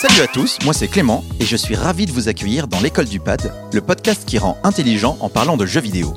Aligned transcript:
Salut 0.00 0.22
à 0.22 0.26
tous, 0.26 0.56
moi 0.64 0.72
c'est 0.72 0.88
Clément 0.88 1.22
et 1.40 1.44
je 1.44 1.56
suis 1.56 1.74
ravi 1.74 2.06
de 2.06 2.10
vous 2.10 2.30
accueillir 2.30 2.68
dans 2.68 2.80
l'école 2.80 3.04
du 3.04 3.20
pad, 3.20 3.52
le 3.70 3.82
podcast 3.82 4.22
qui 4.26 4.38
rend 4.38 4.56
intelligent 4.62 5.18
en 5.20 5.28
parlant 5.28 5.58
de 5.58 5.66
jeux 5.66 5.82
vidéo. 5.82 6.14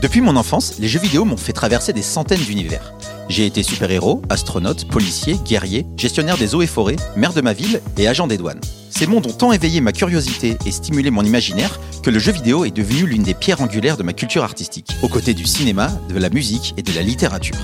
Depuis 0.00 0.22
mon 0.22 0.36
enfance, 0.36 0.78
les 0.78 0.88
jeux 0.88 1.00
vidéo 1.00 1.26
m'ont 1.26 1.36
fait 1.36 1.52
traverser 1.52 1.92
des 1.92 2.00
centaines 2.00 2.40
d'univers. 2.40 2.94
J'ai 3.28 3.44
été 3.44 3.62
super-héros, 3.62 4.22
astronaute, 4.30 4.88
policier, 4.88 5.36
guerrier, 5.44 5.84
gestionnaire 5.98 6.38
des 6.38 6.54
eaux 6.54 6.62
et 6.62 6.66
forêts, 6.66 6.96
maire 7.14 7.34
de 7.34 7.42
ma 7.42 7.52
ville 7.52 7.82
et 7.98 8.08
agent 8.08 8.26
des 8.26 8.38
douanes. 8.38 8.62
Ces 8.88 9.06
mondes 9.06 9.26
ont 9.26 9.32
tant 9.34 9.52
éveillé 9.52 9.82
ma 9.82 9.92
curiosité 9.92 10.56
et 10.64 10.72
stimulé 10.72 11.10
mon 11.10 11.24
imaginaire 11.24 11.78
que 12.02 12.08
le 12.08 12.18
jeu 12.18 12.32
vidéo 12.32 12.64
est 12.64 12.74
devenu 12.74 13.04
l'une 13.04 13.22
des 13.22 13.34
pierres 13.34 13.60
angulaires 13.60 13.98
de 13.98 14.02
ma 14.02 14.14
culture 14.14 14.44
artistique, 14.44 14.92
aux 15.02 15.08
côtés 15.08 15.34
du 15.34 15.44
cinéma, 15.44 15.90
de 16.08 16.18
la 16.18 16.30
musique 16.30 16.72
et 16.78 16.82
de 16.82 16.94
la 16.94 17.02
littérature. 17.02 17.58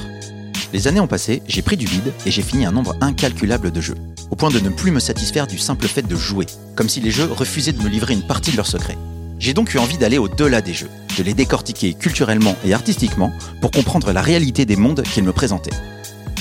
Les 0.73 0.87
années 0.87 1.01
ont 1.01 1.09
passé, 1.09 1.43
j'ai 1.49 1.63
pris 1.63 1.77
du 1.77 1.87
vide 1.87 2.13
et 2.27 2.31
j'ai 2.31 2.43
fini 2.43 2.65
un 2.65 2.71
nombre 2.71 2.95
incalculable 3.01 3.73
de 3.73 3.81
jeux, 3.81 3.97
au 4.31 4.37
point 4.37 4.51
de 4.51 4.61
ne 4.61 4.69
plus 4.69 4.93
me 4.93 5.01
satisfaire 5.01 5.49
du 5.49 5.59
simple 5.59 5.89
fait 5.89 6.07
de 6.07 6.15
jouer, 6.17 6.47
comme 6.77 6.89
si 6.89 7.01
les 7.01 7.11
jeux 7.11 7.29
refusaient 7.31 7.73
de 7.73 7.83
me 7.83 7.89
livrer 7.89 8.15
une 8.15 8.27
partie 8.27 8.53
de 8.53 8.57
leurs 8.57 8.69
secrets. 8.69 8.99
J'ai 9.41 9.53
donc 9.53 9.75
eu 9.75 9.79
envie 9.79 9.99
d'aller 9.99 10.19
au-delà 10.19 10.61
des 10.61 10.75
jeux, 10.75 10.91
de 11.19 11.23
les 11.25 11.35
décortiquer 11.35 11.95
culturellement 11.95 12.55
et 12.65 12.73
artistiquement 12.73 13.33
pour 13.61 13.73
comprendre 13.73 14.13
la 14.13 14.23
réalité 14.23 14.65
des 14.65 14.77
mondes 14.77 15.03
qu'ils 15.03 15.25
me 15.25 15.33
présentaient. 15.33 15.75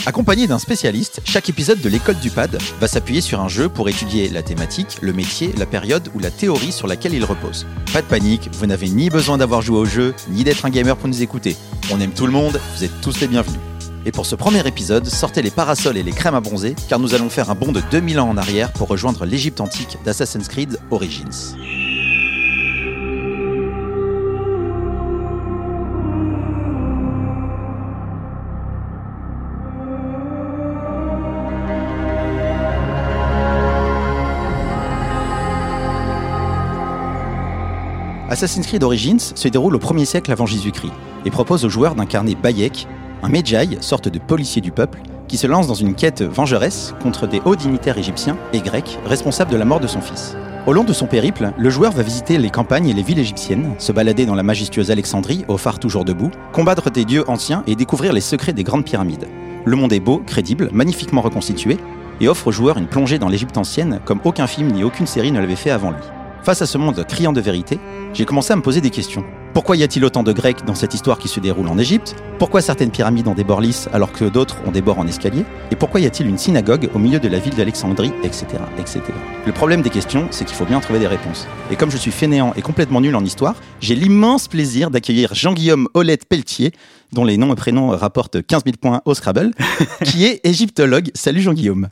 Accompagné 0.06 0.48
d'un 0.48 0.60
spécialiste, 0.60 1.22
chaque 1.26 1.50
épisode 1.50 1.82
de 1.82 1.90
l'école 1.90 2.20
du 2.20 2.30
pad 2.30 2.56
va 2.80 2.88
s'appuyer 2.88 3.22
sur 3.22 3.42
un 3.42 3.48
jeu 3.48 3.68
pour 3.68 3.90
étudier 3.90 4.30
la 4.30 4.44
thématique, 4.44 4.98
le 5.02 5.12
métier, 5.12 5.54
la 5.58 5.66
période 5.66 6.10
ou 6.14 6.20
la 6.20 6.30
théorie 6.30 6.72
sur 6.72 6.88
laquelle 6.88 7.14
il 7.16 7.26
repose. 7.26 7.66
Pas 7.94 8.02
de 8.02 8.08
panique, 8.08 8.50
vous 8.54 8.68
n'avez 8.68 8.90
ni 8.90 9.10
besoin 9.10 9.38
d'avoir 9.38 9.62
joué 9.62 9.78
au 9.78 9.86
jeu, 9.86 10.14
ni 10.30 10.44
d'être 10.44 10.66
un 10.66 10.70
gamer 10.70 10.96
pour 10.96 11.08
nous 11.10 11.22
écouter. 11.24 11.56
On 11.92 12.00
aime 12.00 12.12
tout 12.12 12.28
le 12.28 12.32
monde, 12.32 12.60
vous 12.76 12.84
êtes 12.84 13.02
tous 13.02 13.20
les 13.20 13.28
bienvenus. 13.28 13.60
Et 14.05 14.11
pour 14.11 14.25
ce 14.25 14.36
premier 14.36 14.66
épisode, 14.66 15.05
sortez 15.08 15.42
les 15.42 15.52
parasols 15.52 15.97
et 15.97 16.03
les 16.03 16.11
crèmes 16.11 16.36
à 16.36 16.39
bronzer, 16.39 16.75
car 16.88 17.00
nous 17.00 17.14
allons 17.16 17.30
faire 17.30 17.50
un 17.50 17.55
bond 17.55 17.72
de 17.72 17.81
2000 17.92 18.19
ans 18.19 18.30
en 18.30 18.38
arrière 18.38 18.72
pour 18.72 18.88
rejoindre 18.88 19.25
l'Égypte 19.25 19.59
antique 19.59 19.97
d'Assassin's 20.05 20.47
Creed 20.47 20.80
Origins. 20.89 21.55
Assassin's 38.30 38.67
Creed 38.67 38.83
Origins 38.83 39.33
se 39.36 39.48
déroule 39.49 39.76
au 39.76 39.80
1er 39.80 40.05
siècle 40.05 40.32
avant 40.32 40.45
Jésus-Christ 40.45 40.93
et 41.26 41.32
propose 41.32 41.65
aux 41.65 41.70
joueurs 41.70 41.95
d'incarner 41.95 42.36
Bayek, 42.36 42.88
un 43.24 43.30
Medjay, 43.30 43.78
sorte 43.82 44.10
de 44.10 44.20
policier 44.20 44.62
du 44.62 44.72
peuple, 44.72 45.00
qui 45.28 45.38
se 45.38 45.48
lance 45.48 45.68
dans 45.68 45.74
une 45.74 45.96
quête 45.96 46.22
vengeresse 46.22 46.94
contre 47.02 47.28
des 47.28 47.42
hauts 47.46 47.56
dignitaires 47.56 47.98
égyptiens 47.98 48.38
et 48.54 48.62
grecs 48.62 49.00
responsables 49.06 49.52
de 49.52 49.58
la 49.58 49.66
mort 49.66 49.80
de 49.80 49.88
son 49.88 50.02
fils. 50.02 50.36
Au 50.68 50.74
long 50.74 50.84
de 50.84 50.94
son 50.94 51.06
périple, 51.06 51.52
le 51.58 51.70
joueur 51.70 51.92
va 51.92 52.04
visiter 52.04 52.38
les 52.38 52.50
campagnes 52.50 52.90
et 52.90 52.94
les 52.94 53.02
villes 53.02 53.20
égyptiennes, 53.20 53.74
se 53.78 53.92
balader 53.92 54.26
dans 54.26 54.36
la 54.36 54.44
majestueuse 54.44 54.92
Alexandrie, 54.92 55.46
au 55.48 55.58
phare 55.58 55.80
toujours 55.80 56.06
debout, 56.06 56.32
combattre 56.52 56.92
des 56.92 57.06
dieux 57.06 57.24
anciens 57.30 57.64
et 57.66 57.76
découvrir 57.76 58.14
les 58.14 58.22
secrets 58.22 58.54
des 58.54 58.64
grandes 58.64 58.86
pyramides. 58.86 59.28
Le 59.66 59.76
monde 59.76 59.94
est 59.94 60.00
beau, 60.00 60.22
crédible, 60.26 60.70
magnifiquement 60.72 61.22
reconstitué, 61.22 61.78
et 62.22 62.28
offre 62.28 62.48
au 62.48 62.52
joueur 62.52 62.78
une 62.78 62.88
plongée 62.88 63.20
dans 63.20 63.30
l'Égypte 63.30 63.58
ancienne 63.58 64.00
comme 64.06 64.20
aucun 64.26 64.48
film 64.48 64.72
ni 64.72 64.84
aucune 64.84 65.08
série 65.08 65.32
ne 65.32 65.40
l'avait 65.40 65.56
fait 65.56 65.72
avant 65.72 65.92
lui. 65.92 66.04
Face 66.44 66.62
à 66.62 66.66
ce 66.66 66.78
monde 66.78 67.06
criant 67.08 67.34
de 67.34 67.42
vérité, 67.42 67.80
j'ai 68.14 68.26
commencé 68.26 68.54
à 68.54 68.56
me 68.56 68.62
poser 68.62 68.82
des 68.82 68.90
questions. 68.90 69.24
Pourquoi 69.52 69.76
y 69.77 69.83
a-t-il 69.83 70.05
autant 70.05 70.21
de 70.21 70.32
Grecs 70.32 70.64
dans 70.65 70.76
cette 70.76 70.93
histoire 70.93 71.17
qui 71.17 71.27
se 71.27 71.39
déroule 71.39 71.67
en 71.67 71.80
Égypte? 71.80 72.15
Pourquoi 72.37 72.61
certaines 72.61 72.92
pyramides 72.92 73.27
ont 73.27 73.33
des 73.33 73.43
bords 73.43 73.61
lisses 73.61 73.89
alors 73.92 74.11
que 74.11 74.26
d'autres 74.26 74.58
ont 74.67 74.71
des 74.71 74.82
bords 74.82 74.99
en 74.99 75.08
escalier? 75.08 75.43
Et 75.71 75.76
pourquoi 75.76 75.99
y 75.99 76.05
a-t-il 76.05 76.30
une 76.30 76.37
synagogue 76.37 76.87
au 76.93 76.99
milieu 76.99 77.20
de 77.20 77.27
la 77.27 77.39
ville 77.39 77.55
d'Alexandrie, 77.55 78.14
etc., 78.23 78.45
etc. 78.77 79.02
Le 79.48 79.52
problème 79.52 79.82
des 79.82 79.89
questions, 79.89 80.27
c'est 80.30 80.45
qu'il 80.45 80.55
faut 80.55 80.65
bien 80.65 80.80
trouver 80.80 80.99
des 80.99 81.08
réponses. 81.08 81.48
Et 81.71 81.76
comme 81.76 81.89
je 81.89 81.98
suis 81.98 82.11
fainéant 82.11 82.54
et 82.55 82.61
complètement 82.61 83.02
nul 83.02 83.15
en 83.15 83.26
histoire, 83.26 83.55
j'ai 83.82 83.95
l'immense 83.95 84.48
plaisir 84.48 84.92
d'accueillir 84.92 85.33
Jean-Guillaume 85.33 85.88
Olette 85.95 86.26
Pelletier, 86.26 86.71
dont 87.11 87.26
les 87.26 87.38
noms 87.38 87.52
et 87.52 87.55
prénoms 87.55 87.89
rapportent 87.89 88.45
15 88.45 88.64
000 88.65 88.77
points 88.80 89.02
au 89.05 89.15
Scrabble, 89.15 89.52
qui 90.05 90.26
est 90.26 90.45
égyptologue. 90.45 91.09
Salut 91.15 91.42
Jean-Guillaume 91.42 91.89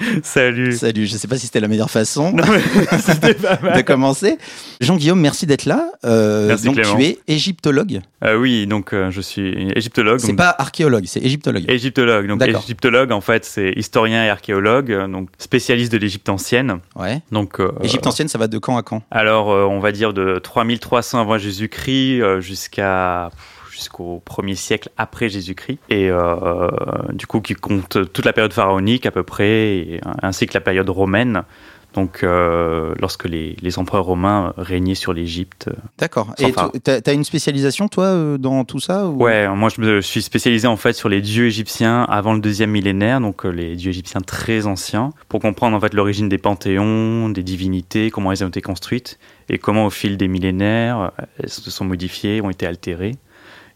Salut. 0.22 0.72
Salut, 0.72 1.06
je 1.06 1.16
sais 1.16 1.28
pas 1.28 1.36
si 1.36 1.46
c'était 1.46 1.60
la 1.60 1.68
meilleure 1.68 1.90
façon 1.90 2.32
Non, 2.32 2.44
mais 2.50 2.60
c'était 3.00 3.34
pas 3.34 3.58
mal. 3.62 3.76
de 3.76 3.82
commencer. 3.82 4.38
Jean-Guillaume, 4.80 5.20
merci 5.20 5.46
d'être 5.46 5.64
là. 5.66 5.90
Euh, 6.04 6.48
Merci, 6.48 6.64
donc 6.66 6.76
Clément. 6.76 6.96
tu 6.96 7.02
es 7.04 7.18
égyptologue. 7.26 8.00
Euh, 8.24 8.36
oui, 8.36 8.66
donc 8.66 8.92
euh, 8.92 9.10
je 9.10 9.20
suis 9.20 9.70
égyptologue. 9.76 10.18
C'est 10.20 10.28
donc- 10.28 10.36
pas 10.36 10.54
archéologue, 10.58 11.04
c'est 11.06 11.20
égyptologue. 11.20 11.64
Égyptologue. 11.68 12.26
Donc 12.26 12.42
égyptologue, 12.46 13.12
en 13.12 13.20
fait, 13.20 13.44
c'est 13.44 13.72
historien 13.76 14.24
et 14.24 14.28
archéologue, 14.30 14.92
donc 15.10 15.28
spécialiste 15.38 15.92
de 15.92 15.98
l'Égypte 15.98 16.28
ancienne. 16.28 16.78
Ouais. 16.96 17.20
Donc 17.32 17.60
euh, 17.60 17.72
Égypte 17.82 18.06
ancienne, 18.06 18.28
ça 18.28 18.38
va 18.38 18.46
de 18.46 18.58
quand 18.58 18.76
à 18.76 18.82
quand? 18.82 19.02
Alors, 19.10 19.48
on 19.48 19.80
va 19.80 19.92
dire 19.92 20.12
de 20.12 20.38
3300 20.38 21.20
avant 21.20 21.38
Jésus-Christ 21.38 22.40
jusqu'à 22.40 23.30
jusqu'au 23.78 24.22
1er 24.26 24.54
siècle 24.56 24.90
après 24.96 25.28
Jésus-Christ. 25.28 25.78
Et 25.88 26.10
euh, 26.10 26.68
du 27.12 27.26
coup 27.26 27.40
qui 27.40 27.54
compte 27.54 28.12
toute 28.12 28.24
la 28.24 28.32
période 28.32 28.52
pharaonique 28.52 29.06
à 29.06 29.10
peu 29.10 29.22
près 29.22 29.76
et, 29.78 30.00
ainsi 30.22 30.46
que 30.46 30.54
la 30.54 30.60
période 30.60 30.88
romaine. 30.90 31.42
Donc 31.94 32.20
euh, 32.22 32.94
lorsque 33.00 33.24
les, 33.24 33.56
les 33.62 33.78
empereurs 33.78 34.04
romains 34.04 34.52
régnaient 34.58 34.94
sur 34.94 35.14
l'Égypte. 35.14 35.70
D'accord. 35.98 36.34
Et 36.38 36.52
tu- 36.52 36.80
t'as 37.02 37.14
une 37.14 37.24
spécialisation, 37.24 37.88
toi, 37.88 38.04
euh, 38.04 38.36
dans 38.36 38.64
tout 38.66 38.78
ça 38.78 39.06
ou- 39.06 39.22
Ouais, 39.22 39.48
moi 39.48 39.70
je 39.74 39.80
me 39.80 40.02
suis 40.02 40.20
spécialisé 40.20 40.68
en 40.68 40.76
fait 40.76 40.92
sur 40.92 41.08
les 41.08 41.22
dieux 41.22 41.46
égyptiens 41.46 42.02
avant 42.02 42.34
le 42.34 42.40
deuxième 42.40 42.70
millénaire, 42.72 43.22
donc 43.22 43.44
les 43.44 43.74
dieux 43.74 43.88
égyptiens 43.90 44.20
très 44.20 44.66
anciens, 44.66 45.12
pour 45.30 45.40
comprendre 45.40 45.74
en 45.76 45.80
fait 45.80 45.94
l'origine 45.94 46.28
des 46.28 46.36
panthéons, 46.38 47.30
des 47.30 47.42
divinités, 47.42 48.10
comment 48.10 48.32
elles 48.32 48.44
ont 48.44 48.48
été 48.48 48.60
construites 48.60 49.18
et 49.48 49.56
comment 49.56 49.86
au 49.86 49.90
fil 49.90 50.18
des 50.18 50.28
millénaires 50.28 51.12
elles 51.42 51.48
se 51.48 51.70
sont 51.70 51.86
modifiées, 51.86 52.42
ont 52.42 52.50
été 52.50 52.66
altérées. 52.66 53.16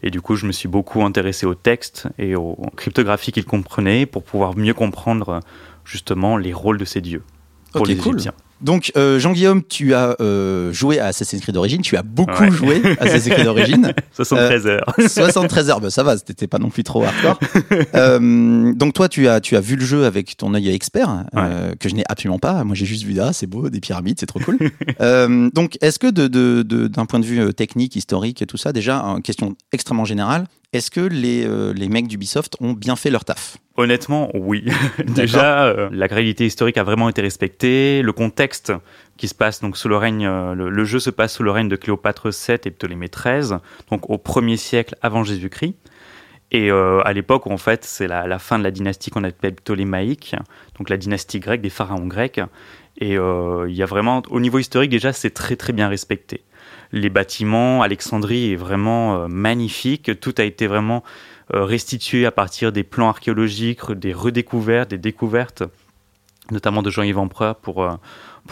Et 0.03 0.11
du 0.11 0.21
coup, 0.21 0.35
je 0.35 0.45
me 0.45 0.51
suis 0.51 0.67
beaucoup 0.67 1.01
intéressé 1.03 1.45
aux 1.45 1.55
textes 1.55 2.07
et 2.19 2.35
aux 2.35 2.57
cryptographies 2.75 3.31
qu'ils 3.31 3.45
comprenaient 3.45 4.05
pour 4.05 4.23
pouvoir 4.23 4.55
mieux 4.57 4.73
comprendre 4.73 5.29
euh, 5.29 5.39
justement 5.85 6.37
les 6.37 6.53
rôles 6.53 6.77
de 6.77 6.85
ces 6.85 7.01
dieux 7.01 7.23
pour 7.71 7.85
les 7.85 7.95
cool. 7.95 8.15
Égyptiens. 8.15 8.33
Donc, 8.63 8.91
euh, 8.97 9.19
Jean-Guillaume, 9.19 9.61
tu 9.63 9.93
as 9.93 10.15
euh, 10.21 10.71
joué 10.73 10.97
à 10.99 11.07
Assassin's 11.07 11.41
Creed 11.41 11.57
Origins, 11.57 11.81
tu 11.81 11.97
as 11.97 12.03
beaucoup 12.03 12.43
Ouais. 12.43 12.51
joué 12.51 12.81
à 12.99 13.03
Assassin's 13.03 13.33
Creed 13.35 13.47
Origins. 13.47 13.91
73 14.13 14.67
heures. 14.67 14.93
73 15.07 15.69
heures, 15.69 15.81
bah, 15.81 15.89
ça 15.89 16.03
va, 16.03 16.17
c'était 16.17 16.47
pas 16.47 16.59
non 16.59 16.69
plus 16.69 16.83
trop 16.83 17.03
hardcore. 17.03 17.39
Euh, 17.95 18.73
donc 18.73 18.93
toi, 18.93 19.07
tu 19.09 19.27
as, 19.27 19.39
tu 19.41 19.55
as 19.55 19.59
vu 19.61 19.75
le 19.75 19.85
jeu 19.85 20.05
avec 20.05 20.35
ton 20.37 20.53
œil 20.53 20.69
expert, 20.69 21.25
euh, 21.35 21.73
que 21.79 21.89
je 21.89 21.95
n'ai 21.95 22.03
absolument 22.09 22.39
pas. 22.39 22.63
Moi, 22.63 22.75
j'ai 22.75 22.85
juste 22.85 23.03
vu, 23.03 23.19
ah, 23.19 23.33
c'est 23.33 23.45
beau, 23.47 23.69
des 23.69 23.79
pyramides, 23.79 24.17
c'est 24.19 24.25
trop 24.25 24.39
cool. 24.39 24.57
Euh, 25.01 25.49
donc, 25.53 25.77
est-ce 25.81 25.99
que 25.99 26.07
de- 26.07 26.27
de- 26.27 26.61
de- 26.63 26.87
d'un 26.87 27.05
point 27.05 27.19
de 27.19 27.25
vue 27.25 27.39
euh, 27.39 27.51
technique, 27.51 27.95
historique 27.95 28.41
et 28.41 28.45
tout 28.45 28.57
ça, 28.57 28.71
déjà, 28.71 28.99
une 29.01 29.21
question 29.21 29.55
extrêmement 29.71 30.05
générale, 30.05 30.45
est-ce 30.73 30.89
que 30.91 31.01
les, 31.01 31.45
euh, 31.45 31.71
les 31.73 31.87
mecs 31.87 32.07
d'Ubisoft 32.07 32.57
ont 32.59 32.73
bien 32.73 32.95
fait 32.95 33.11
leur 33.11 33.23
taf? 33.23 33.57
Honnêtement, 33.77 34.29
oui. 34.33 34.65
Déjà, 35.05 35.65
euh, 35.65 35.89
la 35.91 36.07
réalité 36.07 36.45
historique 36.45 36.77
a 36.77 36.83
vraiment 36.83 37.09
été 37.09 37.21
respectée. 37.21 38.01
Le 38.01 38.11
contexte 38.11 38.73
qui 39.17 39.27
se 39.27 39.35
passe 39.35 39.61
donc 39.61 39.77
sous 39.77 39.87
le 39.87 39.97
règne, 39.97 40.25
euh, 40.25 40.53
le, 40.53 40.69
le 40.69 40.85
jeu 40.85 40.99
se 40.99 41.09
passe 41.09 41.35
sous 41.35 41.43
le 41.43 41.51
règne 41.51 41.69
de 41.69 41.75
Cléopâtre 41.75 42.29
VII 42.29 42.57
et 42.65 42.71
Ptolémée 42.71 43.09
XIII, 43.09 43.57
donc 43.89 44.09
au 44.09 44.17
1er 44.17 44.57
siècle 44.57 44.95
avant 45.01 45.23
Jésus-Christ. 45.23 45.75
Et 46.51 46.69
euh, 46.71 47.01
à 47.03 47.13
l'époque, 47.13 47.47
où, 47.47 47.51
en 47.51 47.57
fait, 47.57 47.83
c'est 47.83 48.07
la, 48.07 48.27
la 48.27 48.37
fin 48.37 48.59
de 48.59 48.63
la 48.63 48.69
dynastie 48.69 49.09
qu'on 49.09 49.23
appelle 49.23 49.55
ptolémaïque, 49.55 50.35
donc 50.77 50.89
la 50.89 50.97
dynastie 50.97 51.39
grecque, 51.39 51.61
des 51.61 51.71
pharaons 51.71 52.05
grecs. 52.05 52.41
Et 52.99 53.13
il 53.13 53.73
y 53.73 53.81
a 53.81 53.85
vraiment, 53.87 54.21
au 54.29 54.39
niveau 54.39 54.59
historique, 54.59 54.91
déjà, 54.91 55.13
c'est 55.13 55.31
très 55.31 55.55
très 55.55 55.73
bien 55.73 55.87
respecté. 55.87 56.43
Les 56.93 57.09
bâtiments. 57.09 57.81
Alexandrie 57.81 58.53
est 58.53 58.55
vraiment 58.55 59.27
magnifique. 59.27 60.17
Tout 60.21 60.33
a 60.37 60.43
été 60.43 60.67
vraiment 60.67 61.03
restitué 61.49 62.25
à 62.25 62.31
partir 62.31 62.71
des 62.71 62.83
plans 62.83 63.09
archéologiques, 63.09 63.91
des 63.91 64.13
redécouvertes, 64.13 64.91
des 64.91 64.97
découvertes, 64.97 65.63
notamment 66.51 66.81
de 66.81 66.89
Jean-Yves 66.89 67.19
Empereur 67.19 67.57
pour, 67.57 67.83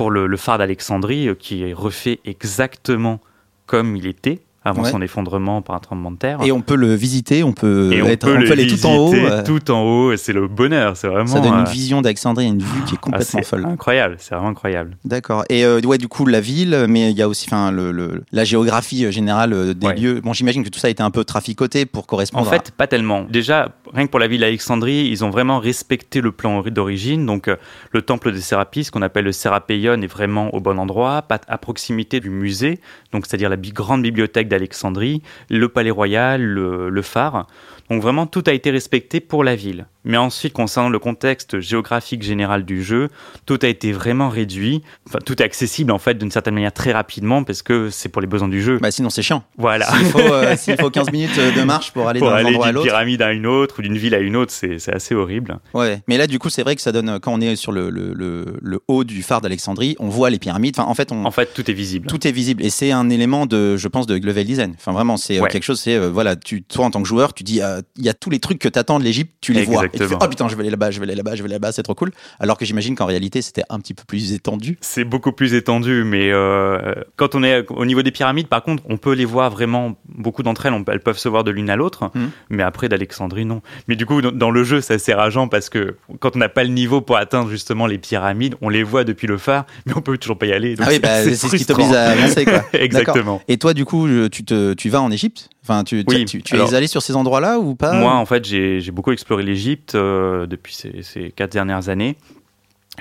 le, 0.09 0.27
le 0.27 0.37
phare 0.37 0.57
d'Alexandrie, 0.57 1.29
qui 1.39 1.63
est 1.63 1.73
refait 1.73 2.19
exactement 2.25 3.21
comme 3.65 3.95
il 3.95 4.05
était 4.05 4.41
avant 4.63 4.83
son 4.83 5.01
effondrement 5.01 5.61
par 5.61 5.75
un 5.75 5.79
tremblement 5.79 6.11
de 6.11 6.17
terre. 6.17 6.39
Et 6.43 6.51
on 6.51 6.61
peut 6.61 6.75
le 6.75 6.93
visiter, 6.93 7.43
on 7.43 7.51
peut, 7.51 7.89
on 8.03 8.05
être, 8.05 8.27
peut, 8.27 8.51
aller 8.51 8.67
tout 8.67 8.85
en 8.85 8.95
haut. 8.95 9.13
Euh. 9.13 9.43
Tout 9.43 9.71
en 9.71 9.81
haut, 9.81 10.15
c'est 10.17 10.33
le 10.33 10.47
bonheur, 10.47 10.95
c'est 10.95 11.07
vraiment. 11.07 11.27
Ça 11.27 11.39
donne 11.39 11.53
une 11.53 11.61
euh, 11.61 11.71
vision 11.71 12.01
d'Alexandrie, 12.01 12.45
une 12.45 12.61
vue 12.61 12.83
qui 12.85 12.93
est 12.93 12.99
complètement 12.99 13.39
ah, 13.41 13.45
folle. 13.45 13.65
Incroyable, 13.65 14.17
c'est 14.19 14.35
vraiment 14.35 14.49
incroyable. 14.49 14.97
D'accord. 15.03 15.45
Et 15.49 15.65
euh, 15.65 15.81
ouais, 15.81 15.97
du 15.97 16.07
coup, 16.07 16.27
la 16.27 16.41
ville, 16.41 16.85
mais 16.87 17.09
il 17.09 17.17
y 17.17 17.23
a 17.23 17.27
aussi, 17.27 17.47
enfin, 17.47 17.71
le, 17.71 18.23
la 18.31 18.43
géographie 18.43 19.11
générale 19.11 19.73
des 19.73 19.93
lieux. 19.93 20.21
Bon, 20.21 20.33
j'imagine 20.33 20.63
que 20.63 20.69
tout 20.69 20.79
ça 20.79 20.87
a 20.87 20.91
été 20.91 21.01
un 21.01 21.11
peu 21.11 21.23
traficoté 21.23 21.87
pour 21.87 22.05
correspondre. 22.05 22.47
En 22.47 22.49
fait, 22.49 22.71
pas 22.71 22.85
tellement. 22.85 23.23
Déjà, 23.23 23.69
rien 23.93 24.05
que 24.05 24.11
pour 24.11 24.19
la 24.19 24.27
ville 24.27 24.41
d'Alexandrie, 24.41 25.07
ils 25.09 25.25
ont 25.25 25.31
vraiment 25.31 25.57
respecté 25.57 26.21
le 26.21 26.31
plan 26.31 26.61
d'origine. 26.61 27.25
Donc, 27.25 27.49
le 27.91 28.01
temple 28.03 28.31
des 28.31 28.41
Sérapis, 28.41 28.89
qu'on 28.91 29.01
appelle 29.01 29.25
le 29.25 29.31
Sérapéion, 29.31 29.99
est 30.01 30.07
vraiment 30.07 30.53
au 30.53 30.59
bon 30.59 30.77
endroit, 30.77 31.25
à 31.47 31.57
proximité 31.57 32.19
du 32.19 32.29
musée, 32.29 32.79
donc 33.11 33.25
c'est-à-dire 33.25 33.49
la 33.49 33.57
grande 33.57 34.03
bibliothèque 34.03 34.47
d'Alexandrie 34.47 35.21
le 35.49 35.67
palais 35.69 35.91
royal, 35.91 36.41
le, 36.41 37.01
phare. 37.01 37.47
Donc 37.89 38.01
vraiment, 38.01 38.25
tout 38.25 38.43
a 38.47 38.53
été 38.53 38.71
respecté 38.71 39.19
pour 39.19 39.43
la 39.43 39.55
ville. 39.55 39.87
Mais 40.03 40.17
ensuite, 40.17 40.53
concernant 40.53 40.89
le 40.89 40.99
contexte 40.99 41.59
géographique 41.59 42.23
général 42.23 42.65
du 42.65 42.83
jeu, 42.83 43.09
tout 43.45 43.59
a 43.61 43.67
été 43.67 43.91
vraiment 43.91 44.29
réduit. 44.29 44.81
Enfin, 45.07 45.19
tout 45.23 45.41
est 45.41 45.45
accessible 45.45 45.91
en 45.91 45.99
fait 45.99 46.17
d'une 46.17 46.31
certaine 46.31 46.55
manière 46.55 46.73
très 46.73 46.91
rapidement 46.91 47.43
parce 47.43 47.61
que 47.61 47.89
c'est 47.89 48.09
pour 48.09 48.21
les 48.21 48.27
besoins 48.27 48.47
du 48.47 48.61
jeu. 48.61 48.79
Bah 48.79 48.91
sinon 48.91 49.09
c'est 49.09 49.21
chiant. 49.21 49.43
Voilà. 49.57 49.91
S'il 49.91 50.05
faut, 50.07 50.19
euh, 50.19 50.55
faut, 50.79 50.89
15 50.89 51.11
minutes 51.11 51.37
de 51.37 51.63
marche 51.63 51.91
pour 51.91 52.07
aller 52.07 52.19
d'un 52.19 52.45
endroit 52.45 52.67
à 52.67 52.71
l'autre. 52.71 52.83
D'une 52.83 52.91
pyramide 52.91 53.21
à 53.21 53.31
une 53.31 53.45
autre 53.45 53.79
ou 53.79 53.81
d'une 53.81 53.97
ville 53.97 54.15
à 54.15 54.19
une 54.19 54.35
autre, 54.35 54.51
c'est 54.51 54.93
assez 54.93 55.13
horrible. 55.13 55.59
Ouais. 55.73 56.01
Mais 56.07 56.17
là, 56.17 56.27
du 56.27 56.39
coup, 56.39 56.49
c'est 56.49 56.63
vrai 56.63 56.75
que 56.75 56.81
ça 56.81 56.91
donne 56.91 57.19
quand 57.19 57.33
on 57.33 57.41
est 57.41 57.55
sur 57.55 57.71
le, 57.71 57.89
le, 57.89 58.13
le, 58.15 58.79
haut 58.87 59.03
du 59.03 59.21
phare 59.21 59.41
d'Alexandrie, 59.41 59.95
on 59.99 60.09
voit 60.09 60.29
les 60.29 60.39
pyramides. 60.39 60.75
Enfin, 60.77 60.89
en 60.89 60.93
fait, 60.93 61.11
on, 61.11 61.25
en 61.25 61.31
fait, 61.31 61.53
tout 61.53 61.69
est 61.69 61.73
visible. 61.73 62.07
Tout 62.07 62.27
est 62.27 62.31
visible 62.31 62.63
et 62.63 62.69
c'est 62.69 62.91
un 62.91 63.09
élément 63.09 63.45
de, 63.45 63.77
je 63.77 63.87
pense, 63.87 64.07
de 64.07 64.15
level 64.15 64.45
design. 64.45 64.73
Enfin, 64.77 64.91
vraiment, 64.91 65.17
c'est 65.17 65.39
euh, 65.39 65.45
quelque 65.45 65.63
chose. 65.63 65.79
C'est 65.79 65.95
euh, 65.95 66.09
voilà, 66.09 66.35
tu, 66.35 66.63
toi 66.63 66.85
en 66.85 66.91
tant 66.91 67.01
que 67.01 67.07
joueur, 67.07 67.33
tu 67.33 67.43
dis, 67.43 67.61
il 67.97 68.05
y 68.05 68.09
a 68.09 68.13
tous 68.13 68.29
les 68.29 68.39
trucs 68.39 68.59
que 68.59 68.69
t'attends 68.69 68.99
de 68.99 69.03
l'Égypte, 69.03 69.35
tu 69.41 69.53
les 69.53 69.63
vois. 69.63 69.85
Et 69.93 69.97
tu 69.97 70.05
fais, 70.05 70.15
oh 70.19 70.27
putain, 70.27 70.47
je 70.47 70.55
vais 70.55 70.61
aller 70.61 70.69
là-bas, 70.69 70.91
je 70.91 70.99
vais 70.99 71.05
aller 71.05 71.15
là-bas, 71.15 71.35
je 71.35 71.41
vais 71.41 71.45
aller 71.45 71.55
là-bas, 71.55 71.71
c'est 71.71 71.83
trop 71.83 71.95
cool. 71.95 72.11
Alors 72.39 72.57
que 72.57 72.65
j'imagine 72.65 72.95
qu'en 72.95 73.05
réalité, 73.05 73.41
c'était 73.41 73.63
un 73.69 73.79
petit 73.79 73.93
peu 73.93 74.03
plus 74.05 74.33
étendu. 74.33 74.77
C'est 74.81 75.03
beaucoup 75.03 75.31
plus 75.31 75.53
étendu, 75.53 76.03
mais 76.03 76.31
euh, 76.31 76.93
quand 77.15 77.35
on 77.35 77.43
est 77.43 77.69
au 77.69 77.85
niveau 77.85 78.01
des 78.01 78.11
pyramides, 78.11 78.47
par 78.47 78.63
contre, 78.63 78.83
on 78.87 78.97
peut 78.97 79.13
les 79.13 79.25
voir 79.25 79.49
vraiment. 79.49 79.95
Beaucoup 80.07 80.43
d'entre 80.43 80.65
elles, 80.65 80.73
elles 80.87 80.99
peuvent 80.99 81.17
se 81.17 81.29
voir 81.29 81.43
de 81.43 81.51
l'une 81.51 81.69
à 81.69 81.75
l'autre, 81.75 82.11
hmm. 82.13 82.29
mais 82.49 82.63
après 82.63 82.89
d'Alexandrie, 82.89 83.45
non. 83.45 83.61
Mais 83.87 83.95
du 83.95 84.05
coup, 84.05 84.21
dans 84.21 84.51
le 84.51 84.63
jeu, 84.63 84.81
c'est 84.81 84.95
assez 84.95 85.13
rageant 85.13 85.47
parce 85.47 85.69
que 85.69 85.95
quand 86.19 86.35
on 86.35 86.39
n'a 86.39 86.49
pas 86.49 86.63
le 86.63 86.69
niveau 86.69 87.01
pour 87.01 87.17
atteindre 87.17 87.49
justement 87.49 87.87
les 87.87 87.97
pyramides, 87.97 88.55
on 88.61 88.69
les 88.69 88.83
voit 88.83 89.03
depuis 89.03 89.27
le 89.27 89.37
phare, 89.37 89.65
mais 89.85 89.93
on 89.95 90.01
peut 90.01 90.17
toujours 90.17 90.37
pas 90.37 90.45
y 90.45 90.53
aller. 90.53 90.75
ah 90.79 90.85
oui, 90.89 90.99
bah, 90.99 91.23
c'est 91.23 91.35
ce 91.35 91.55
qui 91.55 91.65
t'oblige 91.65 91.91
à 91.91 92.11
avancer, 92.11 92.45
quoi. 92.45 92.63
Exactement. 92.73 93.41
Et 93.47 93.57
toi, 93.57 93.73
du 93.73 93.85
coup, 93.85 94.07
tu, 94.31 94.43
te, 94.43 94.73
tu 94.73 94.89
vas 94.89 95.01
en 95.01 95.11
Égypte? 95.11 95.49
Enfin, 95.63 95.83
tu, 95.83 96.03
tu, 96.05 96.41
tu 96.41 96.55
es 96.55 96.73
allé 96.73 96.87
sur 96.87 97.01
ces 97.01 97.15
endroits-là 97.15 97.59
ou 97.59 97.75
pas 97.75 97.93
Moi, 97.93 98.13
en 98.13 98.25
fait, 98.25 98.45
j'ai 98.45 98.91
beaucoup 98.91 99.11
exploré 99.11 99.43
l'Égypte 99.43 99.95
euh, 99.95 100.47
depuis 100.47 100.73
ces, 100.73 101.03
ces, 101.03 101.31
quatre 101.31 101.51
dernières 101.51 101.89
années. 101.89 102.17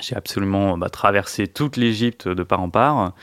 J'ai 0.01 0.15
absolument 0.15 0.77
bah, 0.77 0.91
traversé 0.91 1.47
toute 1.47 1.77
l'Égypte 1.77 2.29
de 2.29 2.43
part 2.43 2.61
en 2.61 2.71
part. 2.71 3.15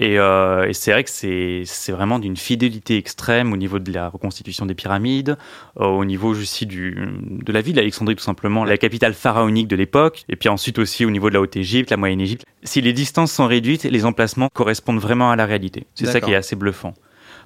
Et, 0.00 0.18
euh, 0.18 0.66
et 0.66 0.72
c'est 0.72 0.92
vrai 0.92 1.04
que 1.04 1.10
c'est 1.10 1.92
vraiment 1.92 2.18
d'une 2.18 2.36
fidélité 2.36 2.96
extrême 2.96 3.52
au 3.52 3.58
niveau 3.58 3.78
de 3.78 3.92
la 3.92 4.08
reconstitution 4.08 4.64
des 4.64 4.74
pyramides, 4.74 5.36
euh, 5.78 5.84
au 5.84 6.06
niveau 6.06 6.30
aussi 6.30 6.64
du, 6.64 6.96
de 7.20 7.52
la 7.52 7.60
ville 7.60 7.74
d'Alexandrie 7.74 8.16
tout 8.16 8.24
simplement, 8.24 8.64
la 8.64 8.78
capitale 8.78 9.12
pharaonique 9.12 9.68
de 9.68 9.76
l'époque, 9.76 10.24
et 10.30 10.36
puis 10.36 10.48
ensuite 10.48 10.78
aussi 10.78 11.04
au 11.04 11.10
niveau 11.10 11.28
de 11.28 11.34
la 11.34 11.42
Haute-Égypte, 11.42 11.90
la 11.90 11.98
Moyenne-Égypte. 11.98 12.46
Si 12.64 12.80
les 12.80 12.94
distances 12.94 13.30
sont 13.30 13.46
réduites, 13.46 13.84
les 13.84 14.06
emplacements 14.06 14.48
correspondent 14.54 15.00
vraiment 15.00 15.30
à 15.30 15.36
la 15.36 15.44
réalité. 15.44 15.86
C'est 15.94 16.06
ça 16.06 16.22
qui 16.22 16.32
est 16.32 16.36
assez 16.36 16.56
bluffant. 16.56 16.94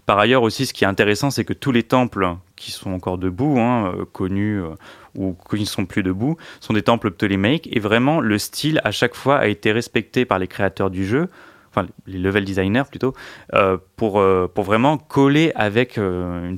Par 0.06 0.18
ailleurs 0.18 0.42
aussi, 0.42 0.66
ce 0.66 0.74
qui 0.74 0.84
est 0.84 0.86
intéressant, 0.86 1.30
c'est 1.30 1.44
que 1.44 1.54
tous 1.54 1.72
les 1.72 1.82
temples 1.82 2.36
qui 2.56 2.70
sont 2.70 2.90
encore 2.90 3.16
debout, 3.16 3.58
hein, 3.58 3.94
euh, 3.96 4.04
connus 4.04 4.60
euh, 4.60 4.74
ou 5.14 5.34
qui 5.48 5.60
ne 5.60 5.64
sont 5.64 5.86
plus 5.86 6.02
debout, 6.02 6.36
sont 6.60 6.74
des 6.74 6.82
temples 6.82 7.10
ptolémaïques. 7.10 7.68
Et 7.72 7.80
vraiment, 7.80 8.20
le 8.20 8.38
style, 8.38 8.80
à 8.84 8.90
chaque 8.90 9.14
fois, 9.14 9.38
a 9.38 9.46
été 9.46 9.72
respecté 9.72 10.26
par 10.26 10.38
les 10.38 10.46
créateurs 10.46 10.90
du 10.90 11.06
jeu, 11.06 11.28
enfin 11.70 11.86
les 12.06 12.18
level 12.18 12.44
designers 12.44 12.84
plutôt, 12.88 13.14
euh, 13.54 13.78
pour, 13.96 14.22
pour 14.54 14.64
vraiment 14.64 14.98
coller 14.98 15.52
avec 15.54 15.96
une, 15.96 16.56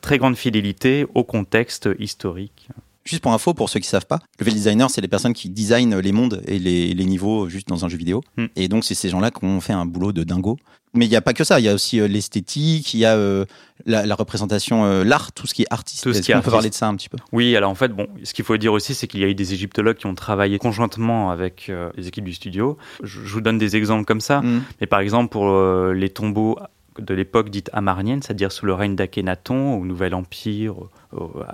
très 0.00 0.18
grande 0.18 0.36
fidélité 0.36 1.06
au 1.14 1.24
contexte 1.24 1.88
historique. 1.98 2.68
Juste 3.04 3.22
pour 3.22 3.32
info, 3.32 3.54
pour 3.54 3.68
ceux 3.68 3.80
qui 3.80 3.88
savent 3.88 4.06
pas, 4.06 4.20
level 4.40 4.54
designer, 4.54 4.90
c'est 4.90 5.00
les 5.00 5.08
personnes 5.08 5.34
qui 5.34 5.50
designent 5.50 5.96
les 5.96 6.12
mondes 6.12 6.42
et 6.46 6.58
les, 6.58 6.94
les 6.94 7.04
niveaux 7.04 7.48
juste 7.48 7.68
dans 7.68 7.84
un 7.84 7.88
jeu 7.88 7.98
vidéo. 7.98 8.22
Hmm. 8.36 8.46
Et 8.56 8.68
donc, 8.68 8.84
c'est 8.84 8.94
ces 8.94 9.10
gens-là 9.10 9.30
qui 9.30 9.44
ont 9.44 9.60
fait 9.60 9.74
un 9.74 9.86
boulot 9.86 10.12
de 10.12 10.24
dingo. 10.24 10.56
Mais 10.94 11.06
il 11.06 11.08
n'y 11.08 11.16
a 11.16 11.20
pas 11.20 11.34
que 11.34 11.42
ça, 11.42 11.58
il 11.58 11.64
y 11.64 11.68
a 11.68 11.74
aussi 11.74 12.00
euh, 12.00 12.06
l'esthétique, 12.06 12.94
il 12.94 13.00
y 13.00 13.04
a 13.04 13.16
euh, 13.16 13.44
la, 13.84 14.14
représentation, 14.14 14.84
euh, 14.84 15.02
l'art, 15.02 15.32
tout 15.32 15.48
ce 15.48 15.52
qui 15.54 15.62
est 15.62 15.66
artiste. 15.70 16.06
Est-ce 16.06 16.32
qu'on 16.32 16.40
peut 16.40 16.52
parler 16.52 16.70
de 16.70 16.74
ça 16.74 16.86
un 16.86 16.94
petit 16.94 17.08
peu? 17.08 17.18
Oui, 17.32 17.56
alors 17.56 17.70
en 17.70 17.74
fait, 17.74 17.88
bon, 17.88 18.06
ce 18.22 18.32
qu'il 18.32 18.44
faut 18.44 18.56
dire 18.56 18.72
aussi, 18.72 18.94
c'est 18.94 19.08
qu'il 19.08 19.20
y 19.20 19.24
a 19.24 19.26
eu 19.26 19.34
des 19.34 19.52
égyptologues 19.52 19.96
qui 19.96 20.06
ont 20.06 20.14
travaillé 20.14 20.58
conjointement 20.58 21.30
avec 21.30 21.70
les 21.96 22.08
équipes 22.08 22.24
du 22.24 22.32
studio. 22.32 22.78
Je, 23.02 23.20
vous 23.20 23.40
donne 23.40 23.58
des 23.58 23.74
exemples 23.74 24.04
comme 24.04 24.20
ça. 24.20 24.40
Hmm. 24.40 24.62
Mais 24.80 24.86
par 24.86 25.00
exemple, 25.00 25.30
pour 25.30 25.52
les 25.92 26.10
tombeaux 26.10 26.58
de 27.00 27.12
l'époque 27.12 27.50
dite 27.50 27.70
amarnienne, 27.72 28.22
c'est-à-dire 28.22 28.52
sous 28.52 28.66
le 28.66 28.74
règne 28.74 28.94
d'Akhenaton, 28.94 29.74
au 29.74 29.84
Nouvel 29.84 30.14
Empire, 30.14 30.74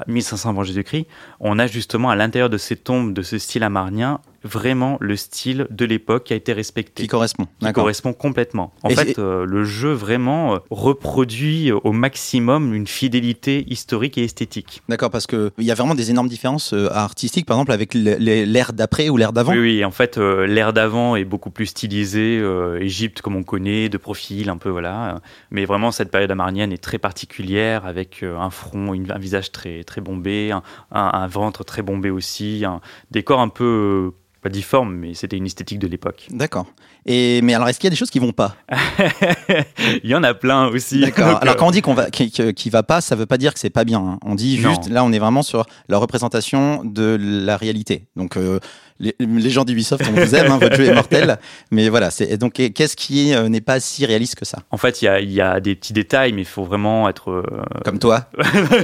1500 0.06 0.50
avant 0.50 0.64
Jésus-Christ, 0.64 1.06
on 1.40 1.58
a 1.58 1.66
justement 1.66 2.10
à 2.10 2.16
l'intérieur 2.16 2.50
de 2.50 2.58
ces 2.58 2.76
tombes 2.76 3.12
de 3.12 3.22
ce 3.22 3.38
style 3.38 3.62
amarnien 3.62 4.20
vraiment 4.42 4.96
le 5.00 5.16
style 5.16 5.66
de 5.70 5.84
l'époque 5.84 6.24
qui 6.24 6.32
a 6.32 6.36
été 6.36 6.52
respecté. 6.52 7.02
Qui 7.02 7.08
correspond. 7.08 7.46
Qui 7.60 7.72
correspond 7.72 8.12
complètement. 8.12 8.72
En 8.82 8.90
fait, 8.90 9.18
euh, 9.18 9.44
le 9.44 9.64
jeu 9.64 9.92
vraiment 9.92 10.54
euh, 10.54 10.58
reproduit 10.70 11.72
au 11.72 11.92
maximum 11.92 12.74
une 12.74 12.86
fidélité 12.86 13.64
historique 13.68 14.18
et 14.18 14.24
esthétique. 14.24 14.82
D'accord, 14.88 15.10
parce 15.10 15.26
qu'il 15.26 15.50
y 15.58 15.70
a 15.70 15.74
vraiment 15.74 15.94
des 15.94 16.10
énormes 16.10 16.28
différences 16.28 16.72
euh, 16.72 16.88
artistiques, 16.90 17.46
par 17.46 17.56
exemple, 17.56 17.72
avec 17.72 17.94
l'ère 17.94 18.72
d'après 18.72 19.08
ou 19.08 19.16
l'ère 19.16 19.32
d'avant. 19.32 19.52
Oui, 19.52 19.58
oui, 19.58 19.84
en 19.84 19.90
fait, 19.90 20.16
l'ère 20.16 20.72
d'avant 20.72 21.16
est 21.16 21.24
beaucoup 21.24 21.50
plus 21.50 21.66
stylisée, 21.66 22.42
Égypte 22.80 23.20
comme 23.20 23.36
on 23.36 23.42
connaît, 23.42 23.88
de 23.88 23.98
profil, 23.98 24.48
un 24.48 24.56
peu, 24.56 24.70
voilà. 24.70 25.20
Mais 25.50 25.64
vraiment, 25.64 25.90
cette 25.90 26.10
période 26.10 26.30
amarnienne 26.30 26.72
est 26.72 26.82
très 26.82 26.98
particulière, 26.98 27.86
avec 27.86 28.22
un 28.22 28.50
front, 28.50 28.92
un 28.92 29.18
visage 29.18 29.52
très, 29.52 29.84
très 29.84 30.00
bombé, 30.00 30.52
un, 30.90 31.26
ventre 31.26 31.64
très 31.64 31.82
bombé 31.82 32.10
aussi, 32.10 32.64
un 32.64 32.80
décor 33.10 33.40
un 33.40 33.48
peu 33.48 34.12
pas 34.40 34.48
difforme, 34.48 34.94
mais 34.94 35.14
c'était 35.14 35.36
une 35.36 35.46
esthétique 35.46 35.78
de 35.78 35.86
l'époque. 35.86 36.26
D'accord. 36.30 36.66
Et 37.06 37.42
mais 37.42 37.54
alors, 37.54 37.68
est-ce 37.68 37.78
qu'il 37.78 37.86
y 37.86 37.90
a 37.90 37.90
des 37.90 37.96
choses 37.96 38.10
qui 38.10 38.18
vont 38.18 38.32
pas? 38.32 38.56
Il 40.02 40.10
y 40.10 40.14
en 40.14 40.22
a 40.22 40.34
plein 40.34 40.66
aussi. 40.68 41.00
D'accord. 41.00 41.38
Alors 41.42 41.56
quand 41.56 41.68
on 41.68 41.70
dit 41.70 41.82
qu'on 41.82 41.94
va, 41.94 42.10
qui, 42.10 42.30
qui, 42.30 42.70
va 42.70 42.82
pas, 42.82 43.00
ça 43.00 43.16
veut 43.16 43.26
pas 43.26 43.38
dire 43.38 43.52
que 43.52 43.60
c'est 43.60 43.70
pas 43.70 43.84
bien. 43.84 44.00
Hein. 44.00 44.18
On 44.24 44.34
dit 44.34 44.56
juste, 44.56 44.88
là, 44.88 45.04
on 45.04 45.12
est 45.12 45.18
vraiment 45.18 45.42
sur 45.42 45.66
la 45.88 45.98
représentation 45.98 46.82
de 46.84 47.18
la 47.20 47.56
réalité. 47.56 48.06
Donc 48.16 48.36
euh, 48.36 48.60
les, 49.00 49.50
gens 49.50 49.64
d'Ubisoft, 49.64 50.04
on 50.08 50.12
vous 50.12 50.34
aime, 50.34 50.52
hein, 50.52 50.58
votre 50.58 50.76
jeu 50.76 50.84
est 50.84 50.94
mortel. 50.94 51.38
Mais 51.70 51.88
voilà, 51.88 52.10
c'est 52.10 52.36
donc 52.36 52.52
qu'est-ce 52.52 52.96
qui 52.96 53.34
euh, 53.34 53.48
n'est 53.48 53.60
pas 53.60 53.80
si 53.80 54.04
réaliste 54.04 54.34
que 54.34 54.44
ça? 54.44 54.58
En 54.70 54.76
fait, 54.76 55.02
il 55.02 55.30
y 55.30 55.40
a, 55.40 55.60
des 55.60 55.74
petits 55.74 55.92
détails, 55.92 56.32
mais 56.32 56.42
il 56.42 56.46
faut 56.46 56.64
vraiment 56.64 57.08
être 57.08 57.30
euh, 57.30 57.42
comme 57.84 57.98
toi 57.98 58.26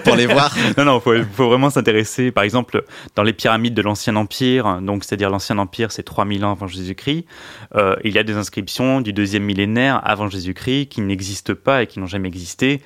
pour 0.05 0.17
les 0.17 0.27
voir. 0.27 0.55
non, 0.79 0.85
non, 0.85 1.03
il 1.15 1.25
faut, 1.25 1.49
vraiment 1.49 1.71
s'intéresser. 1.71 2.33
Par 2.33 2.45
exemple, 2.45 2.85
dans 3.15 3.23
les 3.23 3.33
pyramides 3.33 3.75
de 3.75 3.83
l'Ancien 3.83 4.17
Empire, 4.17 4.81
donc 4.81 5.05
c'est-à-dire 5.05 5.31
l'Ancien 5.31 5.59
Empire, 5.59 5.93
c'est 5.93 6.03
3000 6.03 6.45
ans 6.45 6.53
avant 6.53 6.67
Jésus-Christ. 6.67 7.27
Euh, 7.75 7.97
il 8.05 8.13
y 8.13 8.19
a 8.19 8.23
des 8.23 8.35
inscriptions 8.35 9.01
du 9.01 9.13
deuxième 9.13 9.45
millénaire 9.45 10.01
avant 10.05 10.29
Jésus-Christ 10.29 10.87
qui 10.87 11.03
n'existent 11.03 11.55
pas 11.55 11.83
et 11.83 11.87
qui 11.87 12.01
n'ont 12.01 12.07
jamais 12.07 12.29
existé, 12.29 12.81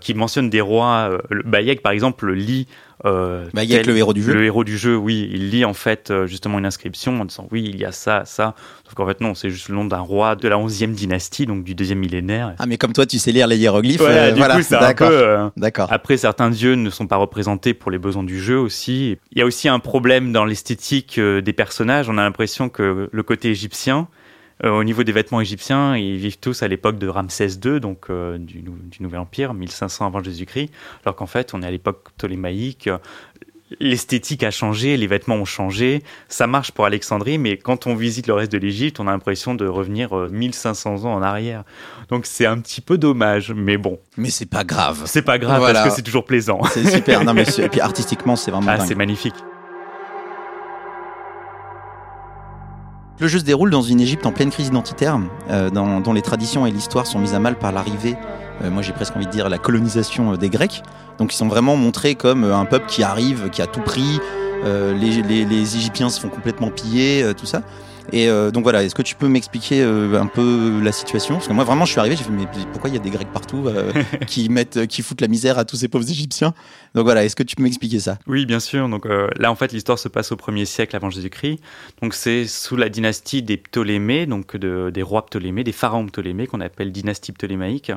qui 0.00 0.14
mentionnent 0.14 0.50
des 0.50 0.60
rois. 0.60 1.18
Bayek, 1.44 1.82
par 1.82 1.92
exemple, 1.92 2.30
lit 2.32 2.68
euh, 3.04 3.46
bah, 3.54 3.62
le 3.64 3.96
héros 3.96 4.12
du 4.12 4.22
jeu. 4.22 4.34
Le 4.34 4.44
héros 4.44 4.64
du 4.64 4.76
jeu, 4.76 4.96
oui, 4.96 5.28
il 5.32 5.50
lit 5.50 5.64
en 5.64 5.74
fait 5.74 6.10
euh, 6.10 6.26
justement 6.26 6.58
une 6.58 6.66
inscription 6.66 7.20
en 7.20 7.24
disant 7.24 7.46
oui, 7.50 7.64
il 7.68 7.76
y 7.78 7.84
a 7.84 7.92
ça, 7.92 8.24
ça. 8.24 8.54
Sauf 8.84 8.94
qu'en 8.94 9.06
fait 9.06 9.20
non, 9.20 9.34
c'est 9.34 9.50
juste 9.50 9.68
le 9.68 9.76
nom 9.76 9.84
d'un 9.84 10.00
roi 10.00 10.34
de 10.36 10.48
la 10.48 10.56
11e 10.56 10.92
dynastie, 10.92 11.46
donc 11.46 11.64
du 11.64 11.74
deuxième 11.74 11.98
millénaire. 11.98 12.54
Ah 12.58 12.66
mais 12.66 12.76
comme 12.76 12.92
toi, 12.92 13.06
tu 13.06 13.18
sais 13.18 13.32
lire 13.32 13.46
les 13.46 13.56
hiéroglyphes. 13.56 14.00
Euh, 14.02 14.32
du 14.32 14.40
coup, 14.40 14.70
d'accord. 14.70 15.52
D'accord. 15.56 15.88
Après, 15.90 16.16
certains 16.16 16.50
dieux 16.50 16.74
ne 16.74 16.90
sont 16.90 17.06
pas 17.06 17.16
représentés 17.16 17.74
pour 17.74 17.90
les 17.90 17.98
besoins 17.98 18.24
du 18.24 18.40
jeu 18.40 18.58
aussi. 18.58 19.16
Il 19.32 19.38
y 19.38 19.42
a 19.42 19.46
aussi 19.46 19.68
un 19.68 19.78
problème 19.78 20.32
dans 20.32 20.44
l'esthétique 20.44 21.20
des 21.20 21.52
personnages. 21.52 22.08
On 22.08 22.18
a 22.18 22.22
l'impression 22.22 22.68
que 22.68 23.08
le 23.10 23.22
côté 23.22 23.50
égyptien 23.50 23.68
euh, 23.98 24.04
au 24.64 24.84
niveau 24.84 25.04
des 25.04 25.12
vêtements 25.12 25.40
égyptiens, 25.40 25.96
ils 25.96 26.16
vivent 26.16 26.38
tous 26.38 26.62
à 26.62 26.68
l'époque 26.68 26.98
de 26.98 27.06
Ramsès 27.06 27.58
II, 27.64 27.80
donc 27.80 28.06
euh, 28.10 28.38
du, 28.38 28.64
Nouvel 29.00 29.20
Empire, 29.20 29.54
1500 29.54 30.06
avant 30.06 30.22
Jésus-Christ, 30.22 30.70
alors 31.04 31.14
qu'en 31.14 31.26
fait, 31.26 31.54
on 31.54 31.62
est 31.62 31.66
à 31.66 31.70
l'époque 31.70 32.10
ptolémaïque. 32.16 32.90
l'esthétique 33.80 34.42
a 34.42 34.50
changé, 34.50 34.96
les 34.96 35.06
vêtements 35.06 35.36
ont 35.36 35.44
changé, 35.44 36.02
ça 36.28 36.48
marche 36.48 36.72
pour 36.72 36.86
Alexandrie, 36.86 37.38
mais 37.38 37.56
quand 37.56 37.86
on 37.86 37.94
visite 37.94 38.26
le 38.26 38.34
reste 38.34 38.50
de 38.50 38.58
l'Égypte, 38.58 38.98
on 38.98 39.06
a 39.06 39.12
l'impression 39.12 39.54
de 39.54 39.66
revenir 39.66 40.12
1500 40.14 41.04
ans 41.04 41.14
en 41.14 41.22
arrière. 41.22 41.62
Donc 42.08 42.26
c'est 42.26 42.46
un 42.46 42.58
petit 42.58 42.80
peu 42.80 42.98
dommage, 42.98 43.52
mais 43.52 43.76
bon. 43.76 44.00
Mais 44.16 44.30
c'est 44.30 44.46
pas 44.46 44.64
grave. 44.64 45.02
C'est 45.06 45.22
pas 45.22 45.38
grave 45.38 45.60
parce 45.60 45.88
que 45.88 45.94
c'est 45.94 46.02
toujours 46.02 46.24
plaisant. 46.24 46.60
C'est 46.70 46.90
super. 46.90 47.24
non, 47.24 47.34
mais 47.34 47.44
et 47.58 47.68
puis 47.68 47.80
artistiquement, 47.80 48.34
c'est 48.34 48.50
vraiment. 48.50 48.72
Ah, 48.72 48.80
c'est 48.80 48.96
magnifique. 48.96 49.36
Le 53.20 53.26
jeu 53.26 53.40
se 53.40 53.44
déroule 53.44 53.70
dans 53.70 53.82
une 53.82 54.00
Égypte 54.00 54.26
en 54.26 54.32
pleine 54.32 54.50
crise 54.50 54.68
identitaire, 54.68 55.18
euh, 55.50 55.70
dont 55.70 56.12
les 56.12 56.22
traditions 56.22 56.66
et 56.66 56.70
l'histoire 56.70 57.04
sont 57.06 57.18
mises 57.18 57.34
à 57.34 57.40
mal 57.40 57.56
par 57.56 57.72
l'arrivée, 57.72 58.16
euh, 58.62 58.70
moi 58.70 58.80
j'ai 58.80 58.92
presque 58.92 59.16
envie 59.16 59.26
de 59.26 59.30
dire 59.30 59.48
la 59.48 59.58
colonisation 59.58 60.32
euh, 60.32 60.36
des 60.36 60.48
Grecs. 60.48 60.84
Donc 61.18 61.32
ils 61.32 61.36
sont 61.36 61.48
vraiment 61.48 61.74
montrés 61.74 62.14
comme 62.14 62.44
un 62.44 62.64
peuple 62.64 62.86
qui 62.86 63.02
arrive, 63.02 63.50
qui 63.50 63.60
a 63.60 63.66
tout 63.66 63.80
pris, 63.80 64.20
les, 64.64 65.22
les, 65.22 65.76
Égyptiens 65.76 66.10
se 66.10 66.20
font 66.20 66.28
complètement 66.28 66.70
piller, 66.70 67.32
tout 67.36 67.46
ça. 67.46 67.62
Et 68.12 68.28
euh, 68.28 68.50
donc 68.50 68.62
voilà, 68.62 68.82
est-ce 68.82 68.94
que 68.94 69.02
tu 69.02 69.14
peux 69.14 69.28
m'expliquer 69.28 69.82
euh, 69.82 70.20
un 70.20 70.26
peu 70.26 70.80
la 70.82 70.92
situation? 70.92 71.34
Parce 71.34 71.48
que 71.48 71.52
moi 71.52 71.64
vraiment 71.64 71.84
je 71.84 71.90
suis 71.90 72.00
arrivé, 72.00 72.16
j'ai 72.16 72.24
fait 72.24 72.30
mais 72.30 72.46
pourquoi 72.72 72.88
il 72.88 72.94
y 72.94 72.98
a 72.98 73.02
des 73.02 73.10
Grecs 73.10 73.30
partout 73.32 73.64
euh, 73.66 73.92
qui 74.26 74.48
mettent, 74.48 74.86
qui 74.86 75.02
foutent 75.02 75.20
la 75.20 75.28
misère 75.28 75.58
à 75.58 75.64
tous 75.64 75.76
ces 75.76 75.88
pauvres 75.88 76.08
Égyptiens? 76.08 76.54
Donc 76.94 77.04
voilà, 77.04 77.24
est-ce 77.24 77.36
que 77.36 77.42
tu 77.42 77.56
peux 77.56 77.62
m'expliquer 77.62 78.00
ça? 78.00 78.18
Oui, 78.26 78.46
bien 78.46 78.60
sûr. 78.60 78.88
Donc 78.88 79.06
là 79.06 79.50
en 79.50 79.54
fait 79.54 79.72
l'histoire 79.72 79.98
se 79.98 80.08
passe 80.08 80.32
au 80.32 80.36
1er 80.36 80.64
siècle 80.64 80.96
avant 80.96 81.10
Jésus-Christ. 81.10 81.60
Donc 82.00 82.14
c'est 82.14 82.46
sous 82.46 82.76
la 82.76 82.88
dynastie 82.88 83.42
des 83.42 83.56
Ptolémées, 83.56 84.26
donc 84.26 84.56
de, 84.56 84.90
des 84.90 85.02
rois 85.02 85.26
Ptolémées, 85.26 85.64
des 85.64 85.72
pharaons 85.72 86.06
Ptolémées 86.06 86.46
qu'on 86.46 86.60
appelle 86.60 86.92
dynastie 86.92 87.32
ptolémaïque 87.32 87.92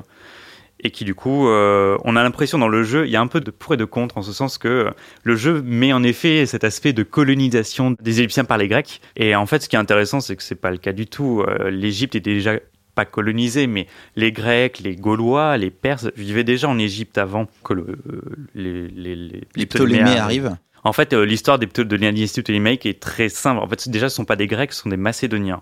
et 0.84 0.92
qui 0.92 1.06
du 1.06 1.16
coup, 1.16 1.48
euh, 1.48 1.98
on 2.04 2.16
a 2.16 2.24
l'impression 2.24 2.58
dans 2.58 2.68
le 2.68 2.84
jeu, 2.84 3.06
il 3.06 3.12
y 3.12 3.16
a 3.16 3.22
un 3.22 3.28
peu 3.28 3.40
de 3.40 3.52
pour 3.52 3.74
et 3.74 3.78
de 3.78 3.86
contre 3.86 4.18
en 4.18 4.22
ce 4.22 4.34
sens 4.34 4.58
que 4.58 4.90
le 5.24 5.36
jeu 5.36 5.62
met 5.62 5.94
en 5.94 6.04
effet 6.04 6.46
cet 6.46 6.64
aspect 6.64 6.92
de 6.92 7.04
colonisation 7.04 7.96
des 8.02 8.20
Égyptiens 8.20 8.46
par 8.46 8.58
les 8.58 8.68
Grecs. 8.68 9.02
Et 9.16 9.36
en 9.36 9.46
fait, 9.46 9.62
ce 9.62 9.70
qui 9.70 9.76
est 9.76 9.80
intéressant, 9.80 10.20
c'est 10.20 10.36
que 10.36 10.44
c'est 10.44 10.56
pas 10.56 10.72
le 10.72 10.78
cas 10.78 10.92
du 10.92 11.06
tout. 11.08 11.44
Euh, 11.48 11.70
L'Égypte 11.70 12.16
était 12.16 12.34
déjà 12.34 12.56
pas 12.96 13.06
colonisée, 13.06 13.68
mais 13.68 13.88
les 14.16 14.32
Grecs, 14.32 14.80
les 14.80 14.96
Gaulois, 14.96 15.58
les 15.58 15.70
Perses 15.70 16.10
vivaient 16.18 16.44
déjà 16.44 16.68
en 16.68 16.78
Égypte 16.78 17.18
avant 17.18 17.48
que 17.64 17.74
le, 17.74 17.98
les, 18.56 18.88
les, 18.88 19.16
les, 19.16 19.42
les 19.56 19.66
Ptolémées 19.66 20.18
arrivent. 20.18 20.58
En 20.84 20.94
fait, 20.94 21.14
euh, 21.14 21.24
l'histoire 21.24 21.60
des 21.60 21.68
de 21.68 21.96
la 21.96 22.12
dynastie 22.12 22.42
ptolémaïque 22.42 22.86
est 22.88 23.00
très 23.00 23.30
simple. 23.30 23.62
En 23.62 23.68
fait, 23.68 23.88
déjà, 23.88 24.10
ce 24.10 24.16
ne 24.16 24.18
sont 24.18 24.26
pas 24.26 24.36
des 24.36 24.48
Grecs, 24.48 24.74
ce 24.74 24.82
sont 24.82 24.90
des 24.90 24.98
Macédoniens. 24.98 25.62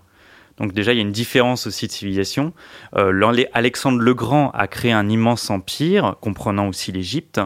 Donc 0.60 0.74
déjà, 0.74 0.92
il 0.92 0.96
y 0.96 0.98
a 0.98 1.02
une 1.02 1.10
différence 1.10 1.66
aussi 1.66 1.86
de 1.86 1.92
civilisation. 1.92 2.52
Euh, 2.94 3.44
Alexandre 3.54 3.98
le 3.98 4.14
Grand 4.14 4.50
a 4.50 4.68
créé 4.68 4.92
un 4.92 5.08
immense 5.08 5.48
empire, 5.48 6.16
comprenant 6.20 6.68
aussi 6.68 6.92
l'Égypte. 6.92 7.40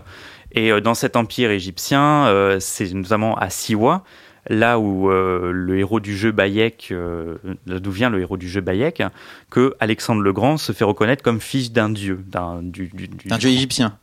Et 0.52 0.72
euh, 0.72 0.80
dans 0.80 0.94
cet 0.94 1.14
empire 1.14 1.50
égyptien, 1.50 2.26
euh, 2.26 2.58
c'est 2.58 2.92
notamment 2.92 3.36
à 3.36 3.50
Siwa, 3.50 4.02
là 4.50 4.78
où 4.78 5.08
le 5.08 5.78
héros 5.78 6.00
du 6.00 6.14
jeu 6.14 6.30
Bayek, 6.30 6.92
d'où 7.66 7.90
vient 7.90 8.10
le 8.10 8.20
héros 8.20 8.36
du 8.36 8.46
jeu 8.46 8.60
Bayek, 8.60 9.02
que 9.48 9.74
Alexandre 9.80 10.20
le 10.20 10.34
Grand 10.34 10.58
se 10.58 10.72
fait 10.72 10.84
reconnaître 10.84 11.22
comme 11.22 11.40
fils 11.40 11.72
d'un 11.72 11.88
dieu, 11.88 12.22
d'un 12.26 12.62
du, 12.62 12.90
dieu 12.92 13.48
égyptien. 13.48 13.96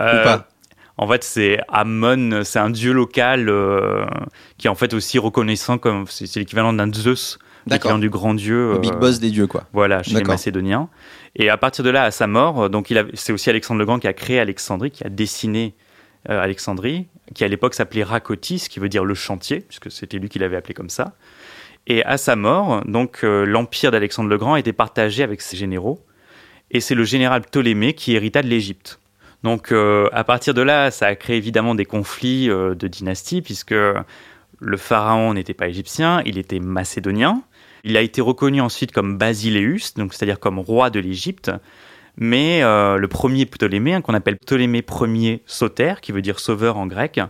ou 0.00 0.04
pas 0.24 0.48
en 0.96 1.08
fait, 1.08 1.24
c'est 1.24 1.58
Amon, 1.68 2.44
c'est 2.44 2.60
un 2.60 2.70
dieu 2.70 2.92
local 2.92 3.52
qui 4.56 4.68
est 4.68 4.70
en 4.70 4.76
fait 4.76 4.94
aussi 4.94 5.18
reconnaissant 5.18 5.76
comme 5.76 6.06
c'est 6.08 6.36
l'équivalent 6.36 6.72
d'un 6.72 6.90
Zeus 6.90 7.38
l'équivalent 7.66 7.98
du 7.98 8.10
grand 8.10 8.34
dieu. 8.34 8.72
Le 8.72 8.78
big 8.78 8.92
euh, 8.92 8.96
boss 8.96 9.20
des 9.20 9.30
dieux, 9.30 9.46
quoi. 9.46 9.64
Voilà, 9.72 10.02
chez 10.02 10.14
les 10.14 10.24
Macédoniens. 10.24 10.88
Et 11.36 11.48
à 11.50 11.56
partir 11.56 11.84
de 11.84 11.90
là, 11.90 12.04
à 12.04 12.10
sa 12.10 12.26
mort, 12.26 12.70
donc 12.70 12.90
il 12.90 13.06
c'est 13.14 13.32
aussi 13.32 13.50
Alexandre 13.50 13.80
le 13.80 13.86
Grand 13.86 13.98
qui 13.98 14.06
a 14.06 14.12
créé 14.12 14.38
Alexandrie, 14.38 14.90
qui 14.90 15.04
a 15.04 15.08
dessiné 15.08 15.74
euh, 16.30 16.40
Alexandrie, 16.40 17.06
qui 17.34 17.44
à 17.44 17.48
l'époque 17.48 17.74
s'appelait 17.74 18.04
Rakotis, 18.04 18.66
qui 18.70 18.80
veut 18.80 18.88
dire 18.88 19.04
le 19.04 19.14
chantier, 19.14 19.60
puisque 19.60 19.90
c'était 19.90 20.18
lui 20.18 20.28
qui 20.28 20.38
l'avait 20.38 20.56
appelé 20.56 20.74
comme 20.74 20.90
ça. 20.90 21.14
Et 21.86 22.04
à 22.04 22.16
sa 22.16 22.36
mort, 22.36 22.82
donc 22.86 23.20
euh, 23.24 23.44
l'empire 23.44 23.90
d'Alexandre 23.90 24.28
le 24.28 24.38
Grand 24.38 24.56
était 24.56 24.72
partagé 24.72 25.22
avec 25.22 25.42
ses 25.42 25.56
généraux, 25.56 26.00
et 26.70 26.80
c'est 26.80 26.94
le 26.94 27.04
général 27.04 27.42
Ptolémée 27.42 27.92
qui 27.94 28.14
hérita 28.14 28.42
de 28.42 28.48
l'Égypte. 28.48 29.00
Donc 29.42 29.72
à 29.72 30.24
partir 30.24 30.54
de 30.54 30.62
là, 30.62 30.90
ça 30.90 31.06
a 31.06 31.14
créé 31.14 31.36
évidemment 31.36 31.74
des 31.74 31.84
conflits 31.84 32.48
de 32.48 32.88
dynastie, 32.88 33.42
puisque 33.42 33.74
le 34.64 34.76
pharaon 34.76 35.34
n'était 35.34 35.54
pas 35.54 35.68
égyptien, 35.68 36.22
il 36.24 36.38
était 36.38 36.60
macédonien. 36.60 37.42
Il 37.84 37.96
a 37.98 38.00
été 38.00 38.20
reconnu 38.20 38.60
ensuite 38.60 38.92
comme 38.92 39.18
Basileus, 39.18 39.92
donc 39.96 40.14
c'est-à-dire 40.14 40.40
comme 40.40 40.58
roi 40.58 40.90
de 40.90 41.00
l'Égypte. 41.00 41.50
Mais 42.16 42.62
euh, 42.62 42.96
le 42.96 43.08
premier 43.08 43.44
Ptolémée, 43.44 43.94
hein, 43.94 44.00
qu'on 44.00 44.14
appelle 44.14 44.36
Ptolémée 44.36 44.84
Ier 45.00 45.42
Soter, 45.46 45.94
qui 46.00 46.12
veut 46.12 46.22
dire 46.22 46.38
sauveur 46.38 46.76
en 46.76 46.86
grec, 46.86 47.20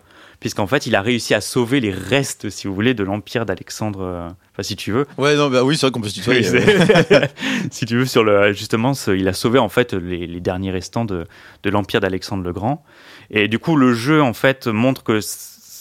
puisqu'en 0.41 0.67
fait 0.67 0.87
il 0.87 0.95
a 0.95 1.01
réussi 1.01 1.35
à 1.35 1.41
sauver 1.41 1.81
les 1.81 1.91
restes, 1.91 2.51
si 2.51 2.69
vous 2.69 2.75
voulez, 2.75 2.95
de 2.95 3.03
l'empire 3.03 3.47
d'Alexandre. 3.47 4.03
Euh, 4.03 4.29
enfin, 4.53 4.63
si 4.63 4.77
tu 4.77 4.93
veux. 4.93 5.07
Ouais, 5.17 5.37
non, 5.37 5.49
bah 5.49 5.65
oui, 5.65 5.77
c'est 5.77 5.87
vrai 5.87 5.93
qu'on 5.93 6.03
peut 6.03 6.09
se 6.09 6.15
tutoyer. 6.15 6.43
si 7.71 7.87
tu 7.87 7.97
veux, 7.97 8.07
sur 8.07 8.23
le, 8.23 8.53
justement, 8.53 8.93
il 9.09 9.27
a 9.27 9.33
sauvé 9.33 9.59
en 9.59 9.71
fait 9.71 9.95
les, 9.95 10.41
derniers 10.41 10.71
restants 10.71 11.07
de, 11.07 11.27
de 11.63 11.71
l'empire 11.71 12.01
d'Alexandre 12.01 12.45
le 12.45 12.53
Grand. 12.53 12.85
Et 13.31 13.49
du 13.49 13.59
coup, 13.59 13.75
le 13.75 13.95
jeu 13.95 14.23
en 14.23 14.35
fait 14.35 14.67
montre 14.67 15.03
que 15.03 15.21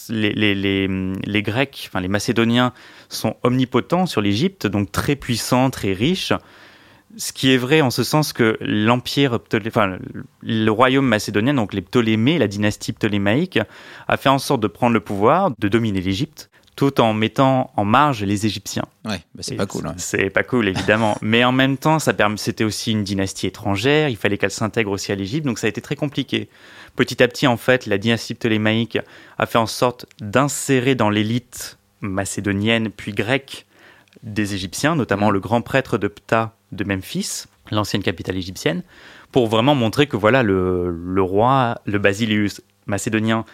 les, 0.08 0.32
les, 0.32 0.54
les, 0.86 1.42
Grecs, 1.42 1.86
enfin 1.88 2.00
les 2.00 2.08
Macédoniens, 2.08 2.72
sont 3.08 3.36
omnipotents 3.42 4.06
sur 4.06 4.20
l'Égypte, 4.20 4.66
donc 4.66 4.92
très 4.92 5.16
puissants, 5.16 5.70
très 5.70 5.92
riches. 5.92 6.32
Ce 7.16 7.32
qui 7.32 7.52
est 7.52 7.56
vrai 7.56 7.80
en 7.80 7.90
ce 7.90 8.02
sens 8.02 8.32
que 8.32 8.56
l'empire, 8.60 9.38
enfin 9.66 9.98
le 10.42 10.70
royaume 10.70 11.06
macédonien, 11.06 11.54
donc 11.54 11.72
les 11.72 11.82
Ptolémées, 11.82 12.38
la 12.38 12.48
dynastie 12.48 12.92
ptolémaïque, 12.92 13.60
a 14.08 14.16
fait 14.16 14.28
en 14.28 14.38
sorte 14.38 14.60
de 14.60 14.66
prendre 14.66 14.94
le 14.94 15.00
pouvoir, 15.00 15.52
de 15.58 15.68
dominer 15.68 16.00
l'Égypte 16.00 16.50
tout 16.76 17.00
en 17.00 17.14
mettant 17.14 17.72
en 17.76 17.84
marge 17.84 18.24
les 18.24 18.46
Égyptiens. 18.46 18.84
Ouais, 19.04 19.20
bah 19.34 19.42
c'est 19.42 19.54
pas 19.54 19.66
cool. 19.66 19.86
Hein. 19.86 19.94
C'est 19.96 20.30
pas 20.30 20.42
cool, 20.42 20.68
évidemment. 20.68 21.16
Mais 21.22 21.44
en 21.44 21.52
même 21.52 21.76
temps, 21.76 21.98
ça 21.98 22.12
c'était 22.36 22.64
aussi 22.64 22.92
une 22.92 23.04
dynastie 23.04 23.46
étrangère. 23.46 24.08
Il 24.08 24.16
fallait 24.16 24.38
qu'elle 24.38 24.50
s'intègre 24.50 24.90
aussi 24.90 25.12
à 25.12 25.14
l'Égypte, 25.14 25.46
donc 25.46 25.58
ça 25.58 25.66
a 25.66 25.70
été 25.70 25.80
très 25.80 25.96
compliqué. 25.96 26.48
Petit 26.96 27.22
à 27.22 27.28
petit, 27.28 27.46
en 27.46 27.56
fait, 27.56 27.86
la 27.86 27.98
dynastie 27.98 28.34
ptolémaïque 28.34 28.98
a 29.38 29.46
fait 29.46 29.58
en 29.58 29.66
sorte 29.66 30.06
d'insérer 30.20 30.94
dans 30.94 31.10
l'élite 31.10 31.78
macédonienne 32.00 32.90
puis 32.90 33.12
grecque 33.12 33.66
des 34.22 34.54
Égyptiens, 34.54 34.94
notamment 34.94 35.30
le 35.30 35.40
grand 35.40 35.60
prêtre 35.60 35.98
de 35.98 36.08
Ptah 36.08 36.54
de 36.72 36.84
Memphis, 36.84 37.44
l'ancienne 37.70 38.02
capitale 38.02 38.36
égyptienne, 38.36 38.82
pour 39.32 39.48
vraiment 39.48 39.74
montrer 39.74 40.06
que 40.06 40.16
voilà 40.16 40.42
le, 40.42 40.90
le 40.90 41.22
roi, 41.22 41.80
le 41.84 41.98
Basileus 41.98 42.60
macédonien 42.86 43.44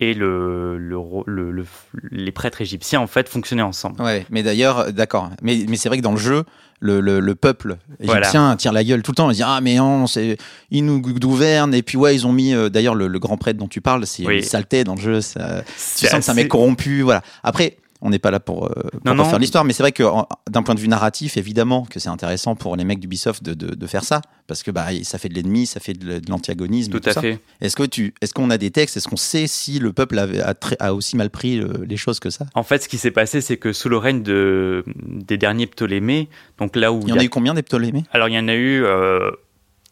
et 0.00 0.14
le, 0.14 0.78
le, 0.78 1.64
les 2.10 2.32
prêtres 2.32 2.60
égyptiens 2.62 3.00
en 3.00 3.06
fait 3.06 3.28
fonctionnaient 3.28 3.62
ensemble. 3.62 4.00
Ouais, 4.02 4.26
mais 4.30 4.42
d'ailleurs, 4.42 4.92
d'accord. 4.92 5.30
Mais, 5.42 5.64
mais 5.68 5.76
c'est 5.76 5.88
vrai 5.88 5.98
que 5.98 6.02
dans 6.02 6.12
le 6.12 6.18
jeu, 6.18 6.44
le, 6.80 7.00
le, 7.20 7.34
peuple 7.34 7.76
égyptien 8.00 8.56
tire 8.56 8.72
la 8.72 8.82
gueule 8.82 9.02
tout 9.02 9.12
le 9.12 9.16
temps. 9.16 9.30
Il 9.30 9.36
dit 9.36 9.42
ah 9.44 9.60
mais 9.62 9.76
non, 9.76 10.06
c'est 10.06 10.36
ils 10.70 10.84
nous 10.84 11.00
gouvernent 11.00 11.74
et 11.74 11.82
puis 11.82 11.96
ouais 11.96 12.14
ils 12.14 12.26
ont 12.26 12.32
mis 12.32 12.54
euh, 12.54 12.68
d'ailleurs 12.68 12.94
le, 12.94 13.18
grand 13.18 13.36
prêtre 13.36 13.58
dont 13.58 13.68
tu 13.68 13.80
parles, 13.80 14.06
c'est 14.06 14.22
une 14.22 14.42
saleté 14.42 14.84
dans 14.84 14.94
le 14.94 15.00
jeu. 15.00 15.20
Ça, 15.20 15.62
tu 15.66 16.06
sens 16.06 16.18
que 16.18 16.20
c'est 16.22 16.30
un 16.30 16.34
mec 16.34 16.48
corrompu. 16.48 17.02
Voilà. 17.02 17.22
Après 17.42 17.76
on 18.02 18.10
n'est 18.10 18.18
pas 18.18 18.30
là 18.30 18.40
pour, 18.40 18.66
euh, 18.66 18.72
pour 19.04 19.26
faire 19.26 19.38
l'histoire, 19.38 19.64
mais 19.64 19.72
c'est 19.72 19.82
vrai 19.82 19.92
que 19.92 20.02
d'un 20.48 20.62
point 20.62 20.74
de 20.74 20.80
vue 20.80 20.88
narratif, 20.88 21.36
évidemment 21.36 21.84
que 21.84 22.00
c'est 22.00 22.08
intéressant 22.08 22.54
pour 22.54 22.76
les 22.76 22.84
mecs 22.84 23.00
d'Ubisoft 23.00 23.42
de, 23.42 23.54
de, 23.54 23.74
de, 23.74 23.86
faire 23.86 24.04
ça, 24.04 24.22
parce 24.46 24.62
que 24.62 24.70
bah, 24.70 24.86
ça 25.02 25.18
fait 25.18 25.28
de 25.28 25.34
l'ennemi, 25.34 25.66
ça 25.66 25.80
fait 25.80 25.92
de, 25.92 26.20
l'antagonisme. 26.28 26.92
Tout, 26.92 27.08
à 27.08 27.20
fait. 27.20 27.40
Est-ce 27.60 27.76
que 27.76 27.82
tu, 27.82 28.14
est-ce 28.20 28.32
qu'on 28.32 28.50
a 28.50 28.58
des 28.58 28.70
textes, 28.70 28.96
est-ce 28.96 29.08
qu'on 29.08 29.16
sait 29.16 29.46
si 29.46 29.78
le 29.78 29.92
peuple 29.92 30.18
a, 30.18 30.54
a, 30.78 30.94
aussi 30.94 31.16
mal 31.16 31.30
pris 31.30 31.58
euh, 31.58 31.68
les 31.86 31.96
choses 31.96 32.20
que 32.20 32.30
ça? 32.30 32.46
En 32.54 32.62
fait, 32.62 32.82
ce 32.82 32.88
qui 32.88 32.98
s'est 32.98 33.10
passé, 33.10 33.40
c'est 33.40 33.56
que 33.56 33.72
sous 33.72 33.88
le 33.88 33.98
règne 33.98 34.22
de, 34.22 34.84
des 34.96 35.36
derniers 35.36 35.66
Ptolémées, 35.66 36.28
donc 36.58 36.76
là 36.76 36.92
où 36.92 37.00
il 37.02 37.08
y, 37.08 37.12
en 37.12 37.18
a, 37.18 37.24
eu 37.24 37.28
combien 37.28 37.54
des 37.54 37.62
Ptolémées? 37.62 38.04
Alors 38.12 38.28
il 38.28 38.34
y 38.34 38.38
en 38.38 38.48
a 38.48 38.54
eu 38.54 38.82
euh, 38.84 39.30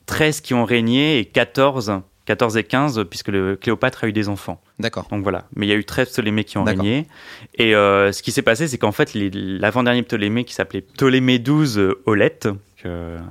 13 0.06 0.40
qui 0.40 0.54
ont 0.54 0.64
régné 0.64 1.18
et 1.18 1.24
14 1.26 2.00
14 2.28 2.58
et 2.58 2.64
15, 2.64 3.06
puisque 3.08 3.28
le 3.28 3.56
Cléopâtre 3.56 4.04
a 4.04 4.06
eu 4.06 4.12
des 4.12 4.28
enfants. 4.28 4.60
D'accord. 4.78 5.06
Donc 5.10 5.22
voilà. 5.22 5.44
Mais 5.56 5.64
il 5.64 5.70
y 5.70 5.72
a 5.72 5.76
eu 5.76 5.84
13 5.84 6.10
Ptolémées 6.10 6.44
qui 6.44 6.58
ont 6.58 6.64
régné. 6.64 7.06
Et 7.54 7.74
euh, 7.74 8.12
ce 8.12 8.22
qui 8.22 8.32
s'est 8.32 8.42
passé, 8.42 8.68
c'est 8.68 8.76
qu'en 8.76 8.92
fait, 8.92 9.12
l'avant-dernier 9.14 10.02
Ptolémée, 10.02 10.44
qui 10.44 10.52
s'appelait 10.52 10.82
Ptolémée 10.82 11.38
12 11.38 11.94
Olette, 12.04 12.48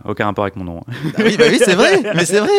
aucun 0.03 0.25
rapport 0.25 0.45
avec 0.45 0.55
mon 0.55 0.63
nom. 0.63 0.79
Hein. 0.79 0.93
Ah 1.15 1.21
oui, 1.23 1.37
bah 1.37 1.45
oui 1.47 1.59
c'est 1.63 1.75
vrai, 1.75 2.01
mais 2.15 2.25
c'est 2.25 2.39
vrai. 2.39 2.49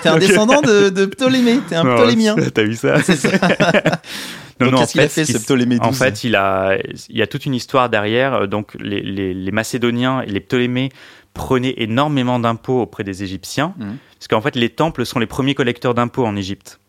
T'es 0.00 0.08
un 0.08 0.18
descendant 0.18 0.60
de, 0.60 0.88
de 0.88 1.06
Ptolémée, 1.06 1.58
t'es 1.68 1.74
un 1.74 1.84
Ptolémien. 1.84 2.36
T'as 2.54 2.62
vu 2.62 2.76
ça 2.76 3.02
C'est 3.02 3.16
ça. 3.16 3.30
non, 4.60 4.70
non, 4.70 4.78
qu'est-ce 4.78 4.92
qu'il 4.92 5.00
a 5.00 5.08
fait, 5.08 5.24
ce 5.24 5.38
Ptolémée 5.38 5.78
12 5.78 5.88
En 5.88 5.92
fait, 5.92 6.22
il, 6.22 6.36
a, 6.36 6.78
il 7.08 7.16
y 7.16 7.22
a 7.22 7.26
toute 7.26 7.44
une 7.44 7.54
histoire 7.54 7.90
derrière. 7.90 8.46
Donc, 8.46 8.74
les, 8.78 9.00
les, 9.00 9.34
les 9.34 9.50
Macédoniens 9.50 10.20
et 10.22 10.30
les 10.30 10.40
Ptolémées 10.40 10.90
prenaient 11.38 11.74
énormément 11.78 12.38
d'impôts 12.38 12.82
auprès 12.82 13.04
des 13.04 13.22
Égyptiens. 13.22 13.72
Mmh. 13.78 13.92
Parce 14.18 14.28
qu'en 14.28 14.42
fait, 14.42 14.56
les 14.56 14.68
temples 14.68 15.06
sont 15.06 15.20
les 15.20 15.26
premiers 15.26 15.54
collecteurs 15.54 15.94
d'impôts 15.94 16.26
en 16.26 16.36
Égypte. 16.36 16.80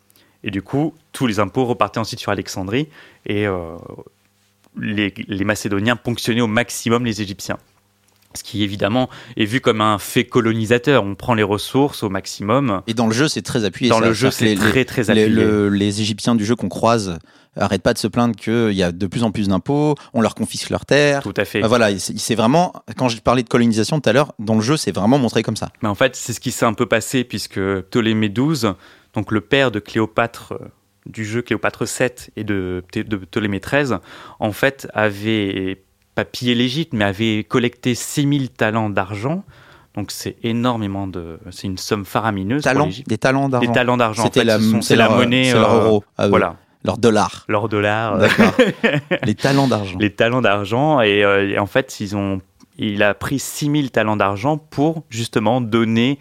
Et 0.44 0.52
du 0.52 0.62
coup, 0.62 0.94
tous 1.14 1.28
les 1.28 1.40
impôts 1.40 1.66
repartaient 1.66 2.00
ensuite 2.00 2.20
sur 2.20 2.32
Alexandrie 2.32 2.88
et 3.26 3.46
euh, 3.46 3.76
les, 4.78 5.14
Macédoniens 5.44 5.96
ponctionnaient 5.96 6.42
au 6.42 6.48
maximum 6.48 7.06
les 7.06 7.22
Égyptiens. 7.22 7.58
ce 8.34 8.44
qui 8.44 8.64
évidemment 8.64 9.10
est 9.38 9.46
vu 9.46 9.62
comme 9.62 9.82
un 9.82 10.00
fait 10.00 10.24
colonisateur. 10.24 11.04
On 11.04 11.16
prend 11.16 11.36
les 11.36 11.44
ressources 11.44 12.04
au 12.04 12.10
maximum. 12.10 12.82
Et 12.88 12.94
dans 12.94 13.08
le 13.08 13.14
jeu, 13.14 13.28
c'est 13.28 13.42
très 13.42 13.66
appuyé. 13.66 13.90
Dans 13.90 14.00
ça. 14.00 14.06
le 14.08 14.14
jeu, 14.14 14.32
c'est 14.32 14.56
très 14.56 14.86
très 14.86 15.04
les, 15.04 15.10
appuyé. 15.12 15.28
le- 15.30 15.70
les 15.70 16.02
Égyptiens 16.02 16.36
du 16.36 16.46
jeu 16.46 16.56
qu'on 16.56 16.70
croise 16.70 17.20
arrêtent 17.56 17.82
pas 17.84 17.94
de 17.94 17.98
se 17.98 18.08
plaindre 18.08 18.36
qu'il 18.36 18.72
y 18.74 18.84
a 18.84 18.92
de 18.92 19.08
plus 19.08 19.24
en 19.24 19.32
plus 19.32 19.48
d'impôts, 19.48 19.96
on 20.14 20.22
leur 20.22 20.36
confisque 20.36 20.70
leurs 20.70 20.86
terres. 20.86 21.22
Tout 21.24 21.34
à 21.38 21.46
fait. 21.46 21.62
Ah, 21.64 21.68
voilà, 21.68 21.98
c'est 22.00 22.36
vraiment, 22.36 22.74
quand 22.98 23.10
je 23.10 23.20
parlais 23.22 23.44
de 23.44 23.50
colonisation 23.50 24.00
tout 24.00 24.10
à 24.10 24.14
l'heure, 24.14 24.34
dans 24.40 24.56
le 24.56 24.62
jeu, 24.62 24.78
c'est 24.78 24.92
vraiment 24.92 25.18
montré 25.18 25.44
comme 25.44 25.58
ça. 25.58 25.70
Mais 25.82 25.90
en 25.90 25.96
fait, 25.96 26.16
c'est 26.16 26.34
ce 26.34 26.40
qui 26.40 26.52
s'est 26.52 26.66
un 26.66 26.74
peu 26.74 26.86
passé 26.86 27.24
puisque 27.24 27.60
Ptolémée 27.60 28.30
XII, 28.30 28.74
donc 29.14 29.32
le 29.32 29.42
père 29.42 29.72
de 29.72 29.80
Cléopâtre 29.80 30.54
euh, 30.54 30.68
du 31.06 31.26
jeu 31.26 31.42
Cléopâtre 31.42 31.86
VII 31.86 32.10
et 32.36 32.44
de, 32.44 32.84
de 32.94 33.18
Ptolémée 33.18 33.60
XIII, 33.60 33.98
en 34.40 34.52
fait, 34.52 34.88
avait 34.94 35.84
pas 36.16 36.26
pillé 36.26 36.54
l'Égypte, 36.56 36.94
mais 36.94 37.06
avait 37.06 37.44
collecté 37.44 37.96
6000 37.96 38.50
talents 38.50 38.90
d'argent. 38.90 39.44
Donc 39.96 40.12
c'est 40.12 40.38
énormément 40.44 41.08
de, 41.08 41.40
c'est 41.52 41.68
une 41.68 41.78
somme 41.78 42.06
faramineuse 42.06 42.62
Talents, 42.64 42.90
des 43.08 43.18
talents 43.18 43.50
d'argent. 43.50 43.68
Des 43.68 43.74
talents 43.74 43.98
d'argent. 43.98 44.22
En 44.22 44.26
C'était 44.26 44.42
fait, 44.42 44.46
la, 44.46 44.60
c'est 44.82 44.96
la 44.96 45.10
monnaie. 45.10 45.46
c'est 45.46 45.54
leur 45.54 45.74
euh, 45.74 45.86
euro, 45.86 46.04
Voilà, 46.30 46.58
leur 46.84 46.98
dollar. 46.98 47.46
leur 47.48 47.70
dollar. 47.70 48.16
euh, 48.16 48.20
D'accord. 48.28 48.54
les 49.24 49.36
talents 49.36 49.68
d'argent. 49.68 49.98
les 50.00 50.12
talents 50.14 50.42
d'argent 50.42 51.02
et, 51.02 51.24
euh, 51.24 51.50
et 51.50 51.60
en 51.60 51.66
fait 51.66 52.00
ils 52.00 52.16
ont 52.16 52.42
il 52.78 53.04
a 53.04 53.14
pris 53.14 53.40
6000 53.40 53.92
talents 53.92 54.16
d'argent 54.16 54.58
pour 54.58 55.04
justement 55.10 55.60
donner 55.62 56.20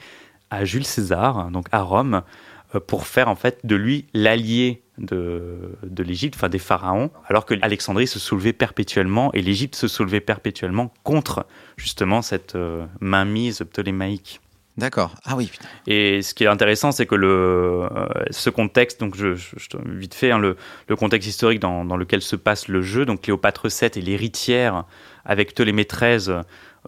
à 0.50 0.64
Jules 0.64 0.84
César 0.86 1.50
donc 1.50 1.66
à 1.72 1.82
Rome 1.82 2.22
euh, 2.74 2.80
pour 2.80 3.06
faire 3.06 3.28
en 3.28 3.36
fait 3.36 3.60
de 3.64 3.76
lui 3.76 4.06
l'allié 4.14 4.82
de, 4.98 5.76
de 5.84 6.02
l'Égypte, 6.02 6.34
enfin 6.36 6.48
des 6.48 6.58
pharaons, 6.58 7.10
alors 7.28 7.46
que 7.46 7.54
Alexandrie 7.62 8.08
se 8.08 8.18
soulevait 8.18 8.52
perpétuellement 8.52 9.32
et 9.32 9.42
l'Égypte 9.42 9.76
se 9.76 9.86
soulevait 9.86 10.20
perpétuellement 10.20 10.92
contre 11.04 11.46
justement 11.76 12.20
cette 12.20 12.56
euh, 12.56 12.84
mainmise 13.00 13.60
ptolémaïque. 13.60 14.40
D'accord. 14.78 15.16
Ah 15.24 15.34
oui. 15.34 15.50
Et 15.88 16.22
ce 16.22 16.34
qui 16.34 16.44
est 16.44 16.46
intéressant, 16.46 16.92
c'est 16.92 17.04
que 17.04 17.16
le, 17.16 17.28
euh, 17.28 18.06
ce 18.30 18.48
contexte, 18.48 19.00
donc 19.00 19.16
je, 19.16 19.34
vite 19.84 20.14
fait, 20.14 20.30
hein, 20.30 20.38
le, 20.38 20.56
contexte 20.96 21.28
historique 21.28 21.58
dans, 21.58 21.84
dans 21.84 21.96
lequel 21.96 22.22
se 22.22 22.36
passe 22.36 22.68
le 22.68 22.80
jeu, 22.80 23.04
donc 23.04 23.22
Cléopâtre 23.22 23.66
VII 23.66 23.86
est 23.86 23.96
l'héritière 23.96 24.84
avec 25.24 25.52
Ptolémée 25.52 25.84
XIII 25.84 26.30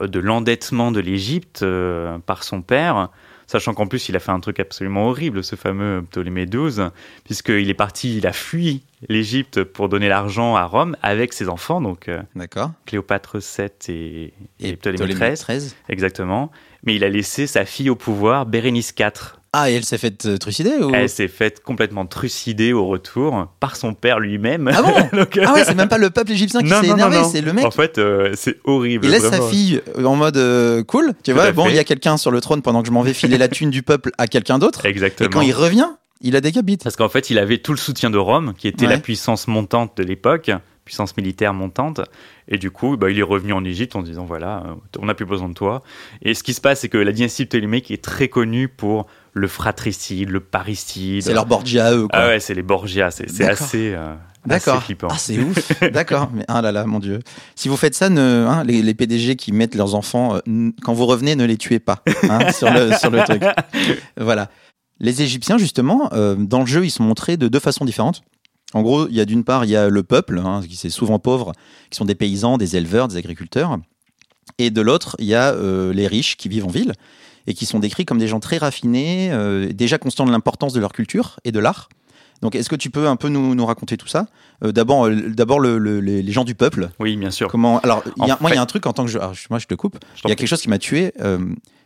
euh, 0.00 0.06
de 0.06 0.20
l'endettement 0.20 0.92
de 0.92 1.00
l'Égypte 1.00 1.64
euh, 1.64 2.18
par 2.18 2.44
son 2.44 2.62
père, 2.62 3.10
sachant 3.50 3.74
qu'en 3.74 3.88
plus 3.88 4.08
il 4.08 4.14
a 4.14 4.20
fait 4.20 4.30
un 4.30 4.38
truc 4.38 4.60
absolument 4.60 5.08
horrible, 5.08 5.42
ce 5.42 5.56
fameux 5.56 6.02
Ptolémée 6.08 6.46
XII, 6.46 6.90
puisqu'il 7.24 7.68
est 7.68 7.74
parti, 7.74 8.16
il 8.16 8.26
a 8.28 8.32
fui 8.32 8.84
l'Égypte 9.08 9.64
pour 9.64 9.88
donner 9.88 10.08
l'argent 10.08 10.54
à 10.54 10.64
Rome 10.64 10.96
avec 11.02 11.32
ses 11.32 11.48
enfants, 11.48 11.80
donc 11.80 12.08
euh, 12.08 12.22
D'accord. 12.36 12.70
Cléopâtre 12.86 13.38
VII 13.38 13.68
et, 13.88 14.32
et, 14.60 14.68
Et 14.68 14.76
Ptolémée 14.76 15.14
Ptolémée 15.14 15.34
XIII, 15.34 15.58
XIII. 15.58 15.74
exactement. 15.88 16.52
Mais 16.84 16.94
il 16.94 17.02
a 17.02 17.08
laissé 17.08 17.48
sa 17.48 17.64
fille 17.64 17.90
au 17.90 17.96
pouvoir, 17.96 18.46
Bérénice 18.46 18.94
IV. 18.96 19.39
Ah, 19.52 19.68
et 19.68 19.74
elle 19.74 19.84
s'est 19.84 19.98
faite 19.98 20.26
euh, 20.26 20.36
trucider 20.38 20.76
ou? 20.76 20.94
Elle 20.94 21.08
s'est 21.08 21.26
faite 21.26 21.60
complètement 21.64 22.06
trucider 22.06 22.72
au 22.72 22.86
retour 22.86 23.48
par 23.58 23.74
son 23.74 23.94
père 23.94 24.20
lui-même. 24.20 24.70
Ah 24.72 24.80
bon? 24.80 24.92
Donc, 25.18 25.36
euh, 25.36 25.44
Ah 25.44 25.54
ouais, 25.54 25.64
c'est 25.64 25.74
même 25.74 25.88
pas 25.88 25.98
le 25.98 26.10
peuple 26.10 26.30
égyptien 26.32 26.62
qui 26.62 26.68
s'est 26.68 26.86
énervé, 26.86 27.18
c'est 27.24 27.40
le 27.40 27.52
mec. 27.52 27.64
En 27.64 27.72
fait, 27.72 27.98
euh, 27.98 28.32
c'est 28.36 28.58
horrible. 28.64 29.06
Il 29.06 29.10
laisse 29.10 29.28
sa 29.28 29.40
fille 29.42 29.82
en 30.04 30.14
mode 30.14 30.36
euh, 30.36 30.84
cool, 30.84 31.14
tu 31.24 31.32
Tout 31.32 31.36
vois. 31.36 31.50
Bon, 31.50 31.66
il 31.68 31.74
y 31.74 31.80
a 31.80 31.84
quelqu'un 31.84 32.16
sur 32.16 32.30
le 32.30 32.40
trône 32.40 32.62
pendant 32.62 32.82
que 32.82 32.86
je 32.88 32.92
m'en 32.92 33.02
vais 33.02 33.12
filer 33.12 33.38
la 33.38 33.48
thune 33.48 33.70
du 33.70 33.82
peuple 33.82 34.12
à 34.18 34.28
quelqu'un 34.28 34.58
d'autre. 34.60 34.86
Exactement. 34.86 35.28
Et 35.28 35.32
quand 35.32 35.40
il 35.40 35.52
revient, 35.52 35.88
il 36.20 36.36
a 36.36 36.40
décapite. 36.40 36.84
Parce 36.84 36.94
qu'en 36.94 37.08
fait, 37.08 37.30
il 37.30 37.38
avait 37.38 37.58
tout 37.58 37.72
le 37.72 37.78
soutien 37.78 38.10
de 38.10 38.18
Rome, 38.18 38.54
qui 38.56 38.68
était 38.68 38.86
Ouais. 38.86 38.92
la 38.92 38.98
puissance 38.98 39.48
montante 39.48 39.96
de 39.96 40.04
l'époque, 40.04 40.52
puissance 40.90 41.16
militaire 41.16 41.54
montante. 41.54 42.00
Et 42.48 42.58
du 42.58 42.72
coup, 42.72 42.96
bah, 42.96 43.12
il 43.12 43.18
est 43.20 43.22
revenu 43.22 43.52
en 43.52 43.64
Égypte 43.64 43.94
en 43.94 44.02
disant 44.02 44.24
voilà, 44.24 44.64
euh, 44.66 44.74
on 44.98 45.06
n'a 45.06 45.14
plus 45.14 45.24
besoin 45.24 45.48
de 45.48 45.54
toi. 45.54 45.84
Et 46.22 46.34
ce 46.34 46.42
qui 46.42 46.52
se 46.52 46.60
passe, 46.60 46.80
c'est 46.80 46.88
que 46.88 46.98
la 46.98 47.12
dynastie 47.12 47.46
ptoléméque 47.46 47.92
est 47.92 48.02
très 48.02 48.26
connue 48.26 48.66
pour 48.66 49.06
le 49.32 49.46
fratricide, 49.46 50.30
le 50.30 50.40
parricide. 50.40 51.22
C'est 51.22 51.32
leur 51.32 51.46
Borgia 51.46 51.92
eux, 51.94 52.08
quoi. 52.08 52.18
Ah 52.18 52.26
ouais, 52.26 52.40
c'est 52.40 52.54
les 52.54 52.62
Borgia. 52.62 53.12
C'est 53.12 53.44
assez, 53.44 53.94
euh, 53.94 54.16
D'accord. 54.44 54.82
Ah, 55.04 55.16
c'est 55.16 55.38
ouf. 55.38 55.80
D'accord. 55.92 56.28
Mais 56.34 56.44
ah 56.48 56.60
là 56.60 56.72
là, 56.72 56.84
mon 56.86 56.98
Dieu. 56.98 57.20
Si 57.54 57.68
vous 57.68 57.76
faites 57.76 57.94
ça, 57.94 58.08
ne, 58.08 58.46
hein, 58.48 58.64
les, 58.64 58.82
les 58.82 58.94
PDG 58.94 59.36
qui 59.36 59.52
mettent 59.52 59.76
leurs 59.76 59.94
enfants, 59.94 60.40
euh, 60.48 60.70
quand 60.82 60.92
vous 60.92 61.06
revenez, 61.06 61.36
ne 61.36 61.44
les 61.44 61.56
tuez 61.56 61.78
pas 61.78 62.02
hein, 62.28 62.50
sur, 62.52 62.68
le, 62.68 62.92
sur 62.94 63.10
le 63.10 63.22
truc. 63.22 63.44
Voilà. 64.16 64.50
Les 64.98 65.22
Égyptiens, 65.22 65.56
justement, 65.56 66.10
euh, 66.14 66.34
dans 66.34 66.60
le 66.60 66.66
jeu, 66.66 66.84
ils 66.84 66.90
sont 66.90 67.04
montrés 67.04 67.36
de 67.36 67.46
deux 67.46 67.60
façons 67.60 67.84
différentes. 67.84 68.22
En 68.74 68.82
gros, 68.82 69.08
il 69.08 69.14
y 69.14 69.20
a 69.20 69.24
d'une 69.24 69.42
part, 69.44 69.64
il 69.64 69.70
y 69.70 69.76
a 69.76 69.88
le 69.88 70.02
peuple, 70.02 70.38
hein, 70.44 70.60
qui 70.68 70.76
c'est 70.76 70.90
souvent 70.90 71.18
pauvre, 71.18 71.52
qui 71.90 71.96
sont 71.96 72.04
des 72.04 72.14
paysans, 72.14 72.56
des 72.58 72.76
éleveurs, 72.76 73.08
des 73.08 73.16
agriculteurs. 73.16 73.78
Et 74.58 74.70
de 74.70 74.80
l'autre, 74.80 75.16
il 75.18 75.26
y 75.26 75.34
a 75.34 75.52
euh, 75.54 75.92
les 75.92 76.06
riches 76.06 76.36
qui 76.36 76.48
vivent 76.48 76.66
en 76.66 76.70
ville 76.70 76.92
et 77.46 77.54
qui 77.54 77.66
sont 77.66 77.78
décrits 77.80 78.04
comme 78.04 78.18
des 78.18 78.28
gens 78.28 78.40
très 78.40 78.58
raffinés, 78.58 79.30
euh, 79.32 79.72
déjà 79.72 79.98
conscients 79.98 80.24
de 80.26 80.30
l'importance 80.30 80.72
de 80.72 80.80
leur 80.80 80.92
culture 80.92 81.40
et 81.44 81.52
de 81.52 81.58
l'art. 81.58 81.88
Donc, 82.42 82.54
est-ce 82.54 82.68
que 82.70 82.76
tu 82.76 82.90
peux 82.90 83.06
un 83.08 83.16
peu 83.16 83.28
nous, 83.28 83.54
nous 83.54 83.66
raconter 83.66 83.96
tout 83.96 84.06
ça? 84.08 84.26
Euh, 84.64 84.72
D'abord, 84.72 85.06
euh, 85.06 85.14
d'abord 85.28 85.60
le- 85.60 85.78
le- 85.78 86.00
les, 86.00 86.32
gens 86.32 86.44
du 86.44 86.54
peuple. 86.54 86.88
Oui, 86.98 87.16
bien 87.16 87.30
sûr. 87.30 87.48
Comment 87.48 87.80
Alors, 87.80 88.02
y 88.18 88.30
a- 88.30 88.38
moi, 88.40 88.50
il 88.50 88.54
y 88.54 88.58
a 88.58 88.62
un 88.62 88.66
truc 88.66 88.86
en 88.86 88.92
tant 88.94 89.04
que 89.04 89.10
je, 89.10 89.18
alors, 89.18 89.34
moi, 89.50 89.58
je 89.58 89.66
te 89.66 89.74
coupe. 89.74 89.98
Il 90.24 90.28
y 90.28 90.32
a 90.32 90.36
quelque 90.36 90.48
chose 90.48 90.62
qui 90.62 90.68
m'a 90.70 90.78
tué. 90.78 91.12
euh, 91.20 91.38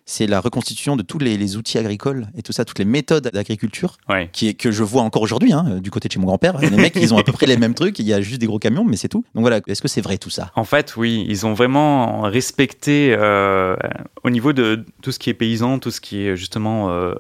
c'est 0.07 0.27
la 0.27 0.41
reconstitution 0.41 0.97
de 0.97 1.03
tous 1.03 1.19
les, 1.19 1.37
les 1.39 1.57
outils 1.57 1.79
agricoles 1.79 2.27
et 2.37 2.43
tout 2.43 2.53
ça, 2.53 2.65
toutes 2.65 2.79
les 2.79 2.85
méthodes 2.85 3.29
d'agriculture 3.33 3.97
Ouais. 4.09 4.29
qui 4.33 4.49
est, 4.49 4.55
que 4.55 4.71
je 4.71 4.83
vois 4.83 5.03
encore 5.03 5.23
aujourd'hui, 5.23 5.53
hein, 5.53 5.79
du 5.81 5.91
côté 5.91 6.09
de 6.09 6.13
chez 6.13 6.19
mon 6.21 6.27
grand-père. 6.27 6.59
Les 6.59 6.71
mecs, 6.71 6.95
ils 6.97 7.15
ont 7.15 7.19
à 7.19 7.23
peu 7.25 7.33
près 7.33 7.47
les 7.47 7.57
mêmes 7.57 7.75
trucs. 7.75 7.99
Il 7.99 8.07
y 8.07 8.13
a 8.13 8.21
juste 8.21 8.41
des 8.41 8.47
gros 8.47 8.59
camions, 8.59 8.85
mais 8.85 8.97
c'est 8.97 9.09
tout. 9.09 9.25
Donc 9.35 9.43
voilà, 9.43 9.61
est-ce 9.67 9.81
que 9.81 9.89
c'est 9.89 10.03
vrai 10.03 10.19
tout 10.19 10.31
ça? 10.31 10.51
En 10.57 10.65
fait, 10.65 10.97
oui, 10.97 11.25
ils 11.29 11.47
ont 11.47 11.55
vraiment 11.55 12.23
respecté 12.23 13.15
euh, 13.19 13.77
au 14.23 14.31
niveau 14.31 14.53
de 14.53 14.85
tout 15.03 15.11
ce 15.11 15.19
qui 15.19 15.31
est 15.31 15.35
paysan, 15.35 15.79
tout 15.79 15.91
ce 15.91 16.01
qui 16.03 16.27
est 16.27 16.37
justement, 16.37 16.91
euh, 16.91 17.15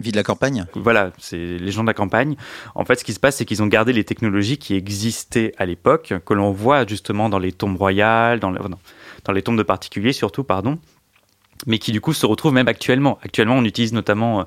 Vie 0.00 0.12
de 0.12 0.16
la 0.16 0.22
campagne? 0.22 0.64
voilà, 0.76 1.10
c'est 1.18 1.58
les 1.58 1.72
gens 1.72 1.82
de 1.82 1.88
la 1.88 1.94
campagne. 1.94 2.36
En 2.76 2.84
fait, 2.84 2.94
ce 3.00 3.02
qui 3.04 3.12
se 3.12 3.18
passe, 3.18 3.34
c'est 3.38 3.44
qu'ils 3.44 3.64
ont 3.64 3.66
gardé 3.66 3.92
les 3.92 4.04
technologies 4.04 4.56
qui 4.58 4.74
existaient 4.74 5.52
à 5.58 5.66
l'époque, 5.66 6.14
que 6.24 6.34
l'on 6.34 6.52
voit 6.52 6.86
justement 6.86 7.28
dans 7.28 7.40
les 7.40 7.50
tombes 7.50 7.76
royales, 7.76 8.38
dans, 8.38 8.50
le- 8.50 8.60
dans 9.24 9.32
les 9.32 9.42
tombes 9.42 9.58
de 9.58 9.64
particuliers 9.64 10.12
surtout, 10.12 10.44
pardon, 10.44 10.78
mais 11.66 11.78
qui 11.78 11.92
du 11.92 12.00
coup 12.00 12.12
se 12.12 12.26
retrouvent 12.26 12.52
même 12.52 12.68
actuellement. 12.68 13.18
Actuellement, 13.22 13.56
on 13.56 13.64
utilise 13.64 13.92
notamment 13.92 14.40
euh, 14.40 14.44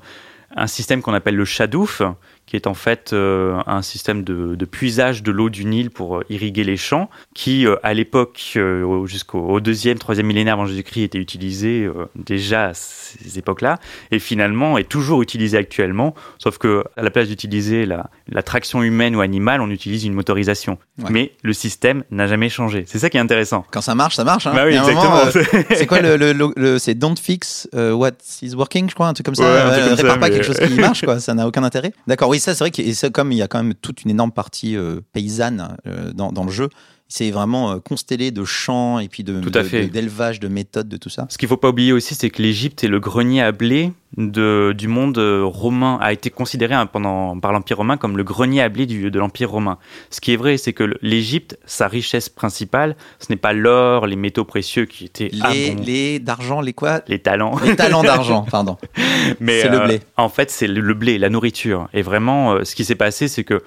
un 0.56 0.66
système 0.66 1.02
qu'on 1.02 1.14
appelle 1.14 1.36
le 1.36 1.44
chadouf, 1.44 2.02
qui 2.46 2.56
est 2.56 2.66
en 2.66 2.74
fait 2.74 3.12
euh, 3.12 3.58
un 3.66 3.80
système 3.82 4.24
de, 4.24 4.54
de 4.56 4.64
puisage 4.66 5.22
de 5.22 5.30
l'eau 5.32 5.48
du 5.48 5.64
Nil 5.64 5.90
pour 5.90 6.18
euh, 6.18 6.24
irriguer 6.28 6.64
les 6.64 6.76
champs, 6.76 7.08
qui 7.34 7.66
euh, 7.66 7.76
à 7.82 7.94
l'époque, 7.94 8.40
euh, 8.56 8.82
au- 8.84 9.06
jusqu'au 9.06 9.38
au 9.40 9.60
deuxième, 9.60 9.98
troisième 9.98 10.26
millénaire 10.26 10.54
avant 10.54 10.66
Jésus-Christ, 10.66 11.02
était 11.04 11.18
utilisé 11.18 11.88
déjà 12.16 12.66
à 12.68 12.74
ces 12.74 13.38
époques-là, 13.38 13.78
et 14.10 14.18
finalement 14.18 14.76
est 14.78 14.88
toujours 14.88 15.22
utilisé 15.22 15.56
actuellement, 15.56 16.14
sauf 16.38 16.58
que 16.58 16.84
à 16.96 17.02
la 17.02 17.10
place 17.10 17.28
d'utiliser 17.28 17.86
la, 17.86 18.10
la 18.28 18.42
traction 18.42 18.82
humaine 18.82 19.16
ou 19.16 19.20
animale, 19.20 19.60
on 19.60 19.70
utilise 19.70 20.04
une 20.04 20.12
motorisation. 20.14 20.78
Ouais. 20.98 21.10
Mais 21.10 21.32
le 21.42 21.52
système 21.52 22.04
n'a 22.10 22.26
jamais 22.26 22.48
changé. 22.48 22.84
C'est 22.86 22.98
ça 22.98 23.08
qui 23.08 23.16
est 23.16 23.20
intéressant. 23.20 23.64
Quand 23.70 23.80
ça 23.80 23.94
marche, 23.94 24.16
ça 24.16 24.24
marche. 24.24 24.46
Hein. 24.46 24.52
Bah 24.54 24.64
oui, 24.66 24.76
c'est 25.74 25.86
quoi 25.86 26.00
le, 26.00 26.16
le- 26.16 26.32
le- 26.32 26.52
le- 26.56 26.78
C'est 26.78 26.94
don't 26.94 27.16
fix 27.16 27.68
what 27.72 28.10
is 28.42 28.54
working, 28.54 28.88
je 28.90 28.94
crois, 28.94 29.08
un 29.08 29.12
truc 29.14 29.26
comme 29.26 29.34
ça. 29.34 29.44
Ouais, 29.44 29.60
un 29.60 29.70
truc 29.72 29.84
comme 29.88 29.96
ça, 29.96 30.02
répare 30.02 30.18
pas 30.18 30.30
quelque 30.30 30.44
chose 30.44 30.58
qui 30.58 30.74
marche, 30.74 31.02
quoi. 31.04 31.18
Ça 31.20 31.34
n'a 31.34 31.46
aucun 31.46 31.62
intérêt. 31.64 31.92
D'accord, 32.06 32.28
oui, 32.32 32.40
ça 32.40 32.54
c'est 32.54 32.64
vrai 32.64 32.70
que 32.70 33.08
comme 33.08 33.30
il 33.32 33.36
y 33.38 33.42
a 33.42 33.46
quand 33.48 33.62
même 33.62 33.74
toute 33.74 34.02
une 34.04 34.10
énorme 34.10 34.32
partie 34.32 34.76
euh, 34.76 35.00
paysanne 35.12 35.76
euh, 35.86 36.12
dans, 36.12 36.32
dans 36.32 36.44
le 36.44 36.50
jeu, 36.50 36.68
c'est 37.08 37.30
vraiment 37.30 37.72
euh, 37.72 37.78
constellé 37.78 38.30
de 38.30 38.44
champs 38.44 38.98
et 38.98 39.08
puis 39.08 39.22
de 39.22 39.38
Tout 39.40 39.52
à 39.54 39.62
de- 39.62 39.68
fait. 39.68 39.84
de- 39.86 39.92
d'élevage, 39.92 40.40
de, 40.40 40.48
méthodes, 40.48 40.88
de 40.88 40.96
tout 40.96 41.10
ça. 41.10 41.26
Ce 41.28 41.36
qu'il 41.38 41.48
faut 41.48 41.56
pas 41.58 41.68
oublier 41.68 41.92
aussi, 41.92 42.14
c'est 42.14 42.30
que 42.30 42.40
l'Égypte 42.40 42.82
est 42.84 42.88
le 42.88 43.00
grenier 43.00 43.42
à 43.42 43.52
blé 43.52 43.92
de, 44.18 44.74
du 44.76 44.88
monde 44.88 45.16
euh, 45.18 45.42
romain, 45.44 45.98
a 46.02 46.12
été 46.12 46.28
considéré 46.28 46.74
hein, 46.74 46.84
pendant, 46.86 47.38
par 47.40 47.52
l'Empire 47.52 47.78
romain 47.78 47.96
comme 47.96 48.16
le 48.16 48.24
grenier 48.24 48.60
à 48.60 48.68
blé 48.68 48.84
du- 48.86 49.10
de 49.10 49.18
l'Empire 49.18 49.50
romain. 49.50 49.78
Ce 50.10 50.20
qui 50.20 50.32
est 50.32 50.36
vrai, 50.36 50.58
c'est 50.58 50.72
que 50.74 50.84
l'Égypte, 51.00 51.58
sa 51.64 51.88
richesse 51.88 52.28
principale, 52.28 52.94
ce 53.20 53.26
n'est 53.30 53.36
pas 53.38 53.52
l'or, 53.54 54.06
les 54.06 54.16
métaux 54.16 54.44
précieux 54.44 54.84
qui 54.84 55.06
étaient 55.06 55.30
Les, 55.32 55.40
abondants, 55.68 55.82
les 55.86 56.18
d'argent, 56.18 56.60
les 56.60 56.72
quoi? 56.74 57.00
Les 57.08 57.20
talents. 57.20 57.54
Les 57.64 57.74
talents 57.74 58.02
d'argent, 58.02 58.44
pardon. 58.50 58.76
Mais 59.40 59.60
C'est 59.62 59.68
le 59.70 59.80
euh, 59.80 59.86
blé. 59.86 60.00
En 60.18 60.28
fait, 60.28 60.50
c'est 60.50 60.66
le, 60.66 60.80
le 60.80 60.94
blé, 60.94 61.16
la 61.18 61.30
nourriture. 61.30 61.88
Et 61.94 62.02
vraiment, 62.02 62.52
euh, 62.52 62.64
ce 62.64 62.74
qui 62.74 62.84
s'est 62.84 62.94
passé, 62.96 63.28
c'est 63.28 63.44
que, 63.44 63.62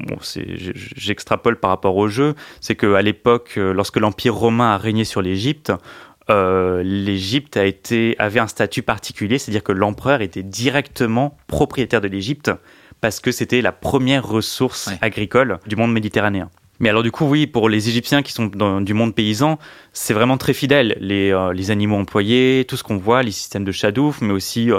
bon, 0.00 0.16
j'extrapole 0.96 1.56
par 1.58 1.70
rapport 1.70 1.96
au 1.96 2.08
jeu, 2.08 2.34
c'est 2.60 2.76
qu'à 2.76 3.02
l'époque, 3.02 3.54
euh, 3.56 3.72
lorsque 3.72 3.96
l'Empire 3.96 4.34
romain 4.34 4.72
a 4.74 4.78
régné 4.78 5.04
sur 5.04 5.22
l'Égypte, 5.22 5.72
euh, 6.30 6.82
l'Égypte 6.82 7.56
a 7.56 7.64
été 7.64 8.14
avait 8.18 8.40
un 8.40 8.46
statut 8.48 8.82
particulier, 8.82 9.38
c'est-à-dire 9.38 9.62
que 9.62 9.72
l'empereur 9.72 10.20
était 10.20 10.42
directement 10.42 11.36
propriétaire 11.46 12.00
de 12.00 12.08
l'Égypte 12.08 12.50
parce 13.00 13.20
que 13.20 13.30
c'était 13.32 13.62
la 13.62 13.72
première 13.72 14.26
ressource 14.26 14.88
Ouais. 14.88 14.98
agricole 15.00 15.58
du 15.66 15.76
monde 15.76 15.92
méditerranéen. 15.92 16.50
Mais 16.80 16.88
alors 16.90 17.02
du 17.02 17.10
coup, 17.10 17.24
oui, 17.24 17.46
pour 17.46 17.68
les 17.68 17.88
Égyptiens 17.88 18.22
qui 18.22 18.32
sont 18.32 18.46
dans, 18.46 18.80
du 18.80 18.94
monde 18.94 19.14
paysan, 19.14 19.58
c'est 19.92 20.14
vraiment 20.14 20.36
très 20.36 20.52
fidèle. 20.52 20.96
Les, 21.00 21.32
euh, 21.32 21.52
les 21.52 21.70
animaux 21.72 21.96
employés, 21.96 22.64
tout 22.68 22.76
ce 22.76 22.84
qu'on 22.84 22.98
voit, 22.98 23.22
les 23.24 23.32
systèmes 23.32 23.64
de 23.64 23.72
chadouf, 23.72 24.20
mais 24.20 24.32
aussi 24.32 24.70
euh, 24.70 24.78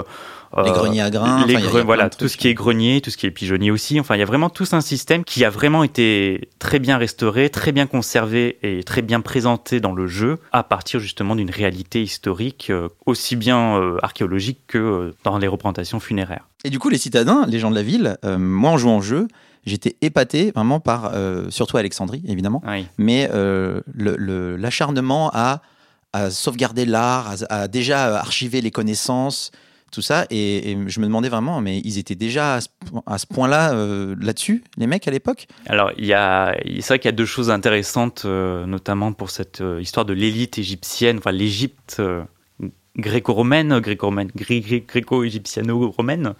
les 0.56 0.70
euh, 0.70 0.72
greniers 0.72 1.00
à 1.02 1.10
grains, 1.10 1.38
les 1.38 1.42
enfin, 1.44 1.46
il 1.46 1.52
y 1.52 1.56
a- 1.56 1.60
il 1.60 1.62
y 1.62 1.66
a 1.66 1.68
gre- 1.68 1.72
plein 1.74 1.84
voilà, 1.84 2.10
tout 2.10 2.26
ce 2.28 2.36
qui 2.36 2.48
est 2.48 2.54
grenier, 2.54 3.00
tout 3.00 3.10
ce 3.10 3.16
qui 3.16 3.26
est 3.26 3.30
pigeonnier 3.30 3.70
aussi. 3.70 4.00
Enfin, 4.00 4.16
il 4.16 4.18
y 4.18 4.22
a 4.22 4.26
vraiment 4.26 4.50
tout 4.50 4.66
un 4.72 4.80
système 4.80 5.22
qui 5.24 5.44
a 5.44 5.50
vraiment 5.50 5.84
été 5.84 6.48
très 6.58 6.78
bien 6.80 6.98
restauré, 6.98 7.50
très 7.50 7.70
bien 7.72 7.86
conservé 7.86 8.58
et 8.62 8.82
très 8.82 9.02
bien 9.02 9.20
présenté 9.20 9.80
dans 9.80 9.92
le 9.92 10.06
jeu 10.08 10.38
à 10.52 10.62
partir 10.64 10.98
justement 11.00 11.36
d'une 11.36 11.50
réalité 11.50 12.02
historique 12.02 12.68
euh, 12.70 12.88
aussi 13.06 13.36
bien 13.36 13.76
euh, 13.78 13.98
archéologique 14.02 14.60
que 14.66 15.14
dans 15.24 15.38
les 15.38 15.46
représentations 15.46 16.00
funéraires. 16.00 16.48
Et 16.64 16.70
du 16.70 16.78
coup, 16.78 16.88
les 16.88 16.98
citadins, 16.98 17.46
les 17.48 17.58
gens 17.58 17.70
de 17.70 17.76
la 17.76 17.82
ville, 17.82 18.16
euh, 18.24 18.36
moi 18.38 18.72
en 18.72 18.76
jouant 18.78 18.98
au 18.98 19.02
jeu, 19.02 19.28
j'étais 19.66 19.96
épaté 20.00 20.50
vraiment 20.54 20.80
par, 20.80 21.12
euh, 21.14 21.48
surtout 21.50 21.76
Alexandrie 21.76 22.22
évidemment, 22.26 22.62
Oui. 22.66 22.86
mais 22.98 23.28
euh, 23.32 23.82
le- 23.94 24.16
le- 24.16 24.56
l'acharnement 24.56 25.30
à, 25.32 25.62
à 26.12 26.30
sauvegarder 26.30 26.86
l'art, 26.86 27.34
à, 27.48 27.54
à 27.62 27.68
déjà 27.68 28.18
archiver 28.18 28.60
les 28.62 28.70
connaissances, 28.72 29.52
tout 29.90 30.02
ça. 30.02 30.26
Et, 30.30 30.70
et 30.72 30.78
je 30.86 31.00
me 31.00 31.06
demandais 31.06 31.28
vraiment, 31.28 31.60
mais 31.60 31.78
ils 31.84 31.98
étaient 31.98 32.14
déjà 32.14 32.58
à 33.06 33.18
ce, 33.18 33.26
point-là 33.26 33.72
euh, 33.74 34.14
là-dessus, 34.20 34.62
les 34.76 34.86
mecs 34.86 35.06
à 35.08 35.10
l'époque? 35.10 35.46
Alors, 35.66 35.90
il 35.98 36.06
y 36.06 36.12
a, 36.14 36.56
c'est 36.80 36.88
vrai 36.88 36.98
qu'il 36.98 37.08
y 37.08 37.14
a 37.14 37.16
deux 37.16 37.26
choses 37.26 37.50
intéressantes, 37.50 38.22
euh, 38.24 38.66
notamment 38.66 39.12
pour 39.12 39.30
cette 39.30 39.60
euh, 39.60 39.80
histoire 39.80 40.06
de 40.06 40.12
l'élite 40.12 40.58
égyptienne, 40.58 41.18
enfin 41.18 41.32
l'Égypte 41.32 42.00
gréco-romaine, 42.96 43.78
gréco-romaine, 43.80 44.30
gré- 44.34 44.60
gré- 44.60 44.84
gréco-égyptiano-romaine. 44.86 46.34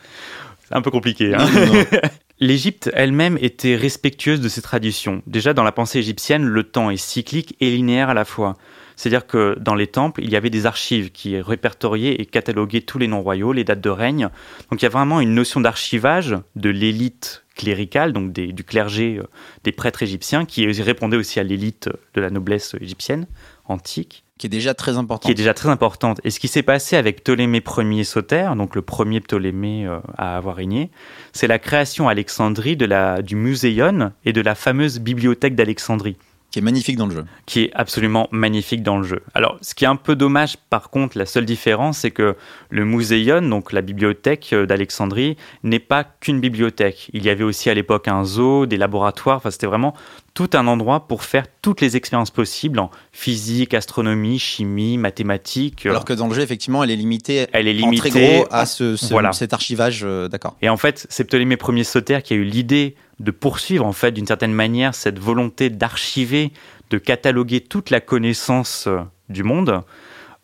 C'est 0.68 0.74
un 0.76 0.82
peu 0.82 0.90
compliqué. 0.90 1.34
hein. 1.34 1.46
L'Égypte 2.42 2.90
elle-même 2.94 3.36
était 3.42 3.76
respectueuse 3.76 4.40
de 4.40 4.48
ses 4.48 4.62
traditions. 4.62 5.22
Déjà, 5.26 5.52
dans 5.52 5.62
la 5.62 5.72
pensée 5.72 5.98
égyptienne, 5.98 6.44
le 6.46 6.62
temps 6.64 6.90
est 6.90 6.96
cyclique 6.96 7.54
et 7.60 7.70
linéaire 7.70 8.08
à 8.08 8.14
la 8.14 8.24
fois. 8.24 8.56
C'est-à-dire 9.00 9.26
que 9.26 9.56
dans 9.58 9.74
les 9.74 9.86
temples, 9.86 10.20
il 10.22 10.28
y 10.28 10.36
avait 10.36 10.50
des 10.50 10.66
archives 10.66 11.10
qui 11.10 11.40
répertoriaient 11.40 12.16
et 12.20 12.26
cataloguaient 12.26 12.82
tous 12.82 12.98
les 12.98 13.08
noms 13.08 13.22
royaux, 13.22 13.54
les 13.54 13.64
dates 13.64 13.80
de 13.80 13.88
règne. 13.88 14.28
Donc 14.70 14.82
il 14.82 14.84
y 14.84 14.86
a 14.86 14.90
vraiment 14.90 15.22
une 15.22 15.32
notion 15.32 15.58
d'archivage 15.58 16.36
de 16.54 16.68
l'élite 16.68 17.44
cléricale, 17.56 18.12
donc 18.12 18.30
des- 18.34 18.52
du 18.52 18.62
clergé, 18.62 19.16
euh, 19.18 19.22
des 19.64 19.72
prêtres 19.72 20.02
égyptiens, 20.02 20.44
qui 20.44 20.66
répondait 20.82 21.16
aussi 21.16 21.40
à 21.40 21.42
l'élite 21.42 21.88
de 22.12 22.20
la 22.20 22.28
noblesse 22.28 22.76
égyptienne 22.78 23.26
antique 23.64 24.22
qui 24.36 24.46
est 24.48 24.50
déjà 24.50 24.74
très 24.74 24.98
important. 24.98 25.26
qui 25.26 25.32
est 25.32 25.34
déjà 25.34 25.54
très 25.54 25.70
importante. 25.70 26.20
Et 26.24 26.30
ce 26.30 26.38
qui 26.38 26.48
s'est 26.48 26.62
passé 26.62 26.96
avec 26.96 27.22
Ptolémée 27.24 27.62
Ier 27.78 28.04
Soter, 28.04 28.50
donc 28.56 28.74
le 28.74 28.82
premier 28.82 29.20
Ptolémée 29.20 29.86
euh, 29.86 29.98
à 30.18 30.36
avoir 30.36 30.56
régné, 30.56 30.90
c'est 31.32 31.46
la 31.46 31.58
création 31.58 32.06
à 32.08 32.12
Alexandrie 32.12 32.76
de 32.76 32.84
la, 32.84 33.22
du 33.22 33.34
Muséon 33.34 34.12
et 34.26 34.34
de 34.34 34.40
la 34.42 34.54
fameuse 34.54 34.98
bibliothèque 35.00 35.54
d'Alexandrie 35.54 36.16
qui 36.50 36.58
est 36.58 36.62
magnifique 36.62 36.96
dans 36.96 37.06
le 37.06 37.14
jeu. 37.14 37.24
qui 37.46 37.60
est 37.62 37.70
absolument 37.74 38.28
magnifique 38.32 38.82
dans 38.82 38.98
le 38.98 39.04
jeu. 39.04 39.22
Alors, 39.34 39.56
ce 39.62 39.74
qui 39.74 39.84
est 39.84 39.88
un 39.88 39.96
peu 39.96 40.16
dommage, 40.16 40.56
par 40.68 40.90
contre, 40.90 41.16
la 41.18 41.26
seule 41.26 41.44
différence, 41.44 41.98
c'est 41.98 42.10
que 42.10 42.36
le 42.70 42.84
Muséon, 42.84 43.42
donc 43.42 43.72
la 43.72 43.82
bibliothèque 43.82 44.50
euh, 44.52 44.66
d'Alexandrie, 44.66 45.36
n'est 45.62 45.78
pas 45.78 46.04
qu'une 46.04 46.40
bibliothèque. 46.40 47.08
Il 47.12 47.24
y 47.24 47.30
avait 47.30 47.44
aussi 47.44 47.70
à 47.70 47.74
l'époque 47.74 48.08
un 48.08 48.24
zoo, 48.24 48.66
des 48.66 48.76
laboratoires, 48.76 49.36
enfin, 49.36 49.50
c'était 49.50 49.66
vraiment 49.66 49.94
tout 50.34 50.50
un 50.54 50.66
endroit 50.68 51.08
pour 51.08 51.24
faire 51.24 51.44
toutes 51.60 51.80
les 51.80 51.96
expériences 51.96 52.30
possibles 52.30 52.78
en 52.78 52.90
physique, 53.12 53.74
astronomie, 53.74 54.38
chimie, 54.38 54.96
mathématiques. 54.98 55.86
Alors 55.86 56.04
que 56.04 56.12
dans 56.12 56.28
le 56.28 56.34
jeu, 56.34 56.42
effectivement, 56.42 56.82
elle 56.84 56.90
est 56.90 56.96
limitée, 56.96 57.46
Elle 57.52 57.68
est 57.68 57.82
en 57.82 57.90
très 57.92 58.08
limitée 58.10 58.36
gros 58.38 58.46
à 58.50 58.66
ce, 58.66 58.96
ce- 58.96 59.06
Voilà. 59.06 59.32
cet 59.32 59.52
archivage, 59.52 60.02
euh, 60.04 60.28
d'accord. 60.28 60.56
Et 60.62 60.68
en 60.68 60.76
fait, 60.76 61.06
c'est 61.10 61.24
Ptolémée 61.24 61.56
Ier 61.68 61.84
Soter 61.84 62.20
qui 62.22 62.32
a 62.32 62.36
eu 62.36 62.44
l'idée 62.44 62.94
de 63.20 63.30
poursuivre, 63.30 63.86
en 63.86 63.92
fait, 63.92 64.12
d'une 64.12 64.26
certaine 64.26 64.52
manière, 64.52 64.94
cette 64.94 65.18
volonté 65.18 65.70
d'archiver, 65.70 66.52
de 66.88 66.98
cataloguer 66.98 67.60
toute 67.60 67.90
la 67.90 68.00
connaissance 68.00 68.86
euh, 68.88 69.00
du 69.28 69.44
monde, 69.44 69.82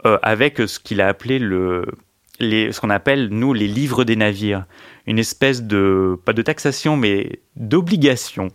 euh, 0.05 0.19
avec 0.23 0.59
ce 0.59 0.79
qu'il 0.79 1.01
a 1.01 1.09
appelé 1.09 1.39
le, 1.39 1.87
ce 2.39 2.79
qu'on 2.81 2.91
appelle, 2.91 3.29
nous, 3.31 3.55
les 3.55 3.67
livres 3.67 4.05
des 4.05 4.15
navires. 4.15 4.67
Une 5.07 5.19
espèce 5.19 5.63
de, 5.63 6.19
pas 6.25 6.35
de 6.35 6.43
taxation, 6.43 6.97
mais 6.97 7.41
d'obligation 7.57 8.49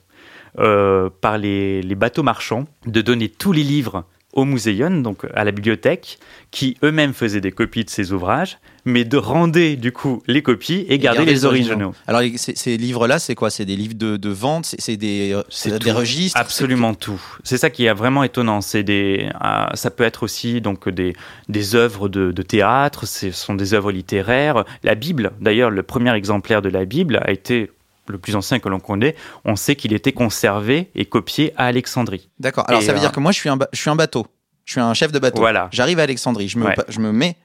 euh, 0.59 1.09
par 1.21 1.37
les, 1.37 1.81
les 1.81 1.95
bateaux 1.95 2.23
marchands 2.23 2.65
de 2.85 3.01
donner 3.01 3.27
tous 3.27 3.51
les 3.51 3.63
livres 3.63 4.05
au 4.33 4.45
Muséon, 4.45 5.01
donc 5.01 5.25
à 5.33 5.43
la 5.43 5.51
bibliothèque, 5.51 6.19
qui 6.51 6.77
eux-mêmes 6.83 7.13
faisaient 7.13 7.41
des 7.41 7.51
copies 7.51 7.83
de 7.83 7.89
ces 7.89 8.13
ouvrages, 8.13 8.57
mais 8.85 9.03
de 9.03 9.17
render 9.17 9.75
du 9.75 9.91
coup 9.91 10.23
les 10.27 10.41
copies 10.41 10.85
et, 10.89 10.97
garder 10.97 11.19
garder 11.19 11.31
les 11.31 11.45
originaux. 11.45 11.93
Alors, 12.07 12.21
ces, 12.37 12.55
ces 12.55 12.77
livres-là, 12.77 13.19
c'est 13.19 13.35
quoi? 13.35 13.49
C'est 13.49 13.65
des 13.65 13.75
livres 13.75 13.95
de, 13.95 14.17
de 14.17 14.29
vente? 14.29 14.73
C'est 14.77 14.97
des, 14.97 15.33
euh, 15.33 15.77
des 15.79 15.91
registres? 15.91 16.39
Absolument 16.39 16.93
tout. 16.93 17.21
C'est 17.43 17.57
ça 17.57 17.69
qui 17.69 17.85
est 17.85 17.93
vraiment 17.93 18.23
étonnant. 18.23 18.61
C'est 18.61 18.83
des, 18.83 19.29
ah, 19.39 19.71
ça 19.75 19.91
peut 19.91 20.03
être 20.03 20.23
aussi 20.23 20.61
donc 20.61 20.89
des, 20.89 21.13
des 21.49 21.75
œuvres 21.75 22.09
de, 22.09 22.31
de 22.31 22.41
théâtre. 22.41 23.05
Ce 23.05 23.31
sont 23.31 23.53
des 23.53 23.73
œuvres 23.73 23.91
littéraires. 23.91 24.65
La 24.83 24.95
Bible, 24.95 25.31
d'ailleurs, 25.41 25.69
le 25.69 25.83
premier 25.83 26.13
exemplaire 26.15 26.61
de 26.61 26.69
la 26.69 26.85
Bible 26.85 27.19
a 27.23 27.31
été 27.31 27.69
le 28.07 28.17
plus 28.17 28.35
ancien 28.35 28.59
que 28.59 28.69
l'on 28.69 28.79
connaît. 28.79 29.15
On 29.45 29.55
sait 29.55 29.75
qu'il 29.75 29.93
était 29.93 30.11
conservé 30.11 30.89
et 30.95 31.05
copié 31.05 31.53
à 31.57 31.65
Alexandrie. 31.65 32.29
D'accord. 32.39 32.65
Alors, 32.67 32.81
Et, 32.81 32.85
ça 32.85 32.91
veut 32.91 32.97
euh, 32.97 33.01
dire 33.01 33.11
que 33.11 33.19
moi, 33.19 33.31
je 33.31 33.37
suis 33.39 33.49
un, 33.49 33.57
ba- 33.57 33.69
je 33.73 33.79
suis 33.79 33.89
un 33.89 33.95
bateau. 33.95 34.25
Je 34.65 34.73
suis 34.73 34.81
un 34.81 34.93
chef 34.93 35.11
de 35.11 35.19
bateau. 35.19 35.39
Voilà. 35.39 35.69
J'arrive 35.71 35.99
à 35.99 36.03
Alexandrie. 36.03 36.47
Je 36.47 36.57
me, 36.59 36.65
Ouais. 36.65 36.75
je 36.87 36.99
me 36.99 37.11
mets, 37.11 37.35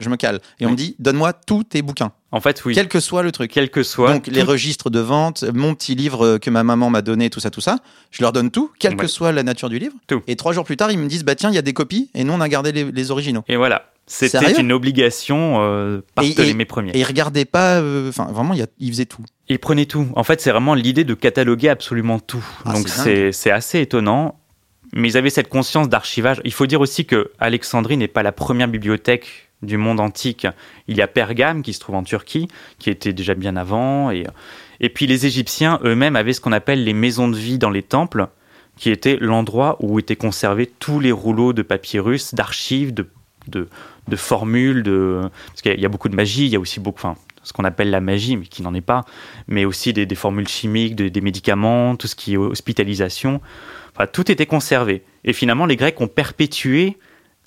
je 0.00 0.08
me 0.08 0.16
cale. 0.16 0.40
Et 0.58 0.66
on 0.66 0.70
me 0.70 0.76
dit, 0.76 0.94
donne-moi 0.98 1.32
tous 1.32 1.64
tes 1.64 1.82
bouquins. 1.82 2.12
En 2.32 2.40
fait, 2.40 2.62
oui. 2.64 2.74
Quel 2.74 2.86
que 2.88 3.00
soit 3.00 3.22
le 3.22 3.32
truc. 3.32 3.50
Quel 3.52 3.70
que 3.70 3.82
soit. 3.82 4.12
Donc, 4.12 4.26
les 4.26 4.42
registres 4.42 4.88
de 4.90 5.00
vente, 5.00 5.44
mon 5.54 5.74
petit 5.74 5.94
livre 5.94 6.38
que 6.38 6.48
ma 6.50 6.62
maman 6.62 6.88
m'a 6.90 7.02
donné, 7.02 7.28
tout 7.30 7.40
ça, 7.40 7.50
tout 7.50 7.60
ça, 7.60 7.78
je 8.10 8.22
leur 8.22 8.32
donne 8.32 8.50
tout, 8.50 8.70
quelle 8.78 8.94
que 8.96 9.06
soit 9.06 9.32
la 9.32 9.42
nature 9.42 9.68
du 9.68 9.78
livre. 9.78 9.94
Tout. 10.06 10.22
Et 10.28 10.36
trois 10.36 10.52
jours 10.52 10.64
plus 10.64 10.76
tard, 10.76 10.92
ils 10.92 10.98
me 10.98 11.08
disent, 11.08 11.24
bah 11.24 11.34
tiens, 11.34 11.50
il 11.50 11.54
y 11.54 11.58
a 11.58 11.62
des 11.62 11.72
copies, 11.72 12.10
et 12.14 12.22
nous, 12.24 12.32
on 12.32 12.40
a 12.40 12.48
gardé 12.48 12.72
les, 12.72 12.84
les 12.92 13.10
originaux. 13.10 13.42
Et 13.48 13.56
voilà. 13.56 13.86
C'était 14.06 14.60
une 14.60 14.72
obligation 14.72 15.58
euh, 15.60 16.00
par 16.16 16.24
Et- 16.24 16.32
Ptolémée 16.32 16.66
Ier. 16.76 16.90
Et 16.94 17.00
ils 17.00 17.04
regardaient 17.04 17.44
pas, 17.44 17.76
euh, 17.80 18.08
enfin, 18.08 18.24
vraiment, 18.32 18.54
il 18.54 18.58
y 18.58 18.62
a- 18.62 18.66
ils 18.80 18.90
faisaient 18.90 19.06
tout. 19.06 19.24
Ils 19.50 19.58
prenaient 19.58 19.84
tout. 19.86 20.06
En 20.16 20.24
fait, 20.24 20.40
c'est 20.40 20.50
vraiment 20.50 20.74
l'idée 20.74 21.04
de 21.04 21.12
cataloguer 21.14 21.68
absolument 21.68 22.18
tout. 22.20 22.44
Ah, 22.64 22.72
Donc 22.72 22.88
c'est 23.32 23.50
assez 23.50 23.80
étonnant. 23.80 24.36
Mais 24.92 25.08
ils 25.10 25.16
avaient 25.16 25.30
cette 25.30 25.48
conscience 25.48 25.88
d'archivage. 25.88 26.40
Il 26.44 26.52
faut 26.52 26.66
dire 26.66 26.80
aussi 26.80 27.04
que 27.04 27.30
Alexandrie 27.38 27.96
n'est 27.96 28.08
pas 28.08 28.22
la 28.24 28.32
première 28.32 28.66
bibliothèque 28.66 29.50
du 29.62 29.76
monde 29.76 30.00
antique. 30.00 30.46
Il 30.88 30.96
y 30.96 31.02
a 31.02 31.06
Pergame 31.06 31.62
qui 31.62 31.72
se 31.74 31.78
trouve 31.80 31.94
en 31.94 32.02
Turquie, 32.02 32.48
qui 32.78 32.90
était 32.90 33.12
déjà 33.12 33.34
bien 33.34 33.56
avant. 33.56 34.10
Et, 34.10 34.24
et 34.80 34.88
puis 34.88 35.06
les 35.06 35.26
Égyptiens 35.26 35.78
eux-mêmes 35.84 36.16
avaient 36.16 36.32
ce 36.32 36.40
qu'on 36.40 36.50
appelle 36.52 36.82
les 36.82 36.92
maisons 36.94 37.28
de 37.28 37.36
vie 37.36 37.58
dans 37.58 37.70
les 37.70 37.82
temples, 37.82 38.26
qui 38.76 38.90
était 38.90 39.16
l'endroit 39.20 39.76
où 39.80 39.98
étaient 40.00 40.16
conservés 40.16 40.66
tous 40.78 40.98
les 40.98 41.12
rouleaux 41.12 41.52
de 41.52 41.62
papyrus, 41.62 42.34
d'archives, 42.34 42.92
de, 42.94 43.06
de, 43.46 43.68
de 44.08 44.16
formules, 44.16 44.82
de... 44.82 45.20
parce 45.48 45.62
qu'il 45.62 45.70
y 45.70 45.74
a- 45.74 45.76
il 45.76 45.82
y 45.82 45.86
a 45.86 45.88
beaucoup 45.88 46.08
de 46.08 46.16
magie, 46.16 46.46
il 46.46 46.50
y 46.52 46.56
a 46.56 46.60
aussi 46.60 46.80
beaucoup, 46.80 46.98
enfin, 46.98 47.14
ce 47.50 47.52
qu'on 47.52 47.64
appelle 47.64 47.90
la 47.90 48.00
magie, 48.00 48.36
mais 48.36 48.46
qui 48.46 48.62
n'en 48.62 48.72
est 48.74 48.80
pas, 48.80 49.04
mais 49.48 49.64
aussi 49.64 49.92
des, 49.92 50.06
des 50.06 50.14
formules 50.14 50.46
chimiques, 50.48 50.94
de- 50.94 51.08
des 51.08 51.20
médicaments, 51.20 51.96
tout 51.96 52.06
ce 52.06 52.14
qui 52.14 52.34
est 52.34 52.36
hospitalisation. 52.36 53.40
Enfin, 53.94 54.06
tout 54.06 54.30
était 54.30 54.46
conservé. 54.46 55.02
Et 55.24 55.32
finalement, 55.32 55.66
les 55.66 55.74
Grecs 55.76 56.00
ont 56.00 56.06
perpétué 56.08 56.96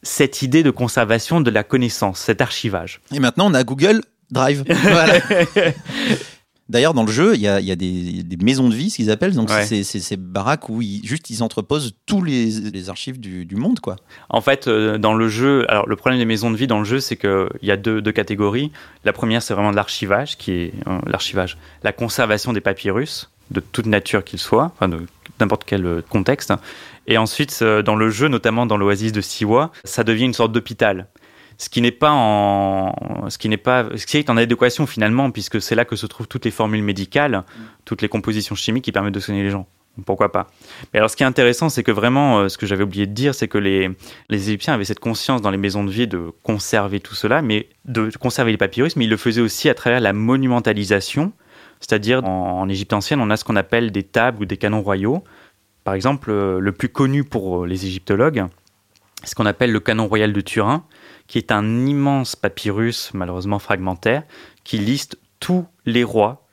cette 0.02 0.42
idée 0.42 0.62
de 0.62 0.72
conservation 0.72 1.40
de 1.40 1.50
la 1.50 1.64
connaissance, 1.64 2.20
cet 2.20 2.42
archivage. 2.42 3.00
Et 3.16 3.20
maintenant, 3.20 3.50
on 3.50 3.54
a 3.54 3.64
Google 3.64 4.02
Drive. 4.30 4.66
Voilà. 4.70 5.14
D'ailleurs, 6.74 6.94
dans 6.96 7.04
le 7.06 7.12
jeu, 7.12 7.36
il 7.36 7.40
y 7.42 7.48
a, 7.48 7.60
il 7.60 7.66
y 7.68 7.72
a 7.72 7.76
des, 7.76 8.24
des 8.24 8.44
maisons 8.44 8.68
de 8.68 8.74
vie, 8.76 8.90
ce 8.90 8.96
qu'ils 8.98 9.12
appellent. 9.12 9.36
Donc, 9.36 9.50
Ouais. 9.52 9.64
c'est 9.66 9.84
ces 9.84 10.18
baraques 10.18 10.68
où 10.70 10.82
ils, 10.82 11.06
juste 11.06 11.30
ils 11.30 11.44
entreposent 11.44 11.94
tous 12.08 12.24
les, 12.24 12.48
les 12.50 12.90
archives 12.90 13.20
du, 13.20 13.46
du 13.46 13.56
monde, 13.56 13.80
quoi. 13.80 13.96
En 14.30 14.42
fait, 14.42 14.68
euh, 14.68 14.98
dans 14.98 15.14
le 15.14 15.30
jeu, 15.30 15.66
alors 15.70 15.88
le 15.88 15.96
problème 15.96 16.20
des 16.20 16.26
maisons 16.26 16.50
de 16.52 16.58
vie 16.58 16.66
dans 16.68 16.80
le 16.80 16.86
jeu, 16.86 17.00
c'est 17.00 17.16
qu'il 17.16 17.48
y 17.62 17.72
a 17.72 17.78
deux, 17.78 18.02
deux 18.02 18.12
catégories. 18.12 18.72
La 19.06 19.14
première, 19.14 19.44
c'est 19.44 19.54
vraiment 19.54 19.70
de 19.72 19.76
l'archivage, 19.76 20.36
qui 20.38 20.52
est 20.52 20.74
euh, 20.88 20.98
l'archivage, 21.06 21.58
la 21.84 21.94
conservation 21.94 22.54
des 22.54 22.62
papyrus, 22.62 23.30
de 23.52 23.60
toute 23.60 23.86
nature 23.86 24.24
qu'ils 24.24 24.40
soient, 24.40 24.72
enfin 24.76 24.88
de 24.90 25.02
n'importe 25.40 25.64
quel 25.66 25.86
euh, 25.86 26.02
contexte. 26.10 26.52
Et 27.06 27.18
ensuite, 27.18 27.62
dans 27.64 27.96
le 27.96 28.10
jeu, 28.10 28.30
notamment 28.30 28.66
dans 28.66 28.78
l'oasis 28.78 29.12
de 29.12 29.22
Siwa, 29.22 29.72
ça 29.84 30.04
devient 30.04 30.24
une 30.24 30.34
sorte 30.34 30.54
d'hôpital. 30.54 31.08
Ce 31.58 31.70
qui 31.70 31.82
n'est 31.82 31.92
pas 31.92 32.12
en, 32.12 33.30
ce 33.30 33.38
qui 33.38 33.50
n'est 33.50 33.58
pas, 33.58 33.86
ce 33.96 34.06
qui 34.06 34.18
est 34.18 34.30
en 34.30 34.38
adéquation 34.38 34.86
finalement, 34.86 35.32
puisque 35.32 35.62
c'est 35.62 35.76
là 35.76 35.86
que 35.86 35.96
se 35.96 36.06
trouvent 36.06 36.28
toutes 36.28 36.46
les 36.46 36.52
formules 36.52 36.84
médicales, 36.84 37.44
toutes 37.86 38.02
les 38.02 38.10
compositions 38.10 38.56
chimiques 38.56 38.86
qui 38.86 38.92
permettent 38.92 39.14
de 39.14 39.20
soigner 39.20 39.44
les 39.44 39.50
gens. 39.50 39.68
Pourquoi 40.08 40.32
pas? 40.32 40.48
Mais 40.92 41.00
alors, 41.00 41.12
ce 41.12 41.16
qui 41.16 41.22
est 41.22 41.28
intéressant, 41.28 41.70
c'est 41.70 41.84
que 41.84 41.92
vraiment, 41.92 42.40
euh, 42.40 42.50
ce 42.50 42.58
que 42.58 42.66
j'avais 42.66 42.84
oublié 42.84 43.06
de 43.06 43.12
dire, 43.12 43.36
c'est 43.36 43.48
que 43.48 43.60
les, 43.60 43.92
les 44.28 44.50
Égyptiens 44.50 44.74
avaient 44.74 44.86
cette 44.86 45.00
conscience 45.00 45.40
dans 45.40 45.52
les 45.52 45.58
maisons 45.58 45.84
de 45.84 45.92
vie 45.92 46.08
de 46.08 46.32
conserver 46.42 47.00
tout 47.00 47.14
cela, 47.14 47.44
mais 47.44 47.70
de 47.86 48.10
conserver 48.20 48.50
les 48.52 48.58
papyrus, 48.58 48.96
mais 48.96 49.06
ils 49.06 49.10
le 49.10 49.18
faisaient 49.18 49.42
aussi 49.42 49.70
à 49.70 49.76
travers 49.76 50.00
la 50.00 50.12
monumentalisation, 50.12 51.32
c'est-à-dire 51.80 52.24
en, 52.24 52.62
en 52.62 52.70
Égypte 52.70 52.92
ancienne, 52.94 53.20
on 53.22 53.30
a 53.30 53.38
ce 53.38 53.44
qu'on 53.44 53.56
appelle 53.56 53.92
des 53.92 54.02
tables 54.02 54.42
ou 54.42 54.46
des 54.46 54.58
canons 54.58 54.82
royaux. 54.82 55.24
Par 55.84 55.94
exemple, 55.94 56.32
euh, 56.32 56.60
le 56.60 56.72
plus 56.72 56.90
connu 56.90 57.24
pour 57.24 57.64
euh, 57.64 57.68
les 57.68 57.86
égyptologues, 57.86 58.46
c'est 59.22 59.30
ce 59.30 59.36
qu'on 59.36 59.46
appelle 59.46 59.72
le 59.72 59.80
canon 59.80 60.08
royal 60.08 60.34
de 60.34 60.42
Turin, 60.42 60.86
qui 61.28 61.38
est 61.38 61.52
un 61.52 61.86
immense 61.86 62.36
papyrus, 62.36 63.12
malheureusement 63.14 63.60
fragmentaire, 63.60 64.24
qui 64.64 64.78
liste 64.78 65.18
tous 65.40 65.66
les 65.86 66.04
rois 66.04 66.48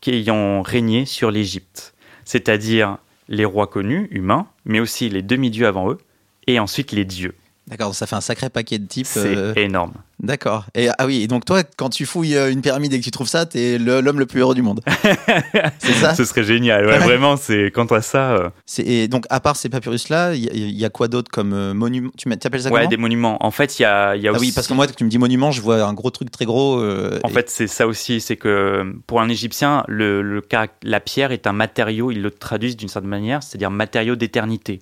qui 0.00 0.10
ayant 0.10 0.62
régné 0.62 1.06
sur 1.06 1.30
l'Égypte, 1.30 1.94
c'est-à-dire 2.24 2.98
les 3.28 3.44
rois 3.44 3.66
connus, 3.66 4.08
humains, 4.10 4.46
mais 4.64 4.80
aussi 4.80 5.08
les 5.08 5.22
demi-dieux 5.22 5.66
avant 5.66 5.90
eux, 5.90 5.98
et 6.46 6.58
ensuite 6.58 6.92
les 6.92 7.04
dieux. 7.04 7.34
D'accord, 7.68 7.94
ça 7.94 8.06
fait 8.06 8.16
un 8.16 8.20
sacré 8.22 8.48
paquet 8.48 8.78
de 8.78 8.86
types. 8.86 9.06
C'est 9.06 9.36
euh, 9.36 9.52
énorme. 9.56 9.92
D'accord. 10.20 10.64
Et 10.74 10.88
ah 10.98 11.06
oui, 11.06 11.28
donc 11.28 11.44
toi, 11.44 11.62
quand 11.76 11.90
tu 11.90 12.06
fouilles 12.06 12.34
euh, 12.36 12.50
une 12.50 12.60
pyramide 12.60 12.92
et 12.92 12.98
que 12.98 13.04
tu 13.04 13.10
trouves 13.10 13.28
ça, 13.28 13.46
t'es 13.46 13.78
l'homme 13.78 14.18
le 14.18 14.26
plus 14.26 14.40
heureux 14.40 14.54
du 14.54 14.62
monde. 14.62 14.80
c'est 15.78 15.92
ça? 15.92 16.14
Ce 16.14 16.24
serait 16.24 16.44
génial. 16.44 16.86
Ouais, 16.86 16.92
Ouais. 16.92 16.98
vraiment, 16.98 17.36
c'est 17.36 17.70
quant 17.72 17.84
à 17.86 18.00
ça. 18.02 18.32
euh, 18.32 18.50
Et 18.78 19.06
donc, 19.08 19.26
à 19.30 19.38
part 19.40 19.54
ces 19.56 19.68
papyrus-là, 19.68 20.34
il 20.34 20.44
y, 20.44 20.48
a- 20.48 20.52
il 20.54 20.76
y 20.78 20.84
a 20.84 20.90
quoi 20.90 21.08
d'autre 21.08 21.30
comme 21.30 21.52
euh, 21.52 21.74
monument? 21.74 22.10
Tu 22.16 22.28
t'appelles 22.38 22.62
ça 22.62 22.70
ouais, 22.70 22.88
des 22.88 22.96
monuments. 22.96 23.36
En 23.44 23.50
fait, 23.50 23.78
il 23.78 23.82
y 23.82 23.84
a, 23.84 24.16
y 24.16 24.26
a 24.26 24.30
Ah 24.30 24.34
aussi. 24.34 24.46
oui, 24.46 24.52
parce 24.52 24.66
que 24.66 24.72
moi, 24.74 24.86
quand 24.86 24.94
tu 24.96 25.04
me 25.04 25.10
dis 25.10 25.18
monument, 25.18 25.50
je 25.52 25.60
vois 25.60 25.82
un 25.84 25.92
gros 25.92 26.10
truc 26.10 26.30
très 26.30 26.46
gros. 26.46 26.80
euh, 26.80 27.20
En 27.22 27.28
et- 27.28 27.32
fait, 27.32 27.48
c'est 27.50 27.66
ça 27.68 27.86
aussi, 27.86 28.20
c'est 28.20 28.36
que 28.36 28.92
pour 29.06 29.20
un 29.20 29.28
Égyptien, 29.28 29.84
le, 29.88 30.42
la 30.82 31.00
pierre 31.00 31.32
est 31.32 31.46
un 31.46 31.52
matériau, 31.52 32.10
ils 32.10 32.22
le 32.22 32.30
traduisent 32.30 32.76
d'une 32.76 32.88
certaine 32.88 33.10
manière, 33.10 33.42
c'est-à-dire 33.42 33.70
matériau 33.70 34.16
d'éternité, 34.16 34.80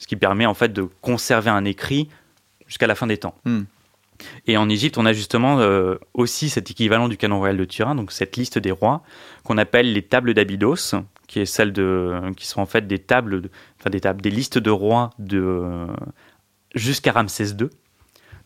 ce 0.00 0.06
qui 0.08 0.16
permet 0.16 0.46
en 0.46 0.54
fait 0.54 0.72
de 0.72 0.88
conserver 1.02 1.50
un 1.50 1.64
écrit 1.64 2.08
jusqu'à 2.66 2.88
la 2.88 2.96
fin 2.96 3.06
des 3.06 3.18
temps. 3.18 3.34
Hmm. 3.44 3.62
Et 4.46 4.56
en 4.56 4.68
Égypte, 4.68 4.98
on 4.98 5.06
a 5.06 5.12
justement 5.12 5.60
euh, 5.60 5.96
aussi 6.14 6.48
cet 6.50 6.70
équivalent 6.70 7.08
du 7.08 7.16
canon 7.16 7.38
royal 7.38 7.56
de 7.56 7.64
Turin, 7.64 7.94
donc 7.94 8.12
cette 8.12 8.36
liste 8.36 8.58
des 8.58 8.70
rois 8.70 9.02
qu'on 9.44 9.56
appelle 9.56 9.92
les 9.92 10.02
tables 10.02 10.34
d'Abydos, 10.34 10.94
qui 11.26 11.40
est 11.40 11.46
celle 11.46 11.72
de, 11.72 12.20
qui 12.36 12.46
sont 12.46 12.60
en 12.60 12.66
fait 12.66 12.86
des 12.86 12.98
tables, 12.98 13.42
de- 13.42 13.50
enfin 13.78 13.88
des 13.90 14.00
tables, 14.00 14.20
des 14.20 14.30
listes 14.30 14.58
de 14.58 14.70
rois 14.70 15.10
de 15.18 15.86
jusqu'à 16.74 17.12
Ramsès 17.12 17.50
II. 17.58 17.68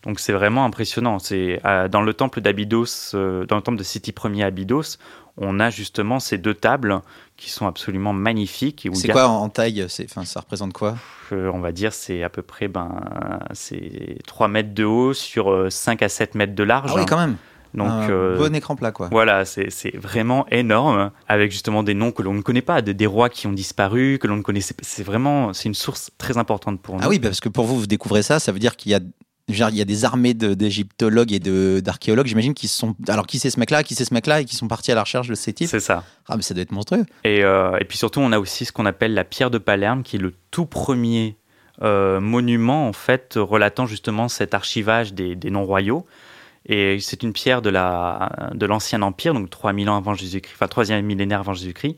Donc 0.03 0.19
c'est 0.19 0.33
vraiment 0.33 0.65
impressionnant. 0.65 1.19
C'est 1.19 1.59
euh, 1.65 1.87
dans 1.87 2.01
le 2.01 2.13
temple 2.13 2.41
d'Abydos, 2.41 3.13
euh, 3.15 3.45
dans 3.45 3.55
le 3.55 3.61
temple 3.61 3.77
de 3.77 3.83
Siti 3.83 4.13
Ier 4.23 4.43
à 4.43 4.47
Abydos, 4.47 4.97
on 5.37 5.59
a 5.59 5.69
justement 5.69 6.19
ces 6.19 6.37
deux 6.37 6.53
tables 6.53 7.01
qui 7.37 7.49
sont 7.49 7.67
absolument 7.67 8.13
magnifiques. 8.13 8.87
C'est 8.93 9.09
a- 9.09 9.13
quoi 9.13 9.27
en 9.27 9.49
taille 9.49 9.83
enfin, 9.83 10.23
Ça 10.25 10.39
représente 10.39 10.73
quoi? 10.73 10.95
Euh, 11.31 11.51
on 11.53 11.59
va 11.59 11.71
dire, 11.71 11.93
c'est 11.93 12.23
à 12.23 12.29
peu 12.29 12.41
près 12.41 12.67
ben, 12.67 12.99
c'est 13.53 14.17
3 14.27 14.47
mètres 14.47 14.73
de 14.73 14.83
haut 14.83 15.13
sur 15.13 15.51
euh, 15.51 15.69
5 15.69 16.01
à 16.01 16.09
7 16.09 16.35
mètres 16.35 16.55
de 16.55 16.63
large. 16.63 16.91
Ah 16.93 16.99
oui, 16.99 17.05
quand 17.05 17.17
même. 17.17 17.35
Donc 17.73 17.89
un 17.89 18.09
euh, 18.09 18.37
bon 18.37 18.55
écran 18.55 18.77
plat, 18.77 18.93
quoi. 18.93 19.09
voilà, 19.11 19.43
c'est 19.43 19.69
c'est 19.69 19.97
vraiment 19.97 20.47
énorme, 20.47 21.11
avec 21.27 21.51
justement 21.51 21.83
des 21.83 21.93
noms 21.93 22.11
que 22.13 22.21
l'on 22.21 22.33
ne 22.33 22.41
connaît 22.41 22.61
pas, 22.61 22.81
des, 22.81 22.93
des 22.93 23.05
rois 23.05 23.27
qui 23.27 23.47
ont 23.47 23.51
disparu, 23.51 24.17
que 24.17 24.27
l'on 24.27 24.37
ne 24.37 24.41
connaissait 24.41 24.73
pas. 24.73 24.83
C'est 24.85 25.03
vraiment, 25.03 25.51
c'est 25.51 25.67
une 25.67 25.75
source 25.75 26.09
très 26.17 26.37
importante 26.37 26.81
pour 26.81 26.95
nous. 26.95 27.01
Ah 27.03 27.09
oui, 27.09 27.19
parce 27.19 27.41
que 27.41 27.49
pour 27.49 27.65
vous, 27.65 27.77
vous 27.77 27.87
découvrez 27.87 28.23
ça, 28.23 28.39
ça 28.39 28.53
veut 28.53 28.59
dire 28.59 28.77
qu'il 28.77 28.93
y 28.93 28.95
a. 28.95 29.01
genre, 29.49 29.69
il 29.69 29.75
y 29.77 29.81
a 29.81 29.85
des 29.85 30.05
armées 30.05 30.33
de- 30.33 30.53
d'égyptologues 30.53 31.31
et 31.31 31.39
de- 31.39 31.79
d'archéologues, 31.83 32.25
j'imagine, 32.27 32.53
qui 32.53 32.67
sont. 32.67 32.95
Alors, 33.07 33.27
qui 33.27 33.37
c'est 33.39 33.49
ce 33.51 33.59
mec-là, 33.59 33.83
qui 33.83 33.93
c'est 33.95 34.05
ce 34.05 34.13
mec-là, 34.13 34.41
et 34.41 34.45
qui 34.45 34.55
sont 34.55 34.67
partis 34.67 34.91
à 34.91 34.95
la 34.95 35.01
recherche 35.03 35.27
de 35.27 35.35
ces 35.35 35.53
types? 35.53 35.67
C'est 35.69 35.79
ça. 35.79 36.03
Ah, 36.27 36.35
mais 36.37 36.41
ça 36.41 36.53
doit 36.53 36.63
être 36.63 36.71
monstrueux. 36.71 37.05
Et, 37.23 37.43
euh, 37.43 37.77
et 37.79 37.85
puis 37.85 37.97
surtout, 37.97 38.19
on 38.21 38.31
a 38.31 38.39
aussi 38.39 38.65
ce 38.65 38.71
qu'on 38.71 38.85
appelle 38.85 39.13
la 39.13 39.23
pierre 39.23 39.51
de 39.51 39.57
Palerme, 39.57 40.03
qui 40.03 40.15
est 40.15 40.19
le 40.19 40.33
tout 40.51 40.65
premier 40.65 41.37
euh, 41.81 42.19
monument, 42.21 42.87
en 42.87 42.93
fait, 42.93 43.33
relatant 43.35 43.85
justement 43.85 44.29
cet 44.29 44.53
archivage 44.53 45.13
des, 45.13 45.35
des 45.35 45.49
noms 45.51 45.65
royaux. 45.65 46.05
Et 46.67 46.99
c'est 46.99 47.21
une 47.21 47.31
pierre 47.33 47.61
de 47.61 47.69
la 47.69 48.49
de 48.55 48.65
l'ancien 48.65 49.03
empire, 49.03 49.35
donc 49.35 49.51
3000 49.51 49.87
ans 49.89 49.97
avant 49.97 50.15
Jésus-Christ, 50.15 50.55
enfin 50.55 50.67
3 50.67 50.85
millénaire 51.01 51.41
avant 51.41 51.53
Jésus-Christ, 51.53 51.97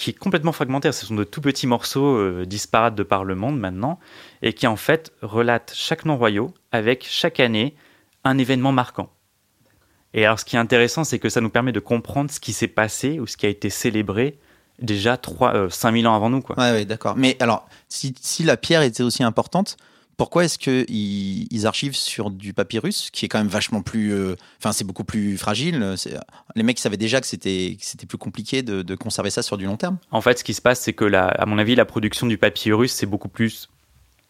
qui 0.00 0.10
est 0.10 0.18
complètement 0.18 0.52
fragmentaire. 0.52 0.94
Ce 0.94 1.04
sont 1.04 1.14
de 1.14 1.24
tout 1.24 1.42
petits 1.42 1.66
morceaux 1.66 2.16
euh, 2.16 2.46
disparates 2.46 2.94
de 2.94 3.02
par 3.02 3.24
le 3.24 3.34
monde 3.34 3.60
maintenant, 3.60 4.00
et 4.40 4.54
qui 4.54 4.66
en 4.66 4.76
fait 4.76 5.12
relatent 5.20 5.72
chaque 5.76 6.06
nom 6.06 6.16
royaux 6.16 6.54
avec 6.72 7.06
chaque 7.08 7.38
année 7.38 7.74
un 8.24 8.38
événement 8.38 8.72
marquant. 8.72 9.10
Et 10.14 10.24
alors, 10.24 10.40
ce 10.40 10.44
qui 10.44 10.56
est 10.56 10.58
intéressant, 10.58 11.04
c'est 11.04 11.18
que 11.18 11.28
ça 11.28 11.40
nous 11.40 11.50
permet 11.50 11.72
de 11.72 11.80
comprendre 11.80 12.30
ce 12.30 12.40
qui 12.40 12.52
s'est 12.52 12.66
passé 12.66 13.20
ou 13.20 13.26
ce 13.26 13.36
qui 13.36 13.46
a 13.46 13.48
été 13.50 13.70
célébré 13.70 14.38
déjà 14.80 15.18
3, 15.18 15.54
euh, 15.54 15.68
5000 15.68 16.08
ans 16.08 16.16
avant 16.16 16.30
nous. 16.30 16.40
Quoi. 16.40 16.58
Ouais, 16.58 16.84
d'accord. 16.86 17.14
Mais 17.16 17.36
alors, 17.38 17.68
si 17.88 18.42
la 18.42 18.56
pierre 18.56 18.82
était 18.82 19.02
aussi 19.02 19.22
importante, 19.22 19.76
pourquoi 20.20 20.44
est-ce 20.44 20.58
qu'ils 20.58 20.84
ils 21.50 21.66
archivent 21.66 21.96
sur 21.96 22.30
du 22.30 22.52
papyrus, 22.52 23.08
qui 23.10 23.24
est 23.24 23.28
quand 23.28 23.38
même 23.38 23.48
vachement 23.48 23.80
plus. 23.80 24.12
euh, 24.12 24.36
Enfin, 24.58 24.70
c'est 24.72 24.84
beaucoup 24.84 25.02
plus 25.02 25.38
fragile. 25.38 25.94
c'est- 25.96 26.14
Les 26.54 26.62
mecs 26.62 26.78
savaient 26.78 26.98
déjà 26.98 27.22
que 27.22 27.26
c'était 27.26 27.78
plus 28.06 28.18
compliqué 28.18 28.60
de, 28.62 28.94
conserver 28.96 29.30
ça 29.30 29.40
sur 29.40 29.56
du 29.56 29.64
long 29.64 29.78
terme. 29.78 29.96
En 30.10 30.20
fait, 30.20 30.38
ce 30.38 30.44
qui 30.44 30.52
se 30.52 30.60
passe, 30.60 30.80
c'est 30.80 30.92
que, 30.92 31.10
à 31.10 31.46
mon 31.46 31.56
avis, 31.56 31.74
la 31.74 31.86
production 31.86 32.26
du 32.26 32.36
papyrus, 32.36 32.92
c'est 32.92 33.06
beaucoup 33.06 33.30
plus 33.30 33.70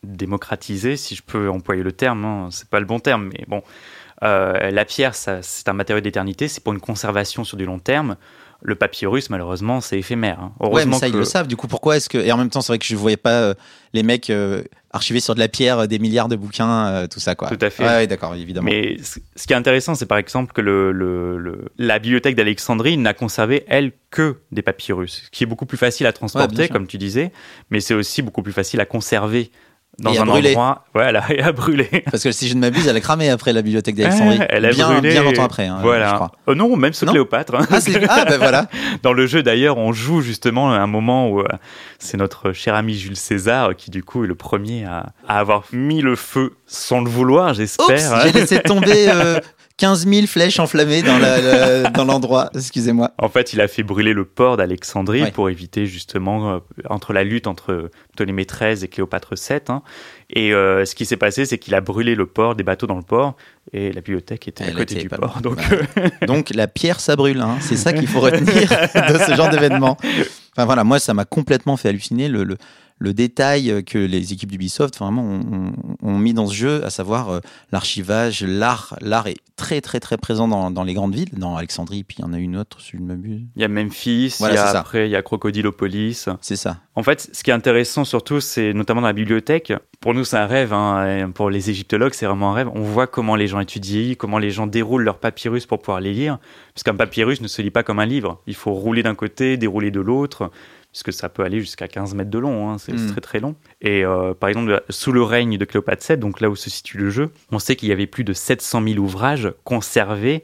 démocratisé, 0.04 0.96
si 0.96 1.16
je 1.16 1.24
peux 1.24 1.50
employer 1.50 1.82
le 1.82 1.90
terme. 1.90 2.24
Hein. 2.24 2.48
C'est 2.52 2.68
pas 2.68 2.78
le 2.78 2.86
bon 2.86 3.00
terme, 3.00 3.28
mais 3.32 3.44
bon. 3.48 3.64
Euh, 4.22 4.70
la 4.70 4.84
pierre, 4.84 5.16
c'est 5.16 5.68
un 5.68 5.72
matériau 5.72 6.00
d'éternité, 6.00 6.46
c'est 6.46 6.62
pour 6.62 6.72
une 6.72 6.78
conservation 6.80 7.42
sur 7.42 7.56
du 7.56 7.64
long 7.64 7.80
terme. 7.80 8.14
Le 8.62 8.74
papyrus, 8.74 9.30
malheureusement, 9.30 9.80
c'est 9.80 9.98
éphémère. 9.98 10.38
hein. 10.40 10.52
Ouais, 10.60 10.66
Heureusement 10.68 10.96
mais 10.96 11.00
ça, 11.00 11.06
que... 11.08 11.12
ils 11.14 11.18
le 11.18 11.24
savent. 11.24 11.46
Du 11.48 11.56
coup, 11.56 11.66
pourquoi 11.68 11.96
est-ce 11.96 12.08
que. 12.08 12.18
Et 12.18 12.30
en 12.32 12.36
même 12.36 12.50
temps, 12.50 12.60
c'est 12.60 12.72
vrai 12.72 12.78
que 12.78 12.84
je 12.84 12.94
voyais 12.96 13.16
pas 13.16 13.40
euh, 13.40 13.54
les 13.94 14.02
mecs 14.02 14.28
euh, 14.30 14.62
archiver 14.92 15.20
sur 15.20 15.34
de 15.34 15.38
la 15.40 15.48
pierre 15.48 15.78
euh, 15.80 15.86
des 15.86 15.98
milliards 15.98 16.28
de 16.28 16.36
bouquins, 16.36 16.86
euh, 16.88 17.06
tout 17.06 17.20
ça, 17.20 17.34
quoi. 17.34 17.48
Tout 17.48 17.58
à 17.64 17.70
fait. 17.70 17.82
Ouais, 17.84 17.88
ouais, 17.90 18.06
d'accord, 18.06 18.34
évidemment. 18.34 18.66
Mais 18.70 18.96
ce 19.02 19.46
qui 19.46 19.52
est 19.52 19.56
intéressant, 19.56 19.94
c'est 19.94 20.06
par 20.06 20.18
exemple 20.18 20.52
que 20.52 20.60
le, 20.60 20.92
le- 20.92 21.38
le- 21.38 21.64
la 21.78 21.98
bibliothèque 21.98 22.36
d'Alexandrie 22.36 22.96
n'a 22.98 23.14
conservé, 23.14 23.64
elle, 23.68 23.92
que 24.10 24.36
des 24.52 24.62
papyrus, 24.62 25.22
ce 25.26 25.30
qui 25.30 25.44
est 25.44 25.46
beaucoup 25.46 25.66
plus 25.66 25.78
facile 25.78 26.06
à 26.06 26.12
transporter, 26.12 26.68
comme 26.68 26.86
tu 26.86 26.98
disais, 26.98 27.32
mais 27.70 27.80
c'est 27.80 27.94
aussi 27.94 28.22
beaucoup 28.22 28.42
plus 28.42 28.52
facile 28.52 28.80
à 28.80 28.84
conserver 28.86 29.50
dans 30.00 30.12
Et 30.12 30.18
un 30.18 30.26
endroit. 30.26 30.84
Voilà, 30.94 31.22
et 31.30 31.40
à 31.42 31.52
brûler. 31.52 31.88
Parce 32.10 32.22
que 32.22 32.32
si 32.32 32.48
je 32.48 32.54
ne 32.54 32.60
m'abuse, 32.60 32.86
elle 32.88 32.96
a 32.96 33.00
cramé 33.00 33.28
après 33.30 33.52
la 33.52 33.62
bibliothèque 33.62 33.94
d'Alexandrie. 33.94 34.38
Elle 34.48 34.64
a 34.64 34.70
bien, 34.70 34.90
brûlé. 34.92 35.10
bien 35.10 35.22
longtemps 35.22 35.44
après, 35.44 35.66
hein, 35.66 35.76
je 35.78 35.82
voilà. 35.86 36.12
crois. 36.14 36.32
Euh, 36.48 36.54
non, 36.54 36.76
même 36.76 36.92
sous 36.92 37.04
Non 37.04 37.12
Cléopâtre. 37.12 37.54
hein. 37.54 37.66
Ah, 37.70 37.78
ah, 38.08 38.24
ben 38.24 38.38
voilà. 38.38 38.66
Dans 39.02 39.12
le 39.12 39.26
jeu, 39.26 39.42
d'ailleurs, 39.42 39.76
on 39.78 39.92
joue 39.92 40.20
justement 40.20 40.72
à 40.72 40.76
un 40.78 40.86
moment 40.86 41.28
où 41.28 41.40
euh, 41.40 41.44
c'est 41.98 42.16
notre 42.16 42.52
cher 42.52 42.74
ami 42.74 42.94
Jules 42.94 43.16
César 43.16 43.70
euh, 43.70 43.72
qui, 43.74 43.90
du 43.90 44.02
coup, 44.02 44.24
est 44.24 44.28
le 44.28 44.34
premier 44.34 44.84
à, 44.84 45.06
à 45.28 45.38
avoir 45.38 45.64
mis 45.72 46.00
le 46.02 46.16
feu 46.16 46.54
sans 46.66 47.00
le 47.00 47.08
vouloir, 47.10 47.54
j'espère. 47.54 48.14
hein. 48.14 48.20
j'ai 48.24 48.32
laissé 48.32 48.60
tomber 48.60 49.08
euh, 49.08 49.40
15 49.80 50.06
000 50.06 50.26
flèches 50.28 50.60
enflammées 50.60 51.02
dans 51.02 51.18
la- 51.18 51.40
la- 51.40 51.90
dans 51.90 52.04
l'endroit. 52.04 52.50
Excusez-moi. 52.54 53.10
En 53.18 53.28
fait, 53.28 53.52
il 53.52 53.60
a 53.60 53.66
fait 53.66 53.82
brûler 53.82 54.12
le 54.12 54.24
port 54.24 54.56
d'Alexandrie 54.56 55.22
Ouais. 55.22 55.30
pour 55.32 55.50
éviter 55.50 55.86
justement 55.86 56.52
euh, 56.52 56.58
entre 56.88 57.12
la 57.12 57.24
lutte 57.24 57.46
entre 57.46 57.90
Ptolémée 58.14 58.44
XIII 58.46 58.84
et 58.84 58.88
Cléopâtre 58.88 59.34
VII. 59.34 59.58
hein. 59.68 59.82
Et 60.32 60.52
euh, 60.54 60.84
ce 60.84 60.94
qui 60.94 61.04
s'est 61.06 61.16
passé, 61.16 61.44
c'est 61.46 61.58
qu'il 61.58 61.74
a 61.74 61.80
brûlé 61.80 62.14
le 62.14 62.26
port, 62.26 62.54
des 62.54 62.62
bateaux 62.62 62.86
dans 62.86 62.94
le 62.96 63.02
port, 63.02 63.34
et 63.72 63.90
la 63.92 64.00
bibliothèque 64.00 64.46
était 64.46 64.64
à 64.64 64.70
côté 64.70 64.94
était 64.94 65.02
du 65.02 65.08
pas 65.08 65.16
port. 65.16 65.40
loin. 65.42 65.56
Donc, 66.26 66.50
la 66.54 66.68
pierre, 66.68 67.00
ça 67.00 67.16
brûle. 67.16 67.40
hein. 67.40 67.56
C'est 67.60 67.76
ça 67.76 67.92
qu'il 67.92 68.06
faut 68.06 68.20
retenir 68.28 68.68
de 68.68 69.18
ce 69.26 69.34
genre 69.34 69.48
d'événement. 69.48 69.96
Enfin 70.54 70.66
voilà, 70.66 70.84
moi 70.84 70.98
ça 70.98 71.14
m'a 71.14 71.24
complètement 71.24 71.76
fait 71.76 71.88
halluciner 71.88 72.28
le, 72.28 72.44
le, 72.44 72.56
le 73.00 73.14
détail 73.14 73.82
que 73.84 73.98
les 73.98 74.32
équipes 74.32 74.52
d'Ubisoft 74.52 74.98
vraiment 74.98 75.40
ont, 76.02 76.18
mis 76.18 76.34
dans 76.34 76.46
ce 76.46 76.54
jeu, 76.54 76.84
à 76.84 76.90
savoir 76.90 77.30
euh, 77.30 77.40
l'archivage, 77.72 78.44
l'art. 78.44 78.94
L'art 79.00 79.26
est 79.26 79.38
très 79.56 79.80
très 79.80 80.00
très 80.00 80.18
présent 80.18 80.46
dans, 80.48 80.70
dans 80.70 80.84
les 80.84 80.92
grandes 80.94 81.14
villes, 81.14 81.30
dans 81.32 81.56
Alexandrie, 81.56 82.04
puis 82.04 82.18
il 82.18 82.22
y 82.22 82.24
en 82.24 82.32
a 82.34 82.38
une 82.38 82.56
autre, 82.56 82.80
si 82.80 82.92
je 82.92 82.96
ne 82.98 83.06
m'abuse. 83.06 83.40
il 83.56 83.62
y 83.62 83.64
a 83.64 83.68
Memphis, 83.68 84.36
Voilà, 84.38 84.54
il 84.54 84.56
y 84.56 84.60
a 84.60 84.78
après, 84.78 85.08
il 85.08 85.10
y 85.10 85.16
a 85.16 85.22
Crocodilopolis. 85.22 86.28
C'est 86.42 86.56
ça. 86.56 86.78
En 86.94 87.02
fait, 87.02 87.30
ce 87.32 87.42
qui 87.42 87.50
est 87.50 87.54
intéressant 87.54 88.04
surtout, 88.04 88.40
c'est 88.40 88.74
notamment 88.74 89.00
dans 89.00 89.06
la 89.06 89.12
bibliothèque. 89.14 89.72
Pour 90.00 90.12
nous, 90.12 90.24
c'est 90.24 90.36
un 90.36 90.46
rêve. 90.46 90.72
hein, 90.74 91.30
pour 91.34 91.48
les 91.48 91.70
égyptologues, 91.70 92.12
c'est 92.12 92.26
vraiment 92.26 92.52
un 92.52 92.54
rêve. 92.54 92.70
On 92.74 92.82
voit 92.82 93.06
comment 93.06 93.36
les 93.36 93.46
gens 93.46 93.60
étudient, 93.60 94.14
comment 94.16 94.38
les 94.38 94.50
gens 94.50 94.66
déroulent 94.66 95.04
leurs 95.04 95.18
papyrus 95.18 95.64
pour 95.66 95.78
pouvoir 95.78 96.00
les 96.00 96.12
lire. 96.12 96.38
Parce 96.74 96.82
qu'un 96.82 96.94
papyrus 96.94 97.40
ne 97.40 97.48
se 97.48 97.62
lit 97.62 97.70
pas 97.70 97.82
comme 97.82 97.98
un 97.98 98.06
livre. 98.06 98.42
Il 98.46 98.54
faut 98.54 98.72
rouler 98.72 99.02
d'un 99.02 99.14
côté, 99.14 99.56
dérouler 99.56 99.90
de 99.90 100.00
l'autre. 100.00 100.50
Puisque 100.92 101.12
ça 101.12 101.28
peut 101.28 101.44
aller 101.44 101.60
jusqu'à 101.60 101.86
15 101.86 102.14
mètres 102.14 102.30
de 102.30 102.38
long, 102.38 102.68
hein, 102.70 102.78
c'est 102.78 102.92
Mm. 102.92 102.98
c'est 102.98 103.12
très 103.12 103.20
très 103.20 103.40
long. 103.40 103.54
Et 103.80 104.04
euh, 104.04 104.34
par 104.34 104.48
exemple, 104.48 104.82
sous 104.88 105.12
le 105.12 105.22
règne 105.22 105.56
de 105.56 105.64
Cléopâtre 105.64 106.04
VII, 106.06 106.18
donc 106.18 106.40
là 106.40 106.50
où 106.50 106.56
se 106.56 106.68
situe 106.68 106.98
le 106.98 107.10
jeu, 107.10 107.30
on 107.52 107.58
sait 107.60 107.76
qu'il 107.76 107.88
y 107.88 107.92
avait 107.92 108.06
plus 108.08 108.24
de 108.24 108.32
700 108.32 108.82
000 108.82 108.98
ouvrages 108.98 109.52
conservés 109.64 110.42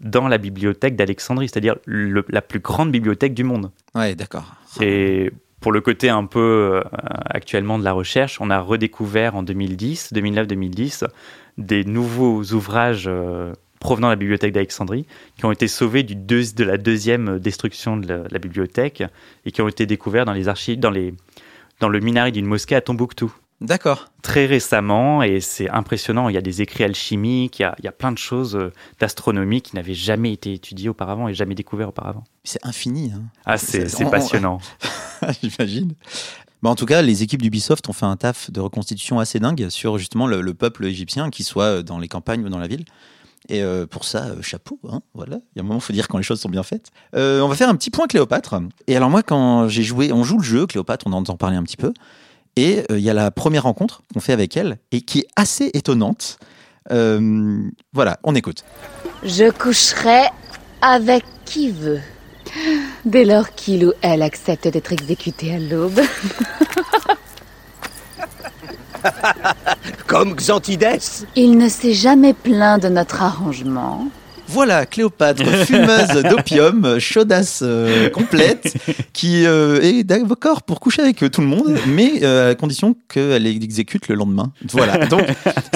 dans 0.00 0.28
la 0.28 0.38
bibliothèque 0.38 0.94
d'Alexandrie, 0.94 1.48
c'est-à-dire 1.48 1.76
la 1.86 2.42
plus 2.42 2.60
grande 2.60 2.92
bibliothèque 2.92 3.34
du 3.34 3.42
monde. 3.42 3.72
Ouais, 3.96 4.14
d'accord. 4.14 4.54
Et 4.80 5.32
pour 5.60 5.72
le 5.72 5.80
côté 5.80 6.08
un 6.08 6.24
peu 6.24 6.38
euh, 6.76 6.82
actuellement 7.24 7.80
de 7.80 7.84
la 7.84 7.92
recherche, 7.92 8.40
on 8.40 8.48
a 8.50 8.60
redécouvert 8.60 9.34
en 9.34 9.42
2010, 9.42 10.12
2009-2010, 10.14 11.04
des 11.58 11.84
nouveaux 11.84 12.44
ouvrages 12.52 13.06
euh, 13.08 13.52
provenant 13.80 14.08
de 14.08 14.12
la 14.12 14.16
bibliothèque 14.16 14.52
d'Alexandrie 14.52 15.06
qui 15.36 15.44
ont 15.44 15.52
été 15.52 15.68
sauvés 15.68 16.02
du 16.02 16.14
deux- 16.14 16.52
de 16.54 16.64
la 16.64 16.76
deuxième 16.78 17.38
destruction 17.38 17.96
de 17.96 18.06
la, 18.08 18.22
la 18.30 18.38
bibliothèque 18.38 19.02
et 19.44 19.52
qui 19.52 19.62
ont 19.62 19.68
été 19.68 19.86
découverts 19.86 20.24
dans 20.24 20.32
les 20.32 20.48
archives, 20.48 20.78
dans, 20.80 20.90
les, 20.90 21.14
dans 21.80 21.88
le 21.88 22.00
minaret 22.00 22.32
d'une 22.32 22.46
mosquée 22.46 22.74
à 22.76 22.80
Tombouctou. 22.80 23.32
D'accord. 23.60 24.06
Très 24.22 24.46
récemment, 24.46 25.20
et 25.24 25.40
c'est 25.40 25.68
impressionnant, 25.68 26.28
il 26.28 26.34
y 26.36 26.38
a 26.38 26.40
des 26.40 26.62
écrits 26.62 26.84
alchimiques, 26.84 27.58
il 27.58 27.62
y 27.62 27.64
a, 27.64 27.74
il 27.80 27.84
y 27.84 27.88
a 27.88 27.92
plein 27.92 28.12
de 28.12 28.18
choses 28.18 28.54
euh, 28.54 28.72
d'astronomie 29.00 29.62
qui 29.62 29.74
n'avaient 29.74 29.94
jamais 29.94 30.32
été 30.32 30.52
étudiées 30.52 30.88
auparavant 30.88 31.26
et 31.26 31.34
jamais 31.34 31.56
découvertes 31.56 31.88
auparavant. 31.90 32.22
C'est 32.44 32.64
infini. 32.64 33.10
Hein. 33.12 33.22
Ah, 33.46 33.58
c'est 33.58 33.80
C'est- 33.82 33.88
c'est 33.88 34.04
on- 34.04 34.08
on- 34.08 34.10
passionnant. 34.10 34.58
J'imagine. 35.42 35.94
Bah, 36.62 36.70
en 36.70 36.74
tout 36.76 36.86
cas, 36.86 37.02
les 37.02 37.22
équipes 37.24 37.42
d'Ubisoft 37.42 37.88
ont 37.88 37.92
fait 37.92 38.06
un 38.06 38.16
taf 38.16 38.50
de 38.50 38.60
reconstitution 38.60 39.18
assez 39.18 39.38
dingue 39.40 39.68
sur 39.70 39.98
justement 39.98 40.26
le, 40.28 40.40
le 40.40 40.54
peuple 40.54 40.86
égyptien, 40.86 41.30
qu'il 41.30 41.44
soit 41.44 41.82
dans 41.82 41.98
les 41.98 42.08
campagnes 42.08 42.44
ou 42.44 42.48
dans 42.48 42.58
la 42.58 42.66
ville. 42.68 42.84
Et 43.48 43.62
euh, 43.62 43.86
pour 43.86 44.04
ça, 44.04 44.26
euh, 44.26 44.42
chapeau. 44.42 44.78
hein, 44.90 45.00
voilà. 45.14 45.36
Il 45.54 45.58
y 45.58 45.60
a 45.60 45.62
un 45.62 45.66
moment, 45.66 45.78
il 45.78 45.82
faut 45.82 45.92
dire 45.92 46.08
quand 46.08 46.18
les 46.18 46.24
choses 46.24 46.40
sont 46.40 46.50
bien 46.50 46.62
faites. 46.62 46.90
Euh, 47.14 47.40
on 47.40 47.48
va 47.48 47.54
faire 47.54 47.68
un 47.68 47.76
petit 47.76 47.90
point 47.90 48.06
Cléopâtre. 48.06 48.60
Et 48.86 48.96
alors 48.96 49.08
moi, 49.10 49.22
quand 49.22 49.68
j'ai 49.68 49.82
joué, 49.82 50.12
on 50.12 50.22
joue 50.22 50.38
le 50.38 50.44
jeu 50.44 50.66
Cléopâtre, 50.66 51.06
on 51.06 51.12
en 51.12 51.18
entend 51.18 51.36
parler 51.36 51.56
un 51.56 51.62
petit 51.62 51.76
peu. 51.76 51.92
Et 52.56 52.84
il 52.90 52.98
y 52.98 53.08
a 53.08 53.14
la 53.14 53.30
première 53.30 53.62
rencontre 53.62 54.02
qu'on 54.12 54.18
fait 54.18 54.32
avec 54.32 54.56
elle 54.56 54.78
et 54.90 55.00
qui 55.02 55.20
est 55.20 55.28
assez 55.36 55.70
étonnante. 55.74 56.38
voilà, 56.90 58.18
on 58.24 58.34
écoute. 58.34 58.64
Je 59.22 59.50
coucherai 59.50 60.24
avec 60.82 61.24
qui 61.44 61.70
veut. 61.70 62.00
Dès 63.04 63.24
lors 63.24 63.54
qu'il 63.54 63.86
ou 63.86 63.92
elle 64.02 64.22
accepte 64.22 64.66
d'être 64.66 64.92
exécuté 64.92 65.54
à 65.54 65.58
l'aube. 65.58 66.00
Comme 70.06 70.34
Xantides 70.34 70.98
Il 71.36 71.58
ne 71.58 71.68
s'est 71.68 71.94
jamais 71.94 72.34
plaint 72.34 72.82
de 72.82 72.88
notre 72.88 73.22
arrangement. 73.22 74.06
Voilà, 74.48 74.86
Cléopâtre, 74.86 75.44
fumeuse 75.66 76.22
d'opium, 76.22 76.98
chaudasse 76.98 77.60
euh, 77.62 78.08
complète, 78.08 78.74
qui 79.12 79.44
euh, 79.44 79.80
est 79.82 80.04
d'accord 80.04 80.62
pour 80.62 80.80
coucher 80.80 81.02
avec 81.02 81.18
tout 81.30 81.40
le 81.42 81.46
monde, 81.46 81.78
mais 81.86 82.22
euh, 82.22 82.52
à 82.52 82.54
condition 82.54 82.96
qu'elle 83.08 83.46
exécute 83.46 84.08
le 84.08 84.14
lendemain. 84.14 84.52
Voilà, 84.70 85.06
donc 85.06 85.22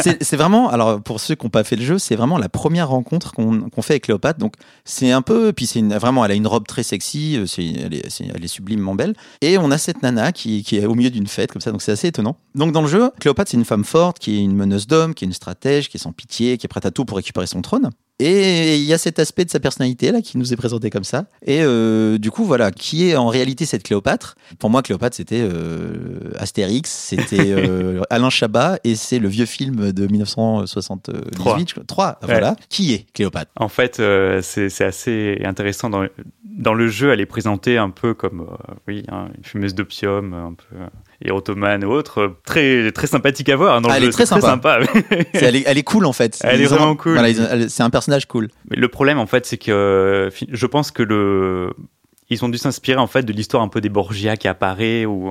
c'est 0.00 0.36
vraiment, 0.36 0.70
alors 0.70 1.02
pour 1.02 1.20
ceux 1.20 1.34
qui 1.34 1.44
n'ont 1.44 1.50
pas 1.50 1.64
fait 1.64 1.76
le 1.76 1.84
jeu, 1.84 1.98
c'est 1.98 2.16
vraiment 2.16 2.38
la 2.38 2.48
première 2.48 2.88
rencontre 2.88 3.32
qu'on 3.32 3.82
fait 3.82 3.94
avec 3.94 4.04
Cléopâtre. 4.04 4.38
Donc 4.38 4.54
c'est 4.86 5.12
un 5.12 5.22
peu, 5.22 5.52
puis 5.52 5.66
c'est 5.66 5.82
vraiment, 5.82 6.24
elle 6.24 6.30
a 6.30 6.34
une 6.34 6.46
robe 6.46 6.66
très 6.66 6.82
sexy, 6.82 7.38
elle 7.58 7.64
est, 7.94 8.02
elle, 8.34 8.44
est, 8.44 8.48
sublimement 8.48 8.94
belle, 8.94 9.14
et 9.42 9.58
on 9.58 9.70
a 9.70 9.76
cette 9.76 10.02
nana 10.02 10.32
qui, 10.32 10.62
qui 10.62 10.78
est 10.78 10.86
au 10.86 10.94
milieu 10.94 11.10
d'une 11.10 11.26
fête 11.26 11.52
comme 11.52 11.60
ça, 11.60 11.72
donc 11.72 11.82
c'est 11.82 11.92
assez 11.92 12.08
étonnant. 12.08 12.36
Donc 12.54 12.72
dans 12.72 12.82
le 12.82 12.88
jeu, 12.88 13.10
Cléopâtre 13.20 13.50
c'est 13.50 13.58
une 13.58 13.66
femme 13.66 13.84
forte, 13.84 14.18
qui 14.18 14.38
est 14.38 14.42
une 14.42 14.56
meneuse 14.56 14.86
d'hommes, 14.86 15.12
qui 15.12 15.24
est 15.24 15.28
une 15.28 15.34
stratège, 15.34 15.90
qui 15.90 15.98
est 15.98 16.00
sans 16.00 16.12
pitié, 16.12 16.56
qui 16.56 16.66
est 16.66 16.68
prête 16.68 16.86
à 16.86 16.90
tout 16.90 17.04
pour 17.04 17.18
récupérer 17.18 17.46
son 17.46 17.60
trône. 17.60 17.90
Et 18.18 18.76
il 18.76 18.84
y 18.84 18.92
a 18.92 18.98
cet 18.98 19.18
aspect 19.18 19.44
de 19.44 19.50
sa 19.50 19.58
personnalité 19.58 20.12
là 20.12 20.22
qui 20.22 20.38
nous 20.38 20.52
est 20.52 20.56
présenté 20.56 20.90
comme 20.90 21.04
ça. 21.04 21.26
Et 21.44 21.62
euh, 21.62 22.18
du 22.18 22.30
coup, 22.30 22.44
voilà, 22.44 22.70
qui 22.70 23.08
est 23.08 23.16
en 23.16 23.28
réalité 23.28 23.66
cette 23.66 23.82
Cléopâtre 23.82 24.36
Pour 24.58 24.70
moi, 24.70 24.82
Cléopâtre, 24.82 25.16
c'était 25.16 25.40
euh, 25.40 26.30
Astérix, 26.36 26.90
c'était 26.90 27.38
euh, 27.50 28.02
Alain 28.10 28.30
Chabat, 28.30 28.78
et 28.84 28.94
c'est 28.94 29.18
le 29.18 29.28
vieux 29.28 29.46
film 29.46 29.92
de 29.92 30.06
1978, 30.06 31.86
3. 31.86 32.20
voilà. 32.22 32.56
Qui 32.68 32.94
est 32.94 33.06
Cléopâtre? 33.12 33.50
En 33.56 33.68
fait, 33.68 34.00
c'est 34.42 34.84
assez 34.84 35.40
intéressant. 35.44 35.90
Dans, 35.90 36.06
dans 36.44 36.74
le 36.74 36.88
jeu, 36.88 37.12
elle 37.12 37.20
est 37.20 37.26
présentée 37.26 37.76
un 37.76 37.90
peu 37.90 38.14
comme, 38.14 38.46
oui, 38.86 39.04
hein, 39.08 39.28
une 39.36 39.44
fumeuse 39.44 39.74
d'opium, 39.74 40.32
un 40.34 40.54
peu 40.54 40.76
et 41.24 41.30
Ottoman 41.30 41.84
ou 41.84 41.90
autre, 41.90 42.36
très, 42.44 42.92
très 42.92 43.06
sympathique 43.06 43.48
à 43.48 43.56
voir. 43.56 43.76
Hein, 43.76 43.82
elle 43.94 44.04
est 44.04 44.10
très 44.10 44.26
sympa. 44.26 44.80
elle, 45.32 45.56
est, 45.56 45.64
elle, 45.66 45.78
est, 45.78 45.82
cool 45.82 46.06
en 46.06 46.12
fait. 46.12 46.38
Elle 46.42 46.60
est 46.60 46.66
vraiment 46.66 46.96
cool. 46.96 47.18
c'est 47.68 47.82
un 47.82 47.90
personnage 47.90 48.26
cool. 48.26 48.48
Mais 48.70 48.76
le 48.76 48.88
problème 48.88 49.18
en 49.18 49.26
fait, 49.26 49.46
c'est 49.46 49.58
que 49.58 50.30
je 50.50 50.66
pense 50.66 50.90
que 50.90 51.02
le 51.02 51.72
ils 52.32 52.44
ont 52.44 52.48
dû 52.48 52.58
s'inspirer 52.58 52.98
en 52.98 53.06
fait 53.06 53.22
de 53.22 53.32
l'histoire 53.32 53.62
un 53.62 53.68
peu 53.68 53.80
des 53.80 53.88
Borgia 53.88 54.36
qui 54.36 54.48
apparaît 54.48 55.04
ou 55.04 55.30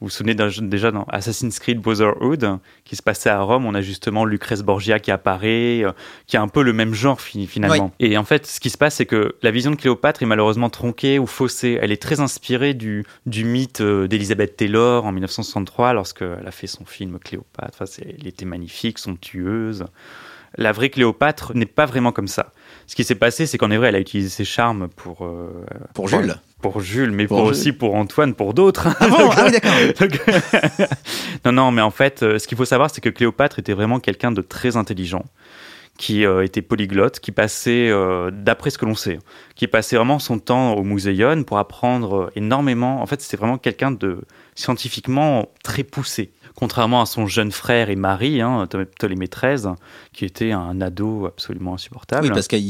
vous 0.00 0.10
souvenez 0.10 0.34
déjà 0.34 0.90
dans 0.90 1.04
Assassin's 1.04 1.58
Creed 1.58 1.80
Brotherhood 1.80 2.58
qui 2.84 2.96
se 2.96 3.02
passait 3.02 3.30
à 3.30 3.40
Rome 3.40 3.66
on 3.66 3.74
a 3.74 3.80
justement 3.80 4.24
Lucrèce 4.24 4.62
Borgia 4.62 4.98
qui 4.98 5.10
apparaît 5.10 5.82
euh, 5.82 5.92
qui 6.26 6.36
a 6.36 6.42
un 6.42 6.48
peu 6.48 6.62
le 6.62 6.72
même 6.72 6.94
genre 6.94 7.20
finalement. 7.20 7.92
Et 8.00 8.16
en 8.16 8.24
fait 8.24 8.46
ce 8.46 8.60
qui 8.60 8.70
se 8.70 8.78
passe 8.78 8.96
c'est 8.96 9.06
que 9.06 9.36
la 9.42 9.50
vision 9.50 9.70
de 9.70 9.76
Cléopâtre 9.76 10.22
est 10.22 10.26
malheureusement 10.26 10.70
tronquée 10.70 11.18
ou 11.18 11.26
faussée. 11.26 11.78
Elle 11.80 11.92
est 11.92 12.02
très 12.02 12.20
inspirée 12.20 12.74
du, 12.74 13.04
du 13.26 13.44
mythe 13.44 13.80
euh, 13.80 14.06
d'Elizabeth 14.06 14.56
Taylor 14.56 15.04
en 15.04 15.12
1963 15.12 15.92
lorsqu'elle 15.92 16.46
a 16.46 16.50
fait 16.50 16.66
son 16.66 16.84
film 16.84 17.18
Cléopâtre. 17.18 17.78
Enfin, 17.80 18.02
elle 18.02 18.26
était 18.26 18.44
magnifique 18.44 18.98
somptueuse. 18.98 19.84
La 20.56 20.72
vraie 20.72 20.90
Cléopâtre 20.90 21.52
n'est 21.54 21.66
pas 21.66 21.86
vraiment 21.86 22.12
comme 22.12 22.28
ça. 22.28 22.52
Ce 22.86 22.94
qui 22.94 23.04
s'est 23.04 23.14
passé, 23.14 23.46
c'est 23.46 23.58
qu'en 23.58 23.68
vrai, 23.68 23.88
elle 23.88 23.96
a 23.96 24.00
utilisé 24.00 24.28
ses 24.28 24.44
charmes 24.44 24.88
pour. 24.88 25.24
Euh, 25.24 25.64
pour 25.94 26.08
Jules 26.08 26.36
Pour 26.60 26.80
Jules, 26.80 27.10
mais 27.10 27.26
pour, 27.26 27.42
aussi 27.42 27.72
pour 27.72 27.94
Antoine, 27.94 28.34
pour 28.34 28.54
d'autres. 28.54 28.88
Ah 29.00 29.08
bon 29.08 29.30
Ah 29.36 29.46
oui, 29.46 29.52
d'accord. 29.52 30.88
non, 31.44 31.52
non, 31.52 31.70
mais 31.70 31.82
en 31.82 31.90
fait, 31.90 32.22
euh, 32.22 32.38
ce 32.38 32.46
qu'il 32.46 32.56
faut 32.56 32.64
savoir, 32.64 32.90
c'est 32.90 33.00
que 33.00 33.08
Cléopâtre 33.08 33.58
était 33.58 33.72
vraiment 33.72 34.00
quelqu'un 34.00 34.32
de 34.32 34.42
très 34.42 34.76
intelligent 34.76 35.24
qui 35.96 36.26
euh, 36.26 36.42
était 36.42 36.62
polyglotte, 36.62 37.20
qui 37.20 37.30
passait, 37.30 37.88
d'après 38.32 38.70
ce 38.70 38.78
que 38.78 38.84
l'on 38.84 38.96
sait, 38.96 39.20
qui 39.54 39.68
passait 39.68 39.94
vraiment 39.96 40.18
son 40.18 40.40
temps 40.40 40.74
au 40.74 40.82
Muséon 40.82 41.44
pour 41.44 41.58
apprendre 41.58 42.32
énormément. 42.34 43.00
En 43.00 43.06
fait, 43.06 43.20
c'était 43.20 43.36
vraiment 43.36 43.58
quelqu'un 43.58 43.92
de 43.92 44.22
scientifiquement 44.56 45.48
très 45.62 45.84
poussé 45.84 46.32
contrairement 46.56 47.02
à 47.02 47.06
son 47.06 47.26
jeune 47.26 47.52
frère 47.52 47.90
et 47.90 47.96
mari, 47.96 48.40
hein, 48.40 48.66
Ptolémée 48.66 49.28
XIII, 49.28 49.74
qui 50.12 50.24
était 50.24 50.52
un 50.52 50.80
ado 50.80 51.26
absolument 51.26 51.74
insupportable. 51.74 52.26
Oui, 52.26 52.32
parce 52.32 52.48
qu'il 52.48 52.64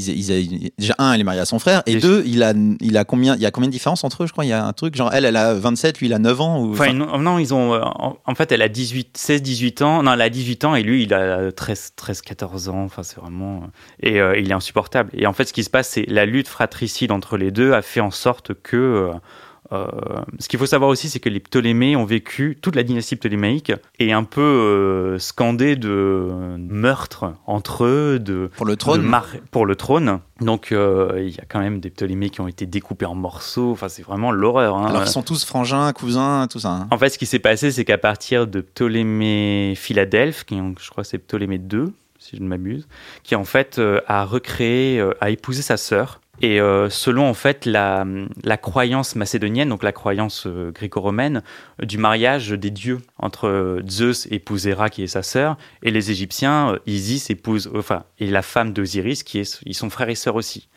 déjà 0.79 0.95
un, 0.99 1.13
elle 1.13 1.21
est 1.21 1.25
mariée 1.25 1.41
à 1.41 1.45
son 1.45 1.59
frère, 1.59 1.83
et, 1.87 1.97
deux, 1.97 2.23
il 2.27 2.43
a, 2.43 2.53
il 2.81 2.97
a 2.97 3.05
combien, 3.05 3.35
il 3.37 3.43
y 3.43 3.47
a 3.47 3.51
combien 3.51 3.69
de 3.69 3.73
différences 3.73 4.05
entre 4.05 4.23
eux 4.23 4.27
Je 4.27 4.33
crois, 4.33 4.45
il 4.45 4.49
y 4.49 4.53
a 4.53 4.65
un 4.65 4.73
truc 4.73 4.95
genre 4.95 5.13
elle, 5.13 5.25
elle 5.25 5.37
a 5.37 5.55
27, 5.55 5.99
lui, 6.01 6.07
il 6.07 6.15
a 6.15 6.19
9 6.19 6.41
ans. 6.41 6.61
Ou, 6.63 6.73
enfin, 6.73 6.93
non, 6.93 7.39
ils 7.39 7.55
ont, 7.55 7.75
en, 7.75 8.35
fait, 8.35 8.53
elle 8.53 8.63
a 8.63 8.69
18, 8.69 9.17
16, 9.17 9.43
18 9.43 9.83
ans. 9.83 10.03
Non, 10.03 10.13
elle 10.13 10.21
a 10.21 10.31
18 10.31 10.65
ans 10.65 10.75
et 10.75 10.83
lui, 10.83 11.03
il 11.05 11.15
a 11.15 11.53
13, 11.53 11.93
13 11.97 12.23
14 12.23 12.69
ans. 12.69 12.85
Enfin, 12.85 13.03
c'est 13.03 13.21
vraiment 13.21 13.65
et 14.01 14.21
euh, 14.21 14.39
il 14.39 14.51
est 14.51 14.55
insupportable. 14.55 15.11
Et 15.15 15.27
en 15.27 15.33
fait, 15.33 15.45
ce 15.45 15.53
qui 15.53 15.65
se 15.65 15.71
passe, 15.71 15.89
c'est 15.89 16.07
la 16.09 16.27
lutte 16.27 16.49
fratricide 16.49 17.13
entre 17.13 17.37
les 17.37 17.51
deux 17.51 17.73
a 17.73 17.83
fait 17.83 18.01
en 18.01 18.11
sorte 18.11 18.55
que 18.55 18.77
euh, 18.77 19.13
euh, 19.73 19.87
ce 20.39 20.49
qu'il 20.49 20.59
faut 20.59 20.67
savoir 20.67 20.91
aussi, 20.91 21.09
c'est 21.09 21.21
que 21.21 21.29
les 21.29 21.41
Ptolémées 21.41 21.97
ont 21.97 22.05
vécu, 22.05 22.59
toute 22.61 22.77
la 22.77 22.83
dynastie 22.83 23.17
ptolémaïque 23.17 23.73
est 23.99 24.13
un 24.13 24.25
peu 24.25 24.41
euh, 24.41 25.19
scandée 25.19 25.77
de 25.77 26.29
meurtres 26.59 27.33
entre 27.47 27.85
eux, 27.85 28.19
de 28.19 28.51
pour 28.57 28.67
le 28.67 28.77
trône. 28.77 29.11
pour 29.51 29.67
le 29.67 29.77
trône. 29.77 30.21
Donc 30.41 30.73
euh, 30.73 31.13
il 31.17 31.35
y 31.35 31.41
a 31.41 31.45
quand 31.49 31.61
même 31.61 31.81
des 31.81 31.91
Ptolémées 31.91 32.31
qui 32.31 32.41
ont 32.41 32.49
été 32.49 32.67
découpés 32.67 33.07
en 33.07 33.15
morceaux. 33.15 33.71
Enfin, 33.71 33.89
c'est 33.89 34.03
vraiment 34.03 34.33
l'horreur. 34.33 34.77
Hein. 34.77 34.87
Alors 34.87 35.03
ils 35.03 35.09
sont 35.09 35.23
tous 35.23 35.45
frangins, 35.45 35.93
cousins, 35.93 36.47
tout 36.51 36.61
ça. 36.61 36.71
Hein. 36.71 36.89
En 36.91 36.99
fait, 36.99 37.09
ce 37.09 37.19
qui 37.19 37.27
s'est 37.27 37.39
passé, 37.39 37.71
c'est 37.71 37.85
qu'à 37.85 37.99
partir 37.99 38.47
de 38.47 38.61
Ptolémée 38.61 39.75
Philadelphe, 39.77 40.45
qui 40.45 40.59
je 40.81 40.91
crois 40.91 41.05
c'est 41.05 41.19
Ptolémée 41.19 41.61
II, 41.73 41.93
si 42.19 42.37
je 42.37 42.43
ne 42.43 42.49
m'abuse, 42.49 42.87
qui 43.23 43.35
en 43.35 43.45
fait 43.45 43.81
a 44.07 44.25
recréé, 44.25 45.03
a 45.21 45.31
épousé 45.31 45.63
sa 45.63 45.77
sœur 45.77 46.21
et 46.41 46.61
euh, 46.61 46.91
selon 46.91 47.29
en 47.29 47.35
fait 47.35 47.65
la, 47.67 48.05
croyance 48.61 49.15
macédonienne, 49.17 49.69
donc 49.69 49.83
la 49.83 49.93
croyance 49.93 50.47
euh, 50.47 50.73
gréco-romaine, 50.73 51.43
euh, 51.81 51.87
du 51.87 51.99
mariage 51.99 52.51
des 52.51 52.71
dieux 52.71 53.01
entre 53.19 53.81
Zeus 53.89 54.27
épouse 54.31 54.67
Héra 54.67 54.91
qui 54.91 55.03
est 55.03 55.09
sa 55.09 55.23
sœur, 55.23 55.57
et 55.83 55.91
les 55.91 56.11
Égyptiens, 56.11 56.79
Isis 56.87 57.31
épouse, 57.31 57.71
enfin, 57.75 58.05
et 58.19 58.27
la 58.27 58.43
femme 58.43 58.73
d'Osiris 58.73 59.23
qui 59.23 59.39
est, 59.39 59.61
ils 59.65 59.75
sont 59.75 59.91
frères 59.91 60.09
et 60.09 60.15
sœurs 60.15 60.37
aussi. 60.37 60.69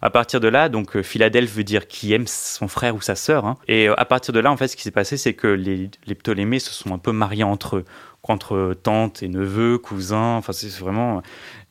À 0.00 0.10
partir 0.10 0.38
de 0.40 0.48
là, 0.48 0.68
donc 0.68 1.00
Philadelphe 1.02 1.52
veut 1.52 1.64
dire 1.64 1.88
qui 1.88 2.12
aime 2.12 2.26
son 2.26 2.68
frère 2.68 2.94
ou 2.94 3.00
sa 3.00 3.14
sœur, 3.14 3.46
hein. 3.46 3.56
et 3.66 3.88
à 3.88 4.04
partir 4.04 4.32
de 4.32 4.40
là, 4.40 4.52
en 4.52 4.56
fait, 4.56 4.68
ce 4.68 4.76
qui 4.76 4.82
s'est 4.82 4.90
passé, 4.90 5.16
c'est 5.16 5.34
que 5.34 5.48
les, 5.48 5.90
les, 6.06 6.14
Ptolémées 6.14 6.58
se 6.60 6.72
sont 6.72 6.94
un 6.94 6.98
peu 6.98 7.12
mariés 7.12 7.42
entre 7.42 7.78
eux, 7.78 7.84
entre 8.22 8.74
tantes 8.80 9.22
et 9.22 9.28
neveux, 9.28 9.78
cousins, 9.78 10.36
enfin 10.36 10.52
c'est 10.52 10.68
vraiment, 10.78 11.22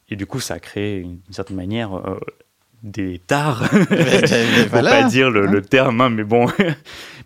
et 0.10 0.16
du 0.16 0.26
coup, 0.26 0.40
ça 0.40 0.56
a 0.56 0.60
créé 0.60 1.04
d'une 1.04 1.20
certaine 1.32 1.58
manière 1.58 1.92
des 2.86 3.20
tares. 3.26 3.68
ne 3.74 4.70
pas 4.70 5.04
dire 5.04 5.30
le, 5.30 5.48
le 5.48 5.62
terme, 5.62 6.02
hein, 6.02 6.10
mais 6.10 6.24
bon. 6.24 6.48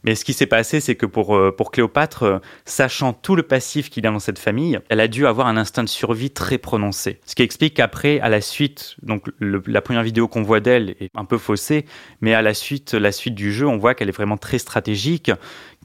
Mais 0.03 0.15
ce 0.15 0.23
qui 0.23 0.33
s'est 0.33 0.45
passé, 0.45 0.79
c'est 0.79 0.95
que 0.95 1.05
pour, 1.05 1.35
euh, 1.35 1.53
pour 1.55 1.71
Cléopâtre, 1.71 2.23
euh, 2.23 2.39
sachant 2.65 3.13
tout 3.13 3.35
le 3.35 3.43
passif 3.43 3.89
qu'il 3.89 4.05
a 4.07 4.11
dans 4.11 4.19
cette 4.19 4.39
famille, 4.39 4.79
elle 4.89 4.99
a 4.99 5.07
dû 5.07 5.27
avoir 5.27 5.47
un 5.47 5.57
instinct 5.57 5.83
de 5.83 5.89
survie 5.89 6.31
très 6.31 6.57
prononcé. 6.57 7.19
Ce 7.25 7.35
qui 7.35 7.43
explique 7.43 7.75
qu'après, 7.75 8.19
à 8.19 8.29
la 8.29 8.41
suite, 8.41 8.95
donc 9.01 9.29
la 9.39 9.81
première 9.81 10.03
vidéo 10.03 10.27
qu'on 10.27 10.43
voit 10.43 10.59
d'elle 10.59 10.95
est 10.99 11.09
un 11.15 11.25
peu 11.25 11.37
faussée, 11.37 11.85
mais 12.21 12.33
à 12.33 12.41
la 12.41 12.53
suite, 12.53 12.93
la 12.93 13.11
suite 13.11 13.35
du 13.35 13.51
jeu, 13.51 13.67
on 13.67 13.77
voit 13.77 13.93
qu'elle 13.93 14.09
est 14.09 14.15
vraiment 14.15 14.37
très 14.37 14.57
stratégique, 14.57 15.31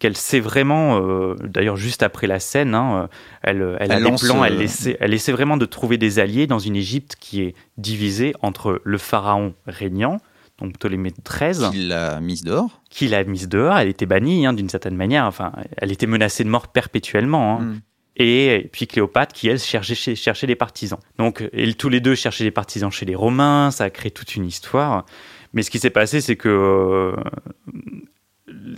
qu'elle 0.00 0.16
sait 0.16 0.40
vraiment, 0.40 1.00
euh, 1.00 1.34
d'ailleurs 1.42 1.76
juste 1.76 2.02
après 2.02 2.26
la 2.26 2.40
scène, 2.40 2.74
hein, 2.74 3.08
elle, 3.42 3.76
elle, 3.80 3.92
a 3.92 4.00
des 4.00 4.10
plans, 4.16 4.44
elle 4.44 4.60
essaie, 4.60 4.96
elle 5.00 5.14
essaie 5.14 5.32
vraiment 5.32 5.56
de 5.56 5.66
trouver 5.66 5.98
des 5.98 6.18
alliés 6.18 6.46
dans 6.46 6.58
une 6.58 6.76
Égypte 6.76 7.16
qui 7.18 7.42
est 7.42 7.54
divisée 7.78 8.34
entre 8.42 8.80
le 8.84 8.98
pharaon 8.98 9.54
régnant, 9.66 10.18
donc 10.60 10.74
Ptolémée 10.74 11.12
XIII. 11.24 11.70
Qui 11.70 11.86
l'a 11.86 12.20
mise 12.20 12.42
dehors 12.42 12.82
Qui 12.90 13.08
l'a 13.08 13.24
mise 13.24 13.48
dehors, 13.48 13.76
elle 13.76 13.88
était 13.88 14.06
bannie 14.06 14.46
hein, 14.46 14.52
d'une 14.52 14.68
certaine 14.68 14.96
manière, 14.96 15.24
enfin, 15.26 15.52
elle 15.76 15.92
était 15.92 16.06
menacée 16.06 16.44
de 16.44 16.48
mort 16.48 16.68
perpétuellement. 16.68 17.58
Hein. 17.58 17.60
Hmm. 17.62 17.80
Et 18.16 18.70
puis 18.72 18.86
Cléopâtre 18.86 19.32
qui, 19.32 19.48
elle, 19.48 19.58
cherchait, 19.58 20.14
cherchait 20.14 20.46
des 20.46 20.54
partisans. 20.54 21.00
Donc, 21.18 21.42
tous 21.78 21.88
les 21.88 22.00
deux 22.00 22.14
cherchaient 22.14 22.44
des 22.44 22.52
partisans 22.52 22.90
chez 22.90 23.06
les 23.06 23.16
Romains, 23.16 23.72
ça 23.72 23.84
a 23.84 23.90
créé 23.90 24.12
toute 24.12 24.36
une 24.36 24.46
histoire. 24.46 25.04
Mais 25.52 25.62
ce 25.62 25.70
qui 25.70 25.80
s'est 25.80 25.90
passé, 25.90 26.20
c'est 26.20 26.36
que 26.36 26.48
euh, 26.48 27.16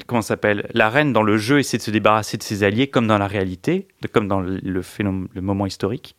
comment 0.06 0.22
s'appelle 0.22 0.68
La 0.72 0.88
reine 0.88 1.12
dans 1.12 1.22
le 1.22 1.36
jeu 1.36 1.58
essaie 1.58 1.76
de 1.76 1.82
se 1.82 1.90
débarrasser 1.90 2.36
de 2.36 2.42
ses 2.42 2.62
alliés 2.62 2.88
comme 2.88 3.06
dans 3.06 3.18
la 3.18 3.26
réalité, 3.26 3.88
comme 4.12 4.28
dans 4.28 4.40
le, 4.40 4.82
phénomène, 4.82 5.28
le 5.34 5.40
moment 5.42 5.66
historique. 5.66 6.16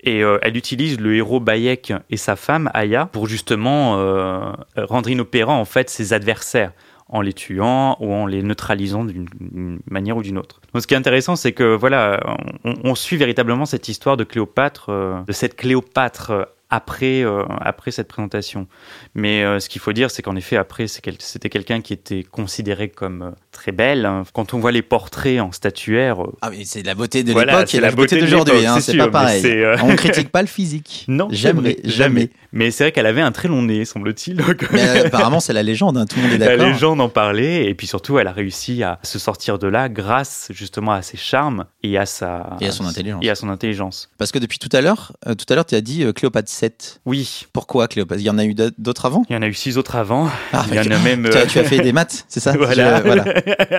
Et 0.00 0.22
euh, 0.22 0.38
elle 0.42 0.56
utilise 0.56 1.00
le 1.00 1.16
héros 1.16 1.40
Bayek 1.40 1.92
et 2.10 2.16
sa 2.16 2.36
femme 2.36 2.70
Aya 2.74 3.06
pour 3.06 3.26
justement 3.26 3.98
euh, 3.98 4.52
rendre 4.76 5.08
inopérants 5.10 5.58
en 5.58 5.64
fait 5.64 5.90
ses 5.90 6.12
adversaires 6.12 6.72
en 7.08 7.20
les 7.20 7.32
tuant 7.32 7.96
ou 8.00 8.12
en 8.12 8.26
les 8.26 8.42
neutralisant 8.42 9.04
d'une 9.04 9.80
manière 9.90 10.16
ou 10.16 10.22
d'une 10.22 10.38
autre. 10.38 10.60
Donc, 10.72 10.82
ce 10.82 10.86
qui 10.86 10.94
est 10.94 10.96
intéressant, 10.98 11.36
c'est 11.36 11.52
que 11.52 11.74
voilà, 11.74 12.20
on, 12.64 12.94
suit 12.94 13.16
véritablement 13.16 13.64
cette 13.64 13.88
histoire 13.88 14.16
de 14.16 14.24
Cléopâtre, 14.24 14.90
euh, 14.90 15.20
de 15.26 15.32
cette 15.32 15.56
Cléopâtre 15.56 16.48
après, 16.70 17.22
euh, 17.22 17.44
après 17.60 17.90
cette 17.90 18.08
présentation. 18.08 18.66
Mais 19.14 19.42
euh, 19.42 19.58
ce 19.58 19.68
qu'il 19.68 19.80
faut 19.80 19.92
dire, 19.92 20.10
c'est 20.10 20.22
qu'en 20.22 20.36
effet, 20.36 20.56
après, 20.56 20.86
c'était 20.86 21.48
quelqu'un 21.48 21.80
qui 21.80 21.92
était 21.92 22.22
considéré 22.22 22.88
comme 22.88 23.22
euh, 23.22 23.30
très 23.52 23.72
belle. 23.72 24.08
Quand 24.34 24.52
on 24.52 24.58
voit 24.58 24.72
les 24.72 24.82
portraits 24.82 25.40
en 25.40 25.50
statuaire. 25.52 26.18
ah, 26.42 26.50
mais 26.50 26.64
c'est 26.64 26.82
la 26.82 26.94
beauté 26.94 27.22
de 27.22 27.28
l'époque 27.28 27.74
et 27.74 27.80
la, 27.80 27.90
beauté, 27.90 28.20
d'aujourd'hui, 28.20 28.66
hein, 28.66 28.80
c'est 28.80 28.96
pas 28.96 29.08
pareil. 29.08 29.64
on 29.82 29.96
critique 29.96 30.30
pas 30.30 30.42
le 30.42 30.48
physique. 30.48 31.06
Non, 31.18 31.28
jamais, 31.30 31.78
jamais. 31.84 32.30
Mais 32.52 32.70
c'est 32.70 32.84
vrai 32.84 32.92
qu'elle 32.92 33.06
avait 33.06 33.20
un 33.20 33.32
très 33.32 33.48
long 33.48 33.62
nez, 33.62 33.84
semble-t-il. 33.84 34.42
apparemment, 35.04 35.40
c'est 35.40 35.52
la 35.52 35.62
légende, 35.62 35.98
hein, 35.98 36.06
tout 36.06 36.16
le 36.16 36.22
monde 36.22 36.32
est 36.32 36.38
d'accord. 36.38 36.66
La 36.66 36.72
légende 36.72 37.00
en 37.00 37.08
parlait, 37.08 37.66
et 37.66 37.74
puis 37.74 37.86
surtout, 37.86 38.18
elle 38.18 38.26
a 38.26 38.32
réussi 38.32 38.82
à 38.82 38.98
se 39.02 39.18
sortir 39.18 39.58
de 39.58 39.66
là 39.66 39.88
grâce 39.88 40.48
justement 40.50 40.92
à 40.92 41.02
ses 41.02 41.16
charmes 41.16 41.66
et 41.82 41.98
à 41.98 42.06
sa. 42.06 42.56
Et 42.60 42.66
à 42.66 42.72
son 42.72 42.86
intelligence. 42.86 43.24
Et 43.24 43.30
à 43.30 43.34
son 43.34 43.48
intelligence. 43.48 44.10
Parce 44.18 44.32
que 44.32 44.38
depuis 44.38 44.58
tout 44.58 44.74
à 44.74 44.80
l'heure, 44.80 45.12
tout 45.26 45.46
à 45.48 45.54
l'heure, 45.54 45.66
tu 45.66 45.74
as 45.74 45.80
dit 45.80 46.04
Cléopâtre 46.14 46.48
oui. 47.04 47.46
Pourquoi 47.52 47.88
Cléopâtre? 47.88 48.20
Il 48.20 48.26
y 48.26 48.30
en 48.30 48.38
a 48.38 48.44
eu 48.44 48.54
d'autres 48.54 49.06
avant? 49.06 49.24
Il 49.28 49.34
y 49.34 49.36
en 49.36 49.42
a 49.42 49.46
eu 49.46 49.54
six 49.54 49.78
autres 49.78 49.96
avant. 49.96 50.28
Ah, 50.52 50.64
il 50.68 50.74
y 50.74 50.80
en 50.80 50.90
a 50.90 50.98
même. 50.98 51.28
Tu 51.30 51.36
as, 51.36 51.46
tu 51.46 51.58
as, 51.58 51.64
fait 51.64 51.80
des 51.80 51.92
maths, 51.92 52.24
c'est 52.28 52.40
ça? 52.40 52.54
Voilà. 52.58 53.24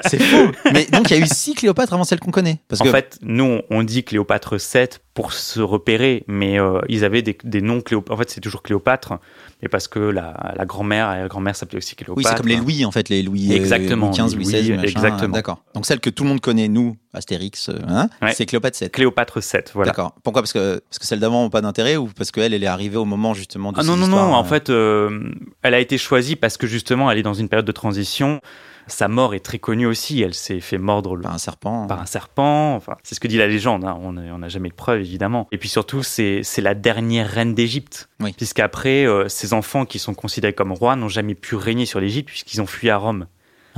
C'est 0.07 0.20
fou. 0.20 0.51
Mais 0.74 0.86
donc 0.86 1.09
il 1.11 1.17
y 1.17 1.22
a 1.22 1.24
eu 1.24 1.28
six 1.28 1.53
Cléopâtres 1.53 1.93
avant 1.93 2.03
celle 2.03 2.20
qu'on 2.20 2.32
connaît. 2.32 2.59
Parce 2.67 2.82
en 2.82 2.86
fait, 2.86 3.20
nous 3.22 3.61
on 3.70 3.84
dit 3.84 4.03
Cléopâtre 4.03 4.59
7 4.59 5.01
pour 5.13 5.34
se 5.34 5.59
repérer, 5.59 6.24
mais 6.28 6.59
euh, 6.59 6.80
ils 6.88 7.03
avaient 7.03 7.22
des, 7.22 7.38
des 7.43 7.61
noms 7.61 7.82
Cléopâtre. 7.82 8.13
En 8.13 8.17
fait, 8.17 8.30
c'est 8.30 8.41
toujours 8.41 8.59
Cléopâtre, 8.62 9.20
mais 9.62 9.68
parce 9.70 9.88
que 9.88 9.99
la, 9.99 10.53
la 10.55 10.66
grand-mère, 10.66 11.10
la 11.10 11.28
grand-mère 11.28 11.55
s'appelait 11.55 11.78
aussi 11.78 11.95
Cléopâtre. 11.95 12.18
Oui, 12.18 12.24
c'est 12.28 12.38
comme 12.38 12.47
les 12.47 12.55
Louis 12.55 12.86
en 12.86 12.91
fait, 12.91 13.10
les 13.10 13.22
Louis. 13.22 13.51
Euh, 13.51 13.55
exactement. 13.55 14.07
Louis 14.07 14.18
15, 14.18 14.36
Louis, 14.36 14.45
16, 14.45 14.70
exactement. 14.84 15.34
D'accord. 15.34 15.64
Donc 15.74 15.86
celle 15.86 15.99
que 15.99 16.10
tout 16.10 16.24
le 16.24 16.30
monde 16.30 16.41
connaît, 16.41 16.68
nous, 16.68 16.97
Astérix, 17.14 17.70
euh, 17.70 17.78
hein, 17.88 18.10
c'est 18.34 18.45
Cléopâtre 18.45 18.78
7. 18.78 18.91
Cléopâtre 18.91 19.41
7, 19.41 19.72
voilà. 19.74 19.91
D'accord. 19.91 20.16
Pourquoi? 20.24 20.41
Parce 20.41 20.53
que 20.53 20.80
parce 20.89 20.99
que 20.99 21.05
celle 21.05 21.20
d'avant 21.20 21.43
n'a 21.43 21.49
pas 21.49 21.62
d'intérêt 21.62 21.97
ou 21.97 22.07
parce 22.07 22.32
qu'elle, 22.32 22.53
elle 22.53 22.64
est 22.64 22.68
arrivée 22.68 22.97
au 22.97 23.05
moment 23.05 23.34
justement 23.34 23.72
de. 23.72 23.80
Ah 23.80 23.84
non 23.84 23.97
non 23.97 24.07
non. 24.07 24.34
En 24.34 24.43
fait, 24.43 24.70
elle 24.70 25.74
a 25.74 25.80
été 25.80 25.97
choisie 25.97 26.36
parce 26.36 26.57
que 26.57 26.68
justement, 26.68 27.10
elle 27.12 27.18
est 27.18 27.24
dans 27.24 27.34
une 27.34 27.49
période 27.49 27.66
de 27.68 27.72
transition. 27.72 28.41
Sa 28.88 29.07
mort 29.07 29.34
est 29.34 29.39
très 29.39 29.59
connue 29.59 29.86
aussi. 29.86 30.21
Elle 30.21 30.34
s'est 30.34 30.59
fait 30.59 30.77
mordre 30.77 31.17
par 31.17 31.34
un 31.34 31.38
serpent. 31.38 31.88
Par 31.88 32.01
un 32.01 32.05
serpent. 32.05 32.75
Enfin, 32.75 32.95
c'est 33.03 33.15
ce 33.15 33.19
que 33.19 33.27
dit 33.27 33.38
la 33.38 33.47
légende. 33.47 33.86
Hein. 33.86 33.97
On 34.01 34.11
n'a 34.13 34.49
jamais 34.49 34.69
de 34.69 34.73
preuves, 34.73 35.01
évidemment. 35.01 35.47
Et 35.51 35.57
puis 35.57 35.69
surtout, 35.69 36.03
c'est 36.03 36.43
la 36.57 36.73
dernière 36.73 37.30
reine 37.30 37.53
d'Égypte. 37.53 38.09
Oui. 38.19 38.34
Puisqu'après, 38.34 39.05
euh, 39.05 39.30
ces 39.30 39.53
enfants 39.53 39.86
qui 39.86 39.99
sont 39.99 40.13
considérés 40.13 40.53
comme 40.53 40.71
rois 40.71 40.95
n'ont 40.95 41.07
jamais 41.07 41.36
pu 41.36 41.55
régner 41.55 41.86
sur 41.86 41.99
l'Égypte 41.99 42.30
puisqu'ils 42.30 42.61
ont 42.61 42.65
fui 42.65 42.89
à 42.89 42.97
Rome. 42.97 43.27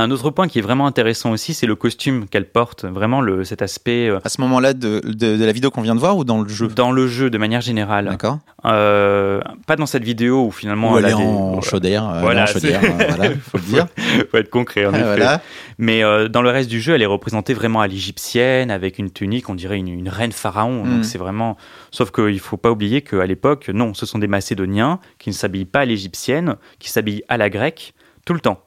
Un 0.01 0.09
autre 0.09 0.31
point 0.31 0.47
qui 0.47 0.59
est 0.59 0.61
vraiment 0.61 0.87
intéressant 0.87 1.31
aussi, 1.31 1.53
c'est 1.53 1.67
le 1.67 1.75
costume 1.75 2.27
qu'elle 2.27 2.49
porte. 2.49 2.85
Vraiment, 2.85 3.21
le, 3.21 3.43
cet 3.43 3.61
aspect. 3.61 4.09
Euh, 4.09 4.19
à 4.23 4.29
ce 4.29 4.41
moment-là 4.41 4.73
de, 4.73 4.99
de, 5.05 5.43
la 5.43 5.51
vidéo 5.51 5.69
qu'on 5.69 5.81
vient 5.81 5.95
de 5.95 5.99
voir 5.99 6.17
ou 6.17 6.23
dans 6.23 6.41
le 6.41 6.49
jeu? 6.49 6.67
Dans 6.67 6.91
le 6.91 7.07
jeu, 7.07 7.29
de 7.29 7.37
manière 7.37 7.61
générale. 7.61 8.05
D'accord. 8.05 8.39
Euh, 8.65 9.41
pas 9.67 9.75
dans 9.75 9.85
cette 9.85 10.03
vidéo 10.03 10.45
où 10.47 10.51
finalement. 10.51 10.97
elle, 10.97 11.05
est 11.05 11.13
en 11.13 11.61
chaudière. 11.61 12.09
Euh, 12.09 12.21
voilà, 12.21 12.43
en 12.43 12.45
chaudière, 12.47 12.81
voilà, 12.81 13.29
faut 13.41 13.57
le 13.57 13.63
dire. 13.63 13.85
faut 14.31 14.37
être 14.37 14.49
concret, 14.49 14.85
en 14.85 14.93
effet. 14.93 15.03
Voilà. 15.03 15.41
Mais 15.77 16.01
dans 16.29 16.41
le 16.41 16.49
reste 16.49 16.69
du 16.69 16.81
jeu, 16.81 16.95
elle 16.95 17.01
est 17.01 17.07
représentée 17.07 17.53
vraiment 17.53 17.81
à 17.81 17.87
l'égyptienne, 17.87 18.71
avec 18.71 18.97
une 18.97 19.11
tunique, 19.11 19.49
on 19.49 19.55
dirait 19.55 19.77
une, 19.77 20.09
reine 20.09 20.31
pharaon. 20.31 20.83
Donc 20.83 20.99
mm. 20.99 21.03
c'est 21.03 21.17
vraiment. 21.17 21.57
Sauf 21.91 22.11
qu'il 22.11 22.39
faut 22.39 22.57
pas 22.57 22.71
oublier 22.71 23.01
qu'à 23.01 23.25
l'époque, 23.25 23.69
non, 23.69 23.93
ce 23.93 24.05
sont 24.05 24.19
des 24.19 24.27
Macédoniens 24.27 24.99
qui 25.19 25.29
ne 25.29 25.35
s'habillent 25.35 25.65
pas 25.65 25.81
à 25.81 25.85
l'égyptienne, 25.85 26.55
qui 26.79 26.89
s'habillent 26.89 27.23
à 27.27 27.37
la 27.37 27.49
grecque 27.49 27.93
tout 28.25 28.33
le 28.33 28.39
temps. 28.39 28.63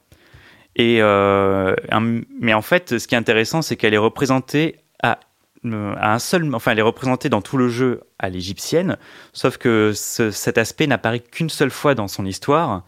Et 0.77 0.99
euh, 1.01 1.75
mais 2.41 2.55
en 2.55 2.63
fait, 2.63 2.99
ce 2.99 3.07
qui 3.07 3.15
est 3.15 3.19
intéressant, 3.19 3.63
c'est 3.63 3.77
qu'elle 3.77 3.95
est 3.95 3.99
représentée 3.99 4.77
à, 5.03 5.19
à, 5.65 6.15
un 6.15 6.19
seul, 6.19 6.53
enfin, 6.55 6.73
elle 6.73 6.81
est 6.81 6.83
représentée 6.83 7.29
dans 7.29 7.43
tout 7.43 7.57
le 7.57 7.69
jeu 7.69 8.03
à 8.19 8.29
l'égyptienne, 8.29 8.97
sauf 9.33 9.57
que 9.57 9.93
cet 9.95 10.59
aspect 10.59 10.87
n'apparaît 10.87 11.21
qu'une 11.21 11.51
seule 11.51 11.71
fois 11.71 11.95
dans 11.95 12.09
son 12.09 12.27
histoire, 12.27 12.85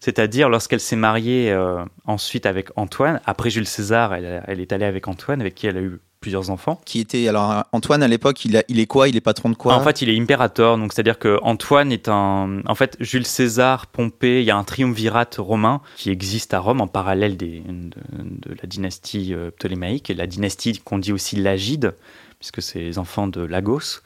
c'est-à-dire 0.00 0.48
lorsqu'elle 0.48 0.80
s'est 0.80 0.96
mariée 0.96 1.52
euh, 1.52 1.84
ensuite 2.06 2.46
avec 2.46 2.70
Antoine. 2.76 3.20
Après 3.24 3.50
Jules 3.50 3.66
César, 3.66 4.14
elle, 4.14 4.42
elle, 4.46 4.60
est 4.60 4.72
allée 4.72 4.84
avec 4.84 5.08
Antoine, 5.08 5.40
avec 5.40 5.54
qui 5.54 5.66
elle 5.66 5.76
a 5.76 5.82
eu 5.82 6.00
plusieurs 6.20 6.50
enfants. 6.50 6.80
Qui 6.84 7.00
était 7.00 7.28
alors 7.28 7.64
Antoine 7.72 8.02
à 8.02 8.08
l'époque, 8.08 8.44
il, 8.44 8.62
il, 8.68 8.80
est 8.80 8.86
quoi? 8.86 9.08
Il 9.08 9.16
est 9.16 9.20
patron 9.20 9.50
de 9.50 9.54
quoi? 9.54 9.74
En 9.74 9.82
fait, 9.82 10.02
il 10.02 10.08
est 10.08 10.18
impérator, 10.18 10.78
donc 10.78 10.92
c'est-à-dire 10.92 11.18
que 11.18 11.38
Antoine 11.42 11.92
est 11.92 12.08
un. 12.08 12.60
En 12.66 12.74
fait, 12.74 12.96
Jules 13.00 13.26
César, 13.26 13.86
Pompée, 13.86 14.40
il 14.40 14.44
y 14.44 14.50
a 14.50 14.56
un 14.56 14.64
triumvirat 14.64 15.28
romain 15.38 15.80
qui 15.96 16.10
existe 16.10 16.54
à 16.54 16.58
Rome 16.58 16.80
en 16.80 16.86
parallèle 16.86 17.36
des, 17.36 17.62
de, 17.66 18.54
la 18.60 18.66
dynastie 18.66 19.34
euh, 19.34 19.50
ptolémaïque 19.50 20.10
et 20.10 20.14
la 20.14 20.26
dynastie 20.26 20.80
qu'on 20.84 20.98
dit 20.98 21.12
aussi 21.12 21.36
l'Agide, 21.36 21.94
puisque 22.38 22.62
c'est 22.62 22.80
les 22.80 22.98
enfants 22.98 23.28
de 23.28 23.42
Lagos. 23.42 24.00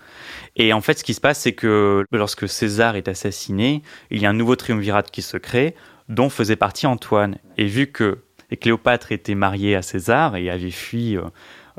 Et 0.56 0.72
en 0.72 0.80
fait, 0.80 0.98
ce 0.98 1.04
qui 1.04 1.14
se 1.14 1.20
passe, 1.20 1.40
c'est 1.40 1.54
que 1.54 2.04
lorsque 2.12 2.48
César 2.48 2.96
est 2.96 3.08
assassiné, 3.08 3.82
il 4.10 4.20
y 4.20 4.26
a 4.26 4.30
un 4.30 4.34
nouveau 4.34 4.56
triumvirat 4.56 5.02
qui 5.02 5.22
se 5.22 5.36
crée, 5.36 5.74
dont 6.08 6.28
faisait 6.28 6.56
partie 6.56 6.86
Antoine. 6.86 7.36
Et 7.56 7.66
vu 7.66 7.86
que 7.86 8.18
Cléopâtre 8.60 9.12
était 9.12 9.34
mariée 9.34 9.76
à 9.76 9.82
César 9.82 10.36
et 10.36 10.50
avait 10.50 10.70
fui. 10.70 11.16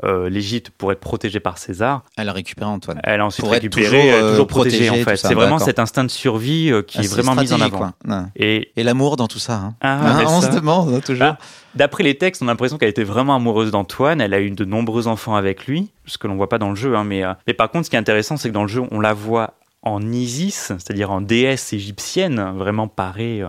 Euh, 0.02 0.14
euh, 0.14 0.28
l'Égypte 0.28 0.70
pour 0.70 0.92
être 0.92 1.00
protégée 1.00 1.40
par 1.40 1.58
César. 1.58 2.02
Elle 2.16 2.28
a 2.28 2.32
récupéré 2.32 2.68
Antoine. 2.68 3.00
Elle 3.04 3.20
a 3.20 3.26
ensuite 3.26 3.46
récupéré, 3.46 4.12
toujours, 4.12 4.30
toujours 4.30 4.46
protégée 4.46 4.90
en 4.90 4.94
fait. 4.96 5.16
C'est 5.16 5.34
vraiment 5.34 5.58
cet 5.58 5.78
instinct 5.78 6.04
de 6.04 6.10
survie 6.10 6.70
euh, 6.70 6.82
qui 6.82 6.98
est 6.98 7.12
ah, 7.12 7.14
vraiment 7.14 7.34
mis 7.34 7.52
en 7.52 7.60
avant. 7.60 7.92
Et, 8.36 8.72
et 8.76 8.82
l'amour 8.82 9.16
dans 9.16 9.28
tout 9.28 9.38
ça. 9.38 9.54
Hein. 9.54 9.74
Ah, 9.80 10.18
hein, 10.20 10.24
on 10.26 10.40
se 10.40 10.50
demande 10.50 10.94
hein, 10.94 11.00
toujours. 11.00 11.20
Bah, 11.20 11.38
d'après 11.74 12.02
les 12.02 12.16
textes, 12.16 12.42
on 12.42 12.48
a 12.48 12.50
l'impression 12.50 12.78
qu'elle 12.78 12.88
était 12.88 13.04
vraiment 13.04 13.36
amoureuse 13.36 13.70
d'Antoine. 13.70 14.20
Elle 14.20 14.34
a 14.34 14.40
eu 14.40 14.50
de 14.50 14.64
nombreux 14.64 15.06
enfants 15.06 15.36
avec 15.36 15.66
lui, 15.66 15.90
ce 16.06 16.18
que 16.18 16.26
l'on 16.26 16.36
voit 16.36 16.48
pas 16.48 16.58
dans 16.58 16.70
le 16.70 16.76
jeu. 16.76 16.96
Hein, 16.96 17.04
mais, 17.04 17.24
euh, 17.24 17.32
mais 17.46 17.54
par 17.54 17.70
contre, 17.70 17.86
ce 17.86 17.90
qui 17.90 17.96
est 17.96 18.00
intéressant, 18.00 18.36
c'est 18.36 18.48
que 18.48 18.54
dans 18.54 18.62
le 18.62 18.68
jeu, 18.68 18.82
on 18.90 19.00
la 19.00 19.12
voit 19.12 19.54
en 19.82 20.02
Isis, 20.12 20.72
c'est-à-dire 20.78 21.10
en 21.10 21.20
déesse 21.20 21.72
égyptienne, 21.72 22.54
vraiment 22.56 22.88
parée 22.88 23.42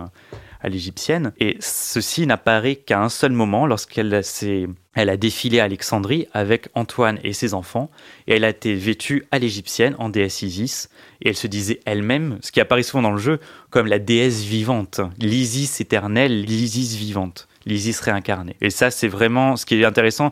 à 0.61 0.69
l'égyptienne. 0.69 1.31
Et 1.39 1.57
ceci 1.61 2.27
n'apparaît 2.27 2.75
qu'à 2.75 3.01
un 3.01 3.09
seul 3.09 3.31
moment 3.31 3.65
lorsqu'elle 3.67 4.21
s'est 4.23 4.67
elle 4.95 5.09
a 5.09 5.17
défilé 5.17 5.59
à 5.59 5.65
Alexandrie 5.65 6.27
avec 6.33 6.69
Antoine 6.73 7.19
et 7.23 7.33
ses 7.33 7.53
enfants, 7.53 7.91
et 8.27 8.35
elle 8.35 8.45
a 8.45 8.49
été 8.49 8.73
vêtue 8.73 9.25
à 9.31 9.39
l'égyptienne 9.39 9.95
en 9.99 10.09
déesse 10.09 10.41
Isis, 10.41 10.89
et 11.21 11.29
elle 11.29 11.35
se 11.35 11.47
disait 11.47 11.81
elle-même, 11.85 12.39
ce 12.41 12.51
qui 12.51 12.61
apparaît 12.61 12.83
souvent 12.83 13.03
dans 13.03 13.11
le 13.11 13.19
jeu, 13.19 13.39
comme 13.69 13.87
la 13.87 13.99
déesse 13.99 14.43
vivante, 14.43 15.01
l'Isis 15.19 15.81
éternelle, 15.81 16.43
l'Isis 16.43 16.95
vivante, 16.95 17.47
l'Isis 17.65 17.99
réincarnée. 17.99 18.55
Et 18.61 18.69
ça, 18.69 18.89
c'est 18.89 19.07
vraiment 19.07 19.57
ce 19.57 19.65
qui 19.65 19.75
est 19.75 19.85
intéressant. 19.85 20.31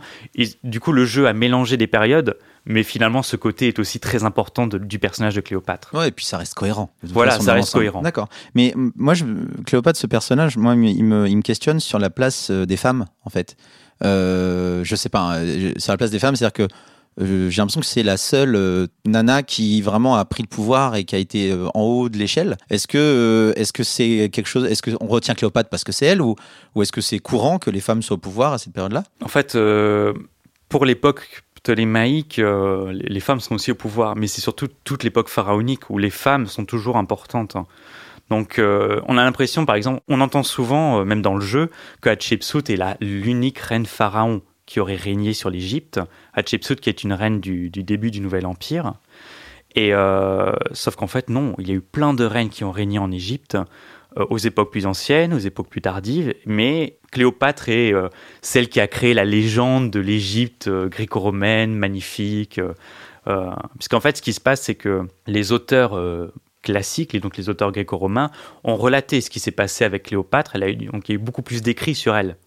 du 0.64 0.80
coup, 0.80 0.94
le 0.94 1.06
jeu 1.06 1.28
a 1.28 1.34
mélangé 1.34 1.78
des 1.78 1.88
périodes, 1.88 2.38
mais 2.66 2.84
finalement, 2.84 3.24
ce 3.24 3.36
côté 3.36 3.68
est 3.68 3.80
aussi 3.80 4.00
très 4.00 4.24
important 4.24 4.68
du 4.68 5.00
personnage 5.00 5.36
de 5.36 5.42
Cléopâtre. 5.42 5.92
Ouais, 5.94 6.08
et 6.08 6.12
puis 6.12 6.26
ça 6.26 6.38
reste 6.38 6.54
cohérent. 6.54 6.90
Voilà, 7.04 7.40
ça 7.40 7.54
reste 7.54 7.74
cohérent. 7.74 8.02
D'accord. 8.02 8.30
Mais 8.56 8.74
moi, 8.76 9.14
je, 9.14 9.26
Cléopâtre, 9.66 10.00
ce 10.00 10.08
personnage, 10.08 10.58
moi, 10.58 10.76
il 10.76 11.04
me, 11.04 11.28
il 11.28 11.38
me 11.38 11.42
questionne 11.42 11.80
sur 11.80 12.00
la 12.00 12.10
place 12.10 12.50
euh, 12.52 12.66
des 12.66 12.78
femmes, 12.78 13.06
en 13.26 13.30
fait. 13.30 13.58
Euh, 14.04 14.84
je 14.84 14.96
sais 14.96 15.10
pas, 15.10 15.38
hein, 15.38 15.74
sur 15.78 15.94
la 15.94 15.98
place 15.98 16.12
des 16.12 16.20
femmes, 16.20 16.36
c'est-à-dire 16.36 16.68
que 16.68 16.74
euh, 17.22 17.50
j'ai 17.50 17.62
l'impression 17.62 17.80
que 17.80 17.86
c'est 17.86 18.02
la 18.02 18.18
seule 18.18 18.56
euh, 18.56 18.88
nana 19.06 19.44
qui 19.44 19.82
vraiment 19.82 20.16
a 20.16 20.26
pris 20.26 20.42
le 20.42 20.48
pouvoir 20.48 20.96
et 20.96 21.04
qui 21.04 21.16
a 21.16 21.20
été 21.20 21.54
en 21.74 21.82
haut 21.82 22.10
de 22.10 22.18
l'échelle. 22.18 22.58
Est-ce 22.70 22.88
que 22.88 23.54
est-ce 23.56 23.72
que 23.72 23.84
c'est 23.84 24.30
quelque 24.34 24.48
chose 24.48 24.66
Est-ce 24.66 24.82
qu'on 24.82 25.06
retient 25.06 25.36
Cléopâtre 25.36 25.70
parce 25.70 25.84
que 25.84 25.92
c'est 25.92 26.08
elle 26.08 26.22
ou, 26.22 26.36
ou 26.74 26.82
est-ce 26.82 26.92
que 26.92 27.02
c'est 27.02 27.20
courant 27.20 27.60
que 27.60 27.70
les 27.70 27.82
femmes 27.82 28.02
soient 28.02 28.16
au 28.16 28.20
pouvoir 28.20 28.54
à 28.54 28.58
cette 28.58 28.74
période-là? 28.74 29.04
En 29.24 29.28
fait, 29.28 29.56
pour 30.70 30.86
l'époque 30.86 31.44
ptolémaïque, 31.64 32.42
les 32.92 33.20
femmes 33.22 33.40
sont 33.40 33.56
aussi 33.56 33.72
au 33.72 33.76
pouvoir, 33.76 34.16
mais 34.16 34.28
c'est 34.28 34.42
surtout 34.42 34.68
toute 34.84 35.04
l'époque 35.04 35.30
pharaonique 35.30 35.90
où 35.90 35.98
les 35.98 36.10
femmes 36.10 36.46
sont 36.46 36.66
toujours 36.66 36.98
importantes. 36.98 37.56
Donc 38.30 38.58
euh, 38.58 39.02
on 39.08 39.18
a 39.18 39.24
l'impression, 39.24 39.66
par 39.66 39.76
exemple, 39.76 40.02
on 40.08 40.22
entend 40.22 40.44
souvent, 40.44 41.00
euh, 41.00 41.06
même 41.06 41.22
dans 41.22 41.36
le 41.36 41.42
jeu, 41.42 41.70
que 42.02 42.10
Hatshepsut 42.10 42.70
est 42.70 42.80
l'unique 43.02 43.60
reine 43.60 43.86
pharaon 43.86 44.42
qui 44.66 44.80
aurait 44.80 44.96
régné 44.96 45.34
sur 45.34 45.50
l'Égypte. 45.50 46.00
Hatshepsut 46.34 46.80
qui 46.80 46.90
est 46.90 47.04
une 47.04 47.14
reine 47.14 47.40
du, 47.40 47.70
début 47.70 48.12
du 48.12 48.22
Nouvel 48.22 48.46
Empire. 48.46 48.94
Et 49.76 49.94
euh, 49.94 50.54
sauf 50.72 50.96
qu'en 50.96 51.08
fait, 51.08 51.30
non, 51.30 51.56
il 51.58 51.68
y 51.68 51.72
a 51.72 51.76
eu 51.76 51.82
plein 51.82 52.14
de 52.14 52.24
reines 52.24 52.50
qui 52.50 52.64
ont 52.64 52.72
régné 52.72 53.00
en 53.00 53.12
Égypte 53.12 53.58
aux 54.16 54.38
époques 54.38 54.72
plus 54.72 54.86
anciennes, 54.86 55.34
aux 55.34 55.40
époques 55.40 55.70
plus 55.70 55.82
tardives, 55.82 56.34
mais 56.46 56.98
Cléopâtre 57.12 57.70
est 57.70 57.94
celle 58.42 58.70
qui 58.70 58.80
a 58.80 58.88
créé 58.88 59.14
la 59.14 59.26
légende 59.26 59.90
de 59.92 60.00
l'Égypte 60.00 60.70
gréco-romaine, 60.70 61.76
magnifique. 61.76 62.60
puisqu'en 63.78 64.00
fait, 64.00 64.18
ce 64.18 64.22
qui 64.22 64.34
se 64.34 64.42
passe, 64.42 64.62
c'est 64.62 64.76
que 64.76 65.08
les 65.28 65.52
auteurs 65.52 66.00
classiques, 66.62 67.14
et 67.16 67.20
donc 67.20 67.38
les 67.38 67.50
auteurs 67.50 67.72
gréco-romains, 67.72 68.32
ont 68.64 68.76
relaté 68.76 69.22
ce 69.22 69.30
qui 69.30 69.40
s'est 69.40 69.52
passé 69.52 69.86
avec 69.86 70.04
Cléopâtre. 70.04 70.56
Elle 70.56 70.64
a 70.64 70.74
donc 70.74 71.10
il 71.10 71.12
y 71.12 71.16
a 71.16 71.16
eu 71.16 71.24
beaucoup 71.24 71.42
plus 71.42 71.62
d'écrits 71.62 71.96
sur 71.96 72.16
elle, 72.16 72.38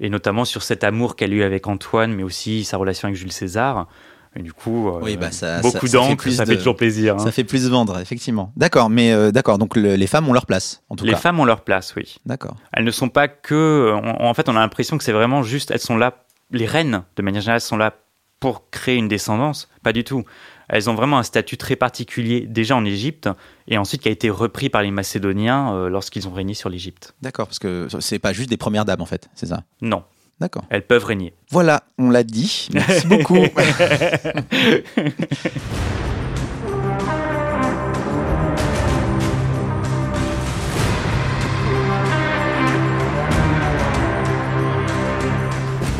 et 0.00 0.10
notamment 0.10 0.44
sur 0.44 0.62
cet 0.62 0.84
amour 0.84 1.16
qu'elle 1.16 1.32
a 1.32 1.36
eu 1.36 1.42
avec 1.42 1.66
Antoine, 1.66 2.12
mais 2.12 2.22
aussi 2.22 2.64
sa 2.64 2.76
relation 2.76 3.06
avec 3.06 3.16
Jules 3.16 3.32
César. 3.32 3.88
Et 4.36 4.42
du 4.42 4.52
coup, 4.52 4.88
euh, 4.88 5.16
bah, 5.16 5.60
beaucoup 5.62 5.88
d'encre, 5.88 6.28
ça, 6.30 6.44
fait 6.44 6.56
toujours 6.56 6.76
plaisir. 6.76 7.20
Ça 7.20 7.28
hein. 7.28 7.30
fait 7.30 7.44
plus 7.44 7.68
vendre, 7.68 7.98
effectivement. 8.00 8.52
D'accord, 8.56 8.90
mais 8.90 9.12
euh, 9.12 9.30
d'accord. 9.30 9.58
Donc 9.58 9.76
les 9.76 10.06
femmes 10.06 10.28
ont 10.28 10.32
leur 10.32 10.46
place, 10.46 10.82
en 10.88 10.96
tout 10.96 11.04
les 11.04 11.12
cas. 11.12 11.16
Les 11.16 11.22
femmes 11.22 11.40
ont 11.40 11.44
leur 11.44 11.62
place, 11.62 11.94
oui. 11.96 12.16
D'accord. 12.26 12.56
Elles 12.72 12.84
ne 12.84 12.90
sont 12.90 13.08
pas 13.08 13.28
que. 13.28 13.94
en 14.02 14.34
fait, 14.34 14.48
on 14.48 14.56
a 14.56 14.60
l'impression 14.60 14.98
que 14.98 15.04
c'est 15.04 15.12
vraiment 15.12 15.42
juste. 15.42 15.70
Elles 15.70 15.80
sont 15.80 15.96
là. 15.96 16.24
Les 16.50 16.66
reines, 16.66 17.02
de 17.16 17.22
manière 17.22 17.40
générale, 17.40 17.60
sont 17.60 17.76
là 17.76 17.94
pour 18.40 18.68
créer 18.70 18.96
une 18.96 19.08
descendance. 19.08 19.68
Pas 19.82 19.92
du 19.92 20.04
tout. 20.04 20.24
elles 20.68 20.90
ont 20.90 20.94
vraiment 20.94 21.18
un 21.18 21.22
statut 21.22 21.56
très 21.56 21.76
particulier 21.76 22.42
déjà 22.42 22.76
en 22.76 22.84
Égypte 22.84 23.28
et 23.68 23.78
ensuite 23.78 24.02
qui 24.02 24.08
a 24.08 24.12
été 24.12 24.28
repris 24.28 24.68
par 24.68 24.82
les 24.82 24.90
Macédoniens 24.90 25.72
euh, 25.74 25.88
lorsqu'ils 25.88 26.28
ont 26.28 26.32
régné 26.32 26.54
sur 26.54 26.68
l'Égypte. 26.68 27.14
D'accord, 27.22 27.46
parce 27.46 27.58
que 27.58 27.88
c'est 28.00 28.18
pas 28.18 28.32
juste 28.32 28.50
des 28.50 28.56
premières 28.56 28.84
dames 28.84 29.00
en 29.00 29.06
fait, 29.06 29.28
c'est 29.34 29.46
ça? 29.46 29.62
Non. 29.80 30.04
D'accord. 30.40 30.64
Elles 30.70 30.86
peuvent 30.86 31.04
régner. 31.04 31.32
Voilà, 31.50 31.84
on 31.98 32.10
l'a 32.10 32.24
dit. 32.24 32.68
Merci 32.72 33.06
beaucoup. 33.06 33.38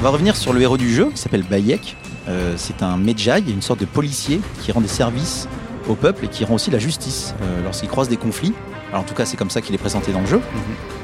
On 0.05 0.09
va 0.09 0.13
revenir 0.13 0.37
sur 0.37 0.53
le 0.53 0.61
héros 0.61 0.77
du 0.77 0.93
jeu 0.93 1.09
qui 1.09 1.17
s'appelle 1.17 1.45
Bayek. 1.45 1.97
Euh, 2.29 2.55
c'est 2.59 2.83
un 2.83 2.99
Medjay, 2.99 3.41
une 3.49 3.63
sorte 3.63 3.81
de 3.81 3.87
policier 3.87 4.39
qui 4.61 4.71
rend 4.71 4.83
des 4.83 4.87
services 4.87 5.49
au 5.89 5.95
peuple 5.95 6.25
et 6.25 6.29
qui 6.29 6.45
rend 6.45 6.55
aussi 6.55 6.71
la 6.71 6.79
justice 6.79 7.35
euh, 7.43 7.63
lorsqu'il 7.63 7.89
croise 7.89 8.09
des 8.09 8.17
conflits. 8.17 8.55
Alors, 8.91 9.03
en 9.03 9.05
tout 9.05 9.15
cas, 9.15 9.25
c'est 9.25 9.37
comme 9.37 9.51
ça 9.51 9.61
qu'il 9.61 9.75
est 9.75 9.79
présenté 9.79 10.13
dans 10.13 10.21
le 10.21 10.27
jeu. 10.27 10.41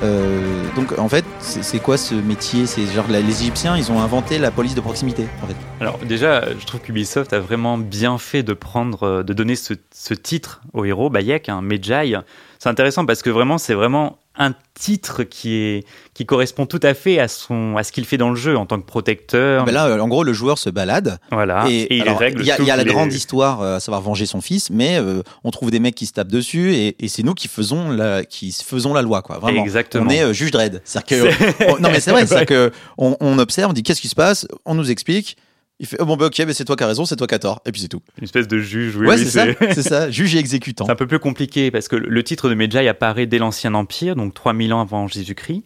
Euh, 0.03 0.63
donc, 0.77 0.97
en 0.99 1.09
fait, 1.09 1.25
c'est 1.41 1.81
quoi 1.81 1.97
ce 1.97 2.15
métier? 2.15 2.67
C'est 2.67 2.87
genre 2.87 3.07
les 3.09 3.19
Égyptiens, 3.19 3.77
ils 3.77 3.91
ont 3.91 4.01
inventé 4.01 4.39
la 4.39 4.51
police 4.51 4.75
de 4.75 4.81
proximité. 4.81 5.27
En 5.43 5.47
fait. 5.47 5.57
Alors 5.81 5.99
déjà, 5.99 6.45
je 6.57 6.65
trouve 6.67 6.81
qu'Ubisoft 6.81 7.33
a 7.33 7.41
vraiment 7.41 7.79
bien 7.79 8.17
fait 8.19 8.43
de 8.43 8.53
prendre, 8.53 9.03
euh, 9.03 9.23
de 9.23 9.33
donner 9.33 9.57
ce, 9.57 9.75
ce 9.93 10.15
titre 10.15 10.61
au 10.73 10.85
héros, 10.85 11.11
Bayek, 11.11 11.49
un 11.49 11.63
Medjay. 11.63 12.15
C'est 12.63 12.69
intéressant 12.69 13.07
parce 13.07 13.23
que 13.23 13.31
vraiment, 13.31 13.57
c'est 13.57 13.73
vraiment 13.73 14.19
un 14.39 14.55
titre 14.75 15.23
qui 15.25 15.55
est 15.57 15.85
qui 16.13 16.27
correspond 16.27 16.67
tout 16.67 16.79
à 16.83 16.93
fait 16.93 17.19
à 17.19 17.27
son 17.27 17.77
à 17.79 17.83
ce 17.83 17.91
qu'il 17.91 18.05
fait 18.05 18.19
dans 18.19 18.29
le 18.29 18.37
jeu 18.37 18.55
en 18.57 18.67
tant 18.67 18.79
que 18.79 18.85
protecteur. 18.87 19.65
Ben 19.65 19.73
là, 19.73 19.87
euh, 19.87 19.99
en 19.99 20.09
gros, 20.09 20.25
le 20.25 20.35
joueur 20.35 20.59
se 20.59 20.69
balade 20.69 21.19
voilà. 21.33 21.65
Et, 21.71 21.97
il 21.97 22.03
alors, 22.03 22.19
règle 22.19 22.43
il 22.43 22.47
y 22.47 22.53
a, 22.53 22.61
y 22.61 22.71
a 22.71 22.77
la 22.77 22.85
les- 22.85 22.93
grande 22.93 23.15
histoire, 23.15 23.63
euh, 23.63 23.77
à 23.77 23.81
savoir 23.81 24.03
venger 24.03 24.27
son 24.27 24.43
fils, 24.43 24.69
mais 24.69 24.99
euh, 24.99 25.23
on 25.43 25.51
trouve 25.51 25.71
des 25.71 25.81
mecs 25.81 25.95
qui 25.95 26.05
se 26.05 26.13
tapent 26.13 26.29
dessus 26.31 26.75
et, 26.75 27.03
et 27.03 27.09
c'est 27.09 27.23
nous 27.23 27.33
qui 27.33 27.49
faisons 27.49 27.91
la, 27.91 28.25
qui 28.25 28.53
faisons 28.53 28.93
la 28.93 29.01
loi, 29.01 29.23
quoi. 29.23 29.39
Vraiment. 29.39 29.63
Exactement. 29.63 30.05
On 30.07 30.11
est 30.11 30.23
euh, 30.23 30.33
juge 30.35 30.51
Dredd. 30.51 30.83
C'est-à-dire 30.85 31.33
que, 31.57 31.81
non 31.83 31.89
mais 31.91 32.01
c'est 32.01 32.11
vrai, 32.11 32.27
c'est 32.27 32.45
que 32.45 32.71
on, 32.99 33.17
on 33.21 33.39
observe, 33.39 33.71
on 33.71 33.73
dit 33.73 33.83
qu'est-ce 33.83 34.03
qui 34.03 34.09
se 34.09 34.15
passe, 34.15 34.47
on 34.67 34.75
nous 34.75 34.91
explique. 34.91 35.39
Il 35.81 35.87
fait 35.87 35.97
oh, 35.99 36.05
bon 36.05 36.17
bah 36.17 36.27
ok, 36.27 36.39
mais 36.47 36.53
c'est 36.53 36.67
toi 36.67 36.77
qui 36.77 36.85
as 36.85 36.89
raison, 36.89 37.07
c'est 37.07 37.17
toi 37.17 37.27
qui 37.27 37.35
as 37.35 37.39
tort, 37.39 37.63
et 37.65 37.73
puis 37.73 37.81
c'est 37.81 37.89
tout. 37.89 38.03
Une 38.19 38.25
espèce 38.25 38.47
de 38.47 38.59
juge. 38.59 38.97
Oui, 38.97 39.07
ouais, 39.07 39.15
oui, 39.17 39.25
c'est 39.25 39.31
ça, 39.31 39.47
c'est 39.73 39.83
ça, 39.83 40.11
juge 40.11 40.35
et 40.35 40.39
exécutant. 40.39 40.85
C'est 40.85 40.93
un 40.93 40.97
peu 40.97 41.07
plus 41.07 41.19
compliqué 41.19 41.71
parce 41.71 41.89
que 41.89 41.97
le 41.97 42.23
titre 42.23 42.51
de 42.51 42.55
Medjay 42.55 42.87
apparaît 42.87 43.27
dès 43.27 43.39
l'Ancien 43.39 43.73
Empire, 43.73 44.15
donc 44.15 44.35
3000 44.35 44.75
ans 44.75 44.83
avant 44.83 45.09
Jésus-Christ. 45.09 45.65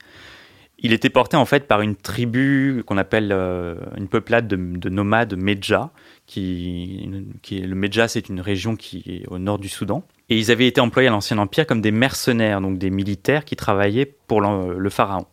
Il 0.78 0.92
était 0.92 1.10
porté 1.10 1.36
en 1.36 1.44
fait 1.46 1.66
par 1.66 1.80
une 1.80 1.96
tribu 1.96 2.84
qu'on 2.86 2.96
appelle 2.96 3.30
euh, 3.32 3.74
une 3.96 4.06
peuplade 4.06 4.46
de, 4.46 4.56
de 4.56 4.88
nomades 4.88 5.34
Medja, 5.36 5.90
qui, 6.26 7.10
le 7.50 7.74
Medja 7.74 8.06
c'est 8.06 8.28
une 8.28 8.40
région 8.40 8.76
qui 8.76 9.02
est 9.06 9.26
au 9.28 9.40
nord 9.40 9.58
du 9.58 9.68
Soudan. 9.68 10.06
Et 10.30 10.38
ils 10.38 10.52
avaient 10.52 10.68
été 10.68 10.80
employés 10.80 11.08
à 11.08 11.10
l'Ancien 11.10 11.38
Empire 11.38 11.66
comme 11.66 11.80
des 11.80 11.90
mercenaires, 11.90 12.60
donc 12.60 12.78
des 12.78 12.90
militaires 12.90 13.44
qui 13.44 13.56
travaillaient 13.56 14.14
pour 14.28 14.40
le 14.40 14.90
pharaon. 14.90 15.26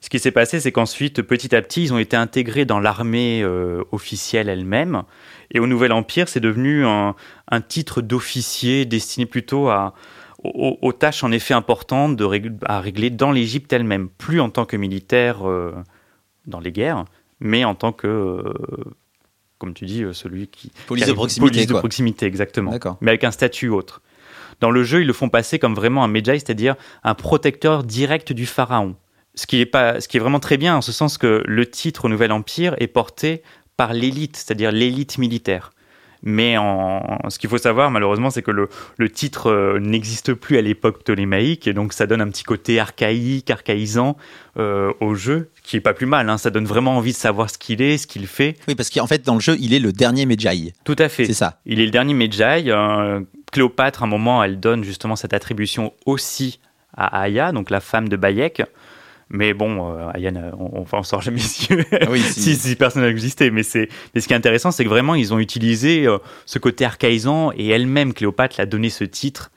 Ce 0.00 0.08
qui 0.10 0.18
s'est 0.18 0.30
passé, 0.30 0.60
c'est 0.60 0.70
qu'ensuite, 0.70 1.22
petit 1.22 1.54
à 1.56 1.62
petit, 1.62 1.82
ils 1.82 1.92
ont 1.92 1.98
été 1.98 2.16
intégrés 2.16 2.64
dans 2.64 2.78
l'armée 2.78 3.42
euh, 3.42 3.82
officielle 3.90 4.48
elle-même. 4.48 5.02
Et 5.50 5.60
au 5.60 5.66
Nouvel 5.66 5.92
Empire, 5.92 6.28
c'est 6.28 6.40
devenu 6.40 6.84
un, 6.86 7.16
un 7.48 7.60
titre 7.60 8.00
d'officier 8.00 8.84
destiné 8.84 9.26
plutôt 9.26 9.68
à, 9.68 9.94
aux, 10.44 10.78
aux 10.80 10.92
tâches 10.92 11.24
en 11.24 11.32
effet 11.32 11.54
importantes 11.54 12.16
de 12.16 12.24
à 12.64 12.80
régler 12.80 13.10
dans 13.10 13.32
l'Égypte 13.32 13.72
elle-même. 13.72 14.08
Plus 14.08 14.40
en 14.40 14.50
tant 14.50 14.66
que 14.66 14.76
militaire 14.76 15.48
euh, 15.48 15.74
dans 16.46 16.60
les 16.60 16.70
guerres, 16.70 17.04
mais 17.40 17.64
en 17.64 17.74
tant 17.74 17.92
que, 17.92 18.06
euh, 18.06 18.54
comme 19.58 19.74
tu 19.74 19.84
dis, 19.84 20.04
celui 20.12 20.46
qui... 20.46 20.70
Police 20.86 21.04
qui 21.04 21.10
de 21.10 21.14
proximité, 21.14 21.50
Police 21.50 21.66
de 21.66 21.72
quoi. 21.72 21.80
proximité, 21.80 22.26
exactement. 22.26 22.72
Mais 23.00 23.10
avec 23.10 23.24
un 23.24 23.32
statut 23.32 23.68
autre. 23.68 24.00
Dans 24.60 24.70
le 24.70 24.84
jeu, 24.84 25.00
ils 25.00 25.06
le 25.06 25.12
font 25.12 25.28
passer 25.28 25.58
comme 25.58 25.74
vraiment 25.74 26.04
un 26.04 26.08
Medjay, 26.08 26.38
c'est-à-dire 26.38 26.76
un 27.02 27.14
protecteur 27.14 27.82
direct 27.84 28.32
du 28.32 28.46
pharaon. 28.46 28.94
Ce 29.38 29.46
qui 29.46 29.60
est, 29.60 29.66
pas, 29.66 30.00
ce 30.00 30.08
qui 30.08 30.16
est 30.16 30.20
vraiment 30.20 30.40
très 30.40 30.56
bien, 30.56 30.74
en 30.74 30.80
ce 30.80 30.90
sens 30.90 31.16
que 31.16 31.44
le 31.46 31.64
titre 31.64 32.08
Nouvel 32.08 32.32
Empire 32.32 32.74
est 32.78 32.88
porté 32.88 33.44
par 33.76 33.92
l'élite, 33.92 34.36
c'est-à-dire 34.36 34.72
l'élite 34.72 35.16
militaire. 35.16 35.70
Mais 36.24 36.56
en, 36.58 37.18
ce 37.28 37.38
qu'il 37.38 37.48
faut 37.48 37.56
savoir, 37.56 37.92
malheureusement, 37.92 38.30
c'est 38.30 38.42
que 38.42 38.50
le, 38.50 38.68
le 38.96 39.08
titre 39.08 39.48
euh, 39.48 39.78
n'existe 39.78 40.34
plus 40.34 40.58
à 40.58 40.60
l'époque 40.60 41.04
ptolémaïque, 41.04 41.68
et 41.68 41.72
donc 41.72 41.92
ça 41.92 42.08
donne 42.08 42.20
un 42.20 42.28
petit 42.28 42.42
côté 42.42 42.80
archaïque, 42.80 43.48
archaïsant 43.48 44.16
euh, 44.58 44.92
au 44.98 45.14
jeu, 45.14 45.50
qui 45.62 45.76
est 45.76 45.80
pas 45.80 45.94
plus 45.94 46.06
mal. 46.06 46.28
Hein. 46.28 46.36
Ça 46.36 46.50
donne 46.50 46.66
vraiment 46.66 46.96
envie 46.96 47.12
de 47.12 47.16
savoir 47.16 47.48
ce 47.48 47.58
qu'il 47.58 47.80
est, 47.80 47.96
ce 47.96 48.08
qu'il 48.08 48.26
fait. 48.26 48.56
Oui, 48.66 48.74
parce 48.74 48.90
qu'en 48.90 49.06
fait, 49.06 49.24
dans 49.24 49.34
le 49.34 49.40
jeu, 49.40 49.56
il 49.60 49.72
est 49.72 49.78
le 49.78 49.92
dernier 49.92 50.26
Medjay. 50.26 50.72
Tout 50.82 50.96
à 50.98 51.08
fait. 51.08 51.26
C'est 51.26 51.32
ça. 51.32 51.60
Il 51.64 51.78
est 51.78 51.84
le 51.84 51.92
dernier 51.92 52.14
Medjay. 52.14 52.64
Euh, 52.66 53.20
Cléopâtre, 53.52 54.02
à 54.02 54.06
un 54.06 54.08
moment, 54.08 54.42
elle 54.42 54.58
donne 54.58 54.82
justement 54.82 55.14
cette 55.14 55.32
attribution 55.32 55.92
aussi 56.06 56.58
à 56.96 57.20
Aya, 57.20 57.52
donc 57.52 57.70
la 57.70 57.78
femme 57.78 58.08
de 58.08 58.16
Bayek. 58.16 58.64
Mais 59.30 59.52
bon, 59.54 59.92
euh, 59.94 60.08
Aya, 60.14 60.30
n'a- 60.30 60.52
on, 60.58 60.80
on, 60.82 60.84
on 60.90 61.02
sort 61.02 61.20
jamais 61.20 61.38
si, 61.38 61.68
Oui, 62.10 62.20
si, 62.20 62.56
si 62.56 62.76
personne 62.76 63.02
n'existait. 63.02 63.50
Mais, 63.50 63.62
c'est, 63.62 63.88
mais 64.14 64.20
ce 64.20 64.26
qui 64.26 64.32
est 64.32 64.36
intéressant, 64.36 64.70
c'est 64.70 64.84
que 64.84 64.88
vraiment, 64.88 65.14
ils 65.14 65.34
ont 65.34 65.38
utilisé 65.38 66.06
euh, 66.06 66.18
ce 66.46 66.58
côté 66.58 66.84
archaïsant 66.84 67.52
et 67.56 67.68
elle-même, 67.68 68.14
Cléopâtre, 68.14 68.56
l'a 68.58 68.66
donné 68.66 68.88
ce 68.90 69.04
titre 69.04 69.50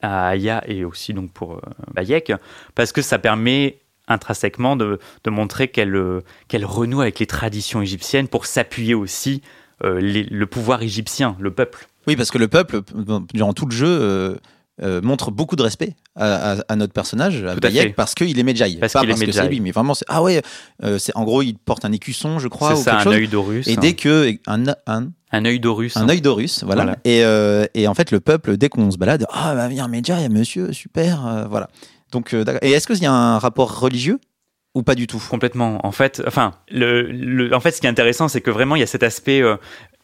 à 0.00 0.28
Aya 0.28 0.62
et 0.68 0.84
aussi 0.84 1.12
donc 1.14 1.32
pour 1.32 1.54
euh, 1.56 1.60
Bayek, 1.94 2.32
parce 2.76 2.92
que 2.92 3.02
ça 3.02 3.18
permet 3.18 3.78
intrinsèquement 4.06 4.76
de, 4.76 5.00
de 5.24 5.30
montrer 5.30 5.68
qu'elle, 5.68 5.96
euh, 5.96 6.20
qu'elle 6.46 6.64
renoue 6.64 7.00
avec 7.00 7.18
les 7.18 7.26
traditions 7.26 7.82
égyptiennes 7.82 8.28
pour 8.28 8.46
s'appuyer 8.46 8.94
aussi 8.94 9.42
euh, 9.84 10.00
les- 10.00 10.22
le 10.24 10.46
pouvoir 10.46 10.82
égyptien, 10.82 11.36
le 11.40 11.50
peuple. 11.50 11.88
Oui, 12.06 12.14
parce 12.16 12.30
que 12.30 12.38
le 12.38 12.48
peuple, 12.48 12.80
durant 13.34 13.52
tout 13.52 13.66
le 13.66 13.72
jeu, 13.74 14.38
euh, 14.82 15.00
montre 15.02 15.30
beaucoup 15.30 15.56
de 15.56 15.62
respect 15.62 15.94
à, 16.16 16.52
à- 16.52 16.56
à 16.68 16.76
notre 16.76 16.92
personnage, 16.92 17.42
à 17.44 17.56
Bayek, 17.56 17.94
parce 17.96 18.14
qu'il 18.14 18.38
est 18.38 18.42
Medjay. 18.42 18.76
Parce 18.80 18.92
pas 18.92 19.00
qu'il 19.00 19.08
est 19.08 19.12
parce 19.12 19.20
que 19.20 19.26
Medjay. 19.26 19.40
c'est 19.42 19.48
lui, 19.48 19.60
mais 19.60 19.70
vraiment, 19.72 19.94
c'est 19.94 20.04
ah 20.08 20.22
ouais, 20.22 20.40
euh, 20.84 20.98
c'est 20.98 21.14
en 21.16 21.24
gros, 21.24 21.42
il 21.42 21.54
porte 21.54 21.84
un 21.84 21.92
écusson, 21.92 22.38
je 22.38 22.48
crois, 22.48 22.76
c'est 22.76 22.82
ça, 22.84 22.96
un 22.98 23.02
chose. 23.02 23.14
œil 23.14 23.28
d'Horus. 23.28 23.66
Et 23.66 23.76
dès 23.76 23.94
que 23.94 24.32
un, 24.46 24.64
un, 24.86 25.08
Un 25.32 25.44
œil 25.44 25.58
d'Horus. 25.60 25.96
un 25.96 26.08
œil 26.08 26.20
d'Horus, 26.20 26.62
voilà. 26.64 26.82
Voilà. 26.84 26.98
Et, 27.04 27.24
euh, 27.24 27.66
et 27.74 27.88
en 27.88 27.94
fait, 27.94 28.10
le 28.10 28.20
peuple, 28.20 28.56
dès 28.56 28.68
qu'on 28.68 28.90
se 28.90 28.98
balade, 28.98 29.26
ah 29.30 29.54
bah 29.54 29.68
viens 29.68 29.88
Medjay, 29.88 30.28
monsieur, 30.28 30.72
super, 30.72 31.26
euh, 31.26 31.44
voilà. 31.48 31.68
Donc, 32.12 32.34
et 32.62 32.70
est-ce 32.72 32.86
qu'il 32.86 33.02
y 33.02 33.06
a 33.06 33.12
un 33.12 33.38
rapport 33.38 33.80
religieux 33.80 34.18
ou 34.74 34.82
pas 34.82 34.94
du 34.94 35.06
tout? 35.06 35.22
Complètement. 35.28 35.84
En 35.84 35.92
fait, 35.92 36.22
enfin, 36.26 36.52
le, 36.70 37.02
le- 37.02 37.54
en 37.54 37.60
fait, 37.60 37.72
ce 37.72 37.80
qui 37.80 37.86
est 37.86 37.90
intéressant, 37.90 38.28
c'est 38.28 38.40
que 38.40 38.50
vraiment, 38.50 38.76
il 38.76 38.80
y 38.80 38.82
a 38.82 38.86
cet 38.86 39.02
aspect. 39.02 39.42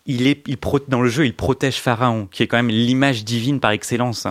il 0.05 0.27
est, 0.27 0.43
il 0.47 0.59
pro- 0.59 0.81
dans 0.87 1.01
le 1.01 1.09
jeu, 1.09 1.25
il 1.25 1.33
protège 1.35 1.77
Pharaon, 1.77 2.29
qui 2.31 2.43
est 2.43 2.47
quand 2.47 2.59
même 2.59 2.69
l'image 2.69 3.25
divine 3.25 3.59
par 3.61 3.71
excellence. 3.71 4.27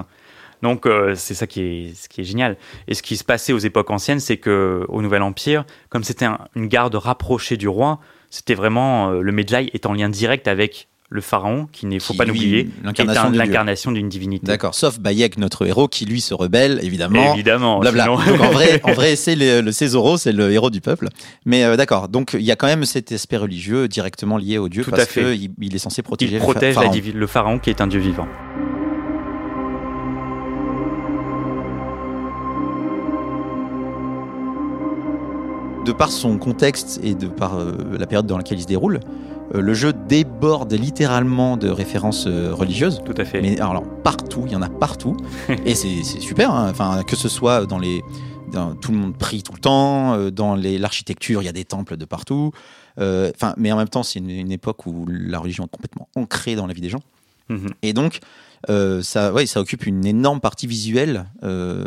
Donc, 0.63 0.87
euh, 0.87 1.13
c'est 1.15 1.35
ça 1.35 1.45
qui 1.45 1.61
est, 1.61 1.93
ce 1.95 2.09
qui 2.09 2.21
est 2.21 2.23
génial. 2.23 2.57
Et 2.87 2.95
ce 2.95 3.03
qui 3.03 3.15
se 3.17 3.23
passait 3.23 3.53
aux 3.53 3.59
époques 3.59 3.91
anciennes, 3.91 4.19
c'est 4.19 4.37
que 4.37 4.85
au 4.87 5.01
Nouvel 5.03 5.21
Empire, 5.21 5.65
comme 5.89 6.03
c'était 6.03 6.25
un- 6.25 6.39
une 6.55 6.67
garde 6.67 6.95
rapprochée 6.95 7.57
du 7.57 7.67
roi, 7.67 7.99
c'était 8.31 8.55
vraiment 8.55 9.11
euh, 9.11 9.21
le 9.21 9.31
Medjay 9.31 9.69
est 9.73 9.85
en 9.85 9.93
lien 9.93 10.09
direct 10.09 10.47
avec 10.47 10.87
le 11.09 11.21
pharaon, 11.21 11.67
qui 11.71 11.85
n'est 11.85 11.99
faut 11.99 12.13
Qui, 12.13 12.17
pas 12.17 12.25
l'oublier, 12.25 12.61
est 12.61 13.35
l'incarnation 13.35 13.91
d'une 13.91 14.09
divinité. 14.09 14.47
D'accord. 14.47 14.73
Sauf 14.73 14.97
Bayek, 14.99 15.37
notre 15.37 15.67
héros, 15.67 15.87
qui 15.87 16.05
lui 16.07 16.21
se 16.21 16.33
rebelle, 16.33 16.79
évidemment. 16.81 17.35
Évidemment. 17.35 17.79
Blabla. 17.81 18.03
sinon- 18.05 18.15
Donc 18.25 18.41
en 18.41 18.49
vrai, 18.49 18.81
en 18.83 18.93
vrai 18.93 19.15
c'est 19.15 19.35
le, 19.35 19.61
le 19.61 19.71
Césoro, 19.71 20.17
c'est 20.17 20.31
le 20.31 20.51
héros 20.51 20.71
du 20.71 20.81
peuple. 20.81 21.09
Mais 21.45 21.65
euh, 21.65 21.75
d'accord, 21.75 22.07
donc 22.09 22.31
il 22.33 22.41
y 22.41 22.51
a 22.51 22.55
quand 22.55 22.65
même 22.65 22.85
cet 22.85 23.11
aspect 23.11 23.37
religieux 23.37 23.87
directement 23.87 24.37
lié 24.37 24.57
au 24.57 24.69
dieu 24.69 24.83
Tout 24.83 24.89
à 24.91 24.97
parce 24.97 25.09
fait. 25.09 25.37
qu'il 25.37 25.51
il 25.61 25.75
est 25.75 25.77
censé 25.77 26.01
protéger 26.01 26.31
il 26.31 26.39
le 26.39 26.41
protège 26.41 26.75
la 26.75 26.81
pharaon. 26.83 27.01
le 27.13 27.27
pharaon, 27.27 27.59
qui 27.59 27.69
est 27.69 27.81
un 27.81 27.87
dieu 27.87 27.99
vivant. 27.99 28.27
De 35.85 35.91
par 35.91 36.11
son 36.11 36.37
contexte 36.37 36.99
et 37.03 37.13
de 37.13 37.27
par 37.27 37.55
euh, 37.59 37.73
la 37.99 38.05
période 38.07 38.25
dans 38.25 38.37
laquelle 38.37 38.57
il 38.57 38.61
se 38.61 38.67
déroule, 38.67 39.01
euh, 39.53 39.59
le 39.61 39.73
jeu 39.73 39.91
déborde 39.91 40.71
littéralement 40.71 41.57
de 41.57 41.67
références 41.69 42.25
euh, 42.25 42.53
religieuses. 42.53 43.01
Tout 43.05 43.13
à 43.17 43.25
fait. 43.25 43.41
Mais 43.41 43.59
alors 43.59 43.83
partout, 44.01 44.43
il 44.45 44.53
y 44.53 44.55
en 44.55 44.61
a 44.61 44.69
partout, 44.69 45.17
et 45.65 45.75
c'est 45.75 46.03
super. 46.03 46.51
hein. 46.51 46.69
Enfin, 46.69 47.03
que 47.05 47.17
ce 47.17 47.27
soit 47.27 47.65
dans 47.65 47.79
les, 47.79 48.01
dans- 48.53 48.75
tout 48.75 48.91
le 48.93 48.97
monde 48.97 49.17
prie 49.17 49.43
tout 49.43 49.51
le 49.51 49.59
temps, 49.59 50.29
dans 50.31 50.55
les- 50.55 50.77
l'architecture, 50.77 51.41
il 51.41 51.45
y 51.45 51.49
a 51.49 51.53
des 51.53 51.65
temples 51.65 51.97
de 51.97 52.05
partout. 52.05 52.51
Euh, 52.99 53.31
Enfin, 53.35 53.53
mais 53.57 53.71
en 53.73 53.77
même 53.77 53.89
temps, 53.89 54.03
c'est 54.03 54.19
une, 54.19 54.29
une 54.29 54.51
époque 54.53 54.85
où 54.85 55.05
la 55.09 55.39
religion 55.39 55.65
est 55.65 55.69
complètement 55.69 56.07
ancrée 56.15 56.55
dans 56.55 56.65
la 56.67 56.73
vie 56.73 56.81
des 56.81 56.89
gens, 56.89 57.01
Mhm. 57.49 57.71
et 57.81 57.91
donc 57.91 58.19
euh, 58.69 59.01
ça, 59.01 59.33
ouais, 59.33 59.45
ça 59.47 59.59
occupe 59.59 59.85
une 59.85 60.05
énorme 60.05 60.39
partie 60.39 60.65
visuelle 60.65 61.25
euh, 61.43 61.83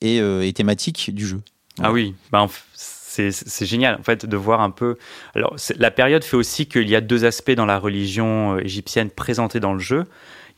et, 0.00 0.20
euh, 0.20 0.46
et 0.46 0.52
thématique 0.52 1.10
du 1.12 1.26
jeu. 1.26 1.40
Ah 1.82 1.90
oui, 1.90 2.14
bah, 2.30 2.42
en 2.42 2.46
f- 2.46 2.62
c'est 3.10 3.66
génial 3.66 3.96
en 3.98 4.02
fait 4.02 4.24
de 4.24 4.36
voir 4.36 4.60
un 4.60 4.70
peu. 4.70 4.96
Alors 5.34 5.56
la 5.76 5.90
période 5.90 6.22
fait 6.22 6.36
aussi 6.36 6.66
qu'il 6.66 6.88
y 6.88 6.94
a 6.94 7.00
deux 7.00 7.24
aspects 7.24 7.50
dans 7.50 7.66
la 7.66 7.78
religion 7.78 8.54
euh, 8.54 8.64
égyptienne 8.64 9.10
présentés 9.10 9.60
dans 9.60 9.72
le 9.72 9.80
jeu. 9.80 10.04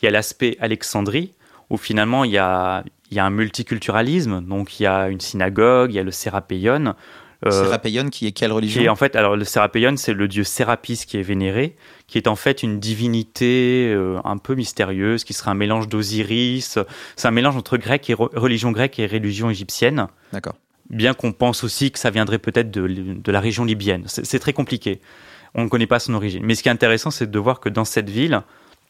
Il 0.00 0.04
y 0.04 0.08
a 0.08 0.10
l'aspect 0.10 0.56
Alexandrie 0.60 1.32
où 1.70 1.78
finalement 1.78 2.24
il 2.24 2.32
y 2.32 2.38
a, 2.38 2.84
il 3.10 3.16
y 3.16 3.20
a 3.20 3.24
un 3.24 3.30
multiculturalisme, 3.30 4.42
donc 4.42 4.78
il 4.78 4.82
y 4.82 4.86
a 4.86 5.08
une 5.08 5.20
synagogue, 5.20 5.92
il 5.92 5.96
y 5.96 5.98
a 5.98 6.02
le 6.02 6.10
Sérapéion. 6.10 6.94
Euh, 7.46 7.50
Sérapéion, 7.50 8.08
qui 8.10 8.26
est 8.26 8.32
quelle 8.32 8.52
religion? 8.52 8.80
qui 8.80 8.86
est 8.86 8.90
en 8.90 8.96
fait, 8.96 9.16
alors 9.16 9.36
le 9.36 9.44
Sérapéion, 9.44 9.96
c'est 9.96 10.12
le 10.12 10.28
dieu 10.28 10.44
Sérapis 10.44 11.04
qui 11.06 11.16
est 11.16 11.22
vénéré, 11.22 11.74
qui 12.06 12.18
est 12.18 12.28
en 12.28 12.36
fait 12.36 12.62
une 12.62 12.78
divinité 12.78 13.90
euh, 13.92 14.20
un 14.24 14.36
peu 14.36 14.54
mystérieuse, 14.54 15.24
qui 15.24 15.32
serait 15.32 15.50
un 15.50 15.54
mélange 15.54 15.88
d'Osiris. 15.88 16.78
C'est 17.16 17.28
un 17.28 17.32
mélange 17.32 17.56
entre 17.56 17.78
grec 17.78 18.08
et 18.10 18.14
religion 18.14 18.70
grecque 18.70 18.98
et 18.98 19.06
religion 19.06 19.50
égyptienne. 19.50 20.06
D'accord. 20.32 20.54
Bien 20.90 21.14
qu'on 21.14 21.32
pense 21.32 21.64
aussi 21.64 21.90
que 21.90 21.98
ça 21.98 22.10
viendrait 22.10 22.38
peut-être 22.38 22.70
de, 22.70 22.86
de, 22.86 23.32
la 23.32 23.40
région 23.40 23.64
libyenne. 23.64 24.04
C'est 24.06 24.38
très 24.38 24.52
compliqué. 24.52 25.00
On 25.54 25.64
ne 25.64 25.68
connaît 25.68 25.86
pas 25.86 25.98
son 25.98 26.14
origine. 26.14 26.42
Mais 26.44 26.54
ce 26.54 26.62
qui 26.62 26.68
est 26.68 26.72
intéressant, 26.72 27.10
c'est 27.10 27.30
de 27.30 27.38
voir 27.38 27.60
que 27.60 27.68
dans 27.68 27.84
cette 27.84 28.10
ville, 28.10 28.42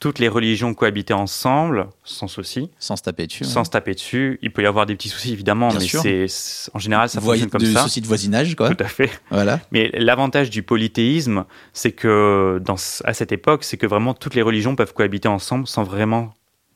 toutes 0.02 0.18
les 0.18 0.26
religions 0.26 0.74
cohabitaient 0.74 1.14
ensemble, 1.14 1.86
sans 2.02 2.26
souci. 2.26 2.70
Sans 2.80 2.96
se 2.96 3.04
taper 3.04 3.28
dessus. 3.28 3.44
Sans 3.44 3.62
se 3.62 3.70
taper 3.70 3.94
dessus. 3.94 4.40
Il 4.42 4.52
peut 4.52 4.62
y 4.62 4.66
avoir 4.66 4.84
des 4.84 4.96
petits 4.96 5.08
soucis, 5.08 5.32
évidemment, 5.32 5.68
mais 5.72 6.26
c'est, 6.26 6.70
en 6.74 6.80
général, 6.80 7.08
ça 7.08 7.20
fonctionne 7.20 7.50
comme 7.50 7.60
de 7.60 7.66
ça. 7.66 7.84
soucis 7.84 8.00
de 8.00 8.08
voisinage, 8.08 8.56
quoi. 8.56 8.74
Tout 8.74 8.82
à 8.82 8.88
fait. 8.88 9.10
Voilà. 9.30 9.60
Mais 9.70 9.92
l'avantage 9.94 10.50
du 10.50 10.64
polythéisme, 10.64 11.44
c'est 11.72 11.92
que, 11.92 12.60
dans, 12.64 12.74
à 13.04 13.14
cette 13.14 13.30
époque, 13.30 13.62
c'est 13.62 13.76
que 13.76 13.86
vraiment 13.86 14.12
toutes 14.12 14.34
les 14.34 14.42
religions 14.42 14.74
peuvent 14.74 14.92
cohabiter 14.92 15.28
ensemble 15.28 15.68
sans 15.68 15.84
vraiment 15.84 16.34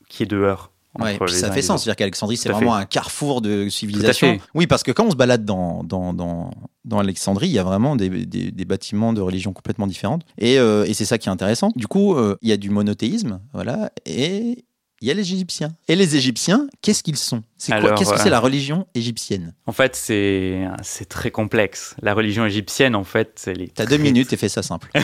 qu'il 0.09 0.25
y 0.25 0.29
ait 0.29 0.39
de 0.39 0.41
heurts. 0.41 0.71
Ouais, 0.99 1.19
puis 1.19 1.35
ça 1.35 1.51
fait 1.51 1.63
sens, 1.63 1.83
c'est-à-dire 1.83 1.97
qu'Alexandrie, 1.97 2.37
c'est 2.37 2.49
vraiment 2.49 2.75
un 2.75 2.85
carrefour 2.87 3.41
de 3.41 3.69
civilisation. 3.69 4.39
Oui, 4.55 4.67
parce 4.67 4.83
que 4.83 4.93
quand 4.93 5.07
on 5.07 5.11
se 5.11 5.17
balade 5.17 5.45
dans, 5.45 5.85
dans, 5.85 6.13
dans, 6.13 6.51
dans 6.85 6.99
Alexandrie, 6.99 7.49
il 7.49 7.53
y 7.53 7.59
a 7.59 7.65
vraiment 7.65 7.97
des, 7.97 8.09
des, 8.09 8.51
des 8.51 8.65
bâtiments 8.65 9.13
de 9.13 9.21
religions 9.21 9.53
complètement 9.53 9.87
différentes. 9.87 10.23
Et, 10.39 10.59
euh, 10.59 10.85
et 10.87 10.95
c'est 10.95 11.05
ça 11.05 11.19
qui 11.19 11.29
est 11.29 11.33
intéressant. 11.33 11.71
Du 11.77 11.87
coup, 11.87 12.15
euh, 12.15 12.37
il 12.43 12.49
y 12.49 12.53
a 12.53 12.57
du 12.57 12.71
monothéisme, 12.71 13.41
voilà, 13.53 13.91
et 14.05 14.65
il 15.03 15.09
y 15.09 15.11
a 15.11 15.15
les 15.15 15.31
Égyptiens. 15.35 15.75
Et 15.89 15.97
les 15.97 16.17
Égyptiens, 16.17 16.69
qu'est-ce 16.81 17.03
qu'ils 17.03 17.17
sont? 17.17 17.43
C'est 17.59 17.79
quoi 17.79 17.93
Qu'est-ce 17.93 18.15
que 18.15 18.19
c'est 18.19 18.31
la 18.31 18.41
religion 18.41 18.87
égyptienne? 18.95 19.53
En 19.67 19.73
fait, 19.73 19.95
c'est 19.95 20.67
c'est 20.83 21.07
très 21.07 21.31
complexe. 21.31 21.95
La 22.01 22.15
religion 22.15 22.47
égyptienne, 22.47 22.97
en 22.97 23.05
fait, 23.05 23.33
c'est 23.37 23.75
T'as 23.75 23.85
deux 23.85 23.99
minutes 23.99 24.33
et 24.33 24.39
fais 24.39 24.49
ça 24.49 24.63
simple. 24.63 24.91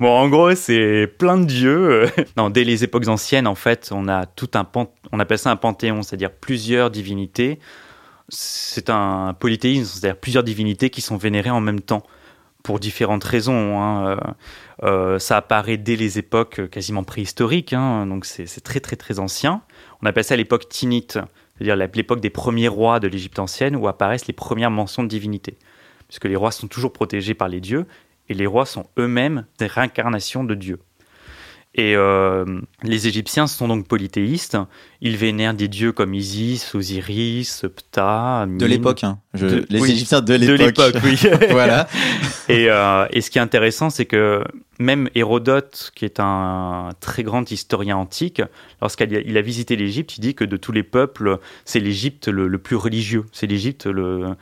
bon, 0.00 0.08
en 0.08 0.28
gros, 0.28 0.54
c'est 0.54 1.12
plein 1.18 1.36
de 1.36 1.46
dieux. 1.46 2.06
non, 2.36 2.48
dès 2.48 2.62
les 2.62 2.84
époques 2.84 3.08
anciennes, 3.08 3.48
en 3.48 3.56
fait, 3.56 3.88
on 3.92 4.06
a 4.06 4.26
tout 4.26 4.50
un 4.54 4.66
on 5.10 5.18
appelle 5.18 5.38
ça 5.38 5.50
un 5.50 5.56
panthéon, 5.56 6.02
c'est-à-dire 6.02 6.30
plusieurs 6.30 6.90
divinités. 6.90 7.58
C'est 8.28 8.88
un 8.88 9.34
polythéisme, 9.34 9.98
c'est-à-dire 9.98 10.20
plusieurs 10.20 10.44
divinités 10.44 10.90
qui 10.90 11.00
sont 11.00 11.16
vénérées 11.16 11.50
en 11.50 11.60
même 11.60 11.80
temps 11.80 12.04
pour 12.62 12.78
différentes 12.78 13.24
raisons. 13.24 13.82
Hein. 13.82 14.16
Euh, 14.82 14.98
euh, 14.98 15.18
ça 15.18 15.38
apparaît 15.38 15.76
dès 15.76 15.96
les 15.96 16.18
époques 16.18 16.68
quasiment 16.70 17.04
préhistoriques, 17.04 17.72
hein. 17.72 18.06
donc 18.06 18.24
c'est 18.24 18.60
très 18.60 18.80
très 18.80 18.96
très 18.96 19.18
ancien. 19.18 19.62
On 20.02 20.06
appelle 20.06 20.24
ça 20.24 20.36
l'époque 20.36 20.68
tinite, 20.68 21.18
c'est-à-dire 21.56 21.76
l'époque 21.76 22.20
des 22.20 22.30
premiers 22.30 22.68
rois 22.68 23.00
de 23.00 23.08
l'Égypte 23.08 23.38
ancienne 23.38 23.76
où 23.76 23.88
apparaissent 23.88 24.26
les 24.26 24.34
premières 24.34 24.70
mentions 24.70 25.02
de 25.02 25.08
divinité. 25.08 25.56
Puisque 26.06 26.24
les 26.24 26.36
rois 26.36 26.52
sont 26.52 26.68
toujours 26.68 26.92
protégés 26.92 27.34
par 27.34 27.48
les 27.48 27.60
dieux 27.60 27.86
et 28.28 28.34
les 28.34 28.46
rois 28.46 28.66
sont 28.66 28.86
eux-mêmes 28.98 29.46
des 29.58 29.66
réincarnations 29.66 30.44
de 30.44 30.54
dieux. 30.54 30.80
Et 31.78 31.94
euh, 31.94 32.44
les 32.82 33.06
Égyptiens 33.06 33.46
sont 33.46 33.68
donc 33.68 33.86
polythéistes. 33.86 34.58
Ils 35.00 35.16
vénèrent 35.16 35.54
des 35.54 35.68
dieux 35.68 35.92
comme 35.92 36.12
Isis, 36.12 36.74
Osiris, 36.74 37.66
Ptah. 37.76 38.46
De 38.48 38.66
l'époque, 38.66 39.04
hein. 39.04 39.20
les 39.32 39.92
Égyptiens 39.92 40.20
de 40.20 40.34
l'époque. 40.34 40.58
De 40.58 40.64
l'époque, 40.64 40.96
oui. 41.04 41.16
voilà. 41.50 41.86
Et, 42.48 42.68
euh, 42.68 43.06
et, 43.12 43.20
ce 43.20 43.30
qui 43.30 43.38
est 43.38 43.42
intéressant, 43.42 43.90
c'est 43.90 44.06
que 44.06 44.42
même 44.80 45.10
Hérodote, 45.14 45.92
qui 45.94 46.06
est 46.06 46.18
un 46.18 46.92
très 46.98 47.22
grand 47.22 47.48
historien 47.50 47.98
antique, 47.98 48.40
lorsqu'il 48.80 49.14
a, 49.14 49.20
il 49.20 49.36
a 49.36 49.42
visité 49.42 49.76
l'Égypte, 49.76 50.16
il 50.16 50.22
dit 50.22 50.34
que 50.34 50.44
de 50.44 50.56
tous 50.56 50.72
les 50.72 50.82
peuples, 50.82 51.38
c'est 51.66 51.78
l'Égypte 51.78 52.26
le, 52.26 52.58
plus 52.58 52.74
religieux. 52.74 53.26
C'est 53.32 53.46
l'Égypte, 53.46 53.84
le, 53.84 54.34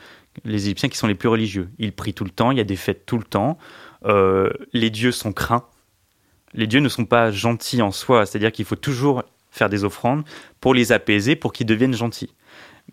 les 0.44 0.66
Égyptiens 0.66 0.88
qui 0.88 0.96
sont 0.96 1.08
les 1.08 1.16
plus 1.16 1.28
religieux. 1.28 1.68
Ils 1.80 1.92
prient 1.92 2.14
tout 2.14 2.24
le 2.24 2.30
temps, 2.30 2.52
il 2.52 2.58
y 2.58 2.60
a 2.60 2.64
des 2.64 2.76
fêtes 2.76 3.04
tout 3.06 3.18
le 3.18 3.24
temps. 3.24 3.58
Euh, 4.06 4.50
les 4.72 4.88
dieux 4.90 5.10
sont 5.10 5.32
craints 5.32 5.64
les 6.56 6.66
dieux 6.66 6.80
ne 6.80 6.88
sont 6.88 7.04
pas 7.04 7.30
gentils 7.30 7.82
en 7.82 7.92
soi, 7.92 8.26
c'est-à-dire 8.26 8.52
qu'il 8.52 8.64
faut 8.64 8.76
toujours 8.76 9.22
faire 9.50 9.68
des 9.68 9.84
offrandes 9.84 10.24
pour 10.60 10.74
les 10.74 10.92
apaiser, 10.92 11.36
pour 11.36 11.52
qu'ils 11.52 11.66
deviennent 11.66 11.94
gentils. 11.94 12.34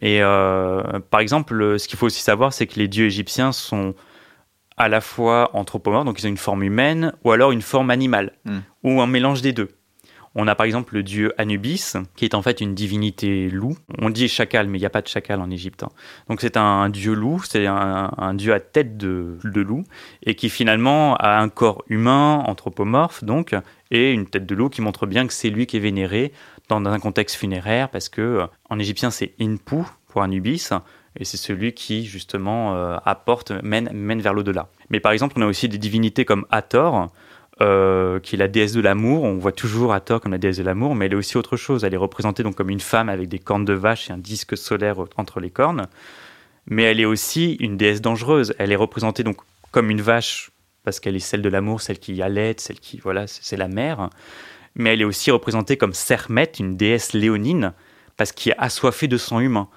Et 0.02 0.22
euh, 0.22 0.82
par 1.10 1.20
exemple, 1.20 1.80
ce 1.80 1.88
qu'il 1.88 1.98
faut 1.98 2.08
aussi 2.08 2.22
savoir, 2.22 2.54
c'est 2.54 2.68
que 2.68 2.80
les 2.80 2.88
dieux 2.88 3.06
égyptiens 3.06 3.52
sont 3.52 3.94
à 4.78 4.90
la 4.90 5.02
fois 5.02 5.52
anthropomorphes, 5.54 6.06
donc 6.06 6.20
ils 6.20 6.26
ont 6.26 6.30
une 6.30 6.38
forme 6.38 6.64
humaine, 6.64 7.14
ou 7.24 7.32
alors 7.32 7.52
une 7.52 7.62
forme 7.62 7.90
animale, 7.90 8.34
hmm. 8.46 8.60
ou 8.84 9.02
un 9.02 9.08
mélange 9.08 9.42
des 9.42 9.54
deux. 9.54 9.70
On 10.36 10.48
a 10.48 10.56
par 10.56 10.66
exemple 10.66 10.96
le 10.96 11.04
dieu 11.04 11.32
Anubis, 11.38 11.94
qui 12.16 12.26
est 12.26 12.34
en 12.34 12.42
fait 12.42 12.60
une 12.60 12.74
divinité 12.74 13.50
loup. 13.50 13.78
On 14.00 14.10
dit 14.10 14.28
chacal, 14.28 14.68
mais 14.68 14.80
il 14.80 14.82
n'y 14.82 14.88
a 14.88 14.90
pas 14.90 15.02
de 15.02 15.08
chacal 15.08 15.40
en 15.40 15.52
Égypte. 15.52 15.84
Hein. 15.84 15.90
Donc 16.28 16.42
c'est 16.42 16.58
un, 16.58 16.90
dieu 16.90 17.14
loup, 17.14 17.42
c'est 17.44 17.68
un, 17.68 18.34
dieu 18.34 18.54
à 18.54 18.60
tête 18.60 18.98
de, 18.98 19.38
loup, 19.44 19.84
et 20.26 20.36
qui 20.36 20.50
finalement 20.50 21.16
a 21.18 21.40
un 21.40 21.50
corps 21.50 21.84
humain, 21.88 22.44
anthropomorphe, 22.48 23.24
donc, 23.24 23.56
et 23.92 24.12
une 24.12 24.26
tête 24.26 24.48
de 24.48 24.56
loup 24.56 24.70
qui 24.70 24.82
montre 24.82 25.06
bien 25.06 25.28
que 25.28 25.34
c'est 25.34 25.50
lui 25.50 25.68
qui 25.68 25.78
est 25.78 25.82
vénéré 25.82 26.32
dans 26.68 26.84
un 26.86 27.00
contexte 27.00 27.36
funéraire, 27.36 27.90
parce 27.90 28.10
que 28.10 28.48
en 28.70 28.80
égyptien 28.80 29.12
c'est 29.12 29.34
Inpu 29.40 29.84
pour 30.08 30.24
Anubis, 30.24 30.70
et 31.20 31.26
c'est 31.26 31.38
celui 31.38 31.74
qui 31.74 32.06
justement 32.06 32.76
euh, 32.76 32.98
apporte, 33.06 33.52
mène, 33.64 33.90
mène 33.94 34.22
vers 34.22 34.34
l'au-delà. 34.34 34.70
Mais 34.90 35.00
par 35.00 35.12
exemple, 35.12 35.36
on 35.38 35.42
a 35.42 35.46
aussi 35.46 35.70
des 35.70 35.78
divinités 35.78 36.26
comme 36.26 36.46
Hathor, 36.50 37.12
euh, 37.62 38.20
qui 38.20 38.36
est 38.36 38.38
la 38.38 38.48
déesse 38.48 38.74
de 38.74 38.82
l'amour. 38.82 39.24
On 39.24 39.38
voit 39.38 39.52
toujours 39.52 39.94
Hathor 39.94 40.22
comme 40.22 40.32
la 40.32 40.38
déesse 40.38 40.58
de 40.58 40.64
l'amour, 40.64 40.96
mais 40.96 41.06
elle 41.06 41.14
est 41.14 41.18
aussi 41.18 41.38
autre 41.38 41.56
chose. 41.56 41.84
Elle 41.84 41.94
est 41.94 41.98
représentée 41.98 42.44
donc 42.44 42.56
comme 42.56 42.70
une 42.70 42.80
femme 42.80 43.10
avec 43.10 43.30
des 43.30 43.40
cornes 43.40 43.66
de 43.66 43.74
vache 43.74 44.10
et 44.10 44.14
un 44.14 44.18
disque 44.18 44.58
solaire 44.58 44.98
entre 45.18 45.40
les 45.40 45.50
cornes. 45.50 45.88
Mais 46.68 46.84
elle 46.84 47.00
est 47.00 47.06
aussi 47.06 47.54
une 47.60 47.78
déesse 47.78 48.02
dangereuse. 48.02 48.56
Elle 48.58 48.72
est 48.72 48.78
représentée 48.78 49.24
donc 49.24 49.38
comme 49.72 49.90
une 49.90 50.02
vache 50.02 50.52
parce 50.84 51.00
qu'elle 51.00 51.16
est 51.16 51.20
celle 51.20 51.42
de 51.42 51.50
l'amour, 51.50 51.82
celle 51.82 52.00
qui 52.00 52.22
allait, 52.22 52.56
celle 52.58 52.80
qui 52.80 52.98
voilà, 52.98 53.28
c'est 53.28 53.58
la 53.58 53.68
mère. 53.68 54.10
Mais 54.76 54.94
elle 54.94 55.02
est 55.02 55.06
aussi 55.06 55.32
représentée 55.32 55.78
comme 55.78 55.94
Sermet, 55.94 56.52
une 56.60 56.76
déesse 56.76 57.14
léonine, 57.14 57.74
parce 58.18 58.32
qu'elle 58.32 58.54
est 58.54 58.60
assoiffée 58.60 59.08
de 59.08 59.18
sang 59.18 59.40
humain. 59.40 59.70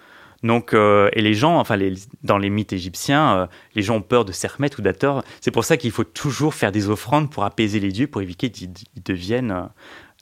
Donc, 0.47 0.72
euh, 0.72 1.09
et 1.12 1.22
les 1.22 1.34
gens, 1.34 1.59
enfin, 1.59 1.78
dans 2.22 2.38
les 2.38 2.51
mythes 2.51 2.72
égyptiens, 2.72 3.36
euh, 3.36 3.47
les 3.74 3.82
gens 3.82 3.97
ont 3.97 4.03
peur 4.03 4.24
de 4.24 4.32
Sermet 4.32 4.70
ou 4.78 4.82
d'Ator. 4.82 5.22
C'est 5.40 5.51
pour 5.51 5.64
ça 5.64 5.76
qu'il 5.76 5.90
faut 5.90 6.05
toujours 6.05 6.55
faire 6.55 6.72
des 6.72 6.88
offrandes 6.88 7.30
pour 7.30 7.44
apaiser 7.44 7.80
les 7.80 7.92
dieux, 7.92 8.07
pour 8.07 8.22
éviter 8.22 8.51
qu'ils 8.51 8.70
deviennent 9.05 9.51
euh, 9.51 9.62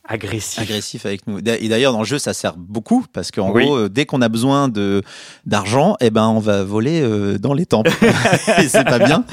agressifs. 0.09 0.61
Agressifs 0.61 1.07
avec 1.07 1.27
nous. 1.27 1.39
Et 1.39 1.69
d'ailleurs, 1.69 1.93
dans 1.93 2.01
le 2.01 2.05
jeu, 2.05 2.19
ça 2.19 2.33
sert 2.33 2.55
beaucoup 2.57 3.05
parce 3.13 3.31
qu'en 3.31 3.51
gros, 3.51 3.89
dès 3.89 4.07
qu'on 4.07 4.23
a 4.23 4.29
besoin 4.29 4.69
de 4.69 5.03
d'argent, 5.47 5.97
eh 6.01 6.11
ben, 6.11 6.27
on 6.27 6.41
va 6.41 6.65
voler 6.65 7.39
dans 7.39 7.55
les 7.55 7.67
temples. 7.67 7.93
et 8.59 8.69
c'est 8.69 8.85
pas 8.85 8.99
bien. 8.99 9.25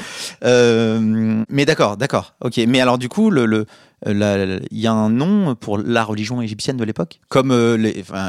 mais 1.48 1.64
d'accord, 1.64 1.96
d'accord. 1.96 2.34
Ok. 2.42 2.58
Mais 2.68 2.80
alors, 2.80 2.98
du 2.98 3.08
coup, 3.08 3.30
le 3.30 3.66
il 4.06 4.66
y 4.72 4.86
a 4.86 4.92
un 4.92 5.10
nom 5.10 5.54
pour 5.54 5.78
la 5.78 6.04
religion 6.04 6.42
égyptienne 6.42 6.76
de 6.76 6.84
l'époque 6.84 7.20
Comme 7.28 7.50
euh, 7.50 7.76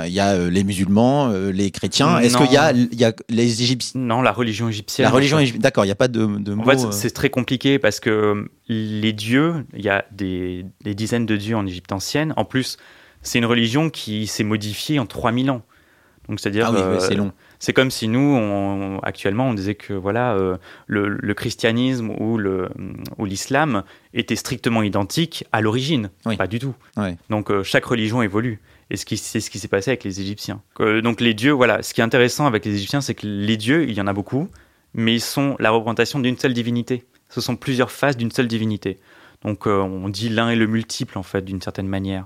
il 0.06 0.14
y 0.14 0.20
a 0.20 0.34
euh, 0.34 0.50
les 0.50 0.64
musulmans, 0.64 1.30
les 1.30 1.72
chrétiens. 1.72 2.20
Est-ce 2.20 2.38
qu'il 2.38 2.52
y 2.52 2.58
a, 2.58 2.72
y 2.72 3.04
a 3.04 3.14
les 3.30 3.62
Égyptiens 3.62 4.00
Non, 4.00 4.22
la 4.22 4.32
religion 4.32 4.70
égyptienne. 4.70 5.06
La 5.06 5.12
religion 5.12 5.40
égyptienne. 5.40 5.62
D'accord, 5.62 5.86
il 5.86 5.88
n'y 5.88 5.94
a 5.94 5.96
pas 5.96 6.08
de, 6.08 6.26
de 6.26 6.54
En 6.54 6.64
fait, 6.64 6.92
c'est 6.92 7.12
très 7.12 7.30
compliqué 7.30 7.80
parce 7.80 8.00
que 8.00 8.50
les 8.68 9.14
dieux, 9.14 9.66
il 9.74 9.84
y 9.84 9.90
a 9.90 10.06
des, 10.12 10.66
des, 10.84 10.96
dizaines 10.96 11.26
de 11.26 11.36
dieux 11.36 11.56
en 11.56 11.66
Égypte 11.66 11.92
ancienne. 11.92 12.34
En 12.38 12.46
plus, 12.46 12.78
c'est 13.22 13.40
une 13.40 13.46
religion 13.46 13.90
qui 13.90 14.28
s'est 14.28 14.44
modifiée 14.44 15.00
en 15.00 15.06
3000 15.06 15.52
ans. 15.52 15.64
Donc, 16.30 16.40
c'est-à-dire. 16.40 16.68
Ah 16.68 16.90
oui, 16.92 16.98
c'est 17.00 17.16
long. 17.16 17.34
C'est 17.64 17.72
comme 17.72 17.92
si 17.92 18.10
nous, 18.10 19.00
actuellement, 19.04 19.48
on 19.48 19.54
disait 19.54 19.76
que 19.76 19.94
voilà, 19.94 20.34
euh, 20.34 20.58
le, 20.86 21.34
christianisme 21.34 22.10
ou 22.10 23.26
l'islam 23.26 23.84
étaient 24.14 24.36
strictement 24.36 24.84
identiques 24.84 25.46
à 25.54 25.62
l'origine. 25.62 26.10
Pas 26.38 26.48
du 26.48 26.60
tout. 26.60 26.76
Donc 27.30 27.50
euh, 27.52 27.64
chaque 27.64 27.86
religion 27.86 28.22
évolue. 28.22 28.60
Et 28.90 28.98
c'est 28.98 29.40
ce 29.40 29.50
qui 29.50 29.60
s'est 29.60 29.70
passé 29.70 29.92
avec 29.92 30.04
les 30.04 30.20
Égyptiens. 30.20 30.62
Euh, 30.82 31.00
donc 31.00 31.22
les 31.22 31.34
dieux, 31.34 31.54
voilà. 31.54 31.82
Ce 31.84 31.94
qui 31.94 32.02
est 32.02 32.04
intéressant 32.04 32.48
avec 32.48 32.66
les 32.66 32.76
Égyptiens, 32.76 33.00
c'est 33.00 33.16
que 33.16 33.26
les 33.26 33.56
dieux, 33.56 33.88
il 33.88 33.94
y 33.94 34.02
en 34.02 34.08
a 34.08 34.14
beaucoup, 34.14 34.50
mais 34.94 35.14
ils 35.14 35.22
sont 35.22 35.56
la 35.60 35.72
représentation 35.72 36.20
d'une 36.20 36.38
seule 36.38 36.54
divinité. 36.54 37.06
Ce 37.30 37.40
sont 37.40 37.56
plusieurs 37.56 37.92
faces 37.92 38.18
d'une 38.18 38.32
seule 38.32 38.50
divinité. 38.50 39.00
Donc 39.46 39.68
on 39.68 40.10
dit 40.10 40.28
l'un 40.28 40.50
est 40.50 40.58
le 40.58 40.68
multiple 40.68 41.18
en 41.18 41.24
fait, 41.24 41.46
d'une 41.46 41.62
certaine 41.62 41.88
manière. 41.88 42.26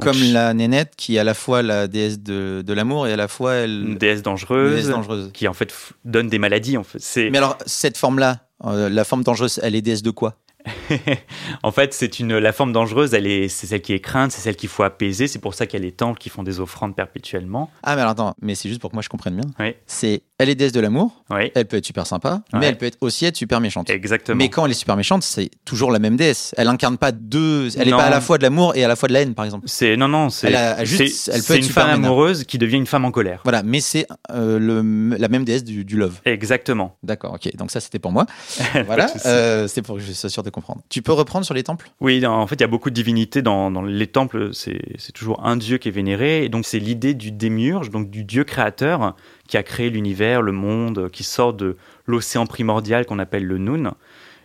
Comme 0.00 0.22
la 0.32 0.52
nénette 0.54 0.94
qui 0.96 1.16
est 1.16 1.18
à 1.18 1.24
la 1.24 1.34
fois 1.34 1.62
la 1.62 1.88
déesse 1.88 2.20
de, 2.20 2.62
de 2.64 2.72
l'amour 2.72 3.06
et 3.06 3.12
à 3.12 3.16
la 3.16 3.28
fois 3.28 3.54
elle... 3.54 3.84
Une 3.88 3.98
déesse 3.98 4.22
dangereuse, 4.22 4.88
dangereuse, 4.88 5.30
qui 5.32 5.48
en 5.48 5.54
fait 5.54 5.74
donne 6.04 6.28
des 6.28 6.38
maladies. 6.38 6.76
En 6.76 6.84
fait. 6.84 7.30
Mais 7.30 7.38
alors, 7.38 7.56
cette 7.66 7.96
forme-là, 7.96 8.40
euh, 8.64 8.88
la 8.88 9.04
forme 9.04 9.22
dangereuse, 9.22 9.60
elle 9.62 9.74
est 9.74 9.82
déesse 9.82 10.02
de 10.02 10.10
quoi? 10.10 10.36
En 11.62 11.72
fait, 11.72 11.94
c'est 11.94 12.18
une 12.18 12.36
la 12.36 12.52
forme 12.52 12.72
dangereuse, 12.72 13.14
elle 13.14 13.26
est 13.26 13.48
c'est 13.48 13.66
celle 13.66 13.82
qui 13.82 13.92
est 13.92 14.00
crainte, 14.00 14.32
c'est 14.32 14.40
celle 14.40 14.56
qu'il 14.56 14.68
faut 14.68 14.82
apaiser. 14.82 15.28
C'est 15.28 15.38
pour 15.38 15.54
ça 15.54 15.66
qu'il 15.66 15.80
y 15.80 15.82
a 15.82 15.84
les 15.84 15.92
temples 15.92 16.18
qui 16.18 16.28
font 16.28 16.42
des 16.42 16.60
offrandes 16.60 16.94
perpétuellement. 16.94 17.70
Ah, 17.82 17.94
mais 17.94 18.02
alors 18.02 18.12
attends, 18.12 18.34
mais 18.40 18.54
c'est 18.54 18.68
juste 18.68 18.80
pour 18.80 18.90
que 18.90 18.96
moi 18.96 19.02
je 19.02 19.08
comprenne 19.08 19.36
bien. 19.36 19.50
Oui. 19.58 19.74
C'est 19.86 20.22
elle 20.38 20.48
est 20.50 20.54
déesse 20.54 20.72
de 20.72 20.80
l'amour, 20.80 21.24
Oui, 21.30 21.50
elle 21.54 21.64
peut 21.66 21.76
être 21.78 21.86
super 21.86 22.06
sympa, 22.06 22.42
Ouais. 22.52 22.58
mais 22.60 22.66
elle 22.66 22.76
peut 22.78 22.86
être 22.86 22.98
aussi 23.00 23.24
être 23.24 23.36
super 23.36 23.60
méchante. 23.60 23.88
exactement. 23.90 24.36
Mais 24.36 24.48
quand 24.50 24.64
elle 24.66 24.72
est 24.72 24.74
super 24.74 24.96
méchante, 24.96 25.22
c'est 25.22 25.50
toujours 25.64 25.90
la 25.90 25.98
même 25.98 26.16
déesse. 26.16 26.54
Elle 26.58 26.68
incarne 26.68 26.98
pas 26.98 27.12
deux. 27.12 27.68
Elle 27.78 27.88
est 27.88 27.90
Non. 27.90 27.96
pas 27.96 28.04
à 28.04 28.10
la 28.10 28.20
fois 28.20 28.36
de 28.38 28.42
l'amour 28.42 28.76
et 28.76 28.84
à 28.84 28.88
la 28.88 28.96
fois 28.96 29.08
de 29.08 29.14
la 29.14 29.22
haine, 29.22 29.34
par 29.34 29.44
exemple. 29.44 29.64
C'est 29.68 29.96
non 29.96 30.08
non, 30.08 30.28
c'est 30.30 30.48
Elle 30.48 30.56
a- 30.56 30.84
juste- 30.84 31.28
elle 31.32 31.40
peut 31.40 31.42
c'est 31.42 31.52
être 31.54 31.58
une 31.60 31.62
super 31.64 31.84
femme 31.86 32.04
amoureuse 32.04 32.44
qui 32.44 32.58
devient 32.58 32.76
une 32.76 32.86
femme 32.86 33.04
en 33.04 33.10
colère. 33.10 33.40
Voilà, 33.44 33.62
mais 33.62 33.80
c'est 33.80 34.06
euh, 34.30 34.58
le- 34.58 35.16
la 35.16 35.28
même 35.28 35.44
déesse 35.44 35.64
du, 35.64 35.84
du 35.84 35.96
love. 35.96 36.20
Exactement. 36.24 36.96
D'accord, 37.02 37.34
ok. 37.34 37.56
Donc 37.56 37.70
ça, 37.70 37.80
c'était 37.80 37.98
pour 37.98 38.12
moi. 38.12 38.26
Voilà, 38.86 39.06
euh, 39.26 39.66
c'est 39.68 39.82
pour 39.82 39.96
que 39.96 40.02
je 40.02 40.12
sois 40.12 40.28
sûr 40.30 40.42
de 40.42 40.50
comprendre. 40.50 40.82
Tu 40.90 41.00
peux 41.02 41.12
reprendre 41.12 41.44
sur 41.46 41.54
les 41.54 41.62
temples? 41.62 41.90
Oui, 42.00 42.24
en 42.26 42.46
fait, 42.46 42.56
il 42.56 42.60
y 42.60 42.64
a 42.64 42.68
beaucoup 42.68 42.90
de 42.90 42.94
divinités 42.94 43.42
dans, 43.42 43.70
dans 43.70 43.82
les 43.82 44.06
temples. 44.06 44.50
C'est 44.52 44.80
c'est 44.98 45.12
toujours 45.12 45.44
un 45.46 45.56
dieu 45.56 45.78
qui 45.78 45.88
est 45.88 45.92
vénéré. 45.92 46.44
Et 46.44 46.48
donc, 46.48 46.66
c'est 46.66 46.78
l'idée 46.78 47.14
du 47.14 47.32
démiurge, 47.32 47.90
donc 47.90 48.10
du 48.10 48.22
dieu 48.24 48.44
créateur 48.44 49.14
qui 49.46 49.56
a 49.56 49.62
créé 49.62 49.90
l'univers, 49.90 50.42
le 50.42 50.52
monde, 50.52 51.10
qui 51.10 51.24
sort 51.24 51.54
de 51.54 51.76
l'océan 52.06 52.46
primordial 52.46 53.06
qu'on 53.06 53.18
appelle 53.18 53.44
le 53.46 53.58
Noun. 53.58 53.92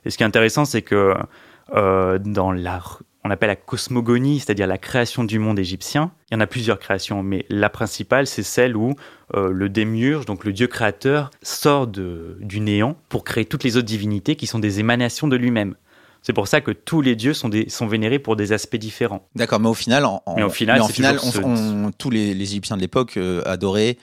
Et 0.05 0.09
ce 0.09 0.17
qui 0.17 0.23
est 0.23 0.25
intéressant, 0.25 0.65
c'est 0.65 0.81
que 0.81 1.13
euh, 1.75 2.17
dans 2.19 2.51
la, 2.51 2.81
on 3.23 3.29
appelle 3.29 3.49
la 3.49 3.55
cosmogonie, 3.55 4.39
c'est-à-dire 4.39 4.67
la 4.67 4.77
création 4.77 5.23
du 5.23 5.39
monde 5.39 5.59
égyptien. 5.59 6.11
Il 6.29 6.33
y 6.33 6.37
en 6.37 6.41
a 6.41 6.47
plusieurs 6.47 6.79
créations, 6.79 7.23
mais 7.23 7.45
la 7.49 7.69
principale, 7.69 8.27
c'est 8.27 8.43
celle 8.43 8.75
où 8.75 8.95
euh, 9.35 9.51
le 9.51 9.69
démiurge, 9.69 10.25
donc 10.25 10.43
le 10.43 10.53
dieu 10.53 10.67
créateur, 10.67 11.29
sort 11.41 11.87
de, 11.87 12.37
du 12.41 12.59
néant 12.59 12.95
pour 13.09 13.23
créer 13.23 13.45
toutes 13.45 13.63
les 13.63 13.77
autres 13.77 13.85
divinités 13.85 14.35
qui 14.35 14.47
sont 14.47 14.59
des 14.59 14.79
émanations 14.79 15.27
de 15.27 15.35
lui-même. 15.35 15.75
C'est 16.23 16.33
pour 16.33 16.47
ça 16.47 16.61
que 16.61 16.69
tous 16.71 17.01
les 17.01 17.15
dieux 17.15 17.33
sont, 17.33 17.49
des, 17.49 17.67
sont 17.69 17.87
vénérés 17.87 18.19
pour 18.19 18.35
des 18.35 18.51
aspects 18.53 18.75
différents. 18.75 19.27
D'accord, 19.35 19.59
mais 19.59 19.69
au 19.69 19.73
final, 19.73 20.05
en, 20.05 20.21
Mais 20.35 20.43
au 20.43 20.49
final, 20.51 20.77
mais 20.77 20.83
en 20.83 20.87
c'est 20.87 20.93
final, 20.93 21.17
toujours 21.17 21.45
on- 21.45 21.55
ce- 21.55 21.61
on- 21.87 21.91
tous 21.91 22.09
les, 22.11 22.33
les 22.35 22.43
Égyptiens 22.43 22.75
de 22.75 22.81
l'époque 22.81 23.17
euh, 23.17 23.41
adoraient 23.45 23.97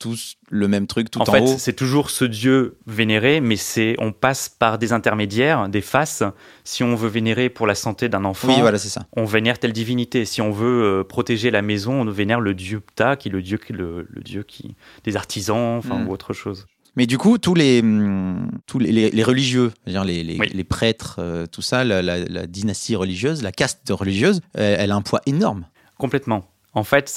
tous 0.00 0.34
le 0.48 0.66
même 0.66 0.88
truc 0.88 1.10
tout 1.10 1.20
en 1.20 1.22
en, 1.22 1.26
fait, 1.26 1.46
c'est 1.58 1.74
toujours 1.74 2.10
ce 2.10 2.24
dieu 2.24 2.78
vénéré, 2.88 3.40
mais 3.40 3.54
c'est 3.56 3.94
on 3.98 4.10
passe 4.10 4.48
par 4.48 4.78
des 4.78 4.92
intermédiaires, 4.92 5.68
des 5.68 5.82
faces. 5.82 6.24
Si 6.64 6.82
on 6.82 6.96
veut 6.96 7.08
vénérer 7.08 7.48
pour 7.50 7.68
la 7.68 7.76
santé 7.76 8.08
d'un 8.08 8.24
enfant, 8.24 8.48
Oui, 8.48 8.60
voilà, 8.60 8.78
c'est 8.78 8.88
ça. 8.88 9.02
on 9.16 9.24
vénère 9.26 9.58
telle 9.60 9.72
divinité. 9.72 10.24
Si 10.24 10.40
on 10.42 10.50
veut 10.50 10.82
euh, 11.00 11.04
protéger 11.04 11.52
la 11.52 11.62
maison, 11.62 12.00
on 12.00 12.10
vénère 12.10 12.40
le 12.40 12.54
dieu 12.54 12.80
Ptah, 12.80 13.14
qui 13.14 13.28
est 13.28 13.30
le 13.30 13.42
dieu, 13.42 13.58
qui- 13.58 13.72
le, 13.74 14.06
le 14.10 14.22
dieu 14.22 14.42
qui 14.42 14.74
des 15.04 15.16
artisans, 15.16 15.76
enfin 15.78 15.98
Mm. 15.98 16.08
ou 16.08 16.12
autre 16.12 16.32
chose. 16.32 16.66
Mais 16.96 17.06
du 17.06 17.18
coup, 17.18 17.38
tous 17.38 17.54
les, 17.54 17.80
hum, 17.80 18.50
tous 18.66 18.80
les, 18.80 18.90
les- 18.90 19.10
les 19.10 19.22
religieux, 19.22 19.70
les, 19.86 20.24
les, 20.24 20.38
Oui. 20.40 20.48
les 20.52 20.64
prêtres, 20.64 21.16
euh, 21.20 21.46
tout 21.46 21.62
ça, 21.62 21.84
la, 21.84 22.02
la- 22.02 22.18
la 22.24 22.46
dynastie 22.48 22.96
religieuse, 22.96 23.42
la 23.44 23.52
caste 23.52 23.82
religieuse, 23.90 24.40
elle 24.54 24.90
a 24.90 24.96
un 24.96 25.02
poids 25.02 25.20
énorme. 25.26 25.66
Complètement. 25.98 26.49
En 26.74 26.84
fait, 26.84 27.08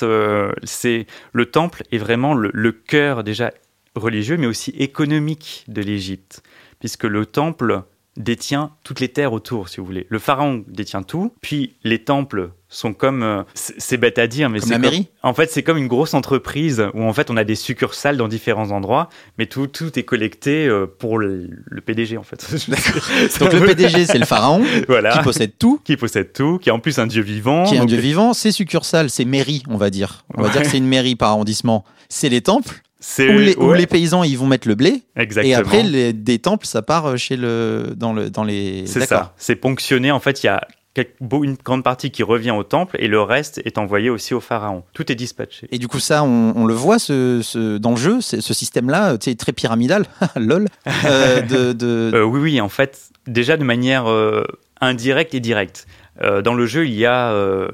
c'est 0.64 1.06
le 1.32 1.46
temple 1.46 1.84
est 1.92 1.98
vraiment 1.98 2.34
le, 2.34 2.50
le 2.54 2.72
cœur 2.72 3.24
déjà 3.24 3.52
religieux, 3.96 4.38
mais 4.38 4.48
aussi 4.48 4.72
économique 4.72 5.66
de 5.68 5.82
l'Égypte, 5.82 6.44
puisque 6.80 7.04
le 7.04 7.26
temple 7.26 7.84
détient 8.18 8.76
toutes 8.84 9.00
les 9.00 9.10
terres 9.10 9.34
autour, 9.34 9.70
si 9.70 9.80
vous 9.80 9.86
voulez. 9.86 10.06
Le 10.10 10.20
pharaon 10.20 10.64
détient 10.68 11.04
tout, 11.04 11.34
puis 11.42 11.76
les 11.84 12.04
temples 12.04 12.52
sont 12.76 12.94
comme, 12.94 13.24
euh, 13.24 13.44
c'est 13.54 13.74
c'est 13.78 13.98
bête 13.98 14.18
à 14.18 14.28
dire, 14.28 14.50
mais 14.50 14.60
c'est 14.60 14.76
En 15.22 15.34
fait, 15.34 15.52
c'est 15.52 15.62
comme 15.64 15.78
une 15.78 15.88
grosse 15.88 16.14
entreprise 16.14 16.84
où 16.94 17.04
en 17.04 17.14
fait 17.14 17.30
on 17.30 17.38
a 17.38 17.44
des 17.44 17.56
succursales 17.56 18.18
dans 18.18 18.28
différents 18.28 18.72
endroits, 18.72 19.10
mais 19.38 19.46
tout, 19.46 19.68
tout 19.68 19.98
est 20.00 20.04
collecté 20.04 20.68
euh, 20.68 20.86
pour 20.88 21.18
le, 21.20 21.50
le 21.66 21.82
PDG 21.82 22.18
en 22.18 22.24
fait. 22.24 22.44
Donc 23.40 23.54
le 23.54 23.66
PDG, 23.66 24.06
c'est 24.06 24.18
le 24.18 24.26
pharaon 24.26 24.64
voilà, 24.88 25.12
qui 25.18 25.20
possède 25.24 25.54
tout, 25.58 25.80
qui 25.84 25.98
possède 25.98 26.34
tout, 26.34 26.58
qui 26.60 26.70
est 26.70 26.72
en 26.72 26.80
plus 26.80 26.98
un 27.00 27.08
dieu 27.08 27.22
vivant. 27.22 27.66
qui 27.66 27.76
est 27.76 27.78
un 27.78 27.82
donc- 27.82 27.90
dieu 27.90 28.00
vivant. 28.00 28.34
Ses 28.34 28.52
succursales, 28.52 29.10
c'est 29.10 29.26
mairie, 29.26 29.64
on 29.70 29.78
va 29.78 29.90
dire. 29.90 30.26
On 30.36 30.42
va 30.42 30.48
Ouais. 30.48 30.54
dire 30.54 30.62
que 30.64 30.68
c'est 30.68 30.78
une 30.78 30.88
mairie 30.88 31.16
par 31.16 31.30
arrondissement. 31.30 31.84
C'est 32.10 32.30
les 32.30 32.42
temples 32.42 32.82
C'est 33.00 33.34
où 33.34 33.38
les, 33.38 33.56
où 33.58 33.74
les 33.74 33.88
paysans 33.88 34.24
ils 34.24 34.38
vont 34.38 34.48
mettre 34.48 34.68
le 34.68 34.76
blé. 34.76 35.04
exactement. 35.16 35.52
Et 35.52 35.56
après, 35.56 35.84
les, 35.84 36.14
des 36.14 36.40
temples, 36.40 36.66
ça 36.66 36.82
part 36.82 37.18
chez 37.18 37.36
le, 37.38 37.94
dans, 37.96 38.14
le, 38.14 38.30
dans 38.30 38.44
les. 38.44 38.86
C'est 38.88 39.06
ça. 39.06 39.34
C'est 39.38 39.56
ponctionné. 39.56 40.12
En 40.12 40.20
fait, 40.20 40.42
il 40.44 40.48
y 40.48 40.50
a 40.50 40.66
une 41.44 41.56
grande 41.64 41.84
partie 41.84 42.12
qui 42.12 42.22
revient 42.24 42.52
au 42.52 42.64
temple 42.64 42.98
et 43.00 43.08
le 43.08 43.22
reste 43.22 43.62
est 43.66 43.78
envoyé 43.78 44.10
aussi 44.10 44.34
au 44.34 44.40
pharaon. 44.40 44.84
Tout 44.94 45.12
est 45.12 45.16
dispatché. 45.16 45.68
Et 45.72 45.80
du 45.80 45.88
coup, 45.88 46.00
ça, 46.00 46.24
on, 46.24 46.54
on 46.56 46.66
le 46.66 46.74
voit 46.74 47.00
ce, 47.00 47.42
ce- 47.44 47.78
dans 47.78 47.92
le 47.92 47.96
jeu, 47.98 48.22
ce 48.22 48.40
système-là, 48.54 49.18
sais, 49.20 49.34
très 49.36 49.54
pyramidal, 49.54 50.06
lol, 50.36 50.68
euh, 51.06 51.42
de, 51.42 51.74
de- 51.74 52.12
Euh, 52.14 52.24
oui, 52.24 52.40
oui, 52.40 52.62
en 52.62 52.70
fait, 52.70 53.10
déjà 53.28 53.58
de 53.58 53.64
manière 53.64 54.08
euh, 54.10 54.44
indirecte 54.82 55.34
et 55.34 55.40
directe. 55.40 55.88
Euh, 56.22 56.44
dans 56.44 56.54
le 56.54 56.68
jeu, 56.68 56.86
il 56.86 56.94
y 56.94 57.08
a, 57.08 57.32
euh, 57.32 57.70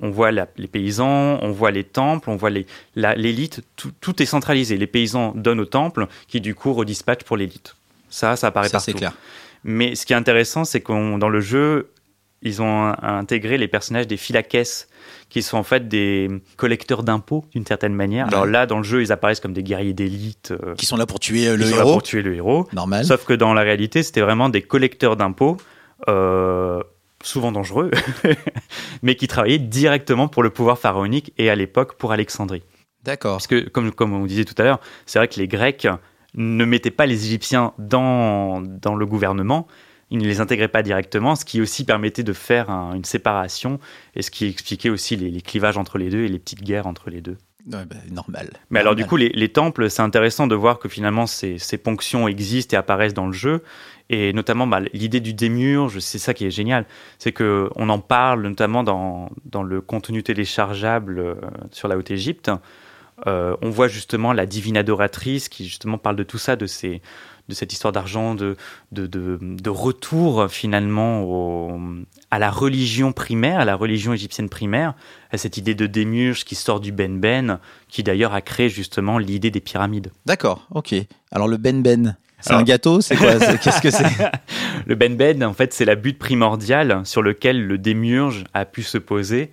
on 0.00 0.10
voit 0.10 0.30
la- 0.30 0.46
les 0.56 0.68
paysans, 0.68 1.40
on 1.42 1.50
voit 1.50 1.72
les 1.72 1.82
temples, 1.82 2.30
on 2.30 2.36
voit 2.36 2.50
l'élite, 2.94 3.62
tout, 3.74 3.90
tout 4.00 4.22
est 4.22 4.26
centralisé. 4.26 4.76
Les 4.76 4.86
paysans 4.86 5.32
donnent 5.34 5.58
au 5.60 5.64
temple, 5.64 6.06
qui 6.28 6.40
du 6.40 6.54
coup 6.54 6.72
redispatchent 6.72 7.24
pour 7.24 7.36
l'élite. 7.36 7.74
Ça, 8.08 8.36
ça 8.36 8.48
apparaît 8.48 8.68
ça, 8.68 8.72
partout. 8.78 8.84
c'est 8.92 8.96
clair. 8.96 9.12
Mais 9.64 9.94
ce 9.96 10.06
qui 10.06 10.12
est 10.12 10.16
intéressant, 10.16 10.64
c'est 10.64 10.80
qu'on 10.80 11.18
dans 11.18 11.28
le 11.28 11.40
jeu, 11.40 11.90
ils 12.42 12.62
ont 12.62 12.94
intégré 13.02 13.58
les 13.58 13.68
personnages 13.68 14.06
des 14.06 14.16
phylakès, 14.16 14.88
qui 15.28 15.42
sont 15.42 15.58
en 15.58 15.62
fait 15.62 15.88
des 15.88 16.28
collecteurs 16.56 17.02
d'impôts 17.02 17.44
d'une 17.52 17.66
certaine 17.66 17.94
manière. 17.94 18.28
Alors 18.28 18.46
là, 18.46 18.66
dans 18.66 18.78
le 18.78 18.82
jeu, 18.82 19.02
ils 19.02 19.12
apparaissent 19.12 19.40
comme 19.40 19.52
des 19.52 19.62
guerriers 19.62 19.92
d'élite, 19.92 20.52
euh, 20.52 20.74
Qui 20.74 20.86
sont 20.86 20.96
là 20.96 21.06
pour 21.06 21.20
tuer 21.20 21.48
euh, 21.48 21.56
le 21.56 21.64
sont 21.64 21.76
là 21.76 21.82
héros. 21.82 21.92
pour 21.92 22.02
tuer 22.02 22.22
le 22.22 22.34
héros. 22.34 22.66
Normal. 22.72 23.04
Sauf 23.04 23.24
que 23.24 23.34
dans 23.34 23.52
la 23.52 23.60
réalité, 23.62 24.02
c'était 24.02 24.22
vraiment 24.22 24.48
des 24.48 24.62
collecteurs 24.62 25.16
d'impôts, 25.16 25.58
euh, 26.08 26.82
souvent 27.22 27.52
dangereux, 27.52 27.90
mais 29.02 29.14
qui 29.16 29.28
travaillaient 29.28 29.58
directement 29.58 30.26
pour 30.26 30.42
le 30.42 30.50
pouvoir 30.50 30.78
pharaonique 30.78 31.32
et 31.36 31.50
à 31.50 31.54
l'époque 31.54 31.96
pour 31.96 32.12
Alexandrie. 32.12 32.62
D'accord. 33.04 33.34
Parce 33.34 33.46
que, 33.46 33.68
comme, 33.68 33.92
comme 33.92 34.14
on 34.14 34.24
disait 34.24 34.44
tout 34.44 34.54
à 34.58 34.62
l'heure, 34.62 34.80
c'est 35.04 35.18
vrai 35.18 35.28
que 35.28 35.38
les 35.38 35.48
Grecs 35.48 35.86
ne 36.34 36.64
mettaient 36.64 36.90
pas 36.90 37.06
les 37.06 37.26
Égyptiens 37.26 37.72
dans, 37.78 38.60
dans 38.62 38.94
le 38.94 39.06
gouvernement, 39.06 39.66
ils 40.10 40.18
ne 40.18 40.24
les 40.26 40.40
intégraient 40.40 40.68
pas 40.68 40.82
directement, 40.82 41.36
ce 41.36 41.44
qui 41.44 41.60
aussi 41.60 41.84
permettait 41.84 42.22
de 42.22 42.32
faire 42.32 42.70
un- 42.70 42.94
une 42.94 43.04
séparation 43.04 43.78
et 44.14 44.22
ce 44.22 44.30
qui 44.30 44.46
expliquait 44.46 44.90
aussi 44.90 45.16
les, 45.16 45.30
les 45.30 45.40
clivages 45.40 45.78
entre 45.78 45.98
les 45.98 46.10
deux 46.10 46.24
et 46.24 46.28
les 46.28 46.38
petites 46.38 46.62
guerres 46.62 46.86
entre 46.86 47.10
les 47.10 47.20
deux. 47.20 47.36
Ouais, 47.70 47.84
bah, 47.84 47.96
normal. 48.10 48.48
Mais 48.70 48.80
alors 48.80 48.94
du 48.94 49.04
coup, 49.04 49.16
les, 49.16 49.28
les 49.28 49.50
temples, 49.50 49.90
c'est 49.90 50.00
intéressant 50.02 50.46
de 50.46 50.54
voir 50.54 50.78
que 50.78 50.88
finalement 50.88 51.26
ces, 51.26 51.58
ces 51.58 51.76
ponctions 51.76 52.26
existent 52.26 52.74
et 52.74 52.78
apparaissent 52.78 53.14
dans 53.14 53.26
le 53.26 53.32
jeu. 53.34 53.62
Et 54.08 54.32
notamment, 54.32 54.66
bah, 54.66 54.80
l'idée 54.92 55.20
du 55.20 55.34
démiurge, 55.34 55.98
c'est 56.00 56.18
ça 56.18 56.34
qui 56.34 56.44
est 56.46 56.50
génial. 56.50 56.86
C'est 57.18 57.32
que 57.32 57.68
on 57.76 57.88
en 57.90 58.00
parle 58.00 58.42
notamment 58.42 58.82
dans, 58.82 59.30
dans 59.44 59.62
le 59.62 59.80
contenu 59.80 60.22
téléchargeable 60.22 61.18
euh, 61.20 61.34
sur 61.70 61.86
la 61.86 61.96
Haute-Égypte. 61.96 62.50
Euh, 63.26 63.54
on 63.60 63.68
voit 63.68 63.86
justement 63.86 64.32
la 64.32 64.46
divine 64.46 64.78
adoratrice 64.78 65.50
qui 65.50 65.66
justement 65.66 65.98
parle 65.98 66.16
de 66.16 66.22
tout 66.22 66.38
ça, 66.38 66.56
de, 66.56 66.66
ces, 66.66 67.02
de 67.50 67.54
cette 67.54 67.72
histoire 67.74 67.92
d'argent, 67.92 68.34
de, 68.34 68.56
de, 68.92 69.06
de, 69.06 69.38
de 69.42 69.70
retour 69.70 70.46
finalement 70.50 71.22
au, 71.24 71.78
à 72.30 72.38
la 72.38 72.50
religion 72.50 73.12
primaire, 73.12 73.60
à 73.60 73.64
la 73.66 73.74
religion 73.76 74.14
égyptienne 74.14 74.48
primaire, 74.48 74.94
à 75.30 75.36
cette 75.36 75.58
idée 75.58 75.74
de 75.74 75.86
démiurge 75.86 76.44
qui 76.44 76.54
sort 76.54 76.80
du 76.80 76.92
Ben 76.92 77.20
Ben, 77.20 77.58
qui 77.88 78.02
d'ailleurs 78.02 78.32
a 78.32 78.40
créé 78.40 78.68
justement 78.70 79.18
l'idée 79.18 79.50
des 79.50 79.60
pyramides. 79.60 80.10
D'accord, 80.24 80.66
ok. 80.74 80.94
Alors 81.30 81.48
le 81.48 81.58
Ben 81.58 81.82
Ben, 81.82 82.16
c'est 82.40 82.50
Alors- 82.50 82.62
un 82.62 82.64
gâteau 82.64 83.00
C'est 83.02 83.16
quoi 83.16 83.34
Qu'est-ce 83.62 83.82
que 83.82 83.90
c'est 83.90 84.04
Le 84.86 84.94
Ben 84.94 85.14
Ben, 85.16 85.42
en 85.44 85.52
fait, 85.52 85.74
c'est 85.74 85.84
la 85.84 85.94
butte 85.96 86.18
primordiale 86.18 87.02
sur 87.04 87.20
lequel 87.20 87.66
le 87.66 87.76
démiurge 87.76 88.44
a 88.54 88.64
pu 88.64 88.82
se 88.82 88.96
poser. 88.96 89.50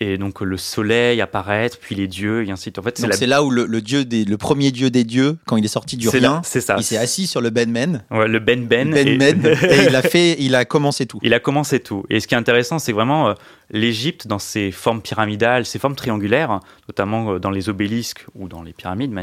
Et 0.00 0.18
donc 0.18 0.40
le 0.40 0.56
soleil 0.56 1.20
apparaître, 1.20 1.78
puis 1.80 1.94
les 1.94 2.08
dieux, 2.08 2.44
et 2.46 2.50
ainsi 2.50 2.70
de 2.70 2.74
suite. 2.74 2.78
En 2.80 2.82
fait, 2.82 2.96
c'est 2.96 3.02
Donc 3.04 3.12
la... 3.12 3.16
c'est 3.16 3.26
là 3.28 3.44
où 3.44 3.50
le, 3.50 3.64
le 3.64 3.80
dieu 3.80 4.04
des, 4.04 4.24
le 4.24 4.36
premier 4.36 4.72
dieu 4.72 4.90
des 4.90 5.04
dieux, 5.04 5.38
quand 5.46 5.56
il 5.56 5.64
est 5.64 5.68
sorti 5.68 5.96
du 5.96 6.08
c'est 6.08 6.18
rien, 6.18 6.32
là- 6.32 6.40
c'est 6.44 6.60
ça. 6.60 6.74
il 6.78 6.82
s'est 6.82 6.96
assis 6.96 7.28
sur 7.28 7.40
le 7.40 7.50
Ben 7.50 7.72
Ben, 7.72 8.02
Ouais, 8.10 8.26
le 8.26 8.40
Ben 8.40 8.66
Ben. 8.66 8.90
Ben 8.90 9.06
et- 9.06 9.14
et 9.64 9.86
il 9.88 9.94
a 9.94 10.02
fait, 10.02 10.36
il 10.40 10.56
a 10.56 10.64
commencé 10.64 11.06
tout. 11.06 11.20
Il 11.22 11.32
a 11.32 11.38
commencé 11.38 11.78
tout. 11.78 12.04
Et 12.10 12.18
ce 12.18 12.26
qui 12.26 12.34
est 12.34 12.36
intéressant, 12.38 12.80
c'est 12.80 12.92
vraiment 12.92 13.28
euh, 13.28 13.34
l'Égypte 13.70 14.26
dans 14.26 14.40
ses 14.40 14.72
formes 14.72 15.00
pyramidales, 15.00 15.64
ses 15.64 15.78
formes 15.78 15.94
triangulaires, 15.94 16.58
notamment 16.88 17.34
euh, 17.34 17.38
dans 17.38 17.50
les 17.50 17.68
obélisques 17.68 18.26
ou 18.34 18.48
dans 18.48 18.62
les 18.62 18.72
pyramides. 18.72 19.14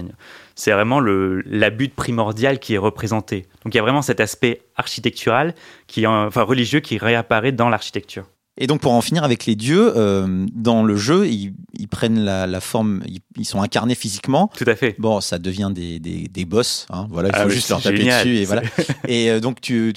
C'est 0.56 0.72
vraiment 0.72 1.02
le, 1.02 1.42
la 1.48 1.70
butte 1.70 1.96
primordiale 1.96 2.60
qui 2.60 2.76
est 2.76 2.80
représentée. 2.80 3.46
Donc 3.66 3.74
il 3.74 3.78
y 3.78 3.80
a 3.80 3.84
vraiment 3.84 4.02
cet 4.02 4.22
aspect 4.22 4.62
architectural, 4.78 5.54
qui, 5.88 6.06
euh, 6.06 6.28
enfin 6.28 6.44
religieux, 6.44 6.80
qui 6.80 6.98
réapparaît 6.98 7.52
dans 7.52 7.68
l'architecture. 7.70 8.26
Et 8.58 8.68
donc 8.68 8.82
pour 8.82 8.92
en 8.92 9.02
finir 9.02 9.24
avec 9.24 9.46
les 9.46 9.56
dieux, 9.56 9.94
euh, 9.96 10.46
dans 10.54 10.84
le 10.84 10.96
jeu, 10.98 11.28
ils, 11.28 11.54
ils 11.80 11.88
prennent 11.88 12.20
la, 12.20 12.48
la 12.48 12.60
forme, 12.60 13.02
ils, 13.08 13.20
ils 13.38 13.46
sont 13.46 13.62
incarnés 13.62 13.96
physiquement. 13.96 14.52
Tout 14.56 14.66
à 14.68 14.76
fait. 14.76 14.96
Bon, 15.00 15.22
ça 15.22 15.40
devient 15.40 15.72
des, 15.74 16.00
des, 16.00 16.28
des 16.28 16.46
boss, 16.46 16.86
hein, 16.90 17.08
voilà, 17.10 17.30
il 17.30 17.36
faut 17.36 17.42
Ah 17.44 17.48
oui, 17.48 17.54
juste 17.54 17.68
c'est 17.68 17.74
leur 17.74 17.82
taper 17.82 17.98
génial. 17.98 18.26
dessus 18.26 18.38
et 18.38 18.46
voilà. 18.46 18.62
Et 19.08 19.32
euh, 19.32 19.40
donc 19.40 19.62
tu, 19.62 19.94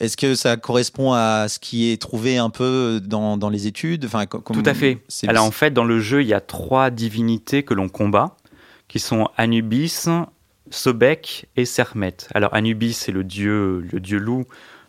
est-ce 0.00 0.16
que 0.18 0.34
ça 0.34 0.56
correspond 0.58 1.12
à 1.12 1.46
ce 1.48 1.58
qui 1.58 1.90
est 1.90 2.00
trouvé 2.00 2.36
un 2.36 2.50
peu 2.50 3.00
dans, 3.02 3.36
dans 3.38 3.48
les 3.48 3.66
études? 3.66 4.04
Enfin, 4.04 4.26
Tout 4.26 4.62
à 4.66 4.74
fait. 4.74 4.98
Alors 5.26 5.44
en 5.46 5.50
fait, 5.50 5.70
dans 5.72 5.84
le 5.84 5.98
jeu, 5.98 6.20
il 6.22 6.28
y 6.28 6.34
a 6.34 6.40
trois 6.40 6.90
divinités 6.90 7.62
que 7.62 7.72
l'on 7.74 7.88
combat, 7.88 8.36
qui 8.86 8.98
sont 8.98 9.28
Anubis, 9.38 10.06
Sobek 10.70 11.46
et 11.56 11.64
Sermet. 11.64 12.16
Alors 12.34 12.54
Anubis, 12.54 12.94
c'est 12.94 13.12
le 13.12 13.24
dieu, 13.24 13.80
le 13.90 14.00
dieu 14.00 14.18
loup, 14.18 14.44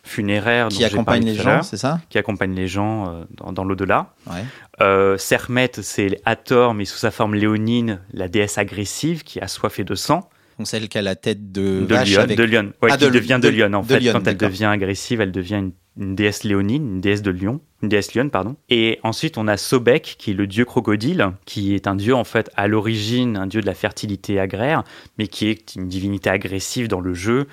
funéraire 0.06 0.68
qui 0.68 0.84
accompagne 0.84 1.24
les 1.24 1.34
gens, 1.34 1.62
c'est 1.62 1.76
ça 1.76 2.00
Qui 2.08 2.18
accompagne 2.18 2.54
les 2.54 2.68
gens 2.68 3.08
euh, 3.08 3.24
dans, 3.30 3.52
dans 3.52 3.64
l'au-delà. 3.64 4.14
Ouais. 4.26 4.44
Euh, 4.80 5.18
Sermet, 5.18 5.70
c'est 5.82 6.20
Hathor, 6.24 6.74
mais 6.74 6.84
sous 6.84 6.98
sa 6.98 7.10
forme 7.10 7.34
léonine, 7.34 8.00
la 8.12 8.28
déesse 8.28 8.58
agressive 8.58 9.22
qui 9.24 9.40
a 9.40 9.48
soif 9.48 9.78
et 9.78 9.84
de 9.84 9.94
sang. 9.94 10.28
Donc 10.58 10.66
celle 10.68 10.88
qui 10.88 10.96
a 10.96 11.02
la 11.02 11.16
tête 11.16 11.52
de, 11.52 11.80
De 11.80 11.94
vache 11.94 12.10
lion, 12.14 12.20
avec... 12.22 12.38
de 12.38 12.44
lion. 12.44 12.72
Ouais, 12.82 12.88
Ah, 12.90 12.96
qui 12.96 13.04
de- 13.04 13.10
devient 13.10 13.38
de, 13.42 13.50
de- 13.50 13.54
lion. 13.56 13.72
En 13.74 13.82
de 13.82 13.86
fait, 13.86 14.00
lion, 14.00 14.12
quand 14.14 14.26
elle 14.26 14.38
devient 14.38 14.64
agressive, 14.64 15.20
elle 15.20 15.32
devient 15.32 15.56
une, 15.56 15.72
une 15.98 16.14
déesse 16.14 16.44
léonine, 16.44 16.94
une 16.94 17.00
déesse 17.02 17.20
de 17.20 17.30
lion, 17.30 17.60
une 17.82 17.90
déesse 17.90 18.14
lionne, 18.14 18.30
pardon. 18.30 18.56
Et 18.70 18.98
ensuite, 19.02 19.36
on 19.36 19.48
a 19.48 19.58
Sobek, 19.58 20.16
qui 20.18 20.30
est 20.30 20.34
le 20.34 20.46
dieu 20.46 20.64
crocodile, 20.64 21.32
qui 21.44 21.74
est 21.74 21.86
un 21.86 21.94
dieu, 21.94 22.14
en 22.14 22.24
fait, 22.24 22.50
à 22.56 22.68
l'origine, 22.68 23.36
un 23.36 23.46
dieu 23.46 23.60
de 23.60 23.66
la 23.66 23.74
fertilité 23.74 24.40
agraire, 24.40 24.82
mais 25.18 25.26
qui 25.28 25.46
est 25.48 25.74
une 25.74 25.88
divinité 25.88 26.30
agressive 26.30 26.88
dans 26.88 27.00
le 27.00 27.12
jeu. 27.12 27.48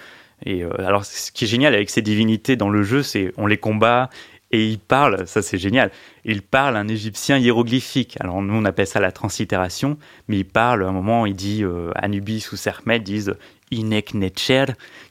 Et 0.46 0.64
euh, 0.64 0.70
alors, 0.80 1.06
ce 1.06 1.32
qui 1.32 1.46
est 1.46 1.48
génial 1.48 1.74
avec 1.74 1.90
ces 1.90 2.02
divinités 2.02 2.56
dans 2.56 2.70
le 2.70 2.84
jeu, 2.84 3.04
c'est 3.04 3.34
on 3.38 3.48
les 3.48 3.58
combat 3.58 4.10
et 4.54 4.68
ils 4.68 4.80
parlent, 4.80 5.28
ça 5.28 5.42
c'est 5.42 5.58
génial. 5.58 5.90
Ils 6.26 6.44
parlent 6.44 6.78
un 6.78 6.88
égyptien 6.88 7.38
hiéroglyphique. 7.38 8.18
Alors 8.20 8.42
nous 8.42 8.54
on 8.54 8.66
appelle 8.66 8.86
ça 8.86 9.00
la 9.00 9.12
translittération, 9.12 9.98
mais 10.28 10.38
ils 10.38 10.46
parlent, 10.46 10.84
à 10.84 10.88
un 10.88 10.92
moment 10.92 11.26
il 11.26 11.36
dit, 11.36 11.64
euh, 11.64 11.90
Anubis 11.96 12.48
ou 12.54 12.56
Sermet 12.56 13.00
disent 13.00 13.34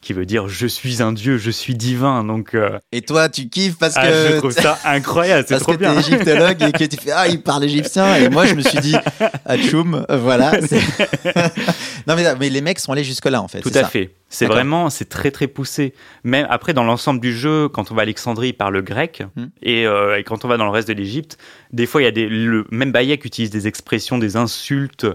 Qui 0.00 0.12
veut 0.12 0.26
dire 0.26 0.48
je 0.48 0.66
suis 0.66 1.02
un 1.02 1.12
dieu, 1.12 1.38
je 1.38 1.50
suis 1.50 1.74
divin. 1.74 2.24
Donc 2.24 2.54
euh, 2.54 2.78
Et 2.92 3.02
toi, 3.02 3.28
tu 3.28 3.48
kiffes 3.48 3.78
parce 3.78 3.94
ah, 3.96 4.06
que... 4.06 4.12
je 4.32 4.36
trouve 4.38 4.50
ça 4.52 4.78
incroyable, 4.84 5.44
c'est 5.46 5.54
Parce 5.54 5.62
trop 5.62 5.72
que 5.72 5.78
bien. 5.78 5.94
t'es 5.94 6.00
égyptologue 6.00 6.62
et 6.62 6.72
que 6.72 6.84
tu 6.84 6.96
fais 6.96 7.12
ah 7.12 7.28
il 7.28 7.40
parle 7.42 7.64
égyptien 7.64 8.16
et 8.16 8.28
moi 8.28 8.46
je 8.46 8.54
me 8.54 8.62
suis 8.62 8.78
dit 8.80 8.96
Atchoum 9.44 10.04
voilà 10.08 10.52
non 12.06 12.16
mais, 12.16 12.34
mais 12.38 12.48
les 12.50 12.60
mecs 12.60 12.78
sont 12.80 12.92
allés 12.92 13.04
jusque 13.04 13.26
là 13.26 13.40
en 13.42 13.48
fait 13.48 13.60
Tout 13.60 13.70
à 13.70 13.82
ça. 13.82 13.84
fait. 13.88 14.10
C'est 14.28 14.46
vraiment, 14.46 14.88
c'est 14.88 15.04
très 15.10 15.30
très 15.30 15.46
poussé. 15.46 15.92
Même 16.24 16.46
après, 16.48 16.72
dans 16.72 16.84
l'ensemble 16.84 17.20
du 17.20 17.36
jeu, 17.36 17.68
quand 17.68 17.90
on 17.90 17.94
va 17.94 18.00
à 18.00 18.02
Alexandrie, 18.04 18.48
il 18.48 18.52
parle 18.54 18.80
grec, 18.82 19.22
Hmm. 19.36 19.46
et, 19.62 19.86
euh, 19.86 20.18
et 20.18 20.24
quand 20.24 20.44
on 20.44 20.48
va 20.48 20.56
dans 20.56 20.64
le 20.64 20.70
reste 20.70 20.88
de 20.88 20.94
l'Égypte, 20.94 21.36
des 21.72 21.84
fois 21.86 22.00
il 22.00 22.04
y 22.04 22.08
a 22.08 22.12
des, 22.12 22.26
le 22.28 22.66
même 22.70 22.92
Bayek 22.92 23.24
utilise 23.24 23.50
des 23.50 23.66
expressions, 23.68 24.18
des 24.18 24.36
insultes 24.36 25.06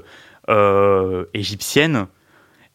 euh, 0.50 1.26
égyptiennes, 1.34 2.06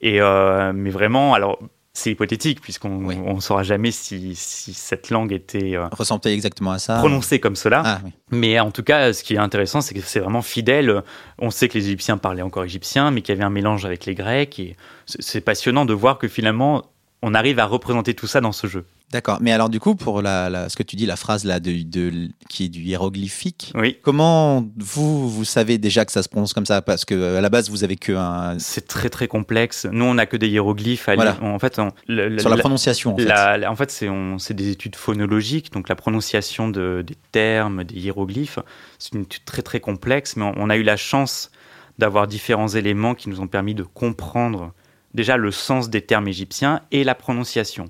et 0.02 0.20
euh, 0.20 0.72
mais 0.74 0.90
vraiment, 0.90 1.32
alors 1.34 1.58
c'est 1.94 2.10
hypothétique 2.10 2.60
puisqu'on 2.62 3.04
Oui. 3.04 3.18
on 3.26 3.38
saura 3.40 3.62
jamais 3.62 3.90
si, 3.90 4.34
si 4.34 4.72
cette 4.72 5.10
langue 5.10 5.30
était 5.32 5.76
euh, 5.76 5.88
ressemblait 5.92 6.32
exactement 6.32 6.70
à 6.72 6.78
ça 6.78 6.96
prononcée 6.98 7.38
comme 7.38 7.54
cela. 7.56 7.82
ah 7.84 8.00
oui 8.04 8.12
Mais 8.30 8.58
en 8.60 8.70
tout 8.70 8.82
cas, 8.82 9.12
ce 9.12 9.22
qui 9.22 9.34
est 9.34 9.38
intéressant, 9.38 9.82
c'est 9.82 9.94
que 9.94 10.00
c'est 10.00 10.20
vraiment 10.20 10.40
fidèle. 10.40 11.02
On 11.38 11.50
sait 11.50 11.68
que 11.68 11.76
les 11.76 11.86
Égyptiens 11.88 12.16
parlaient 12.16 12.40
encore 12.42 12.64
égyptien, 12.64 13.10
mais 13.10 13.20
qu'il 13.20 13.34
y 13.34 13.36
avait 13.36 13.44
un 13.44 13.50
mélange 13.50 13.84
avec 13.84 14.06
les 14.06 14.14
Grecs. 14.14 14.58
Et 14.58 14.76
c'est 15.06 15.20
c'est 15.22 15.40
passionnant 15.42 15.84
de 15.84 15.92
voir 15.92 16.16
que 16.18 16.28
finalement, 16.28 16.82
on 17.22 17.34
arrive 17.34 17.58
à 17.58 17.66
représenter 17.66 18.14
tout 18.14 18.26
ça 18.26 18.40
dans 18.40 18.52
ce 18.52 18.66
jeu. 18.66 18.84
D'accord 19.12 19.38
mais 19.40 19.52
alors 19.52 19.68
du 19.68 19.78
coup 19.78 19.94
pour 19.94 20.22
la, 20.22 20.50
la- 20.50 20.68
ce 20.68 20.74
que 20.76 20.82
tu 20.82 20.96
dis 20.96 21.06
la 21.06 21.16
phrase 21.16 21.44
là 21.44 21.60
de, 21.60 21.82
de- 21.82 22.28
qui 22.48 22.64
est 22.64 22.68
du 22.68 22.80
hiéroglyphique 22.80 23.72
Oui, 23.76 23.98
comment 24.02 24.64
vous 24.78 25.28
vous 25.30 25.44
savez 25.44 25.78
déjà 25.78 26.04
que 26.04 26.10
ça 26.12 26.22
se 26.22 26.28
prononce 26.28 26.52
comme 26.54 26.66
ça? 26.66 26.82
Parce 26.82 27.04
que 27.04 27.36
à 27.36 27.40
la 27.40 27.48
base 27.48 27.70
vous 27.70 27.84
avez 27.84 27.96
que 27.96 28.12
un 28.12 28.58
c'est 28.58 28.86
très 28.88 29.08
très 29.10 29.28
complexe. 29.28 29.86
Nous, 29.90 30.04
on 30.04 30.14
n'a 30.14 30.26
que 30.26 30.36
des 30.36 30.48
hiéroglyphes. 30.48 31.08
à 31.08 31.14
Voilà. 31.14 31.36
En 31.42 31.58
fait, 31.58 31.78
on- 31.78 31.92
sur 32.38 32.48
la 32.50 32.56
prononciation 32.56 33.14
en 33.14 33.16
fait 33.18 33.66
en 33.66 33.76
fait, 33.76 33.90
c'est 33.90 34.54
des 34.54 34.70
études 34.70 34.96
phonologiques, 34.96 35.72
donc 35.72 35.88
la 35.88 35.94
prononciation 35.94 36.68
de- 36.68 37.04
des 37.06 37.16
termes, 37.32 37.84
des 37.84 37.96
hiéroglyphes, 38.00 38.58
c'est 38.98 39.12
une 39.14 39.22
étude 39.22 39.44
très 39.44 39.62
très 39.62 39.80
complexe, 39.80 40.36
mais 40.36 40.44
on, 40.44 40.54
on 40.56 40.70
a 40.70 40.76
eu 40.76 40.82
la 40.82 40.96
chance 40.96 41.50
d'avoir 41.98 42.26
différents 42.26 42.68
éléments 42.68 43.14
qui 43.14 43.28
nous 43.28 43.40
ont 43.40 43.46
permis 43.46 43.74
de 43.74 43.82
comprendre 43.82 44.72
déjà 45.14 45.36
le 45.36 45.50
sens 45.50 45.90
des 45.90 46.00
termes 46.00 46.26
égyptiens 46.28 46.80
et 46.90 47.04
la 47.04 47.14
prononciation. 47.14 47.86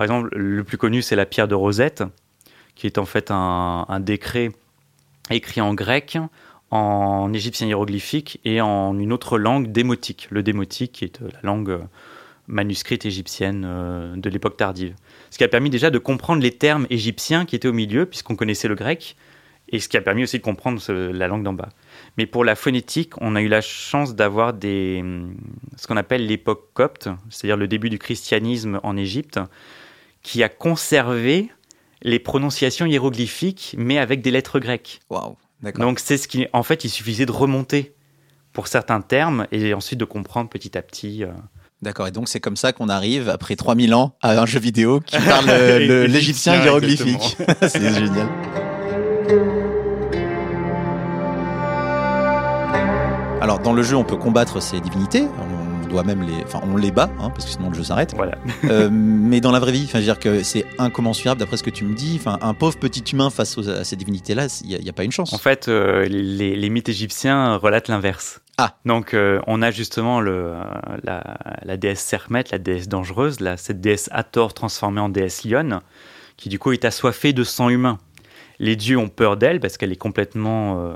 Par 0.00 0.04
exemple, 0.04 0.30
le 0.34 0.64
plus 0.64 0.78
connu, 0.78 1.02
c'est 1.02 1.14
la 1.14 1.26
pierre 1.26 1.46
de 1.46 1.54
Rosette, 1.54 2.04
qui 2.74 2.86
est 2.86 2.96
en 2.96 3.04
fait 3.04 3.30
un, 3.30 4.00
décret 4.00 4.48
écrit 5.28 5.60
en 5.60 5.74
grec, 5.74 6.16
en 6.70 7.30
égyptien 7.34 7.66
hiéroglyphique 7.66 8.40
et 8.46 8.62
en 8.62 8.98
une 8.98 9.12
autre 9.12 9.36
langue 9.36 9.70
démotique. 9.70 10.26
Le 10.30 10.42
démotique 10.42 10.92
qui 10.92 11.04
est 11.04 11.20
euh, 11.20 11.28
la 11.34 11.40
langue 11.42 11.68
euh, 11.68 11.80
manuscrite 12.46 13.04
égyptienne 13.04 13.64
euh, 13.66 14.16
de 14.16 14.30
l'époque 14.30 14.56
tardive. 14.56 14.94
Ce 15.28 15.36
qui 15.36 15.44
a 15.44 15.48
permis 15.48 15.68
déjà 15.68 15.90
de 15.90 15.98
comprendre 15.98 16.42
les 16.42 16.52
termes 16.52 16.86
égyptiens 16.88 17.44
qui 17.44 17.54
étaient 17.54 17.68
au 17.68 17.74
milieu, 17.74 18.06
puisqu'on 18.06 18.36
connaissait 18.36 18.68
le 18.68 18.76
grec, 18.76 19.16
et 19.68 19.80
ce 19.80 19.88
qui 19.90 19.98
a 19.98 20.00
permis 20.00 20.22
aussi 20.22 20.38
de 20.38 20.42
comprendre 20.42 20.80
la 20.90 21.28
langue 21.28 21.42
d'en 21.42 21.52
bas. 21.52 21.68
Mais 22.16 22.24
pour 22.24 22.46
la 22.46 22.54
phonétique, 22.54 23.20
on 23.20 23.36
a 23.36 23.42
eu 23.42 23.48
la 23.48 23.60
chance 23.60 24.14
d'avoir 24.14 24.54
des, 24.54 25.00
hum, 25.02 25.34
ce 25.76 25.86
qu'on 25.86 25.98
appelle 25.98 26.26
l'époque 26.26 26.70
copte, 26.72 27.10
c'est-à-dire 27.28 27.58
le 27.58 27.68
début 27.68 27.90
du 27.90 27.98
christianisme 27.98 28.80
en 28.82 28.96
Égypte, 28.96 29.38
qui 30.22 30.42
a 30.42 30.48
conservé 30.48 31.50
les 32.02 32.18
prononciations 32.18 32.86
hiéroglyphiques, 32.86 33.74
mais 33.78 33.98
avec 33.98 34.22
des 34.22 34.30
lettres 34.30 34.58
grecques. 34.58 35.00
d'accord 35.62 35.84
Donc 35.84 35.98
c'est 36.00 36.16
ce 36.16 36.28
qui, 36.28 36.46
en 36.52 36.62
fait, 36.62 36.84
il 36.84 36.88
suffisait 36.90 37.26
de 37.26 37.32
remonter 37.32 37.94
pour 38.52 38.66
certains 38.68 39.00
termes 39.00 39.46
et 39.52 39.74
ensuite 39.74 39.98
de 40.00 40.04
comprendre 40.04 40.48
petit 40.50 40.76
à 40.76 40.82
petit. 40.82 41.24
euh, 41.24 41.28
D'accord, 41.82 42.06
et 42.06 42.10
donc 42.10 42.28
c'est 42.28 42.40
comme 42.40 42.56
ça 42.56 42.72
qu'on 42.72 42.88
arrive, 42.88 43.28
après 43.30 43.56
3000 43.56 43.94
ans, 43.94 44.14
à 44.20 44.38
un 44.40 44.46
jeu 44.46 44.60
vidéo 44.60 45.00
qui 45.00 45.16
parle 45.18 45.46
euh, 45.48 46.06
l'égyptien 46.06 46.54
Égyptien, 46.54 46.62
hiéroglyphique. 46.64 47.36
c'est 47.62 47.94
génial. 47.94 48.28
Alors, 53.40 53.58
dans 53.60 53.72
le 53.72 53.82
jeu, 53.82 53.96
on 53.96 54.04
peut 54.04 54.16
combattre 54.16 54.60
ces 54.60 54.80
divinités, 54.80 55.24
on 55.38 55.59
doit 55.90 56.02
même 56.04 56.22
les... 56.22 56.42
Enfin, 56.44 56.60
on 56.62 56.76
les 56.76 56.90
bat, 56.90 57.10
hein, 57.20 57.30
parce 57.30 57.44
que 57.44 57.50
sinon 57.50 57.68
le 57.68 57.74
jeu 57.74 57.82
s'arrête. 57.84 58.14
Voilà. 58.16 58.36
Euh, 58.64 58.88
mais 58.90 59.40
dans 59.40 59.50
la 59.52 59.58
vraie 59.60 59.72
vie, 59.72 59.84
enfin, 59.84 59.98
je 60.00 60.04
veux 60.06 60.12
dire 60.12 60.18
que 60.18 60.42
c'est 60.42 60.64
incommensurable 60.78 61.40
d'après 61.40 61.56
ce 61.56 61.62
que 61.62 61.70
tu 61.70 61.84
me 61.84 61.94
dis. 61.94 62.16
Enfin, 62.18 62.38
un 62.40 62.54
pauvre 62.54 62.78
petit 62.78 63.02
humain 63.12 63.28
face 63.30 63.58
aux- 63.58 63.68
à 63.68 63.84
ces 63.84 63.96
divinités-là, 63.96 64.46
il 64.64 64.80
n'y 64.80 64.88
a, 64.88 64.92
pas 64.92 65.04
une 65.04 65.12
chance. 65.12 65.32
En 65.32 65.38
fait, 65.38 65.68
euh, 65.68 66.06
les, 66.08 66.56
les 66.56 66.70
mythes 66.70 66.88
égyptiens 66.88 67.56
relatent 67.56 67.88
l'inverse. 67.88 68.40
Ah. 68.58 68.76
Donc, 68.84 69.14
euh, 69.14 69.40
on 69.46 69.62
a 69.62 69.70
justement 69.70 70.20
le, 70.20 70.32
euh, 70.32 70.62
la, 71.04 71.36
la 71.64 71.76
déesse 71.76 72.00
Sermet, 72.00 72.44
la 72.52 72.58
déesse 72.58 72.88
dangereuse, 72.88 73.40
la, 73.40 73.56
cette 73.56 73.80
déesse 73.80 74.08
Hathor 74.12 74.54
transformée 74.54 75.00
en 75.00 75.08
déesse 75.08 75.44
lionne, 75.44 75.80
qui 76.36 76.48
du 76.48 76.58
coup 76.58 76.72
est 76.72 76.84
assoiffée 76.84 77.32
de 77.32 77.42
sang 77.44 77.68
humain. 77.68 77.98
Les 78.58 78.76
dieux 78.76 78.98
ont 78.98 79.08
peur 79.08 79.38
d'elle 79.38 79.58
parce 79.60 79.78
qu'elle 79.78 79.92
est 79.92 79.96
complètement. 79.96 80.78
euh, 80.78 80.94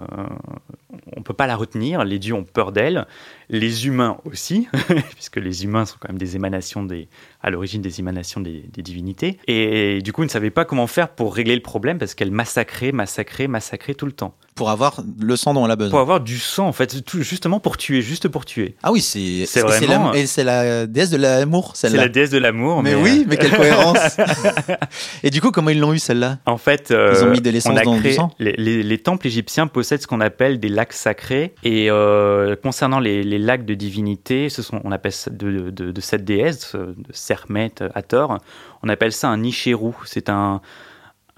on 1.17 1.23
peut 1.23 1.35
pas 1.35 1.47
la 1.47 1.57
retenir. 1.57 2.05
Les 2.05 2.19
dieux 2.19 2.35
ont 2.35 2.45
peur 2.45 2.73
d'elle. 2.73 3.07
Les 3.51 3.87
humains 3.87 4.17
aussi, 4.25 4.69
puisque 5.15 5.37
les 5.37 5.65
humains 5.65 5.85
sont 5.85 5.97
quand 6.01 6.09
même 6.09 6.19
des 6.19 6.35
émanations 6.35 6.83
des, 6.83 7.09
à 7.43 7.51
l'origine 7.51 7.83
des 7.83 8.01
émanations 8.01 8.41
des, 8.41 8.65
des 8.73 8.83
divinités. 8.83 9.39
Et, 9.47 10.01
du 10.03 10.13
coup, 10.15 10.23
ils 10.23 10.27
ne 10.27 10.31
savaient 10.31 10.51
pas 10.51 10.65
comment 10.65 10.87
faire 10.87 11.11
pour 11.11 11.35
régler 11.35 11.55
le 11.55 11.61
problème 11.61 11.99
parce 11.99 12.15
qu'elle 12.15 12.31
massacrait, 12.31 12.91
massacrait, 12.93 13.47
massacrait 13.47 13.93
tout 13.95 14.07
le 14.07 14.13
temps. 14.13 14.35
Pour 14.55 14.71
avoir 14.71 15.03
le 15.21 15.37
sang 15.37 15.53
dont 15.53 15.65
elle 15.67 15.71
a 15.73 15.77
besoin. 15.77 15.91
Pour 15.91 15.99
avoir 16.01 16.21
du 16.21 16.39
sang, 16.39 16.67
en 16.69 16.73
fait, 16.73 17.05
tout- 17.05 17.21
justement 17.23 17.61
pour 17.61 17.77
tuer, 17.77 18.01
juste 18.03 18.29
pour 18.29 18.45
tuer. 18.47 18.77
Ah 18.83 18.93
oui, 18.93 19.01
c'est 19.03 19.45
C'est 19.47 19.61
vraiment- 19.61 20.13
la- 20.13 20.19
Et 20.19 20.27
c'est 20.27 20.45
la 20.45 20.87
déesse 20.87 21.11
de 21.11 21.17
l'amour, 21.19 21.73
C'est 21.75 21.89
celle-là. 21.89 22.05
la 22.05 22.09
déesse 22.09 22.31
de 22.31 22.39
l'amour. 22.39 22.83
Mais, 22.83 22.95
Mais, 22.95 23.03
oui, 23.03 23.27
mais 23.29 23.37
quelle 23.37 23.51
cohérence 23.55 23.99
Et 25.23 25.31
du 25.31 25.41
coup, 25.41 25.51
comment 25.51 25.71
ils 25.71 25.81
l'ont 25.81 25.93
eu 25.93 25.99
celle-là? 25.99 26.39
En 26.47 26.57
fait, 26.59 26.91
euh, 26.91 27.15
Ils 27.19 27.25
ont 27.25 27.31
mis 27.31 27.41
de 27.41 27.51
l'essence 27.51 27.81
dans 27.83 27.99
du 27.99 28.13
sang? 28.13 28.31
les, 28.39 28.53
les- 28.57 28.83
les 28.83 28.99
temples 28.99 29.27
égyptiens 29.27 29.67
possèdent 29.67 30.03
ce 30.03 30.07
qu'on 30.07 30.21
appelle 30.21 30.61
des 30.61 30.69
lacs 30.69 30.84
sacrés. 30.93 31.55
Et 31.63 31.91
euh, 31.91 32.55
concernant 32.57 33.01
les, 33.01 33.23
les 33.23 33.39
lacs 33.39 33.65
de 33.65 33.75
divinité, 33.75 34.49
ce 34.49 34.63
sont, 34.63 34.81
on 34.85 34.93
appelle 34.93 35.13
ça 35.13 35.31
de, 35.31 35.71
de- 35.71 35.91
de 35.93 36.01
cette 36.01 36.25
déesse, 36.25 36.75
de 36.75 36.95
Sermet, 37.13 37.73
Hathor, 37.95 38.39
on 38.83 38.89
appelle 38.89 39.13
ça 39.13 39.29
un 39.29 39.39
Nichiru. 39.39 39.93
C'est 40.05 40.29
un, 40.29 40.61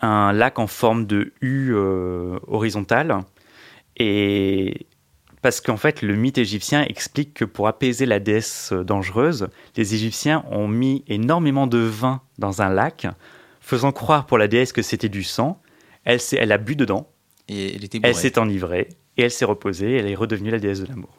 un 0.00 0.32
lac 0.32 0.58
en 0.58 0.66
forme 0.66 1.06
de 1.06 1.32
U 1.40 1.70
euh, 1.74 2.38
horizontale. 2.46 3.18
Et 3.96 4.86
parce 5.42 5.60
qu'en 5.60 5.76
fait, 5.76 6.02
le 6.02 6.16
mythe 6.16 6.38
égyptien 6.38 6.84
explique 6.88 7.34
que 7.34 7.44
pour 7.44 7.68
apaiser 7.68 8.04
la 8.06 8.18
déesse 8.18 8.72
dangereuse, 8.72 9.48
les 9.76 9.94
Égyptiens 9.94 10.44
ont 10.50 10.68
mis 10.68 11.04
énormément 11.06 11.66
de 11.66 11.78
vin 11.78 12.20
dans 12.38 12.62
un 12.62 12.68
lac, 12.68 13.06
faisant 13.60 13.92
croire 13.92 14.26
pour 14.26 14.38
la 14.38 14.48
déesse 14.48 14.72
que 14.72 14.82
c'était 14.82 15.08
du 15.08 15.22
sang. 15.22 15.60
Elle, 16.04 16.20
s'est- 16.20 16.36
elle 16.40 16.52
a 16.52 16.58
bu 16.58 16.76
dedans, 16.76 17.08
Et 17.48 17.76
elle 18.02 18.14
s'est 18.14 18.38
enivrée, 18.38 18.88
et 19.16 19.22
elle 19.22 19.30
s'est 19.30 19.44
reposée, 19.44 19.96
elle 19.96 20.06
est 20.08 20.14
redevenue 20.14 20.50
la 20.50 20.58
déesse 20.58 20.80
de 20.80 20.86
l'amour. 20.86 21.10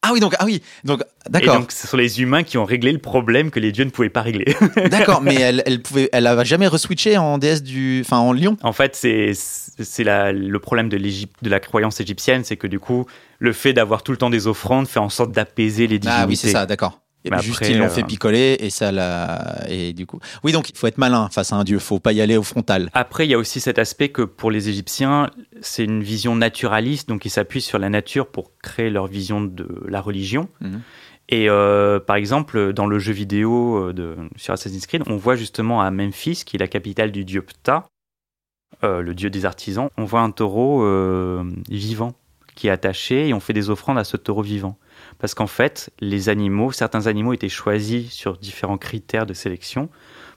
Ah 0.00 0.10
oui, 0.12 0.20
donc, 0.20 0.34
ah 0.38 0.44
oui, 0.44 0.62
donc, 0.84 1.02
Et 1.02 1.30
d'accord, 1.30 1.58
donc, 1.58 1.72
ce 1.72 1.88
sont 1.88 1.96
les 1.96 2.22
humains 2.22 2.44
qui 2.44 2.56
ont 2.56 2.64
réglé 2.64 2.92
le 2.92 2.98
problème 3.00 3.50
que 3.50 3.58
les 3.58 3.72
dieux 3.72 3.84
ne 3.84 3.90
pouvaient 3.90 4.08
pas 4.08 4.22
régler. 4.22 4.44
d'accord, 4.90 5.20
mais 5.22 5.34
elle, 5.34 5.62
elle 5.66 5.82
pouvait, 5.82 6.08
elle 6.12 6.28
a 6.28 6.44
jamais 6.44 6.68
reswitché 6.68 7.18
en 7.18 7.36
déesse 7.36 7.64
du, 7.64 8.02
enfin, 8.06 8.18
en 8.18 8.32
lion? 8.32 8.56
En 8.62 8.72
fait, 8.72 8.94
c'est 8.94 9.32
c'est 9.34 10.04
la- 10.04 10.32
le 10.32 10.58
problème 10.60 10.88
de, 10.88 10.96
l'Égypte, 10.96 11.34
de 11.42 11.50
la 11.50 11.58
croyance 11.58 12.00
égyptienne, 12.00 12.44
c'est 12.44 12.56
que 12.56 12.68
du 12.68 12.78
coup, 12.78 13.06
le 13.40 13.52
fait 13.52 13.72
d'avoir 13.72 14.04
tout 14.04 14.12
le 14.12 14.18
temps 14.18 14.30
des 14.30 14.46
offrandes 14.46 14.86
fait 14.86 15.00
en 15.00 15.08
sorte 15.08 15.32
d'apaiser 15.32 15.88
les 15.88 15.98
divinités. 15.98 16.22
Ah 16.22 16.26
oui, 16.28 16.36
c'est 16.36 16.52
ça, 16.52 16.64
d'accord. 16.64 17.00
Et 17.24 17.30
Mais 17.30 17.40
juste 17.40 17.56
après, 17.56 17.72
ils 17.72 17.78
l'ont 17.78 17.86
euh, 17.86 17.90
fait 17.90 18.04
picoler 18.04 18.56
et 18.60 18.70
ça 18.70 18.92
l'a, 18.92 19.64
et 19.68 19.92
du 19.92 20.06
coup, 20.06 20.20
oui, 20.44 20.52
donc 20.52 20.70
il 20.70 20.76
faut 20.76 20.86
être 20.86 20.98
malin 20.98 21.28
face 21.30 21.52
à 21.52 21.56
un 21.56 21.64
dieu, 21.64 21.78
faut 21.78 21.98
pas 21.98 22.12
y 22.12 22.20
aller 22.20 22.36
au 22.36 22.44
frontal. 22.44 22.90
Après, 22.94 23.26
il 23.26 23.30
y 23.30 23.34
a 23.34 23.38
aussi 23.38 23.60
cet 23.60 23.78
aspect 23.78 24.10
que 24.10 24.22
pour 24.22 24.52
les 24.52 24.68
Égyptiens, 24.68 25.30
c'est 25.60 25.84
une 25.84 26.02
vision 26.02 26.36
naturaliste, 26.36 27.08
donc 27.08 27.24
ils 27.24 27.30
s'appuient 27.30 27.60
sur 27.60 27.78
la 27.78 27.88
nature 27.88 28.28
pour 28.28 28.52
créer 28.62 28.88
leur 28.88 29.08
vision 29.08 29.40
de 29.40 29.66
la 29.88 30.00
religion. 30.00 30.48
Mhm. 30.60 30.80
Et 31.28 31.50
euh, 31.50 32.00
par 32.00 32.16
exemple, 32.16 32.72
dans 32.72 32.86
le 32.86 32.98
jeu 32.98 33.12
vidéo 33.12 33.88
euh, 33.88 33.92
de, 33.92 34.16
sur 34.36 34.54
Assassin's 34.54 34.86
Creed, 34.86 35.02
on 35.06 35.16
voit 35.16 35.36
justement 35.36 35.82
à 35.82 35.90
Memphis, 35.90 36.42
qui 36.44 36.56
est 36.56 36.58
la 36.58 36.68
capitale 36.68 37.12
du 37.12 37.24
dieu 37.24 37.42
Ptah, 37.42 37.86
euh, 38.82 39.02
le 39.02 39.14
dieu 39.14 39.28
des 39.28 39.44
artisans, 39.44 39.90
on 39.98 40.04
voit 40.04 40.20
un 40.20 40.30
taureau 40.30 40.84
vivant 41.68 42.14
qui 42.54 42.68
est 42.68 42.70
attaché 42.70 43.28
et 43.28 43.34
on 43.34 43.40
fait 43.40 43.52
des 43.52 43.70
offrandes 43.70 43.98
à 43.98 44.04
ce 44.04 44.16
taureau 44.16 44.42
vivant. 44.42 44.78
Parce 45.18 45.34
qu'en 45.34 45.46
fait, 45.46 45.90
les 46.00 46.28
animaux, 46.28 46.72
certains 46.72 47.06
animaux 47.06 47.32
étaient 47.32 47.48
choisis 47.48 48.10
sur 48.12 48.38
différents 48.38 48.78
critères 48.78 49.26
de 49.26 49.34
sélection 49.34 49.88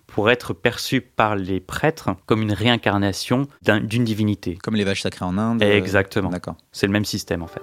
pour 0.08 0.30
être 0.30 0.54
perçus 0.54 1.02
par 1.02 1.36
les 1.36 1.60
prêtres 1.60 2.10
comme 2.26 2.42
une 2.42 2.52
réincarnation 2.52 3.48
d'une 3.62 4.04
divinité. 4.04 4.58
Comme 4.62 4.76
les 4.76 4.84
vaches 4.84 5.02
sacrées 5.02 5.26
en 5.26 5.38
Inde. 5.38 5.62
Exactement. 5.62 6.30
D'accord. 6.30 6.56
C'est 6.72 6.88
le 6.88 6.94
même 6.94 7.06
système 7.06 7.44
en 7.44 7.48
fait. 7.48 7.62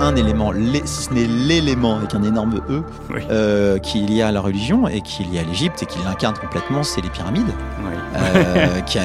Un 0.00 0.16
élément, 0.16 0.52
si 0.84 1.02
ce 1.04 1.12
n'est 1.12 1.26
l'élément 1.26 1.96
avec 1.96 2.14
un 2.14 2.22
énorme 2.22 2.60
E, 2.68 2.82
euh, 3.30 3.78
qui 3.78 4.02
est 4.02 4.06
lié 4.06 4.22
à 4.22 4.32
la 4.32 4.40
religion 4.40 4.88
et 4.88 5.00
qui 5.00 5.22
est 5.22 5.26
lié 5.26 5.38
à 5.40 5.42
l'Égypte 5.44 5.82
et 5.82 5.86
qui 5.86 5.98
l'incarne 6.04 6.36
complètement, 6.36 6.82
c'est 6.82 7.00
les 7.00 7.10
pyramides, 7.10 7.52
euh, 8.16 8.80
qui, 8.86 8.98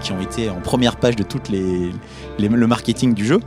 qui, 0.00 0.12
ont 0.12 0.20
été 0.20 0.50
en 0.50 0.60
première 0.60 0.96
page 0.96 1.16
de 1.16 1.22
toutes 1.22 1.48
les, 1.48 1.92
le 2.38 2.66
marketing 2.66 3.14
du 3.14 3.24
jeu. 3.24 3.40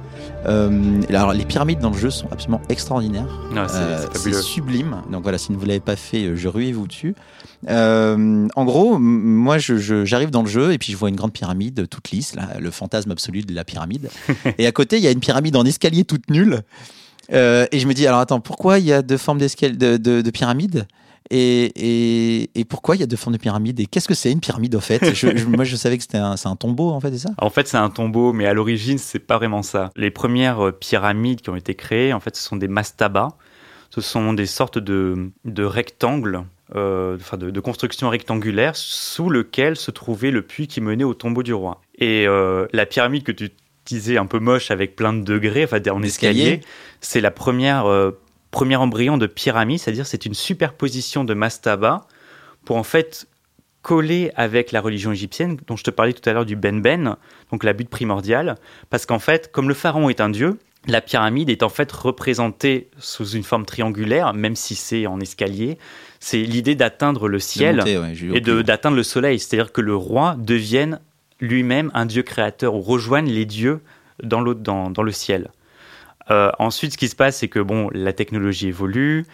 Euh, 0.46 1.02
alors 1.10 1.34
les 1.34 1.46
pyramides 1.46 1.80
dans 1.80 1.92
le 1.92 1.98
jeu 1.98 2.10
sont 2.10 2.28
absolument 2.32 2.62
extraordinaires. 2.70 3.28
c'est 4.14 4.34
sublime. 4.34 5.02
Donc 5.12 5.24
voilà, 5.24 5.38
si 5.38 5.54
vous 5.54 5.62
ne 5.62 5.68
l'avez 5.68 5.80
pas 5.80 5.96
fait, 5.96 6.36
je 6.36 6.48
ruez-vous 6.48 6.88
dessus. 6.88 7.16
en 7.68 8.66
gros, 8.66 8.98
moi, 9.00 9.58
j'arrive 9.58 10.32
dans 10.32 10.44
le 10.44 10.50
jeu 10.50 10.74
et 10.74 10.78
puis 10.78 10.92
je 10.92 10.98
vois 10.98 11.10
une 11.10 11.16
grande 11.16 11.34
pyramide 11.34 11.88
toute 11.90 12.12
lisse, 12.12 12.36
là, 12.36 12.50
le 12.60 12.72
fantasme 12.72 13.12
absolu 13.12 13.42
de 13.42 13.54
la 13.54 13.64
pyramide. 13.64 14.10
et 14.58 14.68
à 14.68 14.72
côté, 14.72 14.98
il 14.98 15.04
y 15.04 15.08
a 15.08 15.12
une 15.12 15.20
pyramide 15.20 15.56
en 15.56 15.66
escalier 15.66 16.04
toute 16.04 16.30
euh, 17.32 17.66
et 17.72 17.80
je 17.80 17.88
me 17.88 17.94
dis, 17.94 18.06
alors 18.08 18.20
attends, 18.20 18.40
pourquoi 18.40 18.80
il 18.80 18.86
y 18.86 18.94
a 18.94 19.02
deux 19.02 19.18
formes 19.18 19.40
de, 19.40 19.98
de, 19.98 20.30
pyramide 20.32 20.88
et, 21.30 22.50
et, 22.60 22.66
pourquoi 22.66 22.96
il 22.96 23.00
y 23.00 23.04
a 23.04 23.08
deux 23.08 23.16
formes 23.16 23.34
de 23.34 23.42
pyramide 23.42 23.80
Et 23.80 23.86
qu'est-ce 23.86 24.08
que 24.08 24.14
c'est 24.14 24.32
une 24.32 24.40
pyramide 24.40 24.76
en 24.76 24.82
fait? 24.82 25.02
Moi 25.48 25.64
je 25.64 25.76
savais 25.76 25.98
que 25.98 26.04
c'était 26.04 26.18
un, 26.18 26.36
un, 26.44 26.56
tombeau 26.56 26.92
en 26.92 27.00
fait, 27.00 27.12
c'est 27.12 27.28
ça? 27.28 27.32
En 27.38 27.50
fait 27.50 27.68
c'est 27.68 27.78
un 27.78 27.90
tombeau, 27.90 28.34
mais 28.34 28.46
à 28.46 28.54
l'origine 28.54 28.98
c'est 28.98 29.20
pas 29.20 29.38
vraiment 29.38 29.64
ça. 29.64 29.92
Les 29.96 30.12
premières 30.12 30.68
euh, 30.68 30.72
pyramides 30.72 31.42
qui 31.42 31.50
ont 31.50 31.56
été 31.56 31.76
créées, 31.76 32.14
en 32.14 32.20
fait 32.20 32.36
ce 32.36 32.44
sont 32.44 32.56
des 32.56 32.68
mastabas. 32.68 33.30
Ce 33.90 34.02
sont 34.02 34.34
des 34.34 34.48
sortes 34.48 34.80
de, 34.80 35.30
de 35.46 35.64
rectangles, 35.64 36.46
euh, 36.76 37.16
enfin 37.16 37.38
de, 37.38 37.52
de 37.52 37.60
constructions 37.60 38.10
rectangulaires 38.10 38.76
sous 38.76 39.30
lequel 39.30 39.76
se 39.76 39.92
trouvait 39.92 40.32
le 40.32 40.42
puits 40.42 40.68
qui 40.68 40.82
menait 40.82 41.04
au 41.04 41.14
tombeau 41.14 41.44
du 41.44 41.54
roi. 41.54 41.80
Et 42.00 42.26
la 42.26 42.86
pyramide 42.88 43.24
que 43.24 43.32
tu 43.32 43.52
disais 43.86 44.18
un 44.18 44.26
peu 44.26 44.40
moche 44.40 44.72
avec 44.72 44.96
plein 44.96 45.14
de 45.14 45.24
degrés, 45.24 45.64
enfin 45.64 45.80
en 45.92 46.04
escalier, 46.04 46.62
c'est 47.02 47.22
la 47.22 47.32
première 47.32 47.86
euh, 47.86 48.12
premier 48.54 48.78
embryon 48.78 49.18
de 49.18 49.28
pyramide, 49.28 49.80
c'est-à-dire 49.80 50.06
c'est 50.06 50.26
une 50.26 50.36
superposition 50.36 51.26
de 51.26 51.34
mastaba 51.34 52.08
pour 52.64 52.78
en 52.78 52.84
fait 52.84 53.28
coller 53.82 54.32
avec 54.36 54.72
la 54.72 54.80
religion 54.80 55.12
égyptienne 55.12 55.58
dont 55.68 55.76
je 55.76 55.84
te 55.84 55.90
parlais 55.90 56.14
tout 56.14 56.28
à 56.30 56.32
l'heure 56.32 56.46
du 56.46 56.56
Ben 56.56 56.80
Ben, 56.80 57.18
donc 57.52 57.66
la 57.66 57.74
butte 57.74 57.90
primordiale, 57.90 58.56
parce 58.90 59.06
qu'en 59.06 59.20
fait, 59.20 59.52
comme 59.52 59.68
le 59.68 59.74
pharaon 59.74 60.08
est 60.08 60.22
un 60.22 60.30
dieu, 60.30 60.58
la 60.88 61.02
pyramide 61.02 61.50
est 61.50 61.64
en 61.64 61.70
fait 61.70 61.92
représentée 61.92 62.90
sous 62.98 63.28
une 63.30 63.44
forme 63.44 63.66
triangulaire, 63.66 64.34
même 64.34 64.56
si 64.56 64.76
c'est 64.76 65.08
en 65.08 65.20
escalier. 65.20 65.78
C'est 66.20 66.44
l'idée 66.44 66.76
d'atteindre 66.76 67.28
le 67.28 67.40
ciel 67.40 67.84
et 68.34 68.42
d'atteindre 68.42 68.96
le 68.96 69.04
soleil, 69.04 69.40
c'est-à-dire 69.40 69.72
que 69.72 69.82
le 69.82 69.96
roi 69.96 70.36
devienne 70.38 71.00
lui-même 71.40 71.90
un 71.94 72.06
dieu 72.06 72.22
créateur 72.22 72.76
ou 72.76 72.82
rejoignent 72.82 73.32
les 73.32 73.46
dieux 73.46 73.82
dans, 74.22 74.42
dans, 74.42 74.90
dans 74.90 75.04
le 75.04 75.12
ciel. 75.12 75.50
Euh, 76.32 76.52
ensuite, 76.60 76.94
ce 76.94 76.98
qui 76.98 77.08
se 77.08 77.16
passe, 77.16 77.38
c'est 77.38 77.48
que 77.48 77.60
bon, 77.60 77.90
la 77.94 78.14
technologie 78.14 78.68
évolue. 78.68 79.26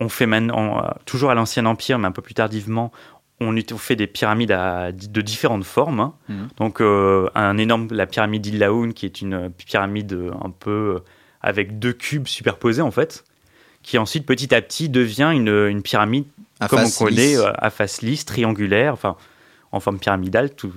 On 0.00 0.08
fait 0.08 0.26
maintenant, 0.26 0.78
euh, 0.78 0.88
toujours 1.04 1.30
à 1.30 1.34
l'ancien 1.34 1.66
empire, 1.66 1.98
mais 1.98 2.08
un 2.08 2.12
peu 2.12 2.22
plus 2.22 2.34
tardivement, 2.34 2.92
on, 3.40 3.54
fait 3.76 3.96
des 3.96 4.06
pyramides 4.06 4.50
de 4.50 5.20
différentes 5.20 5.64
formes. 5.64 6.00
Hein. 6.00 6.14
Mhm. 6.28 6.48
Donc, 6.58 6.80
euh, 6.80 7.28
un 7.34 7.58
énorme, 7.58 7.88
la 7.90 8.06
pyramide 8.06 8.42
d'Illaoun, 8.42 8.92
qui 8.92 9.06
est 9.06 9.20
une 9.20 9.50
pyramide 9.50 10.16
un 10.42 10.50
peu 10.50 11.00
avec 11.40 11.78
deux 11.78 11.92
cubes 11.92 12.28
superposés 12.28 12.82
en 12.82 12.92
fait, 12.92 13.24
qui 13.82 13.98
ensuite 13.98 14.26
petit 14.26 14.54
à 14.54 14.62
petit 14.62 14.88
devient 14.88 15.30
une, 15.34 15.48
une 15.48 15.82
pyramide 15.82 16.24
comme 16.68 16.84
on 16.84 17.04
connaît 17.04 17.34
à 17.36 17.70
face 17.70 18.02
lisse, 18.02 18.24
triangulaire. 18.24 18.92
Enfin, 18.92 19.16
en 19.72 19.80
forme 19.80 19.98
pyramidale. 19.98 20.54
Tout. 20.54 20.72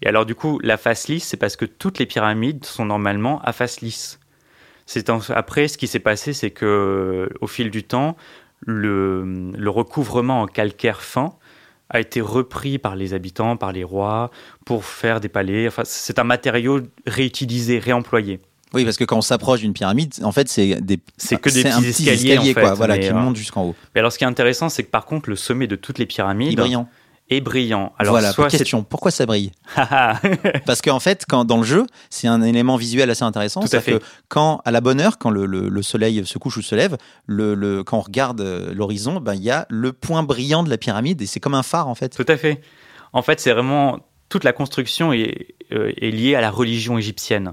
Et 0.00 0.06
alors 0.06 0.24
du 0.24 0.34
coup, 0.34 0.58
la 0.62 0.76
face 0.76 1.08
lisse, 1.08 1.24
c'est 1.24 1.36
parce 1.36 1.56
que 1.56 1.64
toutes 1.64 1.98
les 1.98 2.06
pyramides 2.06 2.64
sont 2.64 2.84
normalement 2.84 3.42
à 3.42 3.52
face 3.52 3.80
lisse. 3.80 4.19
C'est 4.92 5.08
Après, 5.08 5.68
ce 5.68 5.78
qui 5.78 5.86
s'est 5.86 6.00
passé, 6.00 6.32
c'est 6.32 6.50
que 6.50 7.30
au 7.40 7.46
fil 7.46 7.70
du 7.70 7.84
temps, 7.84 8.16
le, 8.66 9.52
le 9.56 9.70
recouvrement 9.70 10.42
en 10.42 10.46
calcaire 10.46 11.00
fin 11.00 11.34
a 11.90 12.00
été 12.00 12.20
repris 12.20 12.78
par 12.78 12.96
les 12.96 13.14
habitants, 13.14 13.56
par 13.56 13.70
les 13.70 13.84
rois, 13.84 14.32
pour 14.64 14.84
faire 14.84 15.20
des 15.20 15.28
palais. 15.28 15.68
Enfin, 15.68 15.82
c'est 15.84 16.18
un 16.18 16.24
matériau 16.24 16.80
réutilisé, 17.06 17.78
réemployé. 17.78 18.40
Oui, 18.74 18.84
parce 18.84 18.96
que 18.96 19.04
quand 19.04 19.18
on 19.18 19.22
s'approche 19.22 19.60
d'une 19.60 19.74
pyramide, 19.74 20.12
en 20.24 20.32
fait, 20.32 20.48
c'est 20.48 20.80
des 20.80 20.98
c'est 21.16 21.40
que 21.40 21.50
des 21.50 21.62
petits 21.62 22.08
escaliers, 22.08 22.38
en 22.38 22.42
fait, 22.42 22.54
quoi, 22.54 22.74
voilà, 22.74 22.98
qui 22.98 23.10
euh, 23.10 23.14
montent 23.14 23.36
jusqu'en 23.36 23.66
haut. 23.66 23.76
Mais 23.94 24.00
alors, 24.00 24.10
ce 24.10 24.18
qui 24.18 24.24
est 24.24 24.28
intéressant, 24.28 24.68
c'est 24.68 24.82
que 24.82 24.90
par 24.90 25.06
contre, 25.06 25.30
le 25.30 25.36
sommet 25.36 25.68
de 25.68 25.76
toutes 25.76 26.00
les 26.00 26.06
pyramides, 26.06 26.58
brillant 26.58 26.88
et 27.30 27.40
brillant. 27.40 27.92
Alors, 27.98 28.14
voilà, 28.14 28.32
soit 28.32 28.48
question. 28.48 28.82
Pourquoi 28.82 29.10
ça 29.10 29.24
brille 29.24 29.52
Parce 30.66 30.82
qu'en 30.82 31.00
fait, 31.00 31.24
quand 31.28 31.44
dans 31.44 31.58
le 31.58 31.62
jeu, 31.62 31.86
c'est 32.10 32.26
un 32.26 32.42
élément 32.42 32.76
visuel 32.76 33.08
assez 33.08 33.22
intéressant. 33.22 33.60
Tout 33.60 33.74
à 33.74 33.80
fait. 33.80 33.98
Que 33.98 34.04
quand 34.28 34.60
à 34.64 34.72
la 34.72 34.80
bonne 34.80 35.00
heure, 35.00 35.18
quand 35.18 35.30
le, 35.30 35.46
le, 35.46 35.82
soleil 35.82 36.26
se 36.26 36.38
couche 36.38 36.56
ou 36.56 36.62
se 36.62 36.74
lève, 36.74 36.96
le, 37.26 37.54
le 37.54 37.84
quand 37.84 37.98
on 37.98 38.02
regarde 38.02 38.40
euh, 38.40 38.74
l'horizon, 38.74 39.20
ben 39.20 39.34
il 39.34 39.42
y 39.42 39.50
a 39.50 39.66
le 39.70 39.92
point 39.92 40.22
brillant 40.22 40.62
de 40.62 40.70
la 40.70 40.76
pyramide 40.76 41.22
et 41.22 41.26
c'est 41.26 41.40
comme 41.40 41.54
un 41.54 41.62
phare 41.62 41.88
en 41.88 41.94
fait. 41.94 42.10
Tout 42.16 42.30
à 42.30 42.36
fait. 42.36 42.60
En 43.12 43.22
fait, 43.22 43.40
c'est 43.40 43.52
vraiment 43.52 44.00
toute 44.28 44.44
la 44.44 44.52
construction 44.52 45.12
est, 45.12 45.54
euh, 45.72 45.92
est, 45.96 46.10
liée 46.10 46.34
à 46.34 46.40
la 46.40 46.50
religion 46.50 46.98
égyptienne. 46.98 47.52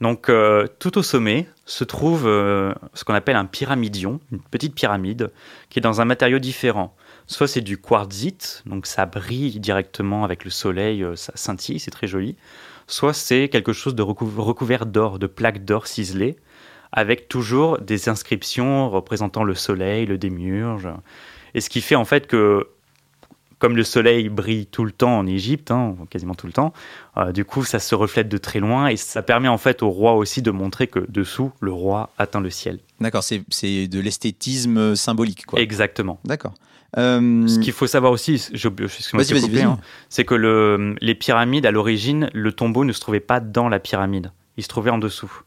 Donc, 0.00 0.28
euh, 0.28 0.66
tout 0.78 0.98
au 0.98 1.02
sommet 1.02 1.46
se 1.66 1.84
trouve 1.84 2.24
ce 2.24 3.04
qu'on 3.04 3.14
appelle 3.14 3.36
un 3.36 3.44
pyramidion, 3.46 4.20
une 4.32 4.40
petite 4.40 4.74
pyramide, 4.74 5.30
qui 5.70 5.78
est 5.78 5.82
dans 5.82 6.00
un 6.00 6.04
matériau 6.04 6.38
différent. 6.38 6.94
Soit 7.26 7.48
c'est 7.48 7.62
du 7.62 7.78
quartzite, 7.78 8.62
donc 8.66 8.86
ça 8.86 9.06
brille 9.06 9.58
directement 9.58 10.24
avec 10.24 10.44
le 10.44 10.50
soleil, 10.50 11.02
euh, 11.02 11.16
ça 11.16 11.32
scintille, 11.34 11.80
c'est 11.80 11.90
très 11.90 12.06
joli. 12.06 12.36
Soit 12.86 13.14
c'est 13.14 13.48
quelque 13.48 13.72
chose 13.72 13.94
de 13.94 14.02
recouvert 14.02 14.84
d'or, 14.84 15.18
de 15.18 15.26
plaques 15.26 15.64
d'or 15.64 15.86
ciselées, 15.86 16.36
avec 16.92 17.28
toujours 17.28 17.78
des 17.78 18.08
inscriptions 18.08 18.90
représentant 18.90 19.42
le 19.42 19.54
soleil, 19.54 20.04
le 20.04 20.18
démiurge. 20.18 20.88
Et 21.54 21.62
ce 21.62 21.70
qui 21.70 21.80
fait 21.80 21.94
en 21.94 22.04
fait 22.04 22.26
que, 22.26 22.68
comme 23.58 23.74
le 23.74 23.84
soleil 23.84 24.28
brille 24.28 24.66
tout 24.66 24.84
le 24.84 24.92
temps 24.92 25.18
en 25.18 25.26
Égypte, 25.26 25.70
hein, 25.70 25.96
quasiment 26.10 26.34
tout 26.34 26.46
le 26.46 26.52
temps, 26.52 26.74
euh, 27.16 27.32
du 27.32 27.46
coup 27.46 27.64
ça 27.64 27.78
se 27.78 27.94
reflète 27.94 28.28
de 28.28 28.36
très 28.36 28.60
loin 28.60 28.88
et 28.88 28.96
ça 28.98 29.22
permet 29.22 29.48
en 29.48 29.58
fait 29.58 29.82
au 29.82 29.88
roi 29.88 30.12
aussi 30.12 30.42
de 30.42 30.50
montrer 30.50 30.88
que 30.88 31.00
dessous, 31.08 31.52
le 31.60 31.72
roi 31.72 32.10
atteint 32.18 32.40
le 32.40 32.50
ciel. 32.50 32.80
D'accord, 33.00 33.24
c'est 33.24 33.88
de 33.88 34.00
l'esthétisme 34.00 34.94
symbolique. 34.94 35.46
Quoi. 35.46 35.58
Exactement. 35.60 36.20
D'accord. 36.24 36.52
Euh, 36.96 37.46
Ce 37.48 37.58
qu'il 37.58 37.72
faut 37.72 37.86
savoir 37.86 38.12
aussi, 38.12 38.48
hein, 39.62 39.78
c'est 40.08 40.24
que 40.24 40.34
le, 40.34 40.94
les 41.00 41.14
pyramides, 41.14 41.66
à 41.66 41.70
l'origine, 41.70 42.30
le 42.32 42.52
tombeau 42.52 42.84
ne 42.84 42.92
se 42.92 43.00
trouvait 43.00 43.20
pas 43.20 43.40
dans 43.40 43.68
la 43.68 43.80
pyramide, 43.80 44.30
il 44.56 44.62
se 44.62 44.68
trouvait 44.68 44.90
en 44.90 44.98
dessous. 44.98 45.42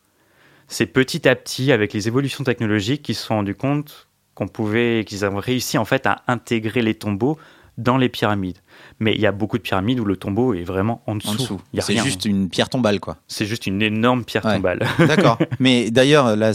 C'est 0.67 0.87
petit 0.87 1.27
à 1.27 1.35
petit, 1.35 1.71
avec 1.71 1.93
les 1.93 2.07
évolutions 2.07 2.43
technologiques, 2.43 3.03
qu'ils 3.03 3.15
se 3.15 3.25
sont 3.25 3.35
rendus 3.35 3.55
compte 3.55 4.07
qu'on 4.35 4.47
pouvait, 4.47 5.03
qu'ils 5.07 5.25
avaient 5.25 5.39
réussi 5.39 5.77
en 5.77 5.85
fait 5.85 6.05
à 6.05 6.21
intégrer 6.27 6.81
les 6.81 6.93
tombeaux 6.93 7.39
dans 7.77 7.97
les 7.97 8.09
pyramides. 8.09 8.57
Mais 8.99 9.13
il 9.13 9.21
y 9.21 9.27
a 9.27 9.31
beaucoup 9.31 9.57
de 9.57 9.63
pyramides 9.63 9.99
où 9.99 10.05
le 10.05 10.17
tombeau 10.17 10.53
est 10.53 10.63
vraiment 10.63 11.01
en 11.05 11.15
dessous. 11.15 11.61
C'est 11.79 11.97
juste 11.97 12.25
une 12.25 12.49
pierre 12.49 12.69
tombale, 12.69 12.99
quoi. 12.99 13.17
C'est 13.27 13.45
juste 13.45 13.67
une 13.67 13.81
énorme 13.81 14.23
pierre 14.23 14.43
tombale. 14.43 14.87
D'accord. 14.99 15.37
Mais 15.59 15.91
d'ailleurs, 15.91 16.35
là, 16.35 16.51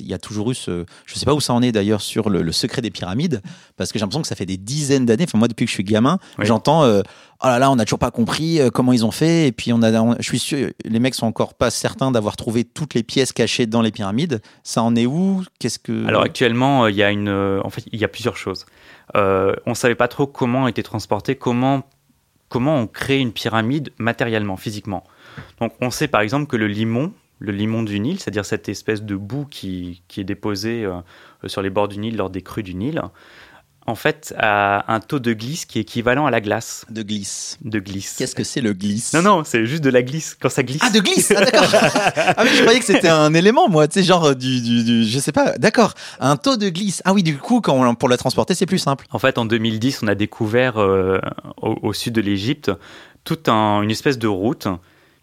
il 0.00 0.06
y 0.06 0.14
a 0.14 0.18
toujours 0.18 0.50
eu 0.50 0.54
ce. 0.54 0.84
Je 1.06 1.14
sais 1.14 1.24
pas 1.24 1.34
où 1.34 1.40
ça 1.40 1.54
en 1.54 1.62
est 1.62 1.72
d'ailleurs 1.72 2.00
sur 2.00 2.30
le, 2.30 2.50
secret 2.52 2.82
des 2.82 2.90
pyramides, 2.90 3.40
parce 3.76 3.92
que 3.92 3.98
j'ai 3.98 4.02
l'impression 4.02 4.22
que 4.22 4.28
ça 4.28 4.34
fait 4.34 4.46
des 4.46 4.56
dizaines 4.56 5.06
d'années. 5.06 5.24
Enfin, 5.24 5.38
moi, 5.38 5.48
depuis 5.48 5.66
que 5.66 5.70
je 5.70 5.74
suis 5.74 5.84
gamin, 5.84 6.18
j'entends. 6.40 6.82
Euh, 6.82 7.02
oh 7.44 7.46
là 7.46 7.60
là, 7.60 7.70
on 7.70 7.76
n'a 7.76 7.84
toujours 7.84 8.00
pas 8.00 8.10
compris 8.10 8.60
euh, 8.60 8.70
comment 8.70 8.92
ils 8.92 9.04
ont 9.04 9.12
fait. 9.12 9.46
Et 9.46 9.52
puis, 9.52 9.72
on 9.72 9.82
a, 9.82 10.16
je 10.18 10.24
suis 10.24 10.40
sûr, 10.40 10.70
les 10.84 10.98
mecs 10.98 11.14
sont 11.14 11.26
encore 11.26 11.54
pas 11.54 11.70
certains 11.70 12.10
d'avoir 12.10 12.36
trouvé 12.36 12.64
toutes 12.64 12.94
les 12.94 13.04
pièces 13.04 13.32
cachées 13.32 13.66
dans 13.66 13.82
les 13.82 13.92
pyramides. 13.92 14.40
Ça 14.64 14.82
en 14.82 14.96
est 14.96 15.06
où? 15.06 15.44
Qu'est-ce 15.60 15.78
que 15.78 16.06
Alors 16.06 16.22
actuellement, 16.22 16.84
euh, 16.84 16.90
il 16.90 16.96
y 16.96 17.02
a 17.04 17.10
une, 17.10 17.28
en 17.28 17.70
fait, 17.70 17.84
il 17.92 18.00
y 18.00 18.04
a 18.04 18.08
plusieurs 18.08 18.36
choses. 18.36 18.66
Euh, 19.16 19.54
on 19.66 19.70
ne 19.70 19.74
savait 19.74 19.94
pas 19.94 20.08
trop 20.08 20.26
comment 20.26 20.68
était 20.68 20.82
transporté, 20.82 21.36
comment, 21.36 21.82
comment 22.48 22.76
on 22.76 22.86
crée 22.86 23.18
une 23.18 23.32
pyramide 23.32 23.92
matériellement, 23.98 24.56
physiquement. 24.56 25.04
Donc 25.60 25.72
on 25.80 25.90
sait 25.90 26.08
par 26.08 26.20
exemple 26.20 26.46
que 26.46 26.56
le 26.56 26.66
limon, 26.66 27.12
le 27.38 27.52
limon 27.52 27.82
du 27.82 28.00
Nil, 28.00 28.18
c'est-à-dire 28.18 28.44
cette 28.44 28.68
espèce 28.68 29.02
de 29.02 29.16
boue 29.16 29.46
qui, 29.46 30.02
est 30.16 30.24
déposée 30.24 30.84
euh, 30.84 31.00
sur 31.46 31.62
les 31.62 31.70
bords 31.70 31.88
du 31.88 31.98
Nil 31.98 32.16
lors 32.16 32.30
des 32.30 32.42
crues 32.42 32.62
du 32.62 32.74
Nil, 32.74 33.00
en 33.88 33.94
fait, 33.94 34.34
a 34.38 34.92
un 34.92 35.00
taux 35.00 35.18
de 35.18 35.32
glisse 35.32 35.64
qui 35.64 35.78
est 35.78 35.82
équivalent 35.82 36.26
à 36.26 36.30
la 36.30 36.40
glace. 36.40 36.84
De 36.90 37.02
glisse. 37.02 37.58
De 37.64 37.78
glisse. 37.78 38.16
Qu'est-ce 38.18 38.34
que 38.34 38.44
c'est 38.44 38.60
le 38.60 38.74
glisse? 38.74 39.14
Non, 39.14 39.22
non, 39.22 39.44
c'est 39.44 39.64
juste 39.66 39.82
de 39.82 39.90
la 39.90 40.02
glisse 40.02 40.36
quand 40.38 40.50
ça 40.50 40.62
glisse. 40.62 40.82
Ah, 40.84 40.90
de 40.90 41.00
glisse 41.00 41.32
Ah, 41.34 41.44
d'accord 41.44 41.64
Ah, 41.72 42.44
mais 42.44 42.50
je 42.54 42.60
croyais 42.60 42.78
que 42.78 42.84
c'était 42.84 43.08
un 43.08 43.32
élément, 43.34 43.68
moi, 43.68 43.88
tu 43.88 43.94
sais, 44.00 44.02
genre 44.04 44.36
du, 44.36 44.60
du, 44.60 44.84
du- 44.84 45.04
Je 45.04 45.18
sais 45.18 45.32
pas, 45.32 45.56
d'accord. 45.58 45.94
Un 46.20 46.36
taux 46.36 46.56
de 46.56 46.68
glisse. 46.68 47.00
Ah 47.06 47.12
oui, 47.14 47.22
du 47.22 47.38
coup, 47.38 47.60
quand 47.62 47.74
on- 47.74 47.94
pour 47.94 48.08
la 48.10 48.16
transporter, 48.18 48.54
c'est 48.54 48.66
plus 48.66 48.78
simple. 48.78 49.06
En 49.10 49.18
fait, 49.18 49.38
en 49.38 49.46
2010, 49.46 50.02
on 50.02 50.06
a 50.08 50.14
découvert 50.14 50.78
euh, 50.78 51.18
au, 51.62 51.76
au 51.82 51.92
sud 51.94 52.12
de 52.12 52.20
l'Égypte 52.20 52.70
toute 53.24 53.48
un- 53.48 53.80
une 53.82 53.90
espèce 53.90 54.18
de 54.18 54.28
route 54.28 54.68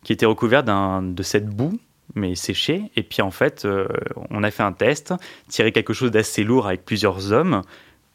qui 0.03 0.11
était 0.13 0.25
recouverte 0.25 0.65
de 0.67 1.23
cette 1.23 1.47
boue, 1.47 1.77
mais 2.15 2.35
séchée. 2.35 2.83
Et 2.95 3.03
puis 3.03 3.21
en 3.21 3.31
fait, 3.31 3.65
euh, 3.65 3.87
on 4.31 4.43
a 4.43 4.49
fait 4.51 4.63
un 4.63 4.71
test, 4.73 5.13
tiré 5.49 5.71
quelque 5.71 5.93
chose 5.93 6.11
d'assez 6.11 6.43
lourd 6.43 6.67
avec 6.67 6.83
plusieurs 6.85 7.31
hommes, 7.31 7.61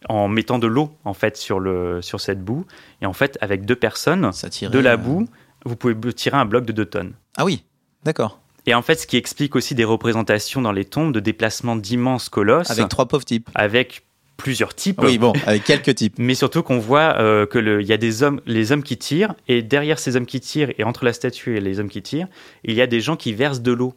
en 0.09 0.29
mettant 0.29 0.59
de 0.59 0.67
l'eau 0.67 0.91
en 1.05 1.15
fait 1.15 1.37
sur, 1.37 1.61
le, 1.61 2.01
sur 2.03 2.21
cette 2.21 2.43
boue. 2.43 2.65
Et 3.03 3.07
en 3.07 3.13
fait, 3.13 3.37
avec 3.41 3.65
deux 3.65 3.77
personnes, 3.77 4.33
Ça 4.33 4.49
tirait, 4.51 4.73
de 4.73 4.79
la 4.79 4.95
euh, 4.95 4.97
boue, 4.97 5.27
vous 5.65 5.77
pouvez 5.77 5.95
tirer 6.15 6.37
un 6.37 6.45
bloc 6.47 6.65
de 6.65 6.73
2 6.73 6.85
tonnes. 6.87 7.13
Ah 7.37 7.45
oui, 7.45 7.65
d'accord. 8.05 8.41
Et 8.67 8.75
en 8.75 8.83
fait, 8.83 8.95
ce 8.97 9.07
qui 9.07 9.17
explique 9.17 9.57
aussi 9.57 9.75
des 9.75 9.85
représentations 9.85 10.61
dans 10.63 10.73
les 10.73 10.85
tombes 10.85 11.13
de 11.13 11.21
déplacements 11.21 11.77
d'immenses 11.77 12.29
colosses 12.29 12.71
Avec 12.71 12.89
trois 12.89 13.07
pauvres 13.07 13.25
types. 13.25 13.49
avec 13.55 14.03
plusieurs 14.37 14.75
types. 14.75 15.01
Oui, 15.03 15.19
bon, 15.19 15.33
avec 15.47 15.65
quelques 15.65 15.95
types. 15.95 16.15
Mais 16.19 16.35
surtout 16.35 16.63
qu'on 16.63 16.79
voit 16.79 17.17
euh, 17.19 17.45
que 17.47 17.59
le- 17.59 17.83
il 17.83 17.87
y 17.87 17.93
a 17.93 17.97
des 17.99 18.23
hommes, 18.23 18.41
les 18.47 18.73
hommes 18.73 18.83
qui 18.83 18.97
tirent, 18.97 19.35
et 19.49 19.61
derrière 19.63 19.99
ces 19.99 20.17
hommes 20.17 20.25
qui 20.27 20.41
tirent, 20.41 20.73
et 20.79 20.85
entre 20.85 21.05
la 21.05 21.13
statue 21.13 21.57
et 21.57 21.61
les 21.61 21.79
hommes 21.81 21.89
qui 21.91 22.01
tirent, 22.03 22.29
il 22.65 22.75
y 22.75 22.81
a 22.81 22.87
des 22.87 23.01
gens 23.01 23.17
qui 23.17 23.33
versent 23.35 23.61
de 23.61 23.73
l'eau. 23.73 23.95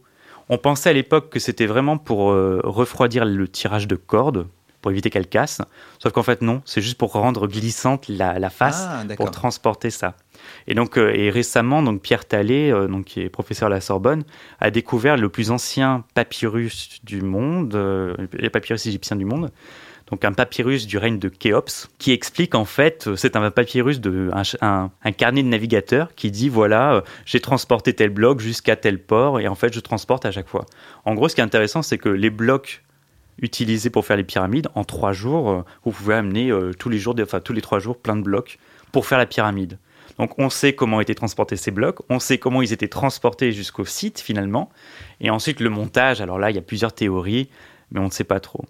On 0.50 0.58
pensait 0.58 0.90
à 0.90 0.94
l'époque 0.94 1.30
que 1.30 1.40
c'était 1.40 1.66
vraiment 1.66 1.98
pour 1.98 2.32
euh, 2.32 2.60
refroidir 2.66 3.24
le 3.24 3.48
tirage 3.48 3.88
de 3.88 3.96
cordes, 3.96 4.48
pour 4.84 4.92
éviter 4.92 5.10
qu'elle 5.10 5.28
casse. 5.28 5.62
Sauf 5.98 6.12
qu'en 6.12 6.22
fait, 6.22 6.42
non, 6.44 6.62
c'est 6.66 6.82
juste 6.82 6.98
pour 7.00 7.14
rendre 7.14 7.48
glissante 7.48 8.08
la, 8.10 8.38
la 8.38 8.50
face, 8.52 8.86
Ah, 8.88 9.04
pour 9.16 9.26
transporter 9.32 9.90
ça. 9.90 10.14
Et 10.68 10.76
donc, 10.76 10.98
euh, 10.98 11.12
et 11.16 11.30
récemment, 11.32 11.82
donc 11.82 12.02
Pierre 12.02 12.26
Tallet, 12.26 12.70
euh, 12.72 12.88
donc 12.88 13.06
qui 13.06 13.22
est 13.22 13.30
professeur 13.30 13.68
à 13.68 13.70
la 13.70 13.80
Sorbonne, 13.82 14.24
a 14.60 14.70
découvert 14.70 15.16
le 15.18 15.30
plus 15.30 15.50
ancien 15.52 16.04
papyrus 16.14 17.00
du 17.04 17.22
monde, 17.22 17.74
euh, 17.76 18.14
le 18.34 18.50
papyrus 18.50 18.86
égyptien 18.86 19.16
du 19.16 19.24
monde, 19.26 19.52
donc 20.12 20.26
un 20.26 20.34
papyrus 20.34 20.86
du 20.86 20.98
règne 20.98 21.18
de 21.18 21.30
Khéops, 21.30 21.88
qui 21.98 22.12
explique 22.12 22.54
en 22.56 22.66
fait, 22.66 23.08
euh, 23.08 23.16
c'est 23.16 23.38
un 23.38 23.50
papyrus 23.52 24.02
de 24.02 24.30
un, 24.34 24.42
un- 24.62 24.92
un 25.02 25.12
carnet 25.14 25.44
de 25.44 25.48
navigateur 25.48 26.14
qui 26.16 26.30
dit 26.30 26.50
voilà, 26.50 27.04
j'ai 27.26 27.40
transporté 27.40 27.94
tel 27.94 28.10
bloc 28.10 28.42
jusqu'à 28.42 28.76
tel 28.76 29.00
port 29.02 29.40
et 29.40 29.48
en 29.48 29.56
fait 29.56 29.74
je 29.74 29.80
transporte 29.80 30.26
à 30.26 30.32
chaque 30.32 30.50
fois. 30.50 30.66
En 31.06 31.14
gros, 31.14 31.30
ce 31.30 31.36
qui 31.36 31.42
est 31.42 31.44
intéressant, 31.46 31.82
c'est 31.84 31.98
que 31.98 32.10
les 32.10 32.30
blocs 32.30 32.84
utilisés 33.42 33.90
pour 33.90 34.06
faire 34.06 34.18
les 34.18 34.24
pyramides, 34.24 34.68
en 34.76 34.84
trois 34.84 35.14
jours, 35.14 35.50
euh, 35.50 35.62
vous 35.86 35.92
pouvez 35.92 36.16
amener 36.16 36.50
euh, 36.52 36.72
tous 36.78 36.90
les 36.90 36.98
jours, 37.00 37.16
enfin 37.22 37.40
tous 37.40 37.54
les 37.54 37.62
trois 37.62 37.80
jours, 37.80 37.98
plein 37.98 38.16
de 38.16 38.22
blocs 38.22 38.58
pour 38.92 39.06
faire 39.06 39.18
la 39.18 39.26
pyramide. 39.26 39.80
Donc 40.20 40.38
on 40.38 40.50
sait 40.52 40.74
comment 40.74 41.02
étaient 41.02 41.16
transportés 41.16 41.56
ces 41.56 41.72
blocs, 41.72 41.98
on 42.10 42.20
sait 42.20 42.38
comment 42.38 42.62
ils 42.62 42.72
étaient 42.74 42.88
transportés 42.88 43.52
jusqu'au 43.52 43.86
site 43.86 44.20
finalement, 44.20 44.70
et 45.22 45.30
ensuite 45.32 45.60
le 45.60 45.70
montage. 45.70 46.22
Alors 46.22 46.38
là, 46.38 46.52
il 46.52 46.56
y 46.56 46.60
a 46.60 46.62
plusieurs 46.62 46.94
théories, 46.94 47.50
mais 47.92 48.00
on 48.00 48.06
ne 48.06 48.12
sait 48.12 48.24
pas 48.24 48.40
trop. 48.40 48.66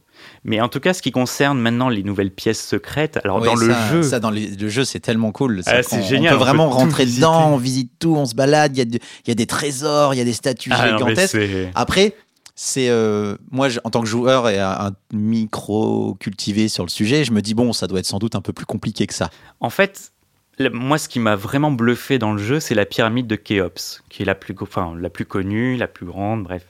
Mais 0.45 0.61
en 0.61 0.70
tout 0.70 0.80
cas, 0.80 0.93
ce 0.93 1.01
qui 1.01 1.11
concerne 1.11 1.59
maintenant 1.59 1.89
les 1.89 2.03
nouvelles 2.03 2.32
pièces 2.32 2.66
secrètes, 2.66 3.20
alors 3.24 3.39
Oui, 3.41 3.45
dans 3.47 3.55
le 3.55 3.74
jeu, 3.91 4.03
Ça, 4.03 4.20
dans 4.20 4.32
le, 4.32 4.39
le 4.39 4.70
jeu, 4.70 4.84
c'est 4.86 4.99
tellement 4.99 5.32
cool. 5.32 5.61
Ah, 5.66 5.82
c'est 5.84 6.03
génial, 6.03 6.34
On 6.36 6.38
peut 6.38 6.41
on 6.43 6.45
vraiment 6.45 6.68
peut 6.70 6.76
rentrer 6.76 7.03
visiter. 7.05 7.22
dedans, 7.22 7.49
on 7.53 7.57
visite 7.57 7.91
tout, 7.99 8.16
on 8.16 8.26
se 8.26 8.36
balade. 8.36 8.78
Il 8.78 8.84
y, 8.95 8.99
y 9.28 9.32
a 9.32 9.36
des 9.36 9.45
trésors, 9.45 10.14
il 10.14 10.18
y 10.18 10.22
a 10.22 10.26
des 10.26 10.34
statues 10.34 10.70
Ah, 10.74 10.97
gigantesques. 10.97 11.38
Après, 11.76 12.16
c'est 12.56 12.89
euh, 12.89 13.36
moi, 13.51 13.68
en 13.84 13.89
tant 13.89 14.01
que 14.01 14.08
joueur 14.08 14.47
et 14.49 14.60
un, 14.60 14.91
micro 15.12 16.16
cultivé 16.20 16.68
sur 16.68 16.84
le 16.84 16.89
sujet, 16.89 17.24
je 17.24 17.32
me 17.32 17.41
dis 17.41 17.54
bon, 17.54 17.74
ça 17.74 17.88
doit 17.88 17.99
être 17.99 18.06
sans 18.06 18.20
doute 18.20 18.36
un 18.36 18.41
peu 18.41 18.54
plus 18.54 18.66
compliqué 18.66 19.08
que 19.08 19.14
ça. 19.14 19.30
En 19.60 19.70
fait, 19.70 20.12
moi, 20.60 20.97
ce 20.97 21.10
qui 21.10 21.20
m'a 21.20 21.36
vraiment 21.36 21.72
bluffé 21.72 22.20
dans 22.20 22.34
le 22.34 22.38
jeu, 22.38 22.60
c'est 22.60 22.76
la 22.76 22.86
pyramide 22.86 23.28
de 23.28 23.36
Khéops, 23.36 24.04
qui 24.10 24.22
est 24.22 24.26
la 24.26 24.36
plus, 24.36 24.54
enfin, 24.62 24.95
la 24.99 25.10
plus 25.10 25.26
connue, 25.26 25.78
la 25.78 25.88
plus 25.88 26.06
grande, 26.06 26.43
bref. 26.43 26.66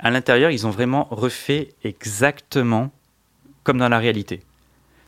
À 0.00 0.10
l'intérieur, 0.10 0.50
ils 0.50 0.66
ont 0.66 0.70
vraiment 0.70 1.06
refait 1.10 1.68
exactement 1.84 2.90
comme 3.62 3.78
dans 3.78 3.88
la 3.88 3.98
réalité. 3.98 4.42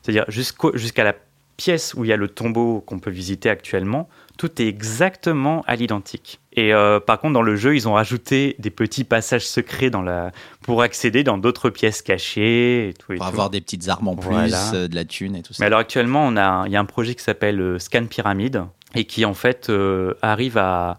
C'est-à-dire 0.02 0.26
jusqu'à 0.28 1.02
la 1.02 1.14
pièce 1.56 1.94
où 1.94 2.04
il 2.04 2.08
y 2.08 2.12
a 2.12 2.16
le 2.16 2.28
tombeau 2.28 2.80
qu'on 2.86 2.98
peut 2.98 3.10
visiter 3.10 3.48
actuellement, 3.50 4.08
tout 4.38 4.60
est 4.60 4.66
exactement 4.66 5.62
à 5.66 5.76
l'identique. 5.76 6.40
Et 6.54 6.72
euh, 6.74 6.98
par 7.00 7.20
contre, 7.20 7.34
dans 7.34 7.42
le 7.42 7.54
jeu, 7.56 7.74
ils 7.76 7.88
ont 7.88 7.94
rajouté 7.94 8.56
des 8.58 8.70
petits 8.70 9.04
passages 9.04 9.46
secrets 9.46 9.90
dans 9.90 10.02
la... 10.02 10.32
pour 10.62 10.82
accéder 10.82 11.22
dans 11.24 11.38
d'autres 11.38 11.70
pièces 11.70 12.02
cachées. 12.02 12.88
Et 12.88 12.94
tout, 12.94 13.12
et 13.12 13.16
Pour 13.16 13.26
tout. 13.26 13.32
avoir 13.32 13.50
des 13.50 13.60
petites 13.60 13.88
armes 13.88 14.08
en 14.08 14.16
plus, 14.16 14.30
Voilà. 14.30 14.74
euh, 14.74 14.88
de 14.88 14.94
la 14.94 15.04
thune 15.04 15.36
et 15.36 15.42
tout 15.42 15.52
ça. 15.52 15.62
Mais 15.62 15.66
alors 15.66 15.78
actuellement, 15.80 16.26
on 16.26 16.36
a, 16.36 16.64
il 16.66 16.72
y 16.72 16.76
a 16.76 16.80
un 16.80 16.84
projet 16.84 17.14
qui 17.14 17.22
s'appelle 17.22 17.60
euh, 17.60 17.78
Scan 17.78 18.06
Pyramide 18.06 18.64
et 18.94 19.04
qui 19.04 19.24
en 19.24 19.34
fait 19.34 19.70
euh, 19.70 20.14
arrive 20.22 20.58
à, 20.58 20.98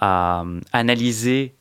à 0.00 0.44
analyser 0.72 1.54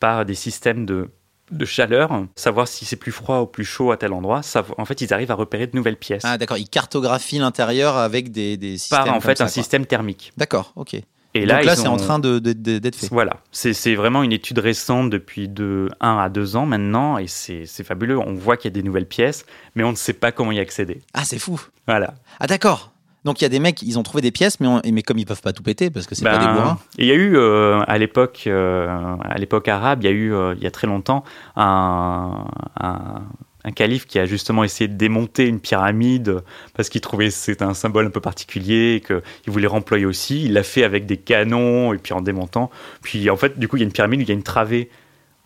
par 0.00 0.24
des 0.24 0.34
systèmes 0.34 0.84
de, 0.86 1.10
de 1.50 1.64
chaleur, 1.64 2.24
savoir 2.36 2.68
si 2.68 2.84
c'est 2.84 2.96
plus 2.96 3.12
froid 3.12 3.40
ou 3.40 3.46
plus 3.46 3.64
chaud 3.64 3.90
à 3.92 3.96
tel 3.96 4.12
endroit. 4.12 4.40
Savo- 4.42 4.74
en 4.78 4.84
fait, 4.84 5.00
ils 5.00 5.12
arrivent 5.14 5.30
à 5.30 5.34
repérer 5.34 5.66
de 5.66 5.76
nouvelles 5.76 5.96
pièces 5.96 6.22
Ah 6.24 6.38
d'accord, 6.38 6.56
ils 6.58 6.68
cartographient 6.68 7.38
l'intérieur 7.38 7.96
avec 7.96 8.30
des, 8.30 8.56
des 8.56 8.78
systèmes. 8.78 9.04
par 9.04 9.14
en 9.14 9.20
fait 9.20 9.38
ça, 9.38 9.44
un 9.44 9.46
quoi. 9.46 9.52
système 9.52 9.86
thermique. 9.86 10.32
D'accord, 10.36 10.72
ok. 10.76 10.94
Et 11.32 11.40
Donc 11.42 11.48
là, 11.48 11.62
là, 11.62 11.74
ils 11.74 11.76
c'est 11.78 11.86
ont- 11.86 11.92
en 11.92 11.96
train 11.96 12.18
de- 12.18 12.40
de- 12.40 12.52
de- 12.52 12.78
d'être 12.80 12.96
fait. 12.96 13.06
Voilà, 13.10 13.36
c'est 13.52 13.94
vraiment 13.94 14.24
une 14.24 14.32
étude 14.32 14.58
récente 14.58 15.10
depuis 15.10 15.48
de 15.48 15.88
1 16.00 16.18
à 16.18 16.28
2 16.28 16.56
ans 16.56 16.66
maintenant 16.66 17.18
et 17.18 17.28
c'est 17.28 17.66
fabuleux. 17.84 18.18
On 18.18 18.34
voit 18.34 18.56
qu'il 18.56 18.68
y 18.68 18.72
a 18.72 18.74
des 18.74 18.82
nouvelles 18.82 19.06
pièces, 19.06 19.46
mais 19.76 19.84
on 19.84 19.92
ne 19.92 19.96
sait 19.96 20.12
pas 20.12 20.32
comment 20.32 20.50
y 20.50 20.58
accéder. 20.58 21.02
Ah, 21.14 21.24
c'est 21.24 21.38
fou. 21.38 21.60
Voilà. 21.86 22.14
Ah 22.40 22.48
d'accord. 22.48 22.92
Donc 23.24 23.40
il 23.40 23.44
y 23.44 23.46
a 23.46 23.50
des 23.50 23.58
mecs, 23.60 23.82
ils 23.82 23.98
ont 23.98 24.02
trouvé 24.02 24.22
des 24.22 24.30
pièces, 24.30 24.60
mais, 24.60 24.66
on- 24.66 24.80
mais 24.92 25.02
comme 25.02 25.18
ils 25.18 25.26
peuvent 25.26 25.42
pas 25.42 25.52
tout 25.52 25.62
péter 25.62 25.90
parce 25.90 26.06
que 26.06 26.14
c'est 26.14 26.24
pas 26.24 26.38
Ben, 26.38 26.46
des 26.48 26.52
bourrins. 26.60 26.78
Il 26.98 27.06
y 27.06 27.10
a 27.10 27.14
eu 27.14 27.36
euh, 27.36 27.80
à 27.86 27.98
l'époque, 27.98 28.44
euh, 28.46 28.88
à 29.22 29.36
l'époque 29.38 29.68
arabe, 29.68 30.02
il 30.02 30.06
y 30.06 30.08
a 30.08 30.12
eu 30.12 30.32
euh, 30.32 30.54
il 30.56 30.62
y 30.62 30.66
a 30.66 30.70
très 30.70 30.86
longtemps 30.86 31.22
un, 31.56 32.46
un, 32.80 33.22
un 33.64 33.70
calife 33.72 34.06
qui 34.06 34.18
a 34.18 34.24
justement 34.24 34.64
essayé 34.64 34.88
de 34.88 34.94
démonter 34.96 35.46
une 35.46 35.60
pyramide 35.60 36.40
parce 36.74 36.88
qu'il 36.88 37.00
trouvait 37.02 37.26
que 37.28 37.34
c'était 37.34 37.62
un 37.64 37.74
symbole 37.74 38.06
un 38.06 38.10
peu 38.10 38.20
particulier 38.22 38.94
et 38.94 39.00
qu'il 39.00 39.52
voulait 39.52 39.66
remployer 39.66 40.06
aussi. 40.06 40.44
Il 40.46 40.54
l'a 40.54 40.62
fait 40.62 40.82
avec 40.84 41.04
des 41.06 41.18
canons 41.18 41.92
et 41.92 41.98
puis 41.98 42.14
en 42.14 42.22
démontant. 42.22 42.70
Puis 43.02 43.28
en 43.28 43.36
fait, 43.36 43.58
du 43.58 43.68
coup, 43.68 43.76
il 43.76 43.80
y 43.80 43.82
a 43.82 43.86
une 43.86 43.92
pyramide, 43.92 44.20
où 44.20 44.22
il 44.22 44.28
y 44.28 44.32
a 44.32 44.34
une 44.34 44.42
travée 44.42 44.88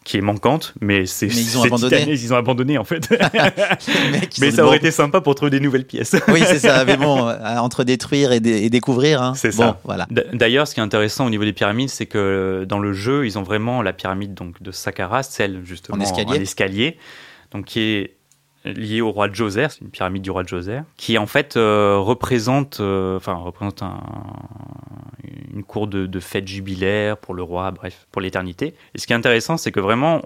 qui 0.05 0.19
est 0.19 0.21
manquante, 0.21 0.75
mais 0.83 1.07
c'est 1.07 1.27
ils 1.27 1.57
ont 1.59 1.63
abandonné. 1.65 2.05
ils 2.09 2.33
ont 2.35 2.37
abandonné 2.37 2.77
en 2.77 2.85
fait. 2.85 3.11
Mecs, 4.13 4.37
mais 4.39 4.51
ça 4.51 4.63
aurait 4.65 4.77
bon. 4.77 4.81
été 4.85 4.91
sympa 4.91 5.21
pour 5.23 5.35
trouver 5.35 5.51
des 5.51 5.61
nouvelles 5.61 5.87
pièces. 5.87 6.15
Oui, 6.29 6.43
c'est 6.47 6.59
ça. 6.59 6.85
Mais 6.85 6.97
bon, 6.99 7.27
euh, 7.29 7.57
entre 7.57 7.85
détruire 7.85 8.33
et, 8.33 8.41
dé- 8.41 8.63
et 8.65 8.71
découvrir, 8.71 9.23
hein. 9.23 9.33
C'est 9.35 9.57
bon, 9.57 9.63
ça. 9.63 9.81
Voilà. 9.85 10.07
D'ailleurs, 10.35 10.69
ce 10.69 10.75
qui 10.75 10.81
est 10.81 10.83
intéressant 10.83 11.25
au 11.27 11.31
niveau 11.31 11.45
des 11.45 11.55
pyramides, 11.55 11.89
c'est 11.89 12.07
que 12.07 12.19
euh, 12.19 12.65
dans 12.67 12.79
le 12.81 12.93
jeu, 12.93 13.25
ils 13.27 13.39
ont 13.39 13.43
vraiment 13.43 13.81
la 13.81 13.93
pyramide 13.95 14.35
donc 14.35 14.63
de 14.63 14.71
Saqqara, 14.71 15.23
celle 15.23 15.63
justement 15.65 15.97
En 15.97 16.01
escalier. 16.03 16.37
escalier, 16.43 16.99
donc 17.53 17.65
qui 17.65 17.81
est 17.81 18.17
liée 18.65 19.01
au 19.01 19.11
roi 19.11 19.29
de 19.29 19.35
Djoser, 19.35 19.67
c'est 19.71 19.81
une 19.83 19.91
pyramide 19.91 20.23
du 20.23 20.31
roi 20.31 20.43
de 20.43 20.49
Djoser, 20.49 20.81
qui 20.97 21.19
en 21.19 21.27
fait 21.27 21.57
euh, 21.57 21.99
représente, 21.99 22.81
euh, 22.81 23.17
enfin 23.17 23.35
représente 23.35 23.83
un- 23.83 24.01
une 25.53 25.63
cour 25.65 25.87
de, 25.87 26.21
fête 26.21 26.49
jubilaire 26.49 27.17
pour 27.17 27.35
le 27.35 27.43
roi, 27.43 27.71
bref, 27.71 28.07
pour 28.11 28.21
l'éternité. 28.21 28.75
Et 28.95 28.99
ce 28.99 29.07
qui 29.07 29.13
est 29.13 29.17
intéressant, 29.17 29.57
c'est 29.57 29.71
que 29.71 29.81
vraiment, 29.81 30.21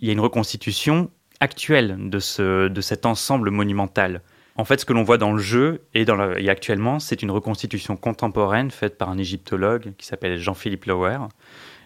il 0.00 0.06
y 0.06 0.10
a 0.10 0.12
une 0.12 0.20
reconstitution 0.20 1.10
actuelle 1.40 1.96
de 2.10 2.18
ce 2.18 2.68
de 2.68 2.80
cet 2.80 3.06
ensemble 3.06 3.50
monumental. 3.50 4.22
En 4.56 4.64
fait, 4.64 4.80
ce 4.80 4.84
que 4.84 4.92
l'on 4.92 5.02
voit 5.02 5.18
dans 5.18 5.32
le 5.32 5.38
jeu 5.38 5.82
et, 5.94 6.04
actuellement, 6.48 6.98
c'est 7.00 7.22
une 7.22 7.30
reconstitution 7.30 7.96
contemporaine 7.96 8.70
faite 8.70 8.98
par 8.98 9.08
un 9.08 9.18
égyptologue 9.18 9.92
qui 9.96 10.06
s'appelle 10.06 10.38
Jean-Philippe 10.38 10.84
Lauer 10.84 11.18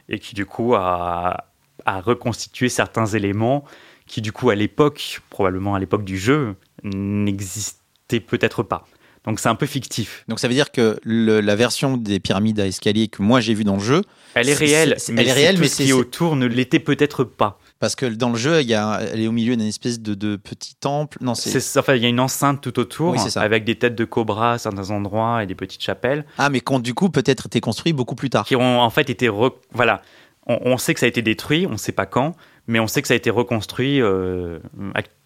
et 0.09 0.19
qui, 0.19 0.35
du 0.35 0.47
coup, 0.47 0.75
a 0.75 1.45
reconstitué 1.87 2.69
certains 2.69 3.07
éléments 3.07 3.65
qui, 4.07 4.21
du 4.23 4.33
coup, 4.33 4.51
à 4.51 4.55
l'époque, 4.55 5.21
probablement 5.31 5.75
à 5.75 5.79
l'époque 5.81 6.05
du 6.05 6.19
jeu, 6.19 6.55
n'existaient 6.85 8.21
peut-être 8.21 8.63
pas. 8.63 8.87
Donc, 9.25 9.41
c'est 9.41 9.49
un 9.49 9.57
peu 9.57 9.67
fictif. 9.67 10.25
Donc 10.29 10.39
ça 10.39 10.47
veut 10.47 10.55
dire 10.55 10.71
que 10.71 11.01
le- 11.03 11.41
la 11.41 11.57
version 11.57 11.97
des 11.97 12.21
pyramides 12.21 12.61
à 12.61 12.67
escalier 12.69 13.09
que 13.09 13.23
moi 13.23 13.41
j'ai 13.41 13.55
vue 13.55 13.65
dans 13.65 13.75
le 13.75 13.83
jeu, 13.83 14.03
Elle 14.35 14.49
est 14.49 14.55
réelle, 14.55 14.97
mais 15.09 15.23
elle 15.23 15.29
est 15.29 15.33
réelle, 15.33 15.55
tout 15.57 15.63
mais 15.63 15.69
ce 15.69 15.75
c'est- 15.79 15.83
qui 15.85 15.91
est 15.91 15.95
autour 15.95 16.37
ne 16.37 16.47
l'était 16.47 16.79
peut-être 16.79 17.25
pas. 17.25 17.59
parce 17.81 17.97
que 17.97 18.07
dans 18.07 18.31
le 18.31 18.37
jeu, 18.37 18.61
il 18.61 18.69
y 18.69 18.75
a, 18.75 19.01
elle 19.13 19.19
est 19.21 19.27
au 19.27 19.33
milieu 19.33 19.57
d'une 19.57 19.67
espèce 19.67 19.99
de, 20.01 20.15
de 20.15 20.37
petit 20.37 20.77
temple. 20.77 21.19
Non, 21.21 21.35
c'est 21.35 21.59
enfin, 21.77 21.97
il 21.97 22.03
y 22.03 22.07
a 22.07 22.09
une 22.09 22.21
enceinte 22.21 22.61
tout 22.61 22.79
autour, 22.79 23.15
Oui, 23.15 23.19
avec 23.35 23.65
des 23.65 23.75
têtes 23.75 23.97
de 23.97 24.05
cobra 24.05 24.53
à 24.53 24.59
certains 24.59 24.91
endroits 24.91 25.43
et 25.43 25.47
des 25.47 25.57
petites 25.57 25.83
chapelles. 25.83 26.25
ah, 26.39 26.49
mais 26.49 26.61
quand 26.61 26.79
du 26.79 26.95
coup 26.95 27.11
peut-être 27.11 27.47
été 27.47 27.61
construit 27.61 27.93
beaucoup 27.93 28.15
plus 28.15 28.31
tard. 28.31 28.45
qui 28.47 28.55
ont 28.55 28.81
en 28.81 28.91
fait 28.91 29.11
été 29.11 29.29
re- 29.29 29.55
voilà 29.73 30.03
on, 30.47 30.59
on 30.65 30.79
sait 30.79 30.95
que 30.95 31.01
ça 31.01 31.07
a 31.07 31.09
été 31.09 31.23
détruit 31.23 31.67
on 31.67 31.73
ne 31.73 31.77
sait 31.77 31.91
pas 31.91 32.07
quand 32.07 32.37
mais 32.67 32.81
on 32.81 32.87
sait 32.87 33.03
que 33.03 33.09
ça 33.09 33.15
a 33.15 33.17
été 33.17 33.31
reconstruit 33.31 34.01
euh, 34.01 34.59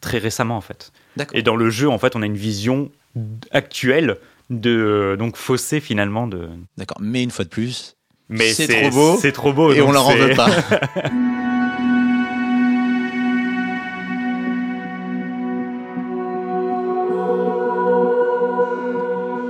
très 0.01 0.19
récemment 0.19 0.57
en 0.57 0.61
fait 0.61 0.93
et 1.33 1.43
dans 1.43 1.57
le 1.57 1.71
jeu 1.71 1.89
en 1.89 1.99
fait 1.99 2.17
on 2.17 2.23
a 2.23 2.27
une 2.27 2.37
vision 2.37 2.91
actuelle 3.51 4.17
de 4.51 5.17
donc 5.19 5.37
faussée 5.37 5.81
finalement 5.81 6.27
de 6.27 6.49
D'accord. 6.77 6.99
Mais 7.01 7.23
une 7.23 7.31
fois 7.31 7.45
de 7.45 7.51
plus, 7.51 7.97
mais 8.29 8.53
C'est 8.53 8.67
trop 8.69 8.91
beau, 8.91 9.17
c'est 9.21 9.33
trop 9.33 9.53
beau 9.53 9.73
et 9.73 9.81
on 9.81 9.93
leur 9.93 10.07
en 10.09 10.15
veut 10.15 10.35
pas. 10.35 10.49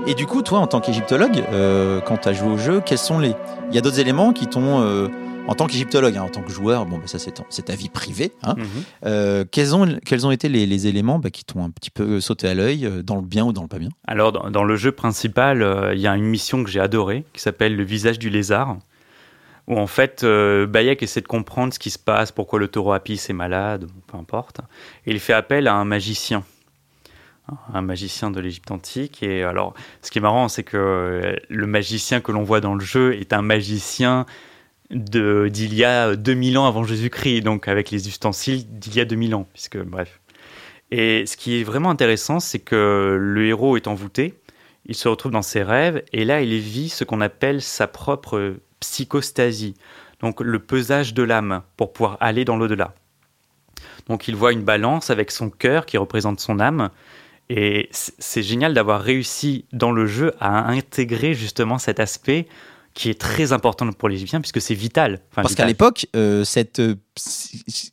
Et 0.07 0.15
du 0.15 0.27
coup, 0.27 0.43
toi, 0.43 0.59
en 0.59 0.67
tant 0.67 0.81
qu'égyptologue, 0.81 1.45
euh, 1.53 2.01
quand 2.01 2.17
tu 2.19 2.29
as 2.29 2.33
joué 2.33 2.49
au 2.51 2.59
jeu, 2.59 2.81
quels 2.85 2.99
sont 2.99 3.19
les. 3.19 3.33
Il 3.69 3.75
y 3.75 3.79
a 3.79 3.81
d'autres 3.81 4.01
éléments 4.01 4.33
qui 4.33 4.47
t'ont. 4.49 4.81
euh, 4.83 5.09
en 5.47 5.55
tant 5.55 5.67
qu'égyptologue, 5.67 6.17
hein, 6.17 6.23
en 6.23 6.29
tant 6.29 6.43
que 6.43 6.53
joueur, 6.53 6.87
bon, 6.87 6.99
bah, 6.99 7.07
ça 7.07 7.19
c'est 7.19 7.63
ta 7.63 7.75
vie 7.75 7.89
privée. 7.89 8.33
Hein. 8.43 8.55
Mhm. 8.57 8.67
Euh, 9.07 9.45
quels, 9.51 9.75
ont, 9.75 9.99
quels 10.05 10.27
ont 10.27 10.31
été 10.31 10.49
les, 10.49 10.67
les 10.67 10.87
éléments 10.87 11.19
bah, 11.19 11.31
qui 11.31 11.45
t'ont 11.45 11.65
un 11.65 11.71
petit 11.71 11.91
peu 11.91 12.21
sauté 12.21 12.49
à 12.49 12.55
l'œil, 12.55 12.87
euh, 12.87 13.03
dans 13.03 13.17
le 13.17 13.23
bien 13.23 13.45
ou 13.45 13.53
dans 13.53 13.63
le 13.63 13.69
pas 13.69 13.79
bien? 13.79 13.91
Alors, 14.07 14.33
dans, 14.33 14.51
dans 14.51 14.65
le 14.65 14.77
jeu 14.77 14.93
principal, 14.93 15.63
euh, 15.63 15.95
il 15.95 16.01
y 16.01 16.07
a 16.07 16.17
une 16.17 16.25
mission 16.25 16.63
que 16.63 16.71
j'ai 16.71 16.81
adorée, 16.81 17.25
qui 17.33 17.41
s'appelle 17.41 17.77
Le 17.77 17.85
visage 17.85 18.19
du 18.19 18.31
lézard, 18.31 18.77
où 19.67 19.79
en 19.79 19.87
fait, 19.87 20.25
euh, 20.25 20.67
Bayek 20.67 21.03
essaie 21.03 21.21
de 21.21 21.29
comprendre 21.29 21.73
ce 21.73 21.79
qui 21.79 21.91
se 21.91 21.99
passe, 21.99 22.33
pourquoi 22.33 22.59
le 22.59 22.69
taureau 22.69 22.93
Apis 22.93 23.21
est 23.29 23.33
malade, 23.33 23.87
peu 24.09 24.17
importe. 24.17 24.61
Et 25.07 25.13
il 25.13 25.21
fait 25.21 25.33
appel 25.33 25.69
à 25.69 25.75
un 25.75 25.85
magicien, 25.85 26.43
un 27.73 27.83
magicien 27.83 28.31
de 28.31 28.41
l'Égypte 28.41 28.71
antique. 28.71 29.23
Et 29.23 29.43
alors, 29.45 29.75
ce 30.03 30.11
qui 30.11 30.19
est 30.19 30.23
marrant, 30.23 30.49
c'est 30.49 30.65
que 30.65 30.77
euh, 30.77 31.37
le 31.49 31.67
magicien 31.67 32.21
que 32.21 32.33
l'on 32.33 32.43
voit 32.43 32.61
dans 32.61 32.75
le 32.75 32.85
jeu 32.85 33.15
est 33.15 33.33
un 33.33 33.43
magicien 33.43 34.27
d'il 34.91 35.75
y 35.75 35.85
a 35.85 36.17
2000 36.17 36.59
ans 36.59 36.67
avant 36.67 36.85
Jésus-Christ, 36.85 37.43
donc 37.43 37.69
avec 37.69 37.91
les 37.91 38.09
ustensiles 38.09 38.67
d'il 38.79 38.97
y 38.97 39.01
a 39.01 39.05
2000 39.05 39.35
ans, 39.35 39.47
puisque 39.53 39.79
bref. 39.79 40.21
Et 40.91 41.25
ce 41.27 41.37
qui 41.37 41.61
est 41.61 41.65
vraiment 41.65 41.91
intéressant, 41.91 42.41
c'est 42.41 42.59
que 42.59 43.17
le 43.19 43.47
héros 43.47 43.77
est 43.77 43.87
envoûté, 43.87 44.35
il 44.87 44.95
se 44.95 45.09
retrouve 45.09 45.33
dans 45.33 45.43
ses 45.43 45.63
rêves, 45.63 46.03
et 46.13 46.25
là, 46.25 46.43
il 46.43 46.59
vit 46.59 46.89
ce 46.89 47.05
qu'on 47.05 47.21
appelle 47.21 47.63
sa 47.63 47.87
propre 47.87 48.57
psychostasie, 48.81 49.75
donc 50.21 50.41
le 50.41 50.59
pesage 50.59 51.15
de 51.15 51.23
l'âme 51.23 51.63
pour 51.77 51.93
pouvoir 51.93 52.17
aller 52.21 52.45
dans 52.45 52.57
l'au-delà. 52.57 52.95
Donc 54.09 54.27
il 54.27 54.35
voit 54.35 54.53
une 54.53 54.65
balance 54.65 55.11
avec 55.11 55.31
son 55.31 55.51
cœur 55.51 55.87
qui 55.87 55.97
représente 55.99 56.41
son 56.41 56.59
âme, 56.59 56.91
et 57.49 57.89
c'est 57.91 58.43
génial 58.43 58.75
d'avoir 58.75 59.03
réussi 59.03 59.67
dans 59.73 59.93
le 59.93 60.07
jeu 60.07 60.33
à 60.41 60.69
intégrer 60.69 61.35
justement 61.35 61.79
cet 61.79 62.01
aspect 62.01 62.47
qui 62.95 63.09
est 63.09 63.21
très 63.21 63.53
important 63.53 63.91
pour 63.93 64.09
les 64.09 64.17
Égyptiens, 64.17 64.41
puisque 64.41 64.61
c'est 64.61 64.75
vital. 64.75 65.21
Enfin, 65.31 65.43
Parce 65.43 65.55
qu'à 65.55 65.65
l'époque, 65.67 66.07
euh, 66.17 66.45
cette 66.45 66.81
euh, 66.81 66.97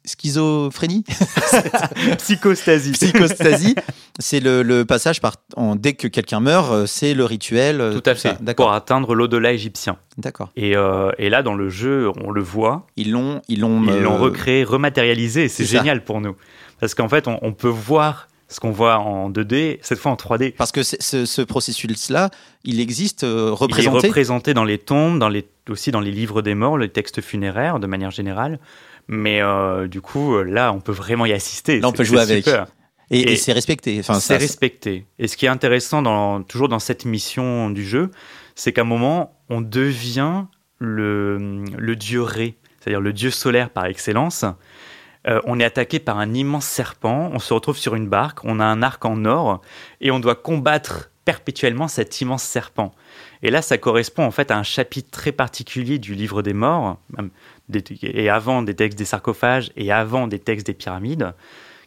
schizophrénie, 0.06 1.03
psychostasie. 2.18 2.91
psychostasie, 2.91 3.76
c'est 4.19 4.40
le, 4.40 4.64
le 4.64 4.86
passage 4.86 5.22
par. 5.22 5.36
en- 5.56 5.76
dès 5.76 5.94
que 5.94 6.07
quelqu'un 6.07 6.40
meurt, 6.40 6.72
euh, 6.72 6.86
c'est 6.86 7.14
le 7.14 7.26
rituel. 7.26 7.91
Tout 7.94 8.10
à 8.10 8.15
fait, 8.15 8.38
pour 8.56 8.72
atteindre 8.72 9.15
l'au-delà 9.15 9.52
égyptien. 9.53 9.98
D'accord. 10.18 10.52
Et, 10.56 10.76
euh, 10.76 11.11
et 11.18 11.30
là, 11.30 11.44
dans 11.44 11.53
le 11.56 11.69
jeu, 11.69 12.10
on 12.24 12.32
le 12.32 12.41
voit, 12.41 12.88
Ils 12.95 13.11
l'ont, 13.11 13.41
ils 13.48 13.60
l'ont, 13.60 13.84
ils 13.84 14.02
l'ont 14.02 14.18
recréé, 14.18 14.64
rematérialisé, 14.64 15.48
c'est 15.48 15.65
ça. 15.65 15.78
génial 15.78 16.03
pour 16.03 16.22
nous. 16.22 16.36
Parce 16.80 16.94
qu'en 16.95 17.10
fait, 17.10 17.28
on, 17.28 17.40
on 17.41 17.53
peut 17.53 17.68
voir 17.69 18.28
ce 18.49 18.60
qu'on 18.60 18.72
voit 18.72 18.99
en 18.99 19.30
2D, 19.30 19.80
cette 19.82 19.99
fois 19.99 20.11
en 20.11 20.15
3D. 20.15 20.53
Parce 20.53 20.72
que 20.72 20.84
ce, 20.84 21.26
ce 21.26 21.41
processus-là, 21.41 22.30
il 22.64 22.80
existe 22.80 23.24
euh, 23.24 23.48
Il 23.49 23.52
est 23.52 23.56
représenté. 23.56 24.07
représenté 24.07 24.53
dans 24.53 24.64
les 24.64 24.78
tombes, 24.78 25.19
dans 25.19 25.30
les, 25.30 25.45
aussi 25.69 25.91
dans 25.91 25.99
les 25.99 26.11
livres 26.11 26.41
des 26.41 26.56
morts, 26.56 26.78
les 26.78 26.90
textes 26.90 27.22
funéraires, 27.22 27.80
de 27.80 27.88
manière 27.88 28.11
générale. 28.11 28.60
Mais 29.07 29.41
euh, 29.41 29.88
du 29.88 30.02
coup, 30.02 30.36
euh, 30.36 30.44
là, 30.44 30.72
on 30.74 30.80
peut 30.80 30.91
vraiment 30.91 31.26
y 31.26 31.34
assister. 31.34 31.80
Là, 31.80 31.90
on 31.90 31.91
peut 31.91 32.03
jouer 32.03 32.19
avec. 32.19 32.44
super. 32.45 32.68
et, 33.10 33.19
et 33.19 33.34
et 33.34 33.36
c'est 33.36 33.53
respecté. 33.53 33.98
Enfin, 33.99 34.19
c'est 34.19 34.38
respecté. 34.38 35.06
Et 35.19 35.28
ce 35.28 35.36
qui 35.38 35.45
est 35.45 35.49
intéressant 35.49 36.02
dans, 36.02 36.41
toujours 36.44 36.69
dans 36.69 36.80
cette 36.80 37.06
mission 37.06 37.69
du 37.69 37.86
jeu, 37.86 38.11
c'est 38.56 38.74
qu'à 38.74 38.82
un 38.82 38.86
moment, 38.86 39.40
on 39.49 39.61
devient 39.61 40.45
le, 40.80 41.64
le 41.78 41.95
dieu 41.95 42.22
Ré, 42.22 42.57
c'est-à-dire 42.80 43.02
le 43.02 43.14
dieu 43.14 43.32
solaire 43.32 43.69
par 43.69 43.86
excellence. 43.86 44.45
Euh, 45.28 45.41
on 45.45 45.60
est 45.60 45.66
attaqué 45.66 45.99
par 45.99 46.20
un 46.20 46.34
immense 46.34 46.66
serpent, 46.66 47.30
on 47.34 47.40
se 47.40 47.54
retrouve 47.54 47.78
sur 47.78 47.95
une 47.95 48.08
barque, 48.08 48.44
on 48.44 48.60
a 48.60 48.66
un 48.66 48.82
arc 48.82 49.04
en 49.06 49.26
or, 49.26 49.62
et 49.99 50.12
on 50.12 50.20
doit 50.20 50.36
combattre 50.36 51.10
perpétuellement 51.26 51.90
cet 51.90 52.22
immense 52.22 52.44
serpent. 52.44 52.94
Et 53.44 53.52
là, 53.52 53.62
ça 53.62 53.78
correspond 53.78 54.24
en 54.24 54.32
fait 54.32 54.49
à 54.49 54.58
un 54.58 54.64
chapitre 54.64 55.12
très 55.12 55.34
particulier 55.34 55.99
du 55.99 56.16
livre 56.16 56.41
des 56.41 56.54
morts, 56.54 56.98
et 58.02 58.30
avant 58.30 58.62
des 58.62 58.76
textes 58.76 58.98
des 58.98 59.06
sarcophages, 59.06 59.72
et 59.76 59.91
avant 59.91 60.28
des 60.28 60.40
textes 60.40 60.68
des 60.68 60.74
pyramides, 60.74 61.34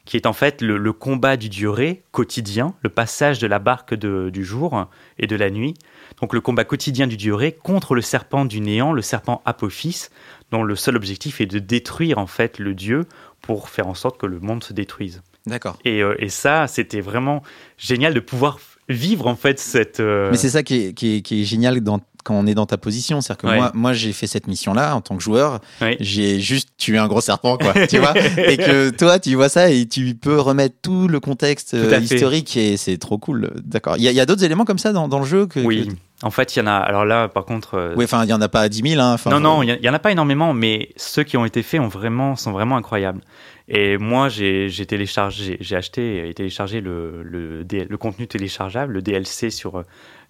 qui 0.05 0.17
est 0.17 0.27
en 0.27 0.33
fait 0.33 0.61
le, 0.61 0.93
combat 0.93 1.37
du 1.37 1.49
dieu 1.49 1.71
Ré 1.71 2.03
quotidien, 2.11 2.75
le 2.83 2.91
passage 2.91 3.39
de 3.39 3.47
la 3.47 3.59
barque 3.59 3.95
du 3.95 4.45
jour 4.45 4.87
et 5.19 5.27
de 5.27 5.37
la 5.37 5.51
nuit. 5.51 5.75
Donc 6.21 6.35
le 6.35 6.41
combat 6.41 6.65
quotidien 6.65 7.07
du 7.07 7.17
dieu 7.17 7.35
Ré 7.35 7.53
contre 7.53 7.95
le 7.95 8.03
serpent 8.03 8.45
du 8.45 8.61
néant, 8.61 8.93
le 8.93 9.03
serpent 9.03 9.41
Apophis, 9.45 10.09
dont 10.51 10.63
le 10.63 10.75
seul 10.75 10.97
objectif 10.97 11.41
est 11.41 11.47
de 11.47 11.59
détruire 11.59 12.19
en 12.19 12.27
fait 12.27 12.59
le 12.59 12.75
dieu 12.75 13.07
pour 13.51 13.69
faire 13.69 13.89
en 13.89 13.95
sorte 13.95 14.17
que 14.17 14.27
le 14.27 14.39
monde 14.39 14.63
se 14.63 14.73
détruise. 14.73 15.23
D'accord. 15.45 15.77
Et, 15.85 16.05
euh, 16.05 16.15
et 16.21 16.29
ça, 16.29 16.69
c'était 16.69 17.01
vraiment 17.01 17.43
génial 17.79 18.15
de 18.15 18.21
pouvoir 18.21 18.61
vivre 18.89 19.27
en 19.27 19.35
fait 19.35 19.59
cette. 19.59 19.99
euh, 19.99 20.31
Mais 20.31 20.37
c'est 20.37 20.51
ça 20.51 20.63
qui 20.63 20.77
est, 20.77 20.93
qui 20.93 21.17
est- 21.17 21.21
qui 21.23 21.41
est 21.41 21.45
génial 21.45 21.81
dans- 21.81 21.99
quand 22.23 22.35
on 22.37 22.47
est 22.47 22.55
dans 22.55 22.67
ta 22.67 22.77
position. 22.77 23.21
C'est-à-dire 23.21 23.43
que 23.43 23.47
Ouais. 23.49 23.57
moi, 23.57 23.73
moi 23.75 23.93
j'ai 23.93 24.13
fait 24.13 24.29
cette 24.29 24.47
mission-là 24.47 24.95
en 24.95 25.01
tant 25.01 25.17
que 25.17 25.23
joueur. 25.25 25.59
J'ai 25.99 26.39
juste 26.39 26.69
tué 26.79 26.97
un 26.99 27.09
gros 27.09 27.21
serpent, 27.21 27.59
quoi. 27.59 27.75
tu 27.89 27.99
vois 27.99 28.15
Et 28.39 28.57
que 28.57 28.91
toi, 28.91 29.19
tu 29.19 29.35
vois 29.35 29.49
ça 29.49 29.69
et 29.73 29.87
tu 29.89 30.15
peux 30.15 30.39
remettre 30.39 30.77
tout 30.81 31.09
le 31.09 31.19
contexte 31.19 31.71
Tout 31.71 31.77
euh, 31.79 31.89
fait. 32.01 32.15
historique 32.15 32.57
et 32.57 32.77
c'est 32.77 32.99
trop 32.99 33.19
cool. 33.19 33.51
D'accord. 33.65 33.97
Il 33.97 34.05
y 34.05 34.09
a, 34.09 34.13
il 34.13 34.17
y 34.17 34.21
a 34.21 34.27
d'autres 34.27 34.45
éléments 34.45 34.65
comme 34.65 34.79
ça 34.79 34.93
dans, 34.93 35.09
dans 35.09 35.19
le 35.19 35.27
jeu 35.27 35.47
que, 35.47 35.59
Oui. 35.59 35.89
que- 35.89 35.93
En 36.23 36.31
fait, 36.31 36.55
il 36.55 36.59
y 36.59 36.63
en 36.63 36.67
a. 36.67 36.75
Alors 36.75 37.05
là, 37.05 37.29
par 37.29 37.45
contre. 37.45 37.75
euh, 37.75 37.95
Oui, 37.97 38.05
enfin, 38.05 38.25
il 38.25 38.31
y 38.31 38.33
en 38.35 38.41
a 38.41 38.49
pas 38.49 38.69
10 38.69 38.83
000. 38.95 39.01
Hein. 39.03 39.17
Non, 39.27 39.41
non, 39.41 39.63
il 39.63 39.79
y, 39.83 39.89
en 39.89 39.95
a 39.95 39.99
pas 39.99 40.13
énormément, 40.13 40.53
mais 40.53 40.91
ceux 40.97 41.23
qui 41.23 41.37
ont 41.37 41.45
été 41.47 41.63
faits 41.63 41.81
ont 41.81 41.89
vraiment, 41.89 42.37
sont 42.37 42.53
vraiment 42.53 42.77
incroyables. 42.77 43.21
Et 43.69 43.97
moi, 43.99 44.29
j'ai 44.29 44.69
téléchargé, 44.87 45.57
j'ai 45.61 45.77
acheté 45.77 46.29
et 46.29 46.35
téléchargé 46.35 46.81
le, 46.81 47.23
le, 47.23 47.97
contenu 47.97 48.27
téléchargeable, 48.27 48.93
le 48.95 49.03
DLC 49.03 49.51
sur 49.51 49.79
euh, 49.79 49.83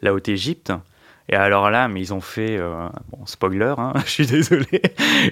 la 0.02 0.12
Haute 0.12 0.28
Égypte. 0.28 0.72
Et 1.28 1.34
alors 1.36 1.70
là, 1.70 1.88
mais 1.88 2.00
ils 2.00 2.12
ont 2.12 2.20
fait, 2.20 2.56
euh, 2.58 2.88
bon, 3.10 3.24
spoiler, 3.24 3.74
hein, 3.78 3.92
je 4.04 4.10
suis 4.10 4.26
désolé, 4.26 4.82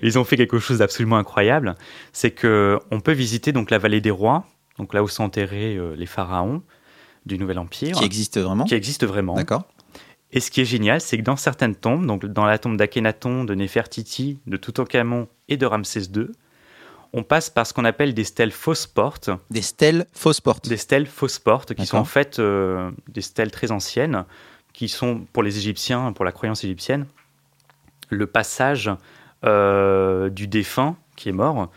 ils 0.02 0.18
ont 0.18 0.24
fait 0.24 0.36
quelque 0.36 0.59
chose 0.59 0.78
d'absolument 0.78 1.16
incroyable. 1.18 1.74
C'est 2.12 2.30
que 2.30 2.78
on 2.90 3.01
peut 3.01 3.12
visiter 3.12 3.52
donc 3.52 3.70
la 3.70 3.78
vallée 3.78 4.01
des 4.01 4.10
rois, 4.10 4.44
donc 4.78 4.94
là 4.94 5.02
où 5.02 5.09
sont 5.09 5.24
enterrés 5.24 5.76
euh, 5.76 5.94
les 5.97 6.06
pharaons 6.06 6.62
du 7.26 7.36
Nouvel 7.36 7.59
Empire, 7.59 7.97
Qui 7.97 8.05
existe 8.05 8.39
vraiment. 8.39 8.64
qui 8.64 8.74
existe 8.74 9.05
vraiment. 9.05 9.35
D'accord. 9.35 9.64
Et 10.32 10.40
ce 10.40 10.50
qui 10.50 10.60
est 10.60 10.66
génial, 10.66 11.00
c'est 11.00 11.16
que 11.16 11.22
dans 11.22 11.36
certaines 11.36 11.74
tombes, 11.74 12.06
donc 12.06 12.26
dans 12.26 12.44
la 12.44 12.59
tombe 12.59 12.76
d'Akhenaton, 12.76 13.44
de 13.44 13.55
Néfertiti, 13.55 14.38
de 14.46 14.56
Toutankhamon 14.56 15.28
et 15.48 15.56
de 15.56 15.64
Ramsès 15.64 16.02
II, 16.14 16.28
on 17.14 17.22
passe 17.22 17.48
par 17.48 17.66
ce 17.66 17.72
qu'on 17.72 17.86
appelle 17.86 18.12
des 18.12 18.24
stèles 18.24 18.50
fausses 18.50 18.86
portes, 18.86 19.30
Des 19.50 19.62
stèles 19.62 20.06
fausses 20.12 20.42
portes. 20.42 20.68
des 20.68 20.76
stèles 20.76 21.06
fausses 21.06 21.38
portes, 21.38 21.72
qui 21.74 21.86
sont 21.86 21.96
en 21.96 22.05
fait 22.05 22.38
euh, 22.38 22.90
des 23.09 23.22
stèles 23.22 23.50
très 23.50 23.70
anciennes, 23.70 24.24
qui 24.74 24.88
sont 24.88 25.26
pour 25.32 25.42
les 25.42 25.56
Égyptiens, 25.56 26.12
pour 26.12 26.26
la 26.26 26.32
croyance 26.32 26.62
égyptienne, 26.64 27.06
le 28.10 28.26
passage 28.26 28.90
euh, 29.44 30.28
du 30.28 30.46
défunt 30.46 30.96
qui 31.16 31.30
est 31.30 31.32
mort, 31.32 31.70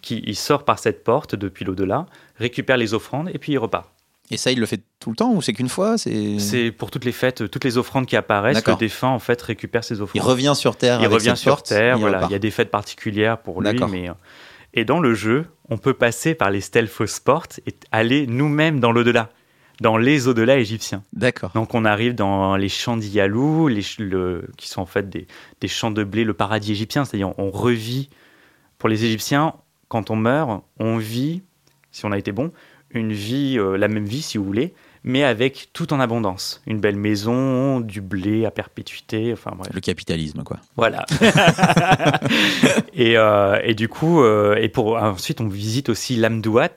qui 0.00 0.22
il 0.24 0.36
sort 0.36 0.64
par 0.64 0.78
cette 0.78 1.02
porte 1.02 1.34
depuis 1.34 1.64
l'au-delà, 1.64 2.06
récupère 2.36 2.76
les 2.76 2.94
offrandes 2.94 3.28
et 3.34 3.38
puis 3.38 3.52
il 3.52 3.58
repart. 3.58 3.90
Et 4.30 4.36
ça, 4.36 4.52
il 4.52 4.60
le 4.60 4.66
fait 4.66 4.80
tout 5.00 5.10
le 5.10 5.16
temps 5.16 5.32
ou 5.32 5.42
c'est 5.42 5.52
qu'une 5.52 5.68
fois 5.68 5.96
C'est. 5.98 6.70
Pour 6.72 6.90
toutes 6.90 7.04
les 7.04 7.12
fêtes, 7.12 7.50
toutes 7.50 7.64
les 7.64 7.78
offrandes 7.78 8.06
qui 8.06 8.16
apparaissent, 8.16 8.58
le 8.72 8.78
défunt 8.78 9.08
en 9.08 9.18
fait 9.18 9.40
récupère 9.42 9.82
ses 9.84 10.00
offrandes. 10.00 10.22
Il 10.22 10.26
revient 10.26 10.52
sur 10.54 10.76
Terre. 10.76 11.00
il 11.00 11.04
avec 11.06 11.14
revient 11.14 11.36
sur 11.36 11.52
porte, 11.52 11.66
Terre, 11.66 11.96
il 11.96 12.00
voilà, 12.00 12.20
il 12.28 12.32
y 12.32 12.36
a 12.36 12.38
des 12.38 12.50
fêtes 12.50 12.70
particulières 12.70 13.38
pour 13.38 13.60
lui, 13.72 13.78
mais 13.88 14.08
euh, 14.08 14.14
et 14.74 14.84
dans 14.84 15.00
le 15.00 15.14
jeu, 15.14 15.46
on 15.68 15.78
peut 15.78 15.94
passer 15.94 16.34
par 16.34 16.50
les 16.50 16.60
stèles 16.60 16.86
fausses 16.88 17.18
portes 17.18 17.58
et 17.66 17.74
aller 17.90 18.26
nous-mêmes 18.28 18.78
dans 18.78 18.92
l'au-delà, 18.92 19.30
dans 19.80 19.96
les 19.96 20.28
au-delà 20.28 20.58
égyptiens. 20.58 21.02
D'accord. 21.12 21.50
Donc 21.54 21.74
on 21.74 21.84
arrive 21.84 22.14
dans 22.14 22.54
les 22.56 22.68
champs 22.68 22.96
d'Iyalou, 22.96 23.66
les 23.66 23.82
ch- 23.82 23.98
le- 23.98 24.44
qui 24.56 24.68
sont 24.68 24.80
en 24.82 24.86
fait 24.86 25.08
des, 25.10 25.26
des 25.60 25.66
champs 25.68 25.90
de 25.90 26.04
blé, 26.04 26.22
le 26.22 26.34
paradis 26.34 26.70
égyptien, 26.70 27.04
c'est-à-dire 27.04 27.32
on 27.38 27.50
revit. 27.50 28.10
Pour 28.78 28.88
les 28.88 29.04
Égyptiens, 29.04 29.54
quand 29.88 30.08
on 30.10 30.16
meurt, 30.16 30.62
on 30.78 30.96
vit, 30.96 31.42
si 31.90 32.06
on 32.06 32.12
a 32.12 32.18
été 32.18 32.32
bon, 32.32 32.50
une 32.92 33.12
vie, 33.12 33.56
euh, 33.58 33.76
la 33.76 33.88
même 33.88 34.04
vie 34.06 34.22
si 34.22 34.38
vous 34.38 34.44
voulez, 34.44 34.74
mais 35.04 35.24
avec 35.24 35.70
tout 35.72 35.92
en 35.92 36.00
abondance, 36.00 36.60
une 36.66 36.78
belle 36.80 36.96
maison, 36.96 37.80
du 37.80 38.00
blé 38.00 38.44
à 38.44 38.50
perpétuité, 38.50 39.32
enfin 39.32 39.52
bref. 39.56 39.72
Le 39.72 39.80
capitalisme, 39.80 40.42
quoi. 40.42 40.58
Voilà. 40.76 41.06
et, 42.94 43.16
euh, 43.16 43.58
et 43.62 43.74
du 43.74 43.88
coup, 43.88 44.22
euh, 44.22 44.56
et 44.56 44.68
pour 44.68 44.96
ensuite 44.96 45.40
on 45.40 45.48
visite 45.48 45.88
aussi 45.88 46.16
l'Amdouat. 46.16 46.68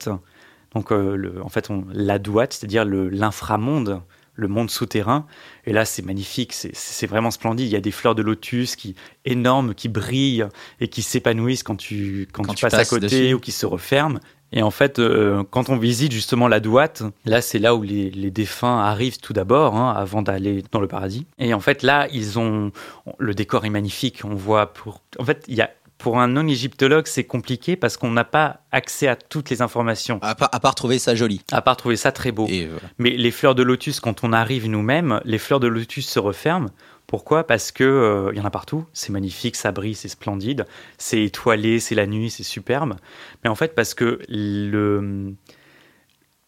Donc 0.73 0.91
euh, 0.91 1.15
le, 1.15 1.43
en 1.43 1.49
fait, 1.49 1.69
on 1.69 1.85
la 1.93 2.17
Douat, 2.19 2.47
c'est-à-dire 2.49 2.83
le- 2.85 3.09
l'inframonde, 3.09 4.01
le 4.35 4.47
monde 4.47 4.71
souterrain. 4.71 5.27
Et 5.65 5.73
là, 5.73 5.85
c'est 5.85 6.01
magnifique, 6.03 6.53
c'est- 6.53 6.71
c'est 6.73 7.05
vraiment 7.05 7.29
splendide. 7.29 7.67
Il 7.67 7.71
y 7.71 7.75
a 7.75 7.81
des 7.81 7.91
fleurs 7.91 8.15
de 8.15 8.23
lotus 8.23 8.75
qui 8.75 8.95
énormes, 9.25 9.75
qui 9.75 9.87
brillent 9.89 10.47
et 10.79 10.87
qui 10.87 11.03
s'épanouissent 11.03 11.61
quand 11.63 11.75
tu 11.75 12.27
quand, 12.31 12.43
Quand 12.43 12.53
tu 12.53 12.57
tu 12.57 12.61
passes, 12.65 12.73
à 12.73 12.85
côté 12.85 13.05
dessus. 13.07 13.33
ou 13.33 13.39
qui 13.39 13.51
se 13.51 13.65
referment. 13.67 14.19
Et 14.53 14.61
en 14.61 14.71
fait, 14.71 14.99
euh, 14.99 15.43
quand 15.49 15.69
on 15.69 15.77
visite 15.77 16.11
justement 16.11 16.47
la 16.47 16.59
Douate, 16.59 17.03
là, 17.25 17.41
c'est 17.41 17.59
là 17.59 17.75
où 17.75 17.81
les, 17.81 18.11
les 18.11 18.31
défunts 18.31 18.79
arrivent 18.79 19.17
tout 19.17 19.33
d'abord, 19.33 19.75
hein, 19.75 19.93
avant 19.97 20.21
d'aller 20.21 20.63
dans 20.71 20.79
le 20.79 20.87
paradis. 20.87 21.25
Et 21.39 21.53
en 21.53 21.59
fait, 21.59 21.81
là, 21.81 22.07
ils 22.11 22.37
ont 22.37 22.71
le 23.17 23.33
décor 23.33 23.65
est 23.65 23.71
magnifique. 23.71 24.21
On 24.23 24.35
voit 24.35 24.73
pour, 24.73 25.01
en 25.19 25.25
fait, 25.25 25.43
il 25.47 25.55
y 25.55 25.61
a 25.61 25.71
pour 26.03 26.19
un 26.19 26.27
non-égyptologue, 26.27 27.07
c'est 27.07 27.23
compliqué 27.23 27.77
parce 27.77 27.95
qu'on 27.95 28.11
n'a 28.11 28.25
pas 28.25 28.59
accès 28.73 29.07
à 29.07 29.15
toutes 29.15 29.49
les 29.49 29.61
informations. 29.61 30.19
À 30.21 30.35
part, 30.35 30.49
à 30.51 30.59
part 30.59 30.75
trouver 30.75 30.99
ça 30.99 31.15
joli. 31.15 31.41
À 31.51 31.61
part 31.61 31.77
trouver 31.77 31.95
ça 31.95 32.11
très 32.11 32.33
beau. 32.33 32.45
Et 32.49 32.65
voilà. 32.65 32.81
Mais 32.97 33.11
les 33.11 33.31
fleurs 33.31 33.55
de 33.55 33.63
lotus, 33.63 34.01
quand 34.01 34.25
on 34.25 34.33
arrive 34.33 34.67
nous-mêmes, 34.67 35.21
les 35.23 35.37
fleurs 35.37 35.61
de 35.61 35.67
lotus 35.67 36.05
se 36.05 36.19
referment. 36.19 36.69
Pourquoi? 37.07 37.45
Parce 37.45 37.71
que 37.71 37.83
euh, 37.83 38.31
il 38.33 38.37
y 38.37 38.41
en 38.41 38.45
a 38.45 38.49
partout. 38.49 38.85
C'est 38.93 39.11
magnifique, 39.11 39.55
ça 39.55 39.71
brille, 39.71 39.95
c'est 39.95 40.07
splendide, 40.07 40.65
c'est 40.97 41.23
étoilé, 41.23 41.79
c'est 41.79 41.95
la 41.95 42.07
nuit, 42.07 42.29
c'est 42.29 42.43
superbe. 42.43 42.95
Mais 43.43 43.49
en 43.49 43.55
fait, 43.55 43.75
parce 43.75 43.93
que 43.93 44.19
le 44.29 45.35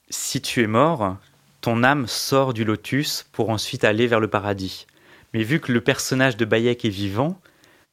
si 0.09 0.41
tu 0.41 0.63
es 0.63 0.67
mort, 0.67 1.17
ton 1.61 1.83
âme 1.83 2.07
sort 2.07 2.53
du 2.53 2.63
lotus 2.63 3.25
pour 3.31 3.49
ensuite 3.49 3.83
aller 3.83 4.07
vers 4.07 4.19
le 4.19 4.27
paradis. 4.27 4.87
Mais 5.33 5.43
vu 5.43 5.59
que 5.59 5.71
le 5.71 5.81
personnage 5.81 6.37
de 6.37 6.45
Bayek 6.45 6.85
est 6.85 6.89
vivant, 6.89 7.39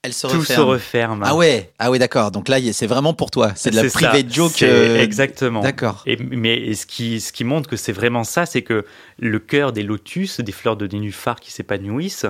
Elle 0.05 0.12
se 0.12 0.27
tout 0.27 0.39
referme. 0.39 0.57
se 0.57 0.61
referme. 0.62 1.23
Ah 1.24 1.37
ouais, 1.37 1.70
ah 1.79 1.89
ouais, 1.89 2.01
d'accord. 2.01 2.33
Donc 2.33 2.49
là, 2.49 2.59
c'est 2.73 2.89
vraiment 2.89 3.15
pour 3.15 3.31
toi. 3.31 3.53
C'est 3.55 3.70
de 3.70 3.77
la 3.77 3.89
private 3.89 4.33
joke. 4.35 4.61
Euh, 4.65 5.01
Exactement. 5.01 5.61
D'accord. 5.61 6.05
Mais 6.19 6.74
ce, 6.74 6.87
qui, 6.87 7.20
ce 7.20 7.33
qui 7.33 7.45
montre 7.45 7.70
que 7.70 7.77
c'est 7.77 7.93
vraiment 7.93 8.24
ça, 8.24 8.45
c'est 8.45 8.62
que 8.62 8.85
le 9.20 9.39
cœur 9.39 9.73
des 9.73 9.85
lotus, 9.85 10.41
des 10.41 10.51
fleurs 10.51 10.77
de 10.77 10.89
nénuphar 10.89 11.39
qui 11.39 11.53
s'épanouissent, 11.53 12.27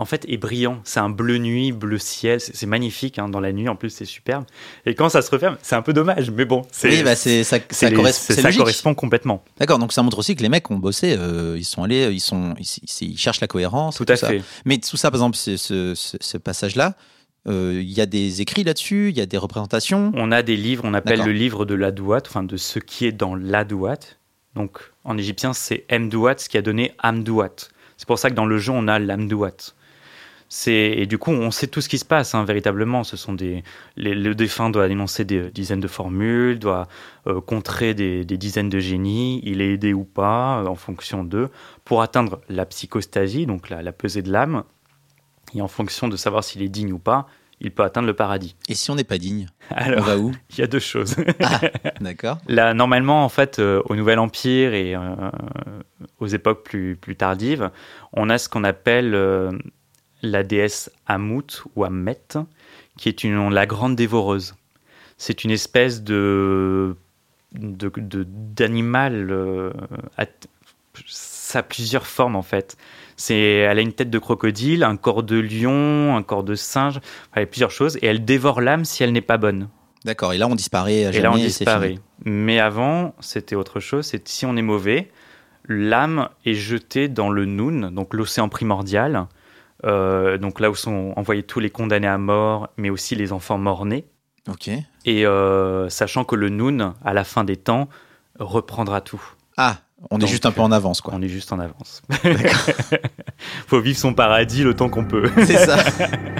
en 0.00 0.06
fait, 0.06 0.24
est 0.28 0.38
brillant. 0.38 0.80
C'est 0.84 0.98
un 1.00 1.10
bleu 1.10 1.36
nuit, 1.36 1.72
bleu 1.72 1.98
ciel. 1.98 2.40
C'est 2.40 2.64
magnifique 2.66 3.18
hein, 3.18 3.28
dans 3.28 3.38
la 3.38 3.52
nuit. 3.52 3.68
En 3.68 3.76
plus, 3.76 3.90
c'est 3.90 4.06
superbe. 4.06 4.44
Et 4.86 4.94
quand 4.94 5.10
ça 5.10 5.20
se 5.20 5.30
referme, 5.30 5.58
c'est 5.60 5.74
un 5.76 5.82
peu 5.82 5.92
dommage. 5.92 6.30
Mais 6.30 6.46
bon, 6.46 6.62
Oui, 6.84 7.02
bah 7.02 7.14
c'est 7.14 7.44
ça, 7.44 7.58
les- 7.88 7.94
correspond 8.56 8.94
complètement. 8.94 9.44
D'accord, 9.58 9.78
donc 9.78 9.92
ça 9.92 10.02
montre 10.02 10.18
aussi 10.18 10.34
que 10.34 10.42
les 10.42 10.48
mecs 10.48 10.70
ont 10.70 10.78
bossé, 10.78 11.14
euh, 11.18 11.54
ils 11.58 11.64
sont 11.64 11.82
allés, 11.82 12.10
ils 12.12 12.18
sont, 12.20 12.54
ils, 13.00 13.18
cherchent 13.18 13.40
la 13.42 13.46
cohérence. 13.46 13.96
Tout 13.96 14.06
à 14.08 14.16
ça. 14.16 14.28
fait. 14.28 14.42
Mais 14.64 14.78
tout 14.78 14.96
ça, 14.96 15.10
par 15.10 15.18
exemple, 15.18 15.36
ce, 15.36 15.56
ce- 15.58 15.94
ce- 15.94 16.16
ce 16.18 16.38
passage-là, 16.38 16.94
euh, 17.46 17.78
il 17.82 17.90
y 17.92 18.00
a 18.00 18.06
des 18.06 18.40
écrits 18.40 18.64
là-dessus, 18.64 19.10
il 19.10 19.18
y 19.18 19.20
a 19.20 19.26
des 19.26 19.36
représentations. 19.38 20.12
On 20.14 20.32
a 20.32 20.42
des 20.42 20.56
livres, 20.56 20.84
on 20.86 20.94
appelle 20.94 21.22
le 21.22 21.32
livre 21.32 21.66
de 21.66 21.74
l'Adouat, 21.74 22.22
enfin 22.26 22.42
de 22.42 22.56
ce 22.56 22.78
qui 22.78 23.04
est 23.06 23.12
dans 23.12 23.34
l'Adouat. 23.34 23.98
Donc 24.54 24.78
en 25.04 25.16
égyptien, 25.18 25.52
c'est 25.52 25.84
Mdouat, 25.92 26.38
ce 26.38 26.48
qui 26.48 26.56
a 26.56 26.62
donné 26.62 26.92
Amdouat. 26.98 27.54
C'est 27.98 28.06
pour 28.06 28.18
ça 28.18 28.30
que 28.30 28.34
dans 28.34 28.46
le 28.46 28.56
jeu, 28.58 28.72
on 28.72 28.88
a 28.88 28.98
l'Amdouat. 28.98 29.74
Et 30.66 31.06
du 31.06 31.16
coup, 31.16 31.30
on 31.30 31.50
sait 31.52 31.68
tout 31.68 31.80
ce 31.80 31.88
qui 31.88 31.98
se 31.98 32.04
passe 32.04 32.34
hein, 32.34 32.44
véritablement. 32.44 33.04
Ce 33.04 33.16
sont 33.16 33.32
des 33.32 33.62
les- 33.96 34.14
le 34.14 34.34
défunt 34.34 34.68
doit 34.70 34.88
énoncer 34.88 35.24
des 35.24 35.50
dizaines 35.50 35.80
de 35.80 35.86
formules, 35.88 36.58
doit 36.58 36.88
euh, 37.28 37.40
contrer 37.40 37.94
des, 37.94 38.24
des 38.24 38.36
dizaines 38.36 38.68
de 38.68 38.80
génies. 38.80 39.40
Il 39.44 39.60
est 39.60 39.72
aidé 39.74 39.92
ou 39.92 40.04
pas 40.04 40.60
euh, 40.60 40.66
en 40.66 40.74
fonction 40.74 41.22
d'eux 41.24 41.50
pour 41.84 42.02
atteindre 42.02 42.40
la 42.48 42.66
psychostasie, 42.66 43.46
donc 43.46 43.70
la, 43.70 43.80
la 43.82 43.92
pesée 43.92 44.22
de 44.22 44.32
l'âme. 44.32 44.64
Et 45.54 45.62
en 45.62 45.68
fonction 45.68 46.08
de 46.08 46.16
savoir 46.16 46.42
s'il 46.44 46.62
est 46.62 46.68
digne 46.68 46.92
ou 46.92 46.98
pas, 46.98 47.26
il 47.60 47.70
peut 47.70 47.82
atteindre 47.84 48.06
le 48.06 48.14
paradis. 48.14 48.56
Et 48.68 48.74
si 48.74 48.90
on 48.90 48.94
n'est 48.94 49.04
pas 49.04 49.18
digne, 49.18 49.46
on 49.70 49.74
Alors, 49.76 50.04
va 50.04 50.18
où 50.18 50.32
il 50.50 50.58
y 50.58 50.62
a 50.62 50.66
deux 50.66 50.78
choses. 50.80 51.14
D'accord. 52.00 52.38
Là, 52.48 52.74
normalement, 52.74 53.24
en 53.24 53.28
fait, 53.28 53.58
euh, 53.58 53.82
au 53.84 53.94
Nouvel 53.94 54.18
Empire 54.18 54.74
et 54.74 54.94
euh, 54.96 55.00
aux 56.18 56.26
époques 56.26 56.64
plus, 56.64 56.96
plus 56.96 57.16
tardives, 57.16 57.70
on 58.12 58.30
a 58.30 58.38
ce 58.38 58.48
qu'on 58.48 58.64
appelle 58.64 59.14
euh, 59.14 59.52
la 60.22 60.42
déesse 60.42 60.90
Amut 61.06 61.62
ou 61.76 61.84
Ammet, 61.84 62.18
qui 62.98 63.08
est 63.08 63.24
une, 63.24 63.50
la 63.50 63.66
grande 63.66 63.96
dévoreuse. 63.96 64.54
C'est 65.16 65.44
une 65.44 65.50
espèce 65.50 66.02
de 66.02 66.96
de- 67.52 67.90
de- 67.96 68.26
d'animal. 68.28 69.28
euh, 69.30 69.72
ça 71.06 71.60
a 71.60 71.62
plusieurs 71.62 72.06
formes 72.06 72.36
en 72.36 72.42
fait. 72.42 72.76
C'est, 73.16 73.38
elle 73.38 73.78
a 73.78 73.82
une 73.82 73.92
tête 73.92 74.08
de 74.10 74.18
crocodile, 74.18 74.82
un 74.84 74.96
corps 74.96 75.22
de 75.22 75.36
lion, 75.38 76.16
un 76.16 76.22
corps 76.22 76.44
de 76.44 76.54
singe, 76.54 77.00
elle 77.34 77.42
a 77.42 77.46
plusieurs 77.46 77.70
choses, 77.70 77.96
et 78.00 78.06
elle 78.06 78.24
dévore 78.24 78.60
l'âme 78.60 78.84
si 78.84 79.02
elle 79.02 79.12
n'est 79.12 79.20
pas 79.20 79.36
bonne. 79.36 79.68
D'accord. 80.04 80.32
Et 80.32 80.38
là, 80.38 80.46
on 80.48 80.54
disparaît 80.54 81.04
à 81.04 81.10
Et 81.12 81.20
là, 81.20 81.30
on 81.30 81.34
jamais. 81.34 81.46
disparaît. 81.46 81.98
Mais 82.24 82.58
avant, 82.58 83.14
c'était 83.20 83.56
autre 83.56 83.80
chose. 83.80 84.06
C'est 84.06 84.26
si 84.28 84.46
on 84.46 84.56
est 84.56 84.62
mauvais, 84.62 85.10
l'âme 85.68 86.30
est 86.46 86.54
jetée 86.54 87.08
dans 87.08 87.28
le 87.30 87.44
Noun, 87.44 87.90
donc 87.94 88.14
l'océan 88.14 88.48
primordial. 88.48 89.26
Euh, 89.84 90.38
donc 90.38 90.60
là 90.60 90.70
où 90.70 90.74
sont 90.74 91.12
envoyés 91.16 91.42
tous 91.42 91.60
les 91.60 91.70
condamnés 91.70 92.06
à 92.06 92.18
mort, 92.18 92.68
mais 92.76 92.90
aussi 92.90 93.14
les 93.14 93.32
enfants 93.32 93.58
morts-nés. 93.58 94.06
Ok. 94.48 94.70
Et 95.04 95.26
euh, 95.26 95.88
sachant 95.88 96.24
que 96.24 96.34
le 96.34 96.48
Noun, 96.48 96.94
à 97.04 97.14
la 97.14 97.24
fin 97.24 97.44
des 97.44 97.56
temps, 97.56 97.88
reprendra 98.38 99.00
tout. 99.00 99.22
Ah, 99.56 99.78
on 100.10 100.18
est 100.18 100.26
juste 100.26 100.46
un 100.46 100.52
peu 100.52 100.62
en 100.62 100.72
avance, 100.72 101.00
quoi. 101.00 101.12
On 101.14 101.20
est 101.20 101.28
juste 101.28 101.52
en 101.52 101.58
avance. 101.58 102.02
Faut 103.66 103.80
vivre 103.80 103.98
son 103.98 104.14
paradis 104.14 104.62
le 104.62 104.74
temps 104.74 104.88
qu'on 104.88 105.04
peut. 105.04 105.30
C'est 105.44 105.58
ça. 105.58 105.76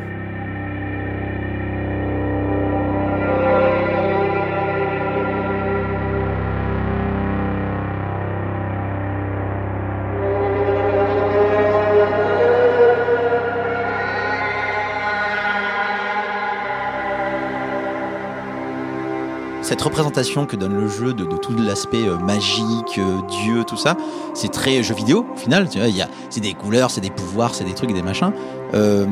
Cette 19.81 19.86
représentation 19.86 20.44
que 20.44 20.57
donne 20.57 20.78
le 20.78 20.89
jeu 20.89 21.15
de, 21.15 21.24
tout 21.24 21.57
l'aspect 21.57 22.07
euh, 22.07 22.19
magique, 22.19 22.98
euh, 22.98 23.23
dieu, 23.31 23.65
tout 23.65 23.78
ça, 23.78 23.97
c'est 24.35 24.52
très 24.52 24.82
jeu 24.82 24.94
vidéo 24.94 25.24
au 25.32 25.36
final. 25.39 25.66
C'est 26.28 26.40
des 26.40 26.52
couleurs, 26.52 26.90
c'est 26.90 27.01
des 27.01 27.09
pouvoirs, 27.09 27.55
c'est 27.55 27.65
des 27.65 27.73
trucs, 27.73 27.94
des 27.94 28.02
machins. 28.02 28.31
Euh, 28.74 29.07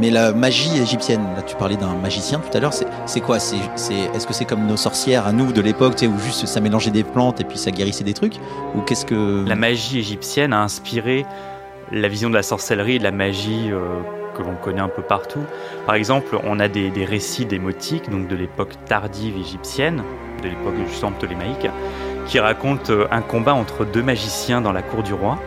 mais 0.00 0.10
la 0.10 0.32
magie 0.32 0.76
égyptienne, 0.76 1.22
là 1.36 1.42
tu 1.42 1.54
parlais 1.54 1.76
d'un 1.76 1.94
magicien 1.94 2.40
tout 2.40 2.56
à 2.56 2.58
l'heure, 2.58 2.72
c'est, 2.72 3.20
quoi? 3.20 3.36
Est-ce 3.36 4.26
que 4.26 4.32
c'est 4.32 4.44
comme 4.44 4.66
nos 4.66 4.76
sorcières 4.76 5.24
à 5.24 5.30
nous 5.30 5.52
de 5.52 5.60
l'époque, 5.60 5.94
où 6.02 6.18
juste 6.18 6.46
ça 6.46 6.60
mélangeait 6.60 6.90
des 6.90 7.04
plantes 7.04 7.40
et 7.40 7.44
puis 7.44 7.56
ça 7.56 7.70
guérissait 7.70 8.02
des 8.02 8.14
trucs? 8.14 8.40
Ou 8.74 8.80
qu'est-ce 8.80 9.06
que. 9.06 9.46
La 9.46 9.54
magie 9.54 10.00
égyptienne 10.00 10.52
a 10.52 10.62
inspiré 10.62 11.26
la 11.92 12.08
vision 12.08 12.28
de 12.28 12.34
la 12.34 12.42
sorcellerie 12.42 12.98
de 12.98 13.04
la 13.04 13.12
magie 13.12 13.70
que 14.38 14.42
l'on 14.42 14.54
connaît 14.54 14.80
un 14.80 14.88
peu 14.88 15.02
partout. 15.02 15.44
Par 15.84 15.96
exemple, 15.96 16.38
on 16.44 16.60
a 16.60 16.68
des, 16.68 16.90
des 16.90 17.04
récits 17.04 17.44
démotiques, 17.44 18.08
donc 18.08 18.28
de 18.28 18.36
l'époque 18.36 18.72
tardive 18.86 19.36
égyptienne, 19.36 20.02
de 20.42 20.48
l'époque 20.48 20.74
justement 20.86 21.12
ptolémaïque, 21.12 21.68
qui 22.26 22.38
racontent 22.38 22.92
euh, 22.92 23.06
un 23.10 23.22
combat 23.22 23.54
entre 23.54 23.84
deux 23.84 24.02
magiciens 24.02 24.60
dans 24.60 24.72
la 24.72 24.82
cour 24.82 25.02
du 25.02 25.12
roi. 25.12 25.38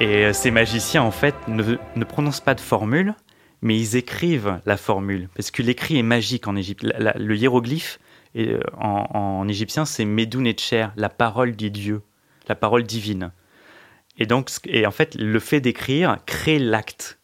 Et 0.00 0.24
euh, 0.24 0.32
ces 0.32 0.50
magiciens, 0.50 1.02
en 1.02 1.10
fait, 1.10 1.34
ne, 1.46 2.04
prononcent 2.04 2.40
pas 2.40 2.54
de 2.54 2.60
formule, 2.60 3.14
mais 3.62 3.78
ils 3.78 3.96
écrivent 3.96 4.60
la 4.66 4.76
formule, 4.76 5.28
parce 5.36 5.50
que 5.50 5.62
l'écrit 5.62 5.98
est 5.98 6.02
magique 6.02 6.48
en 6.48 6.56
Égypte. 6.56 6.84
Le 6.84 7.36
hiéroglyphe 7.36 7.98
euh, 8.36 8.60
en, 8.78 9.06
en 9.14 9.48
égyptien, 9.48 9.84
c'est 9.84 10.04
Medun 10.04 10.44
Etcher, 10.44 10.88
la 10.96 11.08
parole 11.08 11.56
des 11.56 11.70
dieux, 11.70 12.02
la 12.48 12.54
parole 12.54 12.84
divine. 12.84 13.32
Et 14.18 14.26
donc, 14.26 14.50
et 14.64 14.86
en 14.86 14.90
fait, 14.90 15.14
le 15.14 15.38
fait 15.38 15.60
d'écrire 15.60 16.18
crée 16.26 16.58
l'acte. 16.58 17.17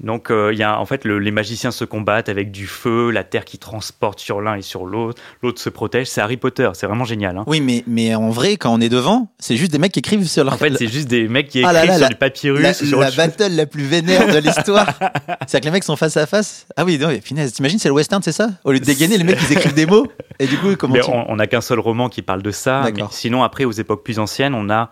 Donc, 0.00 0.30
euh, 0.30 0.50
il 0.52 0.58
y 0.58 0.62
a 0.62 0.78
en 0.80 0.86
fait 0.86 1.04
le- 1.04 1.18
les 1.18 1.32
magiciens 1.32 1.72
se 1.72 1.84
combattent 1.84 2.28
avec 2.28 2.52
du 2.52 2.66
feu, 2.68 3.10
la 3.10 3.24
terre 3.24 3.44
qui 3.44 3.58
transporte 3.58 4.20
sur 4.20 4.40
l'un 4.40 4.54
et 4.54 4.62
sur 4.62 4.86
l'autre, 4.86 5.20
l'autre 5.42 5.60
se 5.60 5.68
protège. 5.68 6.06
C'est 6.06 6.20
Harry 6.20 6.36
Potter, 6.36 6.70
c'est 6.74 6.86
vraiment 6.86 7.04
génial. 7.04 7.36
hein. 7.36 7.44
Oui, 7.48 7.60
mais, 7.60 7.82
mais 7.88 8.14
en 8.14 8.30
vrai, 8.30 8.56
quand 8.56 8.72
on 8.72 8.80
est 8.80 8.88
devant, 8.88 9.28
c'est 9.40 9.56
juste 9.56 9.72
des 9.72 9.78
mecs 9.78 9.90
qui 9.92 9.98
écrivent 9.98 10.24
sur 10.28 10.44
leur. 10.44 10.54
En 10.54 10.56
fait, 10.56 10.72
c'est 10.76 10.86
juste 10.86 11.08
des 11.08 11.26
mecs 11.26 11.48
qui 11.48 11.64
Ah 11.64 11.72
écrivent 11.72 11.74
là 11.74 11.84
là, 11.86 11.92
sur 11.94 12.02
la- 12.02 12.08
du 12.10 12.14
papyrus, 12.14 12.62
la, 12.62 12.74
sur 12.74 13.00
la 13.00 13.06
chose. 13.08 13.16
battle 13.16 13.52
la 13.56 13.66
plus 13.66 13.82
vénère 13.84 14.32
de 14.32 14.38
l'histoire. 14.38 14.86
c'est 15.48 15.58
que 15.60 15.64
les 15.64 15.72
mecs 15.72 15.84
sont 15.84 15.96
face 15.96 16.16
à 16.16 16.26
face. 16.26 16.66
Ah 16.76 16.84
oui, 16.84 16.96
non, 16.98 17.10
finesse, 17.22 17.52
t'imagines, 17.54 17.78
c'est 17.80 17.88
le 17.88 17.94
western, 17.94 18.22
c'est 18.22 18.32
ça? 18.32 18.50
Au 18.64 18.70
lieu 18.72 18.78
de 18.80 18.84
dégainer, 18.84 19.18
les 19.18 19.24
mecs 19.24 19.38
ils 19.50 19.52
écrivent 19.52 19.74
des 19.74 19.86
mots. 19.86 20.06
Et 20.38 20.46
du 20.46 20.56
coup, 20.58 20.76
comment 20.76 20.94
Mais 20.94 21.00
tu- 21.00 21.10
on 21.10 21.34
n'a 21.36 21.46
qu'un 21.48 21.60
seul 21.60 21.80
roman 21.80 22.08
qui 22.08 22.22
parle 22.22 22.42
de 22.42 22.52
ça. 22.52 22.84
Mais 22.94 23.02
sinon, 23.10 23.42
après, 23.42 23.64
aux 23.64 23.72
époques 23.72 24.04
plus 24.04 24.20
anciennes, 24.20 24.54
on 24.54 24.70
a 24.70 24.90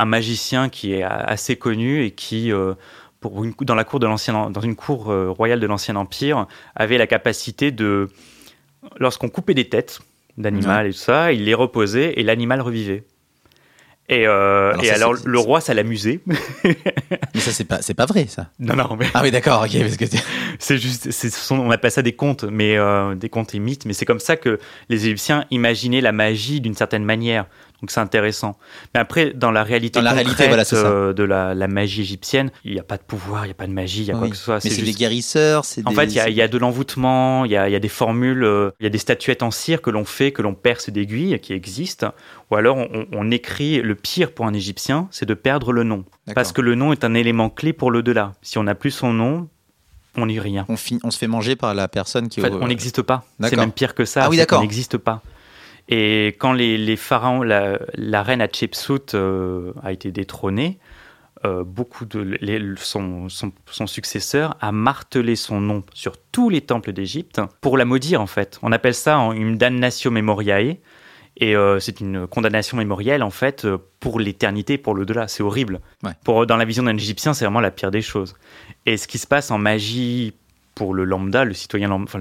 un 0.00 0.04
magicien 0.04 0.68
qui 0.68 0.94
est 0.94 1.02
assez 1.02 1.56
connu 1.56 2.04
et 2.04 2.10
qui, 2.12 2.52
euh, 2.52 2.74
pour 3.20 3.44
une, 3.44 3.52
dans 3.62 3.74
la 3.74 3.84
cour 3.84 3.98
de 4.00 4.06
l'ancien, 4.06 4.50
dans 4.50 4.60
une 4.60 4.76
cour 4.76 5.10
euh, 5.10 5.28
royale 5.30 5.60
de 5.60 5.66
l'ancien 5.66 5.96
empire, 5.96 6.46
avait 6.76 6.98
la 6.98 7.06
capacité 7.06 7.70
de, 7.72 8.08
lorsqu'on 8.98 9.28
coupait 9.28 9.54
des 9.54 9.68
têtes 9.68 10.00
d'animal 10.36 10.86
et 10.86 10.90
tout 10.92 10.98
ça, 10.98 11.32
il 11.32 11.44
les 11.44 11.54
reposait 11.54 12.12
et 12.16 12.22
l'animal 12.22 12.60
revivait. 12.60 13.04
Et, 14.10 14.26
euh, 14.26 14.70
Alors 14.70 14.82
et 14.84 14.86
ça, 14.86 14.94
alors, 14.94 15.16
c'est- 15.18 15.26
le 15.26 15.38
roi, 15.38 15.60
ça 15.60 15.74
l'amusait. 15.74 16.20
Mais 16.64 17.40
ça, 17.40 17.50
c'est 17.52 17.64
pas, 17.64 17.82
c'est 17.82 17.92
pas 17.92 18.06
vrai, 18.06 18.26
ça. 18.26 18.50
non, 18.58 18.74
non, 18.74 18.96
mais 18.98 19.06
Ah 19.12 19.20
oui, 19.22 19.30
d'accord, 19.30 19.62
ok, 19.64 19.78
parce 19.80 19.96
que 19.98 20.06
t'es- 20.06 20.16
c'est 20.58 20.78
juste, 20.78 21.10
on 21.50 21.70
appelle 21.70 21.90
ça 21.90 22.00
des 22.02 22.14
contes, 22.14 22.44
mais 22.44 22.76
euh, 22.78 23.14
des 23.14 23.28
contes 23.28 23.54
et 23.54 23.58
mythes. 23.58 23.84
Mais 23.84 23.92
c'est 23.92 24.06
comme 24.06 24.18
ça 24.20 24.36
que 24.36 24.58
les 24.88 25.04
Égyptiens 25.06 25.44
imaginaient 25.50 26.00
la 26.00 26.12
magie 26.12 26.60
d'une 26.62 26.72
certaine 26.74 27.04
manière. 27.04 27.46
Donc 27.80 27.92
c'est 27.92 28.00
intéressant. 28.00 28.56
Mais 28.92 28.98
après, 29.00 29.32
dans 29.34 29.52
la 29.52 29.62
réalité 29.62 30.00
Dans 30.00 30.04
la 30.04 30.12
réalité, 30.12 30.48
voilà, 30.48 30.64
euh, 30.72 31.12
de 31.12 31.22
la, 31.22 31.54
la 31.54 31.68
magie 31.68 32.00
égyptienne, 32.00 32.50
il 32.64 32.72
n'y 32.72 32.80
a 32.80 32.82
pas 32.82 32.96
de 32.96 33.02
pouvoir, 33.04 33.44
il 33.44 33.48
n'y 33.48 33.52
a 33.52 33.54
pas 33.54 33.68
de 33.68 33.72
magie, 33.72 34.00
il 34.00 34.06
y 34.06 34.10
a 34.10 34.14
quoi 34.14 34.22
Oui. 34.24 34.30
que 34.30 34.36
ce 34.36 34.42
soit. 34.42 34.54
Mais 34.56 34.60
c'est 34.70 34.70
juste- 34.70 34.84
des 34.86 34.92
guérisseurs, 34.94 35.64
c'est 35.64 35.86
En 35.86 35.90
des. 35.90 35.94
fait, 35.96 36.06
il 36.06 36.14
y 36.14 36.20
a, 36.20 36.28
il 36.28 36.34
y 36.34 36.42
a 36.42 36.48
de 36.48 36.58
l'envoûtement, 36.58 37.44
il 37.44 37.52
y 37.52 37.56
a, 37.56 37.68
il 37.68 37.72
y 37.72 37.76
a 37.76 37.78
des 37.78 37.88
formules, 37.88 38.42
euh, 38.42 38.70
il 38.80 38.84
y 38.84 38.86
a 38.86 38.90
des 38.90 38.98
statuettes 38.98 39.44
en 39.44 39.52
cire 39.52 39.80
que 39.80 39.90
l'on 39.90 40.04
fait, 40.04 40.32
que 40.32 40.42
l'on 40.42 40.54
perce 40.54 40.90
d'aiguilles, 40.90 41.38
qui 41.38 41.52
existent. 41.52 42.12
Ou 42.50 42.56
alors, 42.56 42.76
on, 42.78 43.06
on 43.12 43.30
écrit. 43.30 43.80
Le 43.80 43.94
pire 43.94 44.32
pour 44.32 44.46
un 44.46 44.54
Égyptien, 44.54 45.06
c'est 45.12 45.26
de 45.26 45.34
perdre 45.34 45.72
le 45.72 45.84
nom. 45.84 46.04
Parce 46.34 46.50
que 46.52 46.60
le 46.60 46.74
nom 46.74 46.92
est 46.92 47.04
un 47.04 47.14
élément 47.14 47.48
clé 47.48 47.72
pour 47.72 47.90
l'au-delà. 47.92 48.32
Si 48.42 48.58
on 48.58 48.64
n'a 48.64 48.74
plus 48.74 48.90
son 48.90 49.12
nom, 49.12 49.48
on 50.16 50.26
n'est 50.26 50.40
rien. 50.40 50.64
On, 50.68 50.76
fin- 50.76 50.98
on 51.04 51.12
se 51.12 51.18
fait 51.18 51.28
manger 51.28 51.54
par 51.54 51.74
la 51.74 51.86
personne 51.86 52.28
qui 52.28 52.40
En 52.40 52.44
fait, 52.44 52.52
on 52.52 52.66
n'existe 52.66 53.02
pas. 53.02 53.24
C'est 53.40 53.54
même 53.56 53.70
pire 53.70 53.94
que 53.94 54.04
ça. 54.04 54.24
Ah 54.24 54.28
oui, 54.30 54.36
d'accord. 54.36 54.58
qu'on 54.58 54.64
n'existe 54.64 54.96
pas. 54.98 55.22
Et 55.88 56.36
quand 56.38 56.52
les, 56.52 56.76
les 56.76 56.96
pharaons, 56.96 57.42
la, 57.42 57.78
la 57.94 58.22
reine 58.22 58.40
Hatshepsut 58.42 59.14
euh, 59.14 59.72
a 59.82 59.92
été 59.92 60.12
détrônée, 60.12 60.78
euh, 61.44 61.64
beaucoup 61.64 62.04
de 62.04 62.18
les- 62.40 62.60
son, 62.76 63.28
son, 63.28 63.52
son 63.70 63.86
successeur 63.86 64.56
a 64.60 64.72
martelé 64.72 65.36
son 65.36 65.60
nom 65.60 65.82
sur 65.94 66.16
tous 66.32 66.50
les 66.50 66.60
temples 66.60 66.92
d'Égypte 66.92 67.40
pour 67.60 67.78
la 67.78 67.84
maudire 67.84 68.20
en 68.20 68.26
fait. 68.26 68.58
On 68.62 68.72
appelle 68.72 68.94
ça 68.94 69.18
en- 69.18 69.32
une 69.32 69.56
damnatio 69.56 70.10
memoriae. 70.10 70.78
Et 71.40 71.54
euh, 71.54 71.78
c'est 71.78 72.00
une 72.00 72.26
condamnation 72.26 72.76
mémorielle 72.76 73.22
en 73.22 73.30
fait 73.30 73.64
pour 74.00 74.18
l'éternité, 74.18 74.76
pour 74.76 74.92
l'au-delà. 74.96 75.28
C'est 75.28 75.44
horrible. 75.44 75.80
Ouais. 76.02 76.10
Pour 76.24 76.44
dans 76.46 76.56
la 76.56 76.64
vision 76.64 76.82
d'un 76.82 76.96
Égyptien, 76.96 77.32
c'est 77.32 77.44
vraiment 77.44 77.60
la 77.60 77.70
pire 77.70 77.92
des 77.92 78.02
choses. 78.02 78.34
Et 78.86 78.96
ce 78.96 79.06
qui 79.06 79.18
se 79.18 79.26
passe 79.28 79.52
en 79.52 79.58
magie 79.58 80.34
pour 80.78 80.94
le 80.94 81.04
lambda, 81.04 81.44
le 81.44 81.54
citoyen 81.54 81.88
lambda, 81.88 82.20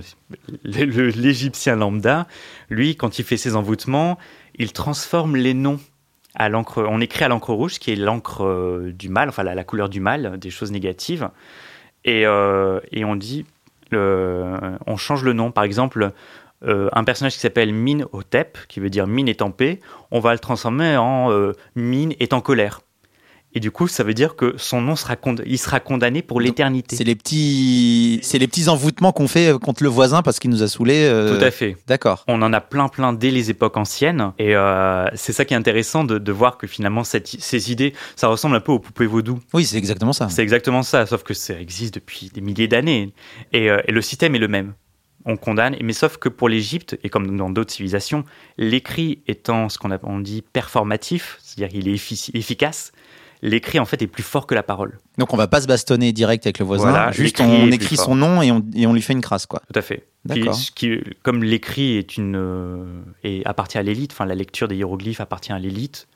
l'Égyptien 0.64 1.76
lambda, 1.76 2.26
lui, 2.72 2.96
quand 2.96 3.20
il 3.20 3.24
fait 3.24 3.38
ses 3.38 3.56
envoûtements, 3.56 4.18
il 4.56 4.74
transforme 4.74 5.36
les 5.36 5.54
noms 5.54 5.80
à 6.34 6.50
l'encre. 6.50 6.84
On 6.90 7.00
écrit 7.00 7.24
à 7.24 7.28
l'encre 7.28 7.54
rouge, 7.54 7.78
qui 7.78 7.92
est 7.92 7.96
l'encre 7.96 8.44
euh, 8.44 8.92
du 8.92 9.10
mal, 9.10 9.30
enfin 9.30 9.44
la, 9.44 9.54
la 9.54 9.64
couleur 9.64 9.90
du 9.90 10.00
mal, 10.00 10.40
des 10.40 10.50
choses 10.50 10.72
négatives. 10.72 11.30
Et, 12.04 12.26
euh, 12.26 12.80
on 12.96 13.16
dit, 13.16 13.46
on 13.92 14.98
change 14.98 15.24
le 15.24 15.34
nom. 15.34 15.52
Par 15.52 15.64
exemple, 15.64 16.12
euh, 16.66 16.90
un 16.94 17.04
personnage 17.04 17.34
qui 17.34 17.40
s'appelle 17.40 17.72
Min 17.72 18.06
Hotep, 18.12 18.58
qui 18.68 18.80
veut 18.80 18.90
dire 18.90 19.06
mine 19.06 19.28
est 19.28 19.44
en 19.44 19.52
paix, 19.52 19.82
on 20.10 20.20
va 20.20 20.34
le 20.34 20.40
transformer 20.40 20.98
en 20.98 21.30
mine 21.76 22.16
est 22.20 22.34
en 22.34 22.42
colère. 22.42 22.82
Et 23.58 23.60
du 23.60 23.72
coup, 23.72 23.88
ça 23.88 24.04
veut 24.04 24.14
dire 24.14 24.36
que 24.36 24.54
son 24.58 24.82
nom 24.82 24.96
sera, 24.96 25.16
il 25.48 25.58
sera 25.58 25.80
condamné 25.80 26.22
pour 26.22 26.40
l'éternité. 26.40 26.96
C'est 26.96 27.04
les 27.04 27.16
petits, 27.16 28.20
c'est 28.22 28.38
les 28.38 28.46
petits 28.48 28.70
envoûtements 28.70 29.12
qu'on 29.12 29.28
fait 29.28 29.48
euh, 29.48 29.58
contre 29.58 29.82
le 29.82 29.90
voisin 29.90 30.22
parce 30.22 30.38
qu'il 30.38 30.52
nous 30.52 30.62
a 30.62 30.68
saoulés. 30.68 31.08
euh, 31.10 31.36
Tout 31.40 31.44
à 31.44 31.50
fait. 31.50 31.76
D'accord. 31.88 32.24
On 32.28 32.40
en 32.44 32.54
a 32.54 32.62
plein, 32.62 32.88
plein 32.88 33.14
dès 33.14 33.32
les 33.32 33.50
époques 33.50 33.76
anciennes. 33.78 34.32
Et 34.38 34.56
euh, 34.56 35.08
c'est 35.16 35.34
ça 35.34 35.44
qui 35.44 35.56
est 35.56 35.58
intéressant 35.58 36.04
de, 36.04 36.20
de 36.20 36.32
voir 36.32 36.60
que 36.60 36.68
finalement, 36.68 37.04
cette- 37.04 37.26
ces 37.28 37.72
idées, 37.72 37.94
ça 38.16 38.28
ressemble 38.28 38.56
un 38.58 38.60
peu 38.60 38.72
aux 38.74 38.80
poupées 38.80 39.08
vaudou. 39.08 39.40
Oui, 39.56 39.66
c'est 39.66 39.78
exactement 39.78 40.14
ça. 40.14 40.30
C'est 40.30 40.44
exactement 40.44 40.84
ça, 40.84 41.08
sauf 41.08 41.24
que 41.24 41.34
ça 41.34 41.60
existe 41.60 41.96
depuis 41.96 42.30
des 42.32 42.42
milliers 42.42 42.68
d'années. 42.68 43.12
Et, 43.54 43.72
euh, 43.72 43.80
et 43.88 43.92
le 43.92 44.04
système 44.04 44.36
est 44.36 44.40
le 44.40 44.48
même. 44.48 44.74
On 45.26 45.36
condamne, 45.36 45.76
mais 45.82 45.92
sauf 45.94 46.18
que 46.18 46.30
pour 46.30 46.48
l'Égypte, 46.48 46.98
et 47.04 47.10
comme 47.10 47.36
dans 47.36 47.50
d'autres 47.50 47.74
civilisations, 47.74 48.24
l'écrit 48.58 49.24
étant 49.28 49.68
ce 49.68 49.78
qu'on 49.78 49.90
on 50.04 50.20
dit 50.20 50.42
performatif, 50.54 51.38
c'est-à-dire 51.44 51.70
qu'il 51.78 51.90
est 51.90 51.96
efficace, 52.34 52.92
l'écrit 53.42 53.80
en 53.80 53.86
fait 53.86 54.02
est 54.02 54.08
plus 54.08 54.24
fort 54.24 54.48
que 54.48 54.56
la 54.56 54.64
parole. 54.64 54.98
Donc 55.18 55.34
on 55.34 55.38
va 55.38 55.48
pas 55.48 55.62
se 55.62 55.68
bastonner 55.68 56.12
direct 56.14 56.46
avec 56.46 56.60
le 56.60 56.66
voisin. 56.66 56.90
Voilà, 56.90 57.12
juste 57.12 57.40
on 57.42 57.72
écrit 57.72 57.98
son 57.98 58.16
nom 58.16 58.42
et 58.42 58.52
on, 58.52 58.64
et 58.76 58.88
on 58.88 58.94
lui 58.94 59.02
fait 59.02 59.14
une 59.14 59.22
crasse 59.22 59.46
quoi. 59.46 59.62
Tout 59.72 59.78
à 59.78 59.82
fait. 59.82 60.08
Puis, 60.30 60.40
D'accord. 60.42 60.56
ce 60.56 60.72
qui- 60.72 61.00
comme 61.24 61.44
l'écrit 61.44 61.98
est 61.98 62.18
une 62.18 62.36
euh, 62.36 62.86
et 63.24 63.42
appartient 63.46 63.78
à 63.78 63.84
l'élite, 63.84 64.12
enfin 64.12 64.26
la 64.26 64.36
lecture 64.36 64.68
des 64.68 64.76
hiéroglyphes 64.76 65.22
appartient 65.22 65.54
à 65.54 65.60
l'élite, 65.60 66.08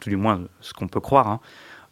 tout 0.00 0.08
du 0.10 0.16
moins 0.16 0.40
ce 0.60 0.72
qu'on 0.72 0.88
peut 0.88 1.00
croire. 1.00 1.28
hein, 1.28 1.40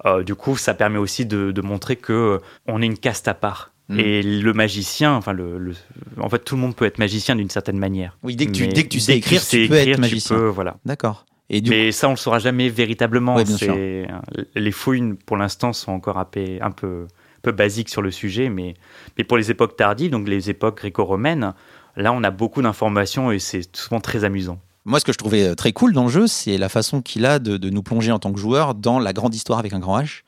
euh, 0.07 0.23
du 0.23 0.35
coup, 0.35 0.57
ça 0.57 0.75
permet 0.75 0.99
aussi 0.99 1.27
de, 1.27 1.51
de 1.53 1.61
montrer 1.61 1.97
que 1.97 2.13
euh, 2.13 2.39
on 2.67 2.81
est 2.83 2.87
une 2.87 2.99
caste 2.99 3.29
à 3.29 3.35
part. 3.35 3.73
Mm. 3.89 3.99
Et 4.01 4.23
le 4.23 4.53
magicien, 4.53 5.15
enfin 5.15 5.33
le, 5.33 5.59
le- 5.59 5.75
en 6.21 6.29
fait, 6.29 6.41
tout 6.41 6.57
le 6.57 6.61
monde 6.61 6.77
peut 6.77 6.85
être 6.85 6.99
magicien 6.99 7.35
d'une 7.37 7.51
certaine 7.51 7.79
manière. 7.79 8.17
Oui, 8.23 8.37
dès 8.37 8.47
que 8.47 8.51
tu, 8.53 8.67
dès 8.69 8.83
que 8.85 8.89
tu 8.89 9.01
sais 9.01 9.13
dès 9.13 9.19
écrire, 9.19 9.41
sais 9.41 9.63
tu 9.63 9.69
peux 9.69 9.77
écrire, 9.77 9.95
être 9.95 10.01
magicien. 10.01 10.37
peux, 10.37 10.49
voilà. 10.49 10.77
D'accord. 10.85 11.27
Et 11.51 11.61
du 11.61 11.71
Mais 11.71 11.93
ça, 11.93 12.09
on 12.09 12.13
le 12.13 12.17
saura 12.17 12.39
jamais 12.39 12.69
véritablement. 12.69 13.35
Ouais, 13.37 13.45
bien 13.45 13.57
C'est- 13.57 14.07
Les 14.55 14.73
fouilles, 14.73 15.15
pour 15.27 15.37
l'instant, 15.37 15.73
sont 15.73 15.93
encore 15.93 16.19
un 16.19 16.25
peu, 16.25 16.59
un 16.63 16.71
basiques 17.53 17.89
sur 17.89 18.03
le 18.03 18.11
sujet, 18.11 18.49
mais, 18.49 18.75
mais 19.17 19.25
pour 19.25 19.37
les 19.39 19.51
époques 19.51 19.77
tardives, 19.77 20.11
donc 20.11 20.29
les 20.29 20.51
époques 20.51 20.79
gréco-romaines, 20.79 21.55
là, 21.97 22.13
on 22.13 22.23
a 22.23 22.31
beaucoup 22.31 22.61
d'informations 22.63 23.31
et 23.33 23.39
c'est 23.39 23.75
souvent 23.77 24.01
très 24.01 24.25
amusant. 24.25 24.59
Moi, 24.85 25.01
ce 25.01 25.05
que 25.05 25.13
je 25.13 25.19
trouvais 25.19 25.45
euh, 25.45 25.55
très 25.55 25.73
cool 25.73 25.93
dans 25.93 26.05
le 26.05 26.11
jeu, 26.11 26.27
c'est 26.27 26.57
la 26.57 26.69
façon 26.69 27.03
qu'il 27.03 27.27
a 27.27 27.39
de, 27.39 27.57
de 27.57 27.71
nous 27.71 27.83
plonger 27.83 28.11
en 28.13 28.19
tant 28.19 28.33
que 28.33 28.39
joueur 28.41 28.75
dans 28.75 28.99
la 28.99 29.13
grande 29.13 29.35
histoire 29.35 29.59
avec 29.59 29.73
un 29.73 29.79
grand 29.79 30.01
H. 30.01 30.23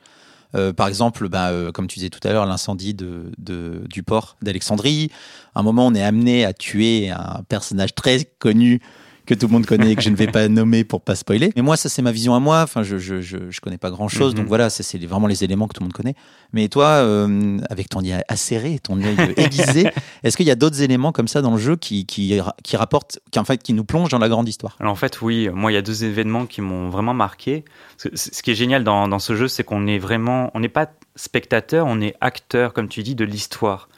Euh, 0.53 0.73
par 0.73 0.87
exemple, 0.87 1.29
bah, 1.29 1.49
euh, 1.49 1.71
comme 1.71 1.87
tu 1.87 1.97
disais 1.99 2.09
tout 2.09 2.19
à 2.27 2.31
l'heure, 2.33 2.45
l'incendie 2.45 2.93
de, 2.93 3.31
de- 3.37 3.83
du 3.89 4.03
port 4.03 4.35
d'Alexandrie. 4.41 5.09
À 5.55 5.61
un 5.61 5.63
moment, 5.63 5.87
on 5.87 5.95
est 5.95 6.03
amené 6.03 6.43
à 6.45 6.53
tuer 6.53 7.09
un 7.09 7.41
personnage 7.47 7.95
très 7.95 8.25
connu 8.39 8.81
que 9.25 9.33
tout 9.33 9.47
le 9.47 9.53
monde 9.53 9.65
connaît 9.65 9.91
et 9.91 9.95
que 9.95 10.01
je 10.01 10.09
ne 10.09 10.15
vais 10.15 10.27
pas 10.31 10.47
nommer 10.47 10.83
pour 10.83 11.01
pas 11.01 11.15
spoiler. 11.15 11.51
Mais 11.55 11.61
moi, 11.61 11.77
ça, 11.77 11.89
c'est 11.89 12.01
ma 12.01 12.11
vision 12.11 12.35
à 12.35 12.39
moi. 12.39 12.61
Enfin, 12.61 12.83
je, 12.83 12.97
je, 12.97 13.21
je, 13.21 13.37
je 13.49 13.61
connais 13.61 13.77
pas 13.77 13.89
grand 13.89 14.07
chose. 14.07 14.33
Mhm. 14.33 14.39
Donc 14.39 14.47
voilà, 14.47 14.69
ça, 14.69 14.83
c'est 14.83 14.97
vraiment 15.05 15.27
les 15.27 15.43
éléments 15.43 15.67
que 15.67 15.73
tout 15.73 15.81
le 15.81 15.85
monde 15.85 15.93
connaît. 15.93 16.15
Mais 16.53 16.67
toi, 16.67 16.85
euh, 16.85 17.59
avec 17.69 17.89
ton 17.89 18.01
œil 18.01 18.21
acéré, 18.27 18.79
ton 18.79 19.01
œil 19.01 19.15
aiguisé, 19.37 19.89
est-ce 20.23 20.37
qu'il 20.37 20.47
y 20.47 20.51
a 20.51 20.55
d'autres 20.55 20.81
éléments 20.81 21.11
comme 21.11 21.27
ça 21.27 21.41
dans 21.41 21.51
le 21.51 21.57
jeu 21.57 21.75
qui, 21.75 22.05
qui, 22.05 22.39
qui 22.63 22.77
rapportent, 22.77 23.19
qui, 23.31 23.39
en 23.39 23.45
fait, 23.45 23.61
qui 23.61 23.73
nous 23.73 23.83
plongent 23.83 24.09
dans 24.09 24.19
la 24.19 24.29
grande 24.29 24.47
histoire? 24.47 24.77
Alors 24.79 24.93
en 24.93 24.97
fait, 24.97 25.21
oui, 25.21 25.49
moi, 25.49 25.71
il 25.71 25.75
y 25.75 25.77
a 25.77 25.81
deux 25.81 26.03
événements 26.03 26.45
qui 26.45 26.61
m'ont 26.61 26.89
vraiment 26.89 27.13
marqué. 27.13 27.63
Ce 27.97 28.09
ce 28.31 28.41
qui 28.41 28.51
est 28.51 28.55
génial 28.55 28.83
dans, 28.83 29.07
dans 29.07 29.19
ce 29.19 29.35
jeu, 29.35 29.47
c'est 29.47 29.63
qu'on 29.63 29.87
est 29.87 29.99
vraiment, 29.99 30.51
on 30.53 30.59
n'est 30.59 30.69
pas 30.69 30.91
spectateur, 31.15 31.85
on 31.87 32.01
est 32.01 32.15
acteur, 32.21 32.73
comme 32.73 32.87
tu 32.87 33.03
dis, 33.03 33.15
de 33.15 33.25
l'histoire. 33.25 33.89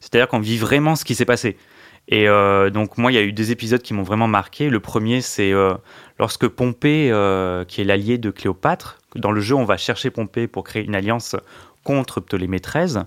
C'est-à-dire 0.00 0.28
qu'on 0.28 0.40
vit 0.40 0.58
vraiment 0.58 0.94
ce 0.94 1.04
qui 1.04 1.14
s'est 1.14 1.24
passé. 1.24 1.56
Et 2.10 2.26
euh, 2.28 2.70
donc 2.70 2.96
moi, 2.96 3.12
il 3.12 3.14
y 3.14 3.18
a 3.18 3.22
eu 3.22 3.32
deux 3.32 3.50
épisodes 3.50 3.82
qui 3.82 3.92
m'ont 3.92 4.02
vraiment 4.02 4.28
marqué. 4.28 4.70
Le 4.70 4.80
premier, 4.80 5.20
c'est 5.20 5.52
euh, 5.52 5.74
lorsque 6.18 6.48
Pompée, 6.48 7.10
euh, 7.12 7.64
qui 7.64 7.82
est 7.82 7.84
l'allié 7.84 8.16
de 8.16 8.30
Cléopâtre, 8.30 8.98
dans 9.14 9.30
le 9.30 9.40
jeu, 9.40 9.54
on 9.54 9.64
va 9.64 9.76
chercher 9.76 10.10
Pompée 10.10 10.46
pour 10.48 10.64
créer 10.64 10.84
une 10.84 10.94
alliance 10.94 11.36
contre 11.84 12.20
Ptolémée 12.20 12.60
XIII. 12.60 13.02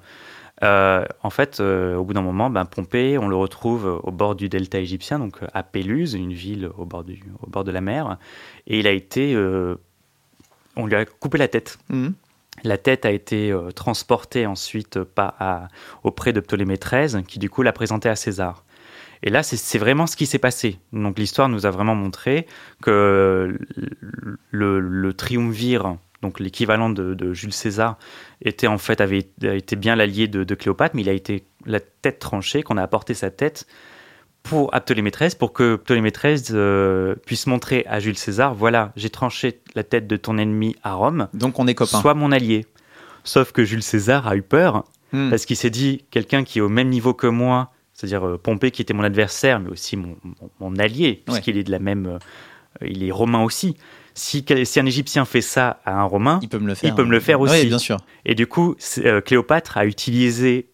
Euh, 0.64 1.03
en 1.23 1.32
fait, 1.32 1.60
euh, 1.60 1.95
au 1.95 2.03
bout 2.03 2.14
d'un 2.14 2.22
moment, 2.22 2.52
ben, 2.52 2.65
Pompée, 2.65 3.18
on 3.18 3.28
le 3.28 3.36
retrouve 3.36 3.99
au 4.03 4.11
bord 4.11 4.36
du 4.36 4.48
delta 4.49 4.80
égyptien, 4.80 5.18
donc 5.18 5.40
à 5.53 5.64
Péluse, 5.64 6.14
une 6.14 6.34
ville 6.34 6.69
au 6.78 6.86
bord, 6.86 7.03
du, 7.03 7.23
au 7.41 7.49
bord 7.49 7.64
de 7.64 7.72
la 7.72 7.82
mer, 7.82 8.18
et 8.68 8.78
il 8.80 8.86
a 8.86 8.91
été, 8.91 9.34
euh, 9.34 9.76
on 10.76 10.86
lui 10.86 10.94
a 10.94 11.06
coupé 11.06 11.40
la 11.40 11.48
tête. 11.48 11.80
La 12.64 12.78
tête 12.78 13.07
a 13.07 13.11
été 13.11 13.52
transportée 13.76 14.45
ensuite 14.45 15.02
pas 15.02 15.34
à- 15.40 15.68
auprès 16.03 16.32
de 16.34 16.40
Ptolémée 16.40 16.78
XIII, 16.78 17.23
qui 17.23 17.40
du 17.40 17.49
coup 17.49 17.64
l'a 17.64 17.73
présentée 17.73 18.10
à 18.10 18.15
César. 18.15 18.64
Et 19.23 19.30
là, 19.30 19.43
c'est- 19.43 19.77
vraiment 19.77 20.07
ce 20.07 20.15
qui 20.15 20.26
s'est 20.26 20.39
passé. 20.39 20.80
Donc 20.93 21.19
l'histoire 21.19 21.48
nous 21.49 21.65
a 21.65 21.69
vraiment 21.72 21.95
montré 21.95 22.48
que 22.81 23.57
le, 24.52 24.80
le 24.80 25.14
triumvir, 25.14 25.95
donc 26.22 26.39
l'équivalent 26.39 26.89
de, 26.89 27.14
de 27.14 27.34
Jules 27.34 27.53
César, 27.53 27.98
était 28.43 28.68
en 28.68 28.77
fait 28.77 29.02
avait 29.02 29.19
été 29.41 29.76
bien 29.76 29.95
l'allié 29.95 30.27
de, 30.27 30.43
de 30.43 30.56
Cléopâtre, 30.56 30.95
mais 30.95 31.02
il 31.02 31.10
a 31.10 31.14
été 31.14 31.43
la 31.65 31.80
tête 31.80 32.19
tranchée, 32.19 32.64
qu'on 32.64 32.77
a 32.77 32.84
apporté 32.84 33.14
sa 33.14 33.30
tête 33.30 33.68
pour 34.43 34.73
à 34.73 34.81
Ptolémée 34.81 35.11
XIII, 35.11 35.35
pour 35.38 35.53
que 35.53 35.76
Ptolémée 35.76 36.11
XIII 36.11 36.43
euh, 36.56 37.14
puisse 37.27 37.45
montrer 37.45 37.85
à 37.88 37.99
Jules 37.99 38.18
César, 38.18 38.56
voilà, 38.56 38.91
j'ai 38.95 39.11
tranché 39.11 39.61
la 39.76 39.84
tête 39.84 40.07
de 40.07 40.15
ton 40.18 40.39
ennemi 40.39 40.76
à 40.84 40.93
Rome, 40.93 41.27
Donc 41.35 41.60
on 41.60 41.68
est 41.68 41.76
copains. 41.76 42.02
sois 42.02 42.15
mon 42.15 42.31
allié. 42.31 42.65
Sauf 43.23 43.52
que 43.52 43.64
Jules 43.64 43.84
César 43.84 44.27
a 44.27 44.35
eu 44.35 44.41
peur 44.41 44.84
Hmm. 45.14 45.30
parce 45.30 45.45
qu'il 45.45 45.57
s'est 45.57 45.69
dit 45.69 46.06
quelqu'un 46.10 46.45
qui 46.45 46.60
est 46.60 46.61
au 46.61 46.69
même 46.69 46.88
niveau 46.88 47.14
que 47.14 47.27
moi, 47.27 47.73
c'est-à-dire 48.02 48.26
euh, 48.28 48.38
Pompée 48.38 48.72
qui 48.72 48.82
était 48.82 48.94
mon 48.94 49.03
adversaire, 49.03 49.60
mais 49.60 49.69
aussi 49.69 49.95
mon, 49.98 50.15
mon- 50.23 50.49
mon 50.72 50.76
allié, 50.80 51.22
puisqu'il 51.26 51.57
est 51.57 51.64
de 51.64 51.72
la 51.72 51.80
même, 51.80 52.07
euh, 52.07 52.18
il 52.88 53.03
est 53.03 53.11
romain 53.11 53.44
aussi. 53.44 53.76
Si, 54.14 54.44
un 54.49 54.86
Égyptien 54.86 55.23
fait 55.23 55.40
ça 55.41 55.80
à 55.86 55.94
un 55.94 56.03
Romain, 56.03 56.40
Il 56.44 56.49
peut 56.49 56.60
me 56.60 56.68
le 56.68 56.76
faire. 56.76 56.90
Il 56.90 56.95
peut 56.95 57.06
me 57.06 57.11
le 57.11 57.22
faire 57.22 57.40
aussi. 57.40 57.53
Oui, 57.61 57.65
bien 57.68 57.78
sûr. 57.78 57.98
et 58.26 58.36
du 58.36 58.45
coup, 58.45 58.76
euh, 58.98 59.22
Cléopâtre 59.22 59.78
a 59.78 59.86
utilisé, 59.86 60.68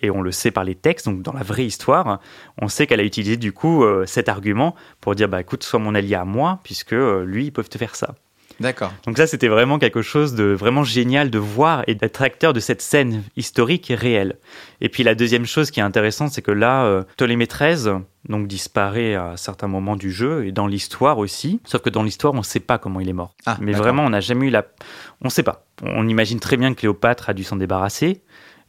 et 0.00 0.10
on 0.10 0.22
le 0.22 0.30
sait 0.30 0.52
par 0.52 0.62
les 0.62 0.76
textes, 0.76 1.06
donc 1.06 1.20
dans 1.22 1.32
la 1.32 1.42
vraie 1.42 1.66
histoire, 1.66 2.20
on 2.62 2.68
sait 2.68 2.86
qu'elle 2.86 3.00
a 3.00 3.04
utilisé 3.04 3.36
du 3.36 3.52
coup 3.52 3.82
euh, 3.82 4.06
cet 4.06 4.28
argument 4.28 4.76
pour 5.00 5.16
dire 5.16 5.28
bah 5.28 5.40
écoute, 5.40 5.64
sois 5.64 5.80
mon 5.80 5.94
allié 5.96 6.14
à 6.14 6.24
moi, 6.24 6.60
puisque 6.62 6.92
euh, 6.92 7.24
lui, 7.24 7.46
ils 7.46 7.50
peuvent 7.52 7.68
te 7.68 7.78
faire 7.78 7.96
ça. 7.96 8.14
D'accord. 8.60 8.92
Donc 9.06 9.16
ça, 9.16 9.26
c'était 9.26 9.48
vraiment 9.48 9.78
quelque 9.78 10.02
chose 10.02 10.34
de 10.34 10.44
vraiment 10.44 10.84
génial 10.84 11.30
de 11.30 11.38
voir 11.38 11.84
et 11.86 11.94
d'être 11.94 12.22
acteur 12.22 12.52
de 12.52 12.60
cette 12.60 12.82
scène 12.82 13.22
historique 13.36 13.90
et 13.90 13.94
réelle. 13.94 14.36
Et 14.80 14.88
puis 14.88 15.02
la 15.02 15.14
deuxième 15.14 15.46
chose 15.46 15.70
qui 15.70 15.80
est 15.80 15.82
intéressante, 15.82 16.30
c'est 16.30 16.42
que 16.42 16.50
là, 16.50 16.84
euh, 16.84 17.02
Ptolémée 17.16 17.46
XIII 17.46 18.02
donc 18.28 18.46
disparaît 18.46 19.14
à 19.14 19.36
certains 19.36 19.68
moments 19.68 19.96
du 19.96 20.10
jeu 20.10 20.46
et 20.46 20.52
dans 20.52 20.66
l'histoire 20.66 21.18
aussi. 21.18 21.60
Sauf 21.64 21.82
que 21.82 21.90
dans 21.90 22.02
l'histoire, 22.02 22.32
on 22.34 22.38
ne 22.38 22.42
sait 22.42 22.60
pas 22.60 22.78
comment 22.78 23.00
il 23.00 23.08
est 23.08 23.14
mort. 23.14 23.34
Ah, 23.44 23.58
Mais 23.60 23.72
vraiment, 23.72 24.04
on 24.04 24.10
n'a 24.10 24.20
jamais 24.20 24.46
eu 24.46 24.50
la... 24.50 24.64
On 25.20 25.26
ne 25.26 25.30
sait 25.30 25.42
pas. 25.42 25.66
On 25.82 26.08
imagine 26.08 26.40
très 26.40 26.56
bien 26.56 26.72
que 26.74 26.80
Cléopâtre 26.80 27.28
a 27.28 27.34
dû 27.34 27.44
s'en 27.44 27.56
débarrasser, 27.56 28.22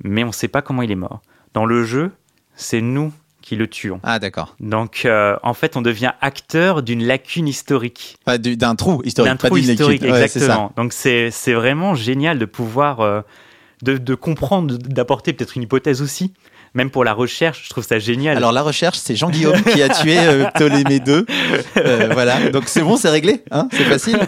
mais 0.04 0.24
on 0.24 0.28
ne 0.28 0.34
sait 0.34 0.48
pas 0.48 0.62
comment 0.62 0.82
il 0.82 0.92
est 0.92 0.96
mort. 0.96 1.22
Dans 1.54 1.66
le 1.66 1.84
jeu, 1.84 2.12
c'est 2.56 2.82
nous 2.82 3.14
qui 3.46 3.56
le 3.56 3.68
tuons. 3.68 4.00
Ah, 4.04 4.18
d'accord. 4.18 4.56
Donc, 4.60 5.04
euh, 5.06 5.38
en 5.44 5.54
fait, 5.54 5.78
on 5.78 5.84
devient 5.84 6.12
acteur 6.20 6.82
d'une 6.82 7.06
lacune 7.06 7.48
historique 7.48 8.18
Pas 8.26 8.40
d'un 8.40 8.76
trou 8.76 9.02
historique. 9.06 9.32
d'un 9.32 9.38
trou 9.38 9.58
historique. 9.58 10.02
Ouais, 10.02 10.10
ça. 10.10 10.24
exactement. 10.24 10.72
Donc 10.76 10.94
c'est 10.94 11.54
vraiment 11.54 11.94
génial 11.94 12.40
de 12.40 12.46
pouvoir 12.46 13.02
euh, 13.02 13.22
de, 13.84 13.98
de 13.98 14.16
comprendre, 14.16 14.78
d'apporter 14.78 15.32
peut-être 15.32 15.56
une 15.56 15.64
hypothèse 15.64 16.02
aussi, 16.02 16.34
même 16.74 16.90
pour 16.90 17.04
la 17.04 17.14
recherche, 17.14 17.66
je 17.66 17.70
trouve 17.70 17.86
ça 17.86 18.00
génial. 18.00 18.36
Alors 18.36 18.52
la 18.52 18.64
recherche, 18.64 18.98
c'est 18.98 19.16
Jean-Guillaume 19.16 19.62
qui 19.62 19.82
a 19.84 19.90
tué 19.90 20.18
euh, 20.18 20.46
Ptolémée 20.56 21.02
II. 21.06 21.24
Voilà, 22.12 22.50
donc 22.50 22.64
c'est 22.66 22.82
bon, 22.82 22.98
c'est 22.98 23.10
réglé, 23.10 23.44
hein 23.52 23.70
c'est 23.72 23.86
facile. 23.86 24.20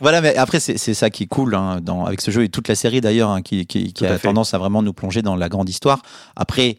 Voilà, 0.00 0.20
mais 0.20 0.36
après 0.36 0.60
c'est 0.60 0.76
ça 0.94 1.10
qui 1.10 1.24
est 1.24 1.26
cool 1.26 1.54
hein, 1.54 1.80
dans, 1.80 2.04
avec 2.04 2.20
ce 2.20 2.30
jeu 2.30 2.44
et 2.44 2.48
toute 2.48 2.68
la 2.68 2.74
série 2.74 3.00
d'ailleurs, 3.00 3.30
hein, 3.30 3.42
qui, 3.42 3.66
qui, 3.66 3.92
qui 3.92 4.06
a 4.06 4.18
tendance 4.18 4.52
à 4.54 4.58
vraiment 4.58 4.82
nous 4.82 4.92
plonger 4.92 5.22
dans 5.22 5.34
la 5.36 5.48
grande 5.48 5.68
histoire. 5.68 6.02
Après, 6.36 6.78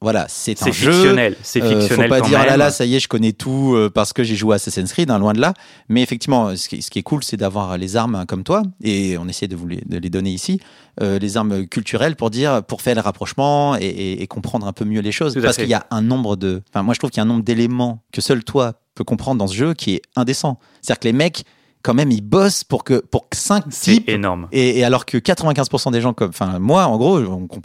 voilà, 0.00 0.26
c'est 0.28 0.60
un 0.62 0.72
jeu. 0.72 0.92
Fictionnel. 0.92 1.36
C'est 1.42 1.62
euh, 1.62 1.80
fictionnel. 1.80 2.08
faut 2.08 2.14
pas 2.14 2.20
dire 2.20 2.40
ah 2.40 2.46
là 2.46 2.56
là, 2.56 2.70
ça 2.70 2.84
y 2.84 2.96
est, 2.96 3.00
je 3.00 3.08
connais 3.08 3.32
tout 3.32 3.74
euh, 3.74 3.90
parce 3.90 4.12
que 4.12 4.24
j'ai 4.24 4.36
joué 4.36 4.54
à 4.54 4.56
Assassin's 4.56 4.92
Creed, 4.92 5.10
hein, 5.10 5.18
loin 5.18 5.32
de 5.32 5.40
là. 5.40 5.54
Mais 5.88 6.02
effectivement, 6.02 6.54
ce 6.56 6.68
qui, 6.68 6.98
est 6.98 7.02
cool, 7.02 7.22
c'est 7.22 7.36
d'avoir 7.36 7.78
les 7.78 7.96
armes 7.96 8.24
comme 8.26 8.44
toi 8.44 8.62
et 8.82 9.16
on 9.18 9.28
essaie 9.28 9.48
de 9.48 9.56
vous 9.56 9.66
les, 9.66 9.82
de 9.86 9.98
les 9.98 10.10
donner 10.10 10.30
ici, 10.30 10.60
euh, 11.00 11.18
les 11.18 11.36
armes 11.36 11.66
culturelles 11.66 12.16
pour 12.16 12.30
dire, 12.30 12.62
pour 12.64 12.82
faire 12.82 12.94
le 12.94 13.00
rapprochement 13.00 13.76
et, 13.76 14.26
comprendre 14.28 14.66
un 14.66 14.72
peu 14.72 14.84
mieux 14.84 15.00
les 15.00 15.12
choses. 15.12 15.38
parce 15.40 15.56
qu'il 15.56 15.68
y 15.68 15.74
a 15.74 15.86
un 15.90 16.02
nombre 16.02 16.36
de, 16.36 16.62
enfin 16.70 16.82
moi 16.82 16.94
je 16.94 16.98
trouve 16.98 17.10
qu'il 17.10 17.18
y 17.18 17.20
a 17.20 17.22
un 17.22 17.28
nombre 17.28 17.44
d'éléments 17.44 18.02
que 18.12 18.20
seul 18.20 18.42
toi 18.42 18.80
peux 18.96 19.04
comprendre 19.04 19.38
dans 19.38 19.46
ce 19.46 19.54
jeu 19.54 19.74
qui 19.74 19.94
est 19.94 20.02
indécent. 20.16 20.58
C'est-à-dire 20.82 21.00
que 21.00 21.08
les 21.08 21.12
mecs 21.12 21.44
quand 21.86 21.94
même, 21.94 22.10
ils 22.10 22.20
bossent 22.20 22.64
pour 22.64 22.82
que 22.82 22.98
pour 22.98 23.28
5 23.32 23.68
types. 23.68 24.08
énorme. 24.08 24.48
Et, 24.50 24.82
alors 24.82 25.06
que 25.06 25.18
95% 25.18 25.92
des 25.92 26.00
gens, 26.00 26.12
comme, 26.12 26.30
enfin, 26.30 26.58
moi, 26.58 26.86
en 26.86 26.96
gros, 26.96 27.20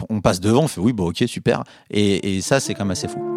on, 0.10 0.22
passe 0.22 0.40
devant, 0.40 0.64
on 0.64 0.68
fait 0.68 0.80
oui, 0.80 0.94
bon, 0.94 1.10
ok, 1.10 1.24
super. 1.26 1.64
Et, 1.90 2.38
et 2.38 2.42
ça, 2.42 2.60
c'est 2.60 2.76
quand 2.76 2.86
même 2.86 2.92
assez 2.92 3.08
fou. 3.08 3.31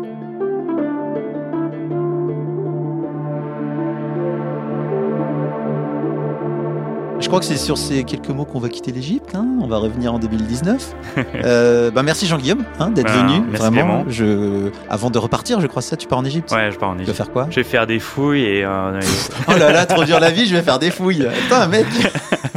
Je 7.25 7.29
crois 7.31 7.41
que 7.41 7.47
c'est 7.47 7.57
sur 7.57 7.79
ces 7.79 8.05
quelques 8.05 8.29
mots 8.29 8.45
qu'on 8.45 8.59
va 8.59 8.69
quitter 8.69 8.93
l'Égypte. 8.93 9.35
Hein. 9.35 9.47
On 9.59 9.67
va 9.67 9.79
revenir 9.79 10.13
en 10.13 10.19
2019. 10.19 10.95
euh, 11.37 11.91
bah 11.91 12.03
merci 12.03 12.27
Jean-Guillaume 12.27 12.65
hein, 12.79 12.91
d'être 12.91 13.07
bah, 13.07 13.27
venu. 13.27 13.43
Vraiment. 13.51 14.05
Je... 14.09 14.69
Avant 14.91 15.09
de 15.09 15.17
repartir, 15.17 15.59
je 15.63 15.67
crois 15.67 15.81
ça, 15.81 15.97
tu 15.97 16.07
pars 16.07 16.19
en 16.19 16.25
Égypte 16.27 16.53
Ouais, 16.53 16.71
je 16.71 16.77
pars 16.77 16.91
en 16.91 16.97
Égypte. 16.97 17.07
Tu 17.07 17.13
vas 17.13 17.25
faire 17.25 17.33
quoi? 17.33 17.47
Je 17.49 17.57
vais 17.57 17.65
faire 17.65 17.87
des 17.87 17.99
fouilles 17.99 18.45
et. 18.45 18.63
Euh, 18.63 19.01
oh 19.49 19.53
là 19.59 19.73
là, 19.73 19.87
trop 19.87 20.05
dur 20.05 20.21
la 20.21 20.31
vie, 20.31 20.45
je 20.45 20.55
vais 20.55 20.61
faire 20.61 20.79
des 20.79 20.91
fouilles. 20.91 21.27
Attends, 21.27 21.67
mec. 21.67 21.87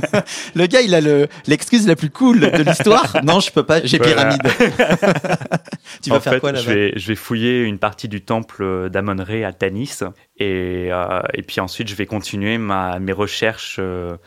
le 0.55 0.65
gars, 0.67 0.81
il 0.81 0.93
a 0.95 1.27
l'excuse 1.47 1.87
la 1.87 1.95
plus 1.95 2.09
cool 2.09 2.39
de 2.39 2.63
l'histoire. 2.63 3.17
Non, 3.23 3.39
je 3.39 3.51
peux 3.51 3.63
pas, 3.63 3.83
j'ai 3.83 3.99
pyramide. 3.99 4.41
tu 6.01 6.09
vas 6.09 6.19
faire 6.19 6.39
quoi 6.39 6.51
là-bas 6.51 6.63
je 6.63 6.71
vais, 6.71 6.93
je 6.95 7.07
vais 7.07 7.15
fouiller 7.15 7.63
une 7.63 7.79
partie 7.79 8.07
du 8.07 8.21
temple 8.21 8.89
d'Amon-Ré 8.89 9.43
à 9.43 9.53
Tanis. 9.53 9.99
Et, 10.37 10.89
euh, 10.91 11.21
et 11.33 11.41
puis 11.41 11.59
ensuite, 11.59 11.89
je 11.89 11.95
vais 11.95 12.05
continuer 12.05 12.57
ma, 12.57 12.99
mes 12.99 13.11
recherches. 13.11 13.77
Euh, 13.79 14.17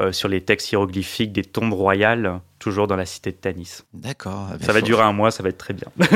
euh, 0.00 0.12
sur 0.12 0.28
les 0.28 0.42
textes 0.42 0.70
hiéroglyphiques 0.70 1.32
des 1.32 1.42
tombes 1.42 1.72
royales 1.72 2.40
toujours 2.58 2.86
dans 2.86 2.96
la 2.96 3.06
cité 3.06 3.30
de 3.30 3.36
Tanis. 3.36 3.82
D'accord. 3.94 4.48
Ça 4.60 4.72
va 4.72 4.80
durer 4.80 5.02
un 5.02 5.12
mois, 5.12 5.30
ça 5.30 5.42
va 5.42 5.48
être 5.48 5.58
très 5.58 5.74
bien. 5.74 5.86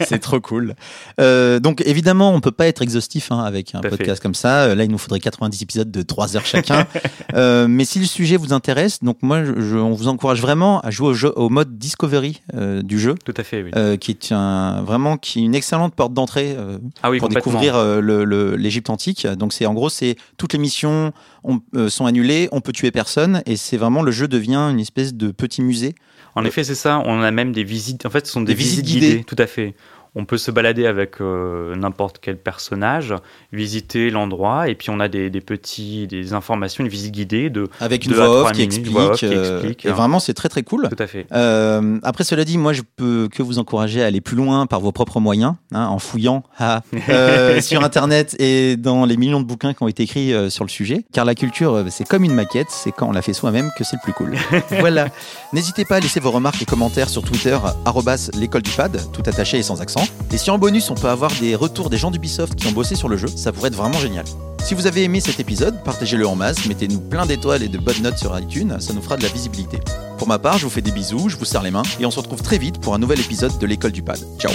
c'est 0.00 0.18
trop 0.18 0.40
cool. 0.40 0.74
Euh, 1.20 1.60
donc 1.60 1.82
évidemment, 1.86 2.32
on 2.32 2.40
peut 2.40 2.50
pas 2.50 2.66
être 2.66 2.82
exhaustif 2.82 3.30
hein, 3.30 3.40
avec 3.40 3.74
un 3.74 3.80
podcast 3.80 4.22
comme 4.22 4.34
ça. 4.34 4.64
Euh, 4.64 4.74
là, 4.74 4.84
il 4.84 4.90
nous 4.90 4.98
faudrait 4.98 5.20
90 5.20 5.62
épisodes 5.62 5.90
de 5.90 6.02
3 6.02 6.36
heures 6.36 6.46
chacun. 6.46 6.86
euh, 7.34 7.66
mais 7.68 7.84
si 7.84 7.98
le 7.98 8.06
sujet 8.06 8.36
vous 8.36 8.52
intéresse, 8.52 9.02
donc 9.02 9.18
moi, 9.22 9.44
je, 9.44 9.76
on 9.76 9.92
vous 9.92 10.08
encourage 10.08 10.40
vraiment 10.40 10.80
à 10.80 10.90
jouer 10.90 11.08
au, 11.08 11.14
jeu, 11.14 11.32
au 11.36 11.48
mode 11.48 11.78
Discovery 11.78 12.42
euh, 12.54 12.82
du 12.82 12.98
jeu. 12.98 13.14
Tout 13.24 13.34
à 13.36 13.44
fait, 13.44 13.62
oui. 13.62 13.98
Qui 13.98 14.10
est 14.10 14.32
un, 14.32 14.82
vraiment 14.82 15.16
qui 15.16 15.40
est 15.40 15.42
une 15.42 15.54
excellente 15.54 15.94
porte 15.94 16.12
d'entrée 16.12 16.56
ah 17.02 17.10
oui, 17.10 17.18
pour 17.18 17.28
découvrir 17.28 17.78
l'Égypte 18.00 18.90
antique. 18.90 19.26
Donc 19.26 19.52
c'est 19.52 19.66
en 19.66 19.74
gros, 19.74 19.88
c'est 19.88 20.16
toutes 20.36 20.52
les 20.52 20.58
missions 20.58 21.12
on, 21.44 21.88
sont 21.88 22.06
annulées, 22.06 22.48
on 22.52 22.60
peut 22.60 22.72
tuer 22.72 22.90
personne, 22.90 23.42
et 23.46 23.56
c'est 23.56 23.76
vraiment 23.76 24.02
le 24.02 24.10
jeu 24.10 24.28
devient 24.28 24.68
une 24.70 24.80
espèce 24.80 25.14
de 25.14 25.30
petit 25.30 25.62
musée 25.62 25.94
en 26.36 26.44
effet, 26.44 26.64
c'est 26.64 26.74
ça. 26.74 27.00
On 27.04 27.22
a 27.22 27.30
même 27.30 27.52
des 27.52 27.64
visites. 27.64 28.06
En 28.06 28.10
fait, 28.10 28.26
ce 28.26 28.32
sont 28.32 28.40
des, 28.40 28.54
visites, 28.54 28.84
guidées. 28.84 29.24
Tout 29.24 29.36
à 29.38 29.46
fait 29.46 29.74
on 30.14 30.24
peut 30.24 30.38
se 30.38 30.50
balader 30.50 30.86
avec 30.86 31.20
euh, 31.20 31.74
n'importe 31.74 32.18
quel 32.20 32.36
personnage, 32.36 33.14
visiter 33.52 34.10
l'endroit, 34.10 34.68
et 34.68 34.74
puis 34.74 34.90
on 34.90 35.00
a 35.00 35.08
des, 35.08 35.30
petits, 35.40 36.06
des 36.06 36.32
informations, 36.32 36.84
une 36.84 36.90
visite 36.90 37.12
guidée 37.12 37.50
de 37.50 37.68
avec 37.80 38.06
une 38.06 38.14
voix, 38.14 38.42
off 38.42 38.52
qui, 38.52 38.62
explique, 38.62 39.24
euh, 39.24 39.72
et 39.82 39.88
hein. 39.88 39.92
vraiment 39.92 40.20
c'est 40.20 40.34
très 40.34 40.48
très 40.48 40.62
cool. 40.62 40.88
Tout 40.88 41.02
à 41.02 41.06
fait. 41.06 41.26
Euh, 41.32 41.98
après 42.02 42.24
cela 42.24 42.44
dit, 42.44 42.58
moi 42.58 42.72
je 42.72 42.82
peux 42.96 43.28
que 43.28 43.42
vous 43.42 43.58
encourager 43.58 44.02
à 44.02 44.06
aller 44.06 44.20
plus 44.20 44.36
loin 44.36 44.66
par 44.66 44.80
vos 44.80 44.92
propres 44.92 45.20
moyens, 45.20 45.54
hein, 45.72 45.86
en 45.86 45.98
fouillant 45.98 46.44
sur 47.60 47.84
internet 47.84 48.36
et 48.38 48.76
dans 48.76 49.04
les 49.04 49.16
millions 49.16 49.40
de 49.40 49.46
bouquins 49.46 49.74
qui 49.74 49.82
ont 49.82 49.88
été 49.88 50.04
écrits 50.04 50.32
sur 50.50 50.64
le 50.64 50.70
sujet, 50.70 51.04
car 51.12 51.24
la 51.24 51.34
culture 51.34 51.84
c'est 51.90 52.06
comme 52.06 52.24
une 52.24 52.34
maquette, 52.34 52.68
c'est 52.70 52.92
quand 52.92 53.08
on 53.08 53.12
la 53.12 53.22
fait 53.22 53.32
soi-même 53.32 53.70
que 53.76 53.84
c'est 53.84 53.96
le 53.96 54.02
plus 54.02 54.12
cool. 54.12 54.36
voilà. 54.80 55.08
N'hésitez 55.52 55.84
pas 55.84 55.96
à 55.96 56.00
laisser 56.00 56.20
vos 56.20 56.30
remarques 56.30 56.62
et 56.62 56.66
commentaires 56.66 57.08
sur 57.08 57.22
Twitter 57.22 57.58
l'école 58.34 58.62
du 58.62 58.70
pad, 58.70 59.00
tout 59.12 59.22
attaché 59.26 59.58
et 59.58 59.62
sans 59.62 59.80
accent. 59.80 60.03
Et 60.32 60.38
si 60.38 60.50
en 60.50 60.58
bonus 60.58 60.90
on 60.90 60.94
peut 60.94 61.08
avoir 61.08 61.30
des 61.40 61.54
retours 61.54 61.90
des 61.90 61.98
gens 61.98 62.10
d'Ubisoft 62.10 62.54
qui 62.54 62.66
ont 62.66 62.72
bossé 62.72 62.94
sur 62.94 63.08
le 63.08 63.16
jeu, 63.16 63.28
ça 63.28 63.52
pourrait 63.52 63.68
être 63.68 63.76
vraiment 63.76 63.98
génial. 63.98 64.24
Si 64.64 64.74
vous 64.74 64.86
avez 64.86 65.02
aimé 65.04 65.20
cet 65.20 65.40
épisode, 65.40 65.82
partagez-le 65.84 66.26
en 66.26 66.34
masse, 66.34 66.66
mettez-nous 66.66 67.00
plein 67.00 67.26
d'étoiles 67.26 67.62
et 67.62 67.68
de 67.68 67.78
bonnes 67.78 68.02
notes 68.02 68.16
sur 68.18 68.38
iTunes, 68.38 68.76
ça 68.80 68.94
nous 68.94 69.02
fera 69.02 69.16
de 69.16 69.22
la 69.22 69.28
visibilité. 69.28 69.78
Pour 70.16 70.26
ma 70.26 70.38
part, 70.38 70.58
je 70.58 70.64
vous 70.64 70.70
fais 70.70 70.80
des 70.80 70.90
bisous, 70.90 71.28
je 71.28 71.36
vous 71.36 71.44
serre 71.44 71.62
les 71.62 71.70
mains, 71.70 71.82
et 72.00 72.06
on 72.06 72.10
se 72.10 72.18
retrouve 72.18 72.40
très 72.40 72.58
vite 72.58 72.80
pour 72.80 72.94
un 72.94 72.98
nouvel 72.98 73.20
épisode 73.20 73.58
de 73.58 73.66
l'école 73.66 73.92
du 73.92 74.02
pad. 74.02 74.18
Ciao 74.38 74.52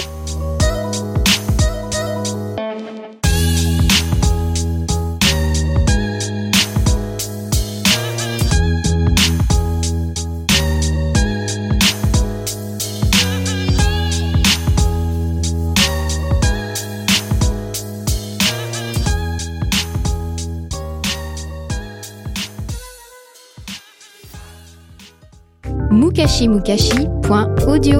mukashimukashi.audio. 26.00 27.98